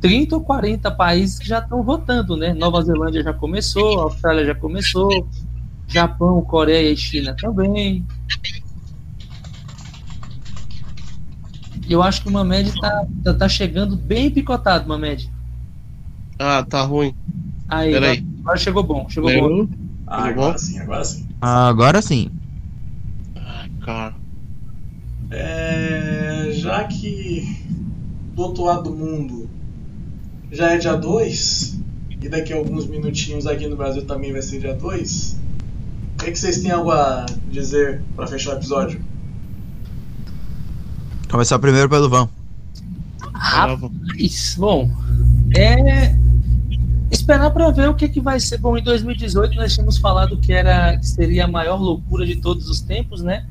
30 0.00 0.36
ou 0.36 0.42
40 0.42 0.90
países 0.90 1.38
que 1.38 1.48
já 1.48 1.58
estão 1.58 1.82
votando, 1.82 2.36
né? 2.36 2.52
Nova 2.52 2.82
Zelândia 2.82 3.22
já 3.22 3.32
começou, 3.32 4.00
Austrália 4.00 4.44
já 4.44 4.54
começou, 4.54 5.28
Japão, 5.86 6.42
Coreia 6.42 6.90
e 6.90 6.96
China 6.96 7.34
também. 7.38 8.04
Eu 11.88 12.02
acho 12.02 12.22
que 12.22 12.28
o 12.28 12.32
Mamed 12.32 12.78
tá, 12.80 13.06
tá, 13.22 13.34
tá 13.34 13.48
chegando 13.48 13.96
bem 13.96 14.30
picotado, 14.30 14.88
Mamed. 14.88 15.30
Ah, 16.38 16.62
tá 16.62 16.82
ruim. 16.82 17.14
Aí, 17.68 17.92
Peraí. 17.92 18.18
agora, 18.18 18.40
agora 18.40 18.58
chegou 18.58 18.82
bom, 18.82 19.08
chegou 19.08 19.30
bom. 19.30 19.46
Lembro? 19.46 19.70
Ah, 20.06 20.24
agora 20.24 20.52
bom? 20.52 20.58
sim, 20.58 20.78
agora 20.78 21.04
sim. 21.04 21.26
Agora 21.40 22.02
sim. 22.02 22.30
Ai, 23.36 23.70
cara. 23.84 24.14
É, 25.30 26.50
já 26.52 26.84
que 26.84 27.56
do 28.34 28.42
outro 28.42 28.64
lado 28.64 28.90
do 28.90 28.96
mundo 28.96 29.55
já 30.50 30.72
é 30.72 30.78
dia 30.78 30.94
2, 30.94 31.78
e 32.22 32.28
daqui 32.28 32.52
a 32.52 32.56
alguns 32.56 32.86
minutinhos 32.86 33.46
aqui 33.46 33.66
no 33.66 33.76
Brasil 33.76 34.04
também 34.04 34.32
vai 34.32 34.42
ser 34.42 34.60
dia 34.60 34.74
2, 34.74 35.36
o 36.14 36.24
que, 36.24 36.32
que 36.32 36.38
vocês 36.38 36.62
têm 36.62 36.70
algo 36.70 36.90
a 36.90 37.26
dizer 37.50 38.02
para 38.14 38.26
fechar 38.26 38.54
o 38.54 38.56
episódio? 38.58 39.00
Começar 41.30 41.58
primeiro 41.58 41.88
pelo 41.88 42.08
Van. 42.08 42.28
Rapaz, 43.34 44.56
bom, 44.58 44.90
é 45.56 46.16
esperar 47.10 47.50
para 47.50 47.70
ver 47.70 47.88
o 47.88 47.94
que, 47.94 48.08
que 48.08 48.20
vai 48.20 48.40
ser. 48.40 48.58
Bom, 48.58 48.76
em 48.78 48.82
2018 48.82 49.54
nós 49.56 49.74
tínhamos 49.74 49.98
falado 49.98 50.38
que 50.38 50.52
era 50.52 50.96
que 50.96 51.06
seria 51.06 51.44
a 51.44 51.48
maior 51.48 51.80
loucura 51.80 52.24
de 52.24 52.36
todos 52.36 52.68
os 52.68 52.80
tempos, 52.80 53.22
né? 53.22 53.46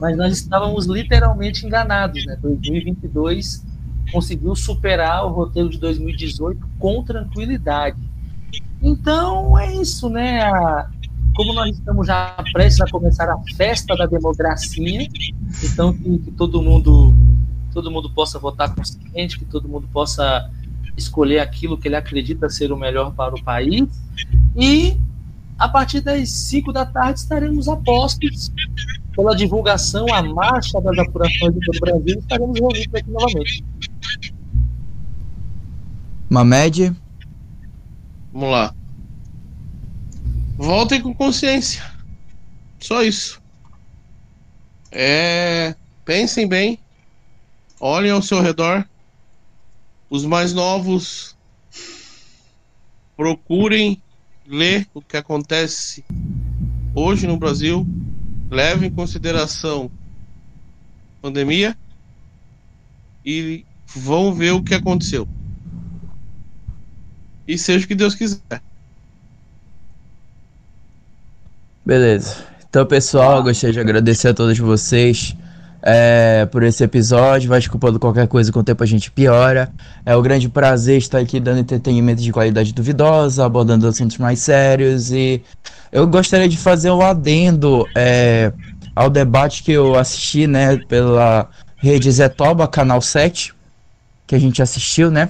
Mas 0.00 0.16
nós 0.16 0.32
estávamos 0.34 0.86
literalmente 0.86 1.64
enganados, 1.64 2.24
né? 2.26 2.36
2022 2.42 3.64
conseguiu 4.12 4.54
superar 4.54 5.24
o 5.26 5.30
roteiro 5.32 5.68
de 5.68 5.78
2018 5.78 6.60
com 6.78 7.02
tranquilidade. 7.02 7.98
Então 8.80 9.58
é 9.58 9.74
isso, 9.74 10.08
né? 10.08 10.42
Como 11.34 11.52
nós 11.54 11.70
estamos 11.70 12.06
já 12.06 12.36
prestes 12.52 12.80
a 12.82 12.90
começar 12.90 13.30
a 13.30 13.38
festa 13.56 13.96
da 13.96 14.06
democracia, 14.06 15.08
então 15.64 15.92
que, 15.92 16.18
que 16.18 16.30
todo 16.32 16.60
mundo 16.60 17.14
todo 17.72 17.90
mundo 17.90 18.10
possa 18.10 18.38
votar 18.38 18.74
consciente, 18.74 19.38
que 19.38 19.46
todo 19.46 19.66
mundo 19.66 19.88
possa 19.90 20.50
escolher 20.94 21.38
aquilo 21.38 21.78
que 21.78 21.88
ele 21.88 21.96
acredita 21.96 22.50
ser 22.50 22.70
o 22.70 22.76
melhor 22.76 23.14
para 23.14 23.34
o 23.34 23.42
país. 23.42 23.88
E 24.54 24.98
a 25.58 25.68
partir 25.68 26.00
das 26.00 26.28
5 26.30 26.72
da 26.72 26.84
tarde 26.84 27.20
estaremos 27.20 27.68
a 27.68 27.76
postos 27.76 28.52
pela 29.14 29.34
divulgação, 29.34 30.06
a 30.12 30.22
marcha 30.22 30.80
das 30.80 30.98
apurações 30.98 31.54
de 31.54 31.60
todo 31.60 31.76
o 31.76 31.80
Brasil, 31.80 32.18
estaremos 32.18 32.58
reunidos 32.58 32.94
aqui 32.94 33.10
novamente. 33.10 33.64
Mamed. 36.32 36.96
Vamos 38.32 38.50
lá. 38.50 38.74
Voltem 40.56 41.02
com 41.02 41.14
consciência. 41.14 41.84
Só 42.80 43.02
isso. 43.02 43.38
É. 44.90 45.74
Pensem 46.06 46.48
bem. 46.48 46.78
Olhem 47.78 48.10
ao 48.10 48.22
seu 48.22 48.40
redor. 48.40 48.88
Os 50.08 50.24
mais 50.24 50.54
novos. 50.54 51.36
Procurem 53.14 54.02
ler 54.46 54.88
o 54.94 55.02
que 55.02 55.18
acontece 55.18 56.02
hoje 56.94 57.26
no 57.26 57.36
Brasil. 57.36 57.86
Levem 58.50 58.88
em 58.88 58.94
consideração 58.94 59.90
a 61.18 61.20
pandemia. 61.20 61.76
E 63.22 63.66
vão 63.94 64.32
ver 64.32 64.52
o 64.52 64.62
que 64.62 64.74
aconteceu. 64.74 65.28
E 67.46 67.58
seja 67.58 67.84
o 67.84 67.88
que 67.88 67.94
Deus 67.94 68.14
quiser. 68.14 68.62
Beleza. 71.84 72.36
Então, 72.68 72.86
pessoal, 72.86 73.42
gostaria 73.42 73.72
de 73.72 73.80
agradecer 73.80 74.28
a 74.28 74.34
todos 74.34 74.58
vocês 74.58 75.36
é, 75.82 76.46
por 76.46 76.62
esse 76.62 76.82
episódio. 76.82 77.48
Vai 77.48 77.58
desculpando 77.58 77.98
qualquer 77.98 78.28
coisa, 78.28 78.52
com 78.52 78.60
o 78.60 78.64
tempo 78.64 78.82
a 78.82 78.86
gente 78.86 79.10
piora. 79.10 79.70
É 80.06 80.16
um 80.16 80.22
grande 80.22 80.48
prazer 80.48 80.98
estar 80.98 81.18
aqui 81.18 81.40
dando 81.40 81.58
entretenimento 81.58 82.22
de 82.22 82.32
qualidade 82.32 82.72
duvidosa, 82.72 83.44
abordando 83.44 83.86
assuntos 83.86 84.16
mais 84.16 84.38
sérios. 84.38 85.10
E 85.10 85.42
eu 85.90 86.06
gostaria 86.06 86.48
de 86.48 86.56
fazer 86.56 86.90
um 86.90 87.02
adendo 87.02 87.86
é, 87.94 88.52
ao 88.94 89.10
debate 89.10 89.62
que 89.62 89.72
eu 89.72 89.98
assisti, 89.98 90.46
né, 90.46 90.78
pela 90.88 91.50
rede 91.76 92.10
Zetoba, 92.10 92.68
canal 92.68 93.02
7, 93.02 93.52
que 94.26 94.34
a 94.34 94.38
gente 94.38 94.62
assistiu, 94.62 95.10
né? 95.10 95.28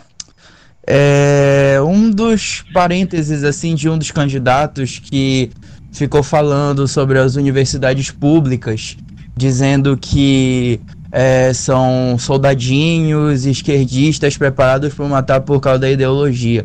É, 0.87 1.79
um 1.85 2.11
dos 2.11 2.65
parênteses, 2.73 3.45
assim, 3.45 3.75
de 3.75 3.89
um 3.89 3.97
dos 3.97 4.11
candidatos 4.11 4.99
que 4.99 5.51
ficou 5.93 6.23
falando 6.23 6.89
sobre 6.89 7.19
as 7.19 7.37
universidades 7.37 8.11
públicas, 8.11 8.97
dizendo 9.37 9.97
que 9.97 10.81
é, 11.13 11.53
são 11.53 12.17
soldadinhos 12.19 13.45
esquerdistas 13.45 14.37
preparados 14.37 14.95
para 14.95 15.07
matar 15.07 15.41
por 15.43 15.61
causa 15.61 15.81
da 15.81 15.91
ideologia. 15.91 16.65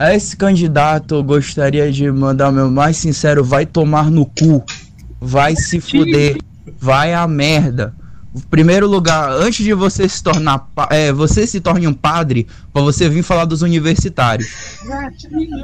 Esse 0.00 0.36
candidato 0.36 1.14
eu 1.14 1.22
gostaria 1.22 1.90
de 1.90 2.10
mandar 2.10 2.50
meu 2.50 2.68
mais 2.68 2.96
sincero: 2.96 3.44
vai 3.44 3.64
tomar 3.64 4.10
no 4.10 4.26
cu, 4.26 4.64
vai 5.20 5.54
se 5.54 5.80
fuder, 5.80 6.36
vai 6.78 7.14
a 7.14 7.26
merda. 7.28 7.94
Primeiro 8.50 8.88
lugar, 8.88 9.30
antes 9.30 9.64
de 9.64 9.72
você 9.72 10.08
se 10.08 10.22
tornar, 10.22 10.68
é, 10.90 11.12
você 11.12 11.46
se 11.46 11.60
torne 11.60 11.86
um 11.86 11.94
padre 11.94 12.48
para 12.72 12.82
você 12.82 13.08
vir 13.08 13.22
falar 13.22 13.44
dos 13.44 13.62
universitários. 13.62 14.48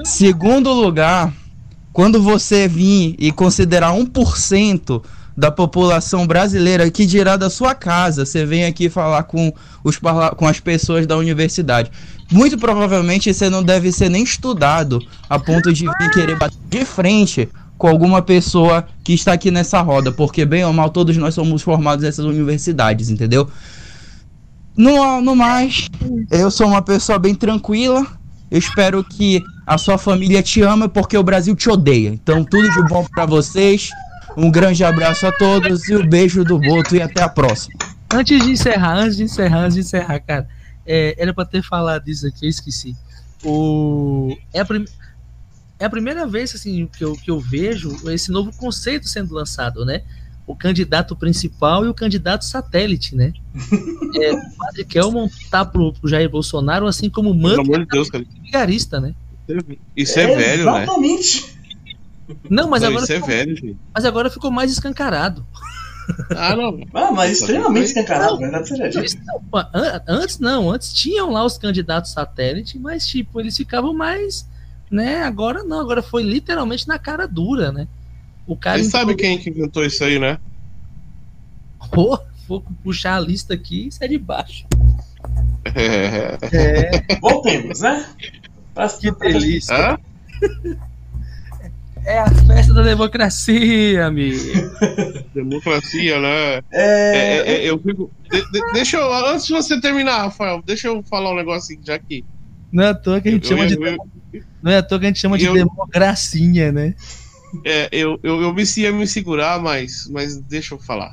Segundo 0.04 0.72
lugar, 0.72 1.32
quando 1.92 2.22
você 2.22 2.68
vir 2.68 3.16
e 3.18 3.32
considerar 3.32 3.92
1% 3.92 5.02
da 5.36 5.50
população 5.50 6.26
brasileira 6.26 6.90
que 6.90 7.06
dirá 7.06 7.36
da 7.36 7.50
sua 7.50 7.74
casa, 7.74 8.24
você 8.24 8.44
vem 8.44 8.64
aqui 8.64 8.88
falar 8.88 9.24
com, 9.24 9.52
os, 9.82 9.98
com 10.36 10.46
as 10.46 10.60
pessoas 10.60 11.06
da 11.06 11.16
universidade. 11.16 11.90
Muito 12.30 12.56
provavelmente 12.56 13.32
você 13.32 13.50
não 13.50 13.62
deve 13.62 13.90
ser 13.90 14.08
nem 14.08 14.22
estudado 14.22 15.02
a 15.28 15.38
ponto 15.38 15.72
de 15.72 15.86
vir 15.86 16.10
querer 16.12 16.38
bater 16.38 16.58
de 16.68 16.84
frente 16.84 17.48
com 17.80 17.88
alguma 17.88 18.20
pessoa 18.20 18.86
que 19.02 19.14
está 19.14 19.32
aqui 19.32 19.50
nessa 19.50 19.80
roda, 19.80 20.12
porque 20.12 20.44
bem 20.44 20.62
ou 20.62 20.70
mal 20.70 20.90
todos 20.90 21.16
nós 21.16 21.32
somos 21.32 21.62
formados 21.62 22.04
nessas 22.04 22.26
universidades, 22.26 23.08
entendeu? 23.08 23.48
No, 24.76 25.22
no 25.22 25.34
mais, 25.34 25.88
eu 26.30 26.50
sou 26.50 26.66
uma 26.66 26.82
pessoa 26.82 27.18
bem 27.18 27.34
tranquila. 27.34 28.06
Eu 28.50 28.58
espero 28.58 29.02
que 29.02 29.42
a 29.66 29.78
sua 29.78 29.96
família 29.96 30.42
te 30.42 30.60
ama 30.60 30.90
porque 30.90 31.16
o 31.16 31.22
Brasil 31.22 31.56
te 31.56 31.70
odeia. 31.70 32.10
Então, 32.10 32.44
tudo 32.44 32.70
de 32.70 32.82
bom 32.86 33.06
pra 33.14 33.24
vocês. 33.24 33.88
Um 34.36 34.50
grande 34.50 34.84
abraço 34.84 35.26
a 35.26 35.32
todos 35.32 35.88
e 35.88 35.94
o 35.94 36.06
beijo 36.06 36.44
do 36.44 36.58
Boto 36.58 36.94
e 36.94 37.00
até 37.00 37.22
a 37.22 37.30
próxima. 37.30 37.74
Antes 38.12 38.44
de 38.44 38.50
encerrar, 38.50 38.98
antes 38.98 39.16
de 39.16 39.22
encerrar, 39.22 39.60
antes 39.60 39.74
de 39.76 39.80
encerrar, 39.80 40.20
cara, 40.20 40.46
é, 40.86 41.14
era 41.16 41.32
pra 41.32 41.46
ter 41.46 41.62
falado 41.62 42.06
isso 42.08 42.26
aqui, 42.26 42.44
eu 42.44 42.50
esqueci. 42.50 42.94
O, 43.42 44.36
é, 44.52 44.60
a 44.60 44.64
prim- 44.66 44.84
é 45.80 45.84
a 45.86 45.90
primeira 45.90 46.26
vez 46.26 46.54
assim, 46.54 46.86
que, 46.86 47.02
eu, 47.02 47.14
que 47.14 47.30
eu 47.30 47.40
vejo 47.40 47.96
esse 48.10 48.30
novo 48.30 48.52
conceito 48.56 49.08
sendo 49.08 49.34
lançado, 49.34 49.84
né? 49.84 50.02
O 50.46 50.54
candidato 50.54 51.16
principal 51.16 51.84
e 51.84 51.88
o 51.88 51.94
candidato 51.94 52.44
satélite, 52.44 53.16
né? 53.16 53.32
É, 54.16 54.32
o 54.32 54.56
Padre 54.56 54.84
Kelmon 54.84 55.28
tá 55.50 55.64
pro, 55.64 55.92
pro 55.92 56.08
Jair 56.08 56.28
Bolsonaro, 56.28 56.86
assim 56.86 57.08
como 57.08 57.30
o 57.30 57.32
Pelo 57.32 57.42
Mano 57.42 57.62
amor 57.62 57.78
de 57.80 57.86
Deus, 57.86 58.10
cara. 58.10 58.24
vigarista, 58.42 59.00
né? 59.00 59.14
Isso 59.96 60.18
é, 60.18 60.26
velho, 60.36 60.64
né? 60.64 60.82
Exatamente. 60.82 61.56
Não, 62.48 62.68
mas, 62.68 62.82
Não, 62.82 62.88
agora 62.90 63.04
isso 63.04 63.12
é 63.12 63.16
ficou, 63.16 63.28
velho, 63.28 63.56
gente. 63.56 63.76
mas 63.92 64.04
agora 64.04 64.30
ficou 64.30 64.50
mais 64.50 64.70
escancarado. 64.70 65.44
Ah, 66.36 66.56
não. 66.56 66.80
Ah, 66.94 67.12
mas 67.12 67.40
extremamente 67.40 67.86
escancarado, 67.86 68.38
an- 68.42 70.02
antes 70.08 70.38
não, 70.40 70.70
antes 70.70 70.92
tinham 70.92 71.30
lá 71.30 71.44
os 71.44 71.56
candidatos 71.58 72.10
satélite, 72.12 72.78
mas 72.78 73.06
tipo, 73.06 73.38
eles 73.40 73.56
ficavam 73.56 73.92
mais, 73.94 74.48
né? 74.90 75.22
Agora 75.22 75.62
não, 75.64 75.80
agora 75.80 76.02
foi 76.02 76.22
literalmente 76.22 76.86
na 76.88 76.98
cara 76.98 77.26
dura, 77.28 77.70
né? 77.72 77.86
O 78.46 78.56
cara 78.56 78.78
Você 78.82 78.90
sabe 78.90 79.14
quem 79.14 79.38
que 79.38 79.50
inventou 79.50 79.84
isso 79.84 80.02
aí, 80.02 80.18
né? 80.18 80.38
Pô, 81.92 82.18
vou 82.48 82.62
puxar 82.82 83.16
a 83.16 83.20
lista 83.20 83.54
aqui 83.54 83.86
e 83.88 83.92
sai 83.92 84.08
de 84.08 84.18
baixo. 84.18 84.66
É. 85.74 86.36
Voltemos, 87.20 87.80
né? 87.80 88.04
Pra- 88.74 88.88
Que 88.88 89.10
delícia. 89.12 89.74
Hã? 89.76 89.98
É 92.04 92.18
a 92.18 92.30
festa 92.30 92.72
da 92.72 92.82
democracia, 92.82 94.06
amigo. 94.06 94.38
Democracia, 95.34 96.18
né? 96.18 96.54
É, 96.56 96.62
É, 96.72 97.36
é, 97.36 97.52
é, 97.66 97.70
eu 97.70 97.78
fico. 97.78 98.10
de- 98.30 98.50
de- 98.50 98.72
deixa 98.72 98.96
eu. 98.96 99.12
Antes 99.26 99.46
de 99.46 99.52
você 99.52 99.78
terminar, 99.80 100.22
Rafael, 100.22 100.62
deixa 100.64 100.88
eu 100.88 101.02
falar 101.02 101.30
um 101.32 101.36
negócio 101.36 101.74
aqui, 101.76 101.86
já 101.86 101.98
que. 101.98 102.24
Não 102.72 102.84
é 102.84 102.88
à 102.88 102.94
toa 102.94 103.20
que 103.20 103.28
a 103.28 103.32
gente 103.32 103.44
Eu- 103.50 103.56
chama 103.56 103.68
de 103.68 103.74
eu- 103.74 103.84
eu- 103.86 103.98
não 104.62 104.70
é 104.72 104.78
à 104.78 104.82
toa 104.82 104.98
que 104.98 105.06
a 105.06 105.08
gente 105.08 105.20
chama 105.20 105.38
de 105.38 105.46
eu- 105.46 105.54
democracia, 105.54 106.72
né? 106.72 106.94
É, 107.64 107.88
eu, 107.92 108.18
eu, 108.22 108.42
eu 108.42 108.54
me 108.54 108.62
ia 108.76 108.92
me 108.92 109.06
segurar, 109.06 109.60
mas, 109.60 110.04
mas 110.10 110.40
deixa 110.42 110.74
eu 110.74 110.78
falar. 110.78 111.12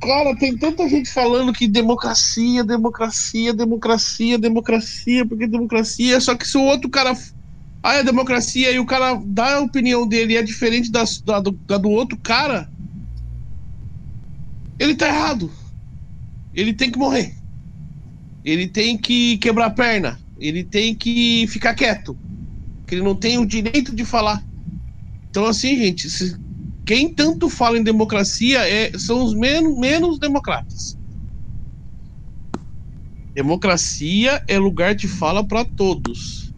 Cara, 0.00 0.36
tem 0.36 0.56
tanta 0.56 0.88
gente 0.88 1.10
falando 1.10 1.52
que 1.52 1.66
democracia, 1.66 2.62
democracia, 2.62 3.52
democracia, 3.52 4.38
democracia, 4.38 5.26
porque 5.26 5.46
democracia, 5.46 6.20
só 6.20 6.36
que 6.36 6.46
se 6.46 6.56
o 6.56 6.62
outro 6.62 6.88
cara. 6.90 7.12
Ah, 7.82 7.94
é 7.96 8.02
democracia, 8.02 8.72
e 8.72 8.80
o 8.80 8.86
cara 8.86 9.20
dá 9.24 9.56
a 9.56 9.60
opinião 9.60 10.08
dele 10.08 10.34
e 10.34 10.36
é 10.36 10.42
diferente 10.42 10.90
da, 10.90 11.04
da, 11.24 11.40
do, 11.40 11.60
da 11.68 11.78
do 11.78 11.88
outro 11.88 12.18
cara, 12.20 12.68
ele 14.78 14.96
tá 14.96 15.06
errado. 15.08 15.52
Ele 16.52 16.72
tem 16.74 16.90
que 16.90 16.98
morrer. 16.98 17.34
Ele 18.42 18.68
tem 18.68 18.96
que 18.98 19.38
quebrar 19.38 19.66
a 19.66 19.70
perna. 19.70 20.20
Ele 20.38 20.64
tem 20.64 20.94
que 20.94 21.46
ficar 21.48 21.74
quieto 21.74 22.18
que 22.86 22.94
ele 22.94 23.02
não 23.02 23.14
tem 23.16 23.38
o 23.38 23.46
direito 23.46 23.94
de 23.94 24.04
falar. 24.04 24.44
Então, 25.30 25.46
assim, 25.46 25.76
gente, 25.76 26.08
se- 26.08 26.36
quem 26.86 27.14
tanto 27.14 27.50
fala 27.50 27.78
em 27.78 27.82
democracia 27.82 28.60
é- 28.68 28.96
são 28.98 29.24
os 29.24 29.34
men 29.34 29.78
menos 29.80 30.18
democratas. 30.18 30.96
Democracia 33.34 34.42
é 34.48 34.58
lugar 34.58 34.94
de 34.94 35.08
fala 35.08 35.46
para 35.46 35.64
todos. 35.64 36.54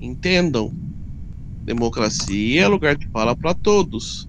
Entendam. 0.00 0.70
Democracia 1.64 2.62
é 2.62 2.68
lugar 2.68 2.96
de 2.96 3.08
fala 3.08 3.36
para 3.36 3.54
todos. 3.54 4.28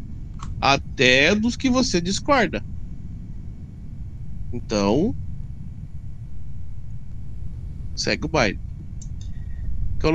Até 0.59 1.35
dos 1.35 1.55
que 1.57 1.69
você 1.69 2.01
discorda. 2.01 2.65
Então. 4.51 5.15
Segue 7.97 8.25
o 8.25 8.29
baile. 8.29 8.59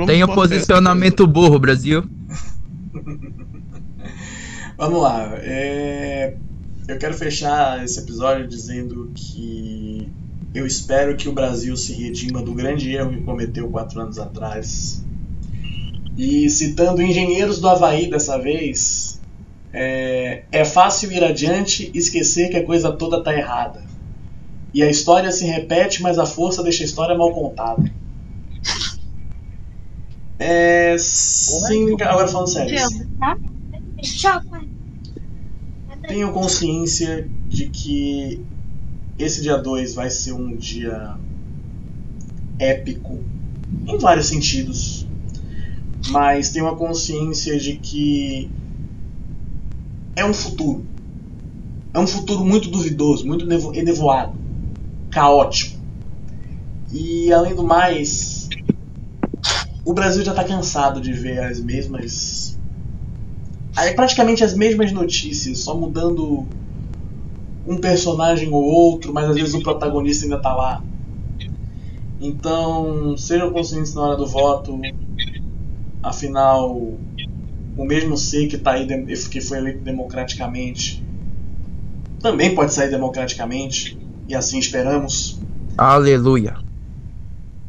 Tem 0.07 0.23
o 0.23 0.27
fé. 0.27 0.33
posicionamento 0.33 1.27
burro, 1.27 1.59
Brasil. 1.59 2.09
Vamos 4.77 5.01
lá. 5.01 5.29
é, 5.41 6.35
Eu 6.87 6.97
quero 6.97 7.13
fechar 7.13 7.83
esse 7.83 7.99
episódio 7.99 8.47
dizendo 8.47 9.11
que 9.13 10.09
eu 10.53 10.65
espero 10.65 11.17
que 11.17 11.27
o 11.27 11.33
Brasil 11.33 11.75
se 11.75 11.93
redima 11.93 12.41
do 12.41 12.53
grande 12.53 12.93
erro 12.93 13.11
que 13.11 13.21
cometeu 13.21 13.69
quatro 13.69 13.99
anos 14.01 14.17
atrás. 14.17 15.03
E 16.17 16.49
citando 16.49 17.01
engenheiros 17.01 17.59
do 17.59 17.67
Havaí 17.67 18.09
dessa 18.09 18.37
vez, 18.37 19.19
é, 19.73 20.43
é 20.51 20.63
fácil 20.63 21.11
ir 21.11 21.23
adiante 21.23 21.91
e 21.93 21.97
esquecer 21.97 22.49
que 22.49 22.57
a 22.57 22.65
coisa 22.65 22.91
toda 22.91 23.17
está 23.17 23.33
errada. 23.33 23.82
E 24.73 24.81
a 24.81 24.89
história 24.89 25.31
se 25.31 25.45
repete, 25.45 26.01
mas 26.01 26.17
a 26.17 26.25
força 26.25 26.63
deixa 26.63 26.83
a 26.83 26.85
história 26.85 27.15
mal 27.17 27.31
contada. 27.33 27.83
É, 30.39 30.97
sim, 30.97 31.93
agora 32.01 32.27
falando 32.27 32.47
sério. 32.49 32.75
tá? 33.19 33.37
Tenho 36.07 36.33
consciência 36.33 37.29
de 37.47 37.69
que 37.69 38.45
esse 39.17 39.41
dia 39.41 39.57
2 39.57 39.93
vai 39.95 40.09
ser 40.09 40.33
um 40.33 40.55
dia 40.57 41.17
épico 42.59 43.23
em 43.87 43.97
vários 43.99 44.27
sentidos. 44.27 45.07
Mas 46.09 46.51
tenho 46.51 46.67
a 46.67 46.77
consciência 46.77 47.57
de 47.57 47.77
que 47.77 48.51
é 50.15 50.25
um 50.25 50.33
futuro. 50.33 50.87
É 51.93 51.99
um 51.99 52.07
futuro 52.07 52.43
muito 52.43 52.69
duvidoso, 52.69 53.25
muito 53.25 53.45
nevo- 53.45 53.73
enevoado, 53.75 54.42
caótico. 55.13 55.79
E 56.91 57.31
além 57.31 57.55
do 57.55 57.63
mais, 57.63 58.49
o 59.85 59.93
Brasil 59.93 60.23
já 60.23 60.31
está 60.31 60.43
cansado 60.43 60.99
de 60.99 61.13
ver 61.13 61.39
as 61.39 61.59
mesmas 61.59 62.57
praticamente 63.95 64.43
as 64.43 64.53
mesmas 64.53 64.91
notícias, 64.91 65.59
só 65.59 65.75
mudando 65.75 66.45
um 67.67 67.77
personagem 67.77 68.49
ou 68.51 68.63
outro, 68.63 69.13
mas 69.13 69.29
às 69.29 69.35
vezes 69.35 69.53
o 69.53 69.63
protagonista 69.63 70.25
ainda 70.25 70.39
tá 70.39 70.53
lá. 70.53 70.83
Então, 72.21 73.17
sejam 73.17 73.51
conscientes 73.51 73.93
na 73.93 74.01
hora 74.01 74.15
do 74.15 74.27
voto. 74.27 74.79
Afinal, 76.01 76.77
o 77.77 77.85
mesmo 77.85 78.15
ser 78.15 78.47
que 78.47 78.57
tá 78.57 78.73
aí 78.73 78.87
que 79.29 79.41
foi 79.41 79.57
eleito 79.57 79.79
democraticamente 79.79 81.03
também 82.23 82.55
pode 82.55 82.73
sair 82.73 82.89
democraticamente, 82.89 83.97
e 84.27 84.35
assim 84.35 84.59
esperamos. 84.59 85.39
Aleluia. 85.77 86.57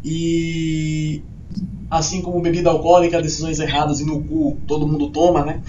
E 0.04 1.22
assim 1.90 2.20
como 2.20 2.40
bebida 2.40 2.70
alcoólica, 2.70 3.22
decisões 3.22 3.60
erradas 3.60 4.00
e 4.00 4.04
no 4.04 4.22
cu 4.22 4.58
todo 4.66 4.86
mundo 4.86 5.10
toma, 5.10 5.44
né? 5.44 5.62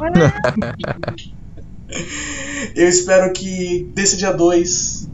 Eu 2.74 2.88
espero 2.88 3.32
que 3.32 3.90
desse 3.94 4.16
dia 4.16 4.32
2 4.32 5.10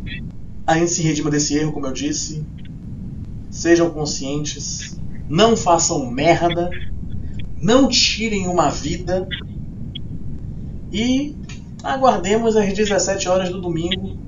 a 0.66 0.78
gente 0.78 0.90
se 0.90 1.02
redima 1.02 1.30
desse 1.30 1.56
erro, 1.56 1.72
como 1.72 1.86
eu 1.86 1.92
disse. 1.92 2.44
Sejam 3.50 3.90
conscientes, 3.90 4.96
não 5.28 5.56
façam 5.56 6.08
merda, 6.10 6.70
não 7.60 7.88
tirem 7.88 8.46
uma 8.46 8.70
vida 8.70 9.26
e 10.92 11.34
aguardemos 11.82 12.54
às 12.54 12.72
17 12.72 13.28
horas 13.28 13.48
do 13.48 13.60
domingo 13.60 14.27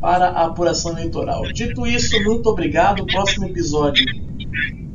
para 0.00 0.28
a 0.28 0.46
apuração 0.46 0.92
eleitoral. 0.92 1.42
Dito 1.52 1.86
isso, 1.86 2.20
muito 2.22 2.48
obrigado. 2.48 3.02
O 3.02 3.06
próximo 3.06 3.46
episódio 3.46 4.04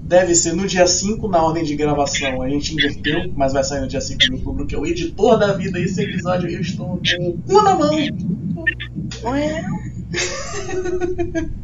deve 0.04 0.36
ser 0.36 0.54
no 0.54 0.68
dia 0.68 0.86
5, 0.86 1.28
na 1.28 1.42
ordem 1.42 1.64
de 1.64 1.76
gravação. 1.76 2.42
A 2.42 2.50
gente 2.50 2.74
inverteu, 2.74 3.32
mas 3.36 3.54
vai 3.54 3.64
sair 3.64 3.82
no 3.82 3.88
dia 3.88 4.02
5 4.02 4.20
de 4.20 4.34
outubro, 4.34 4.68
que 4.68 4.76
é 4.76 4.78
o 4.78 4.86
editor 4.86 5.40
da 5.40 5.54
vida. 5.54 5.80
Esse 5.80 6.04
episódio 6.04 6.50
eu 6.50 6.60
estou 6.60 7.02
com 7.18 7.30
o 7.30 7.38
cu 7.48 7.62
na 7.62 7.76
mão. 7.76 7.92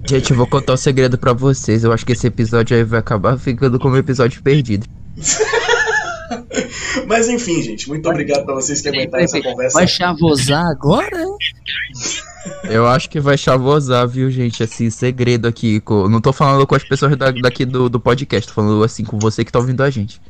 Gente, 0.07 0.31
eu 0.31 0.37
vou 0.37 0.47
contar 0.47 0.73
um 0.73 0.77
segredo 0.77 1.17
pra 1.17 1.33
vocês. 1.33 1.83
Eu 1.83 1.91
acho 1.91 2.05
que 2.05 2.13
esse 2.13 2.27
episódio 2.27 2.77
aí 2.77 2.83
vai 2.83 2.99
acabar 2.99 3.37
ficando 3.37 3.77
como 3.77 3.97
episódio 3.97 4.41
perdido. 4.41 4.87
Mas 7.05 7.29
enfim, 7.29 7.61
gente, 7.61 7.87
muito 7.87 8.09
obrigado 8.09 8.45
pra 8.45 8.55
vocês 8.55 8.81
que 8.81 8.89
aguentaram 8.89 9.23
essa 9.23 9.41
conversa. 9.41 9.77
Vai 9.77 9.87
chavosar 9.87 10.65
agora? 10.65 11.23
Eu 12.63 12.87
acho 12.87 13.09
que 13.09 13.19
vai 13.19 13.37
chavosar, 13.37 14.07
viu, 14.07 14.29
gente? 14.31 14.61
Assim, 14.63 14.89
segredo 14.89 15.47
aqui. 15.47 15.79
co- 15.81 16.07
Não 16.09 16.19
tô 16.21 16.31
falando 16.33 16.65
com 16.67 16.75
as 16.75 16.83
pessoas 16.83 17.15
da- 17.15 17.31
daqui 17.31 17.65
do, 17.65 17.89
do 17.89 17.99
podcast, 17.99 18.47
tô 18.47 18.53
falando 18.53 18.83
assim 18.83 19.03
com 19.03 19.17
você 19.19 19.43
que 19.45 19.51
tá 19.51 19.59
ouvindo 19.59 19.81
a 19.83 19.89
gente. 19.89 20.21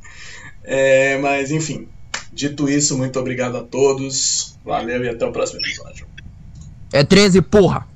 É, 0.64 1.18
mas 1.20 1.50
enfim, 1.52 1.88
dito 2.34 2.70
isso, 2.70 2.98
muito 2.98 3.20
obrigado 3.20 3.56
a 3.58 3.64
todos. 3.64 4.58
Valeu 4.66 5.04
e 5.04 5.10
até 5.10 5.26
o 5.26 5.32
próximo 5.32 5.60
episódio. 5.62 6.06
É 6.92 7.04
13, 7.04 7.42
porra! 7.42 7.88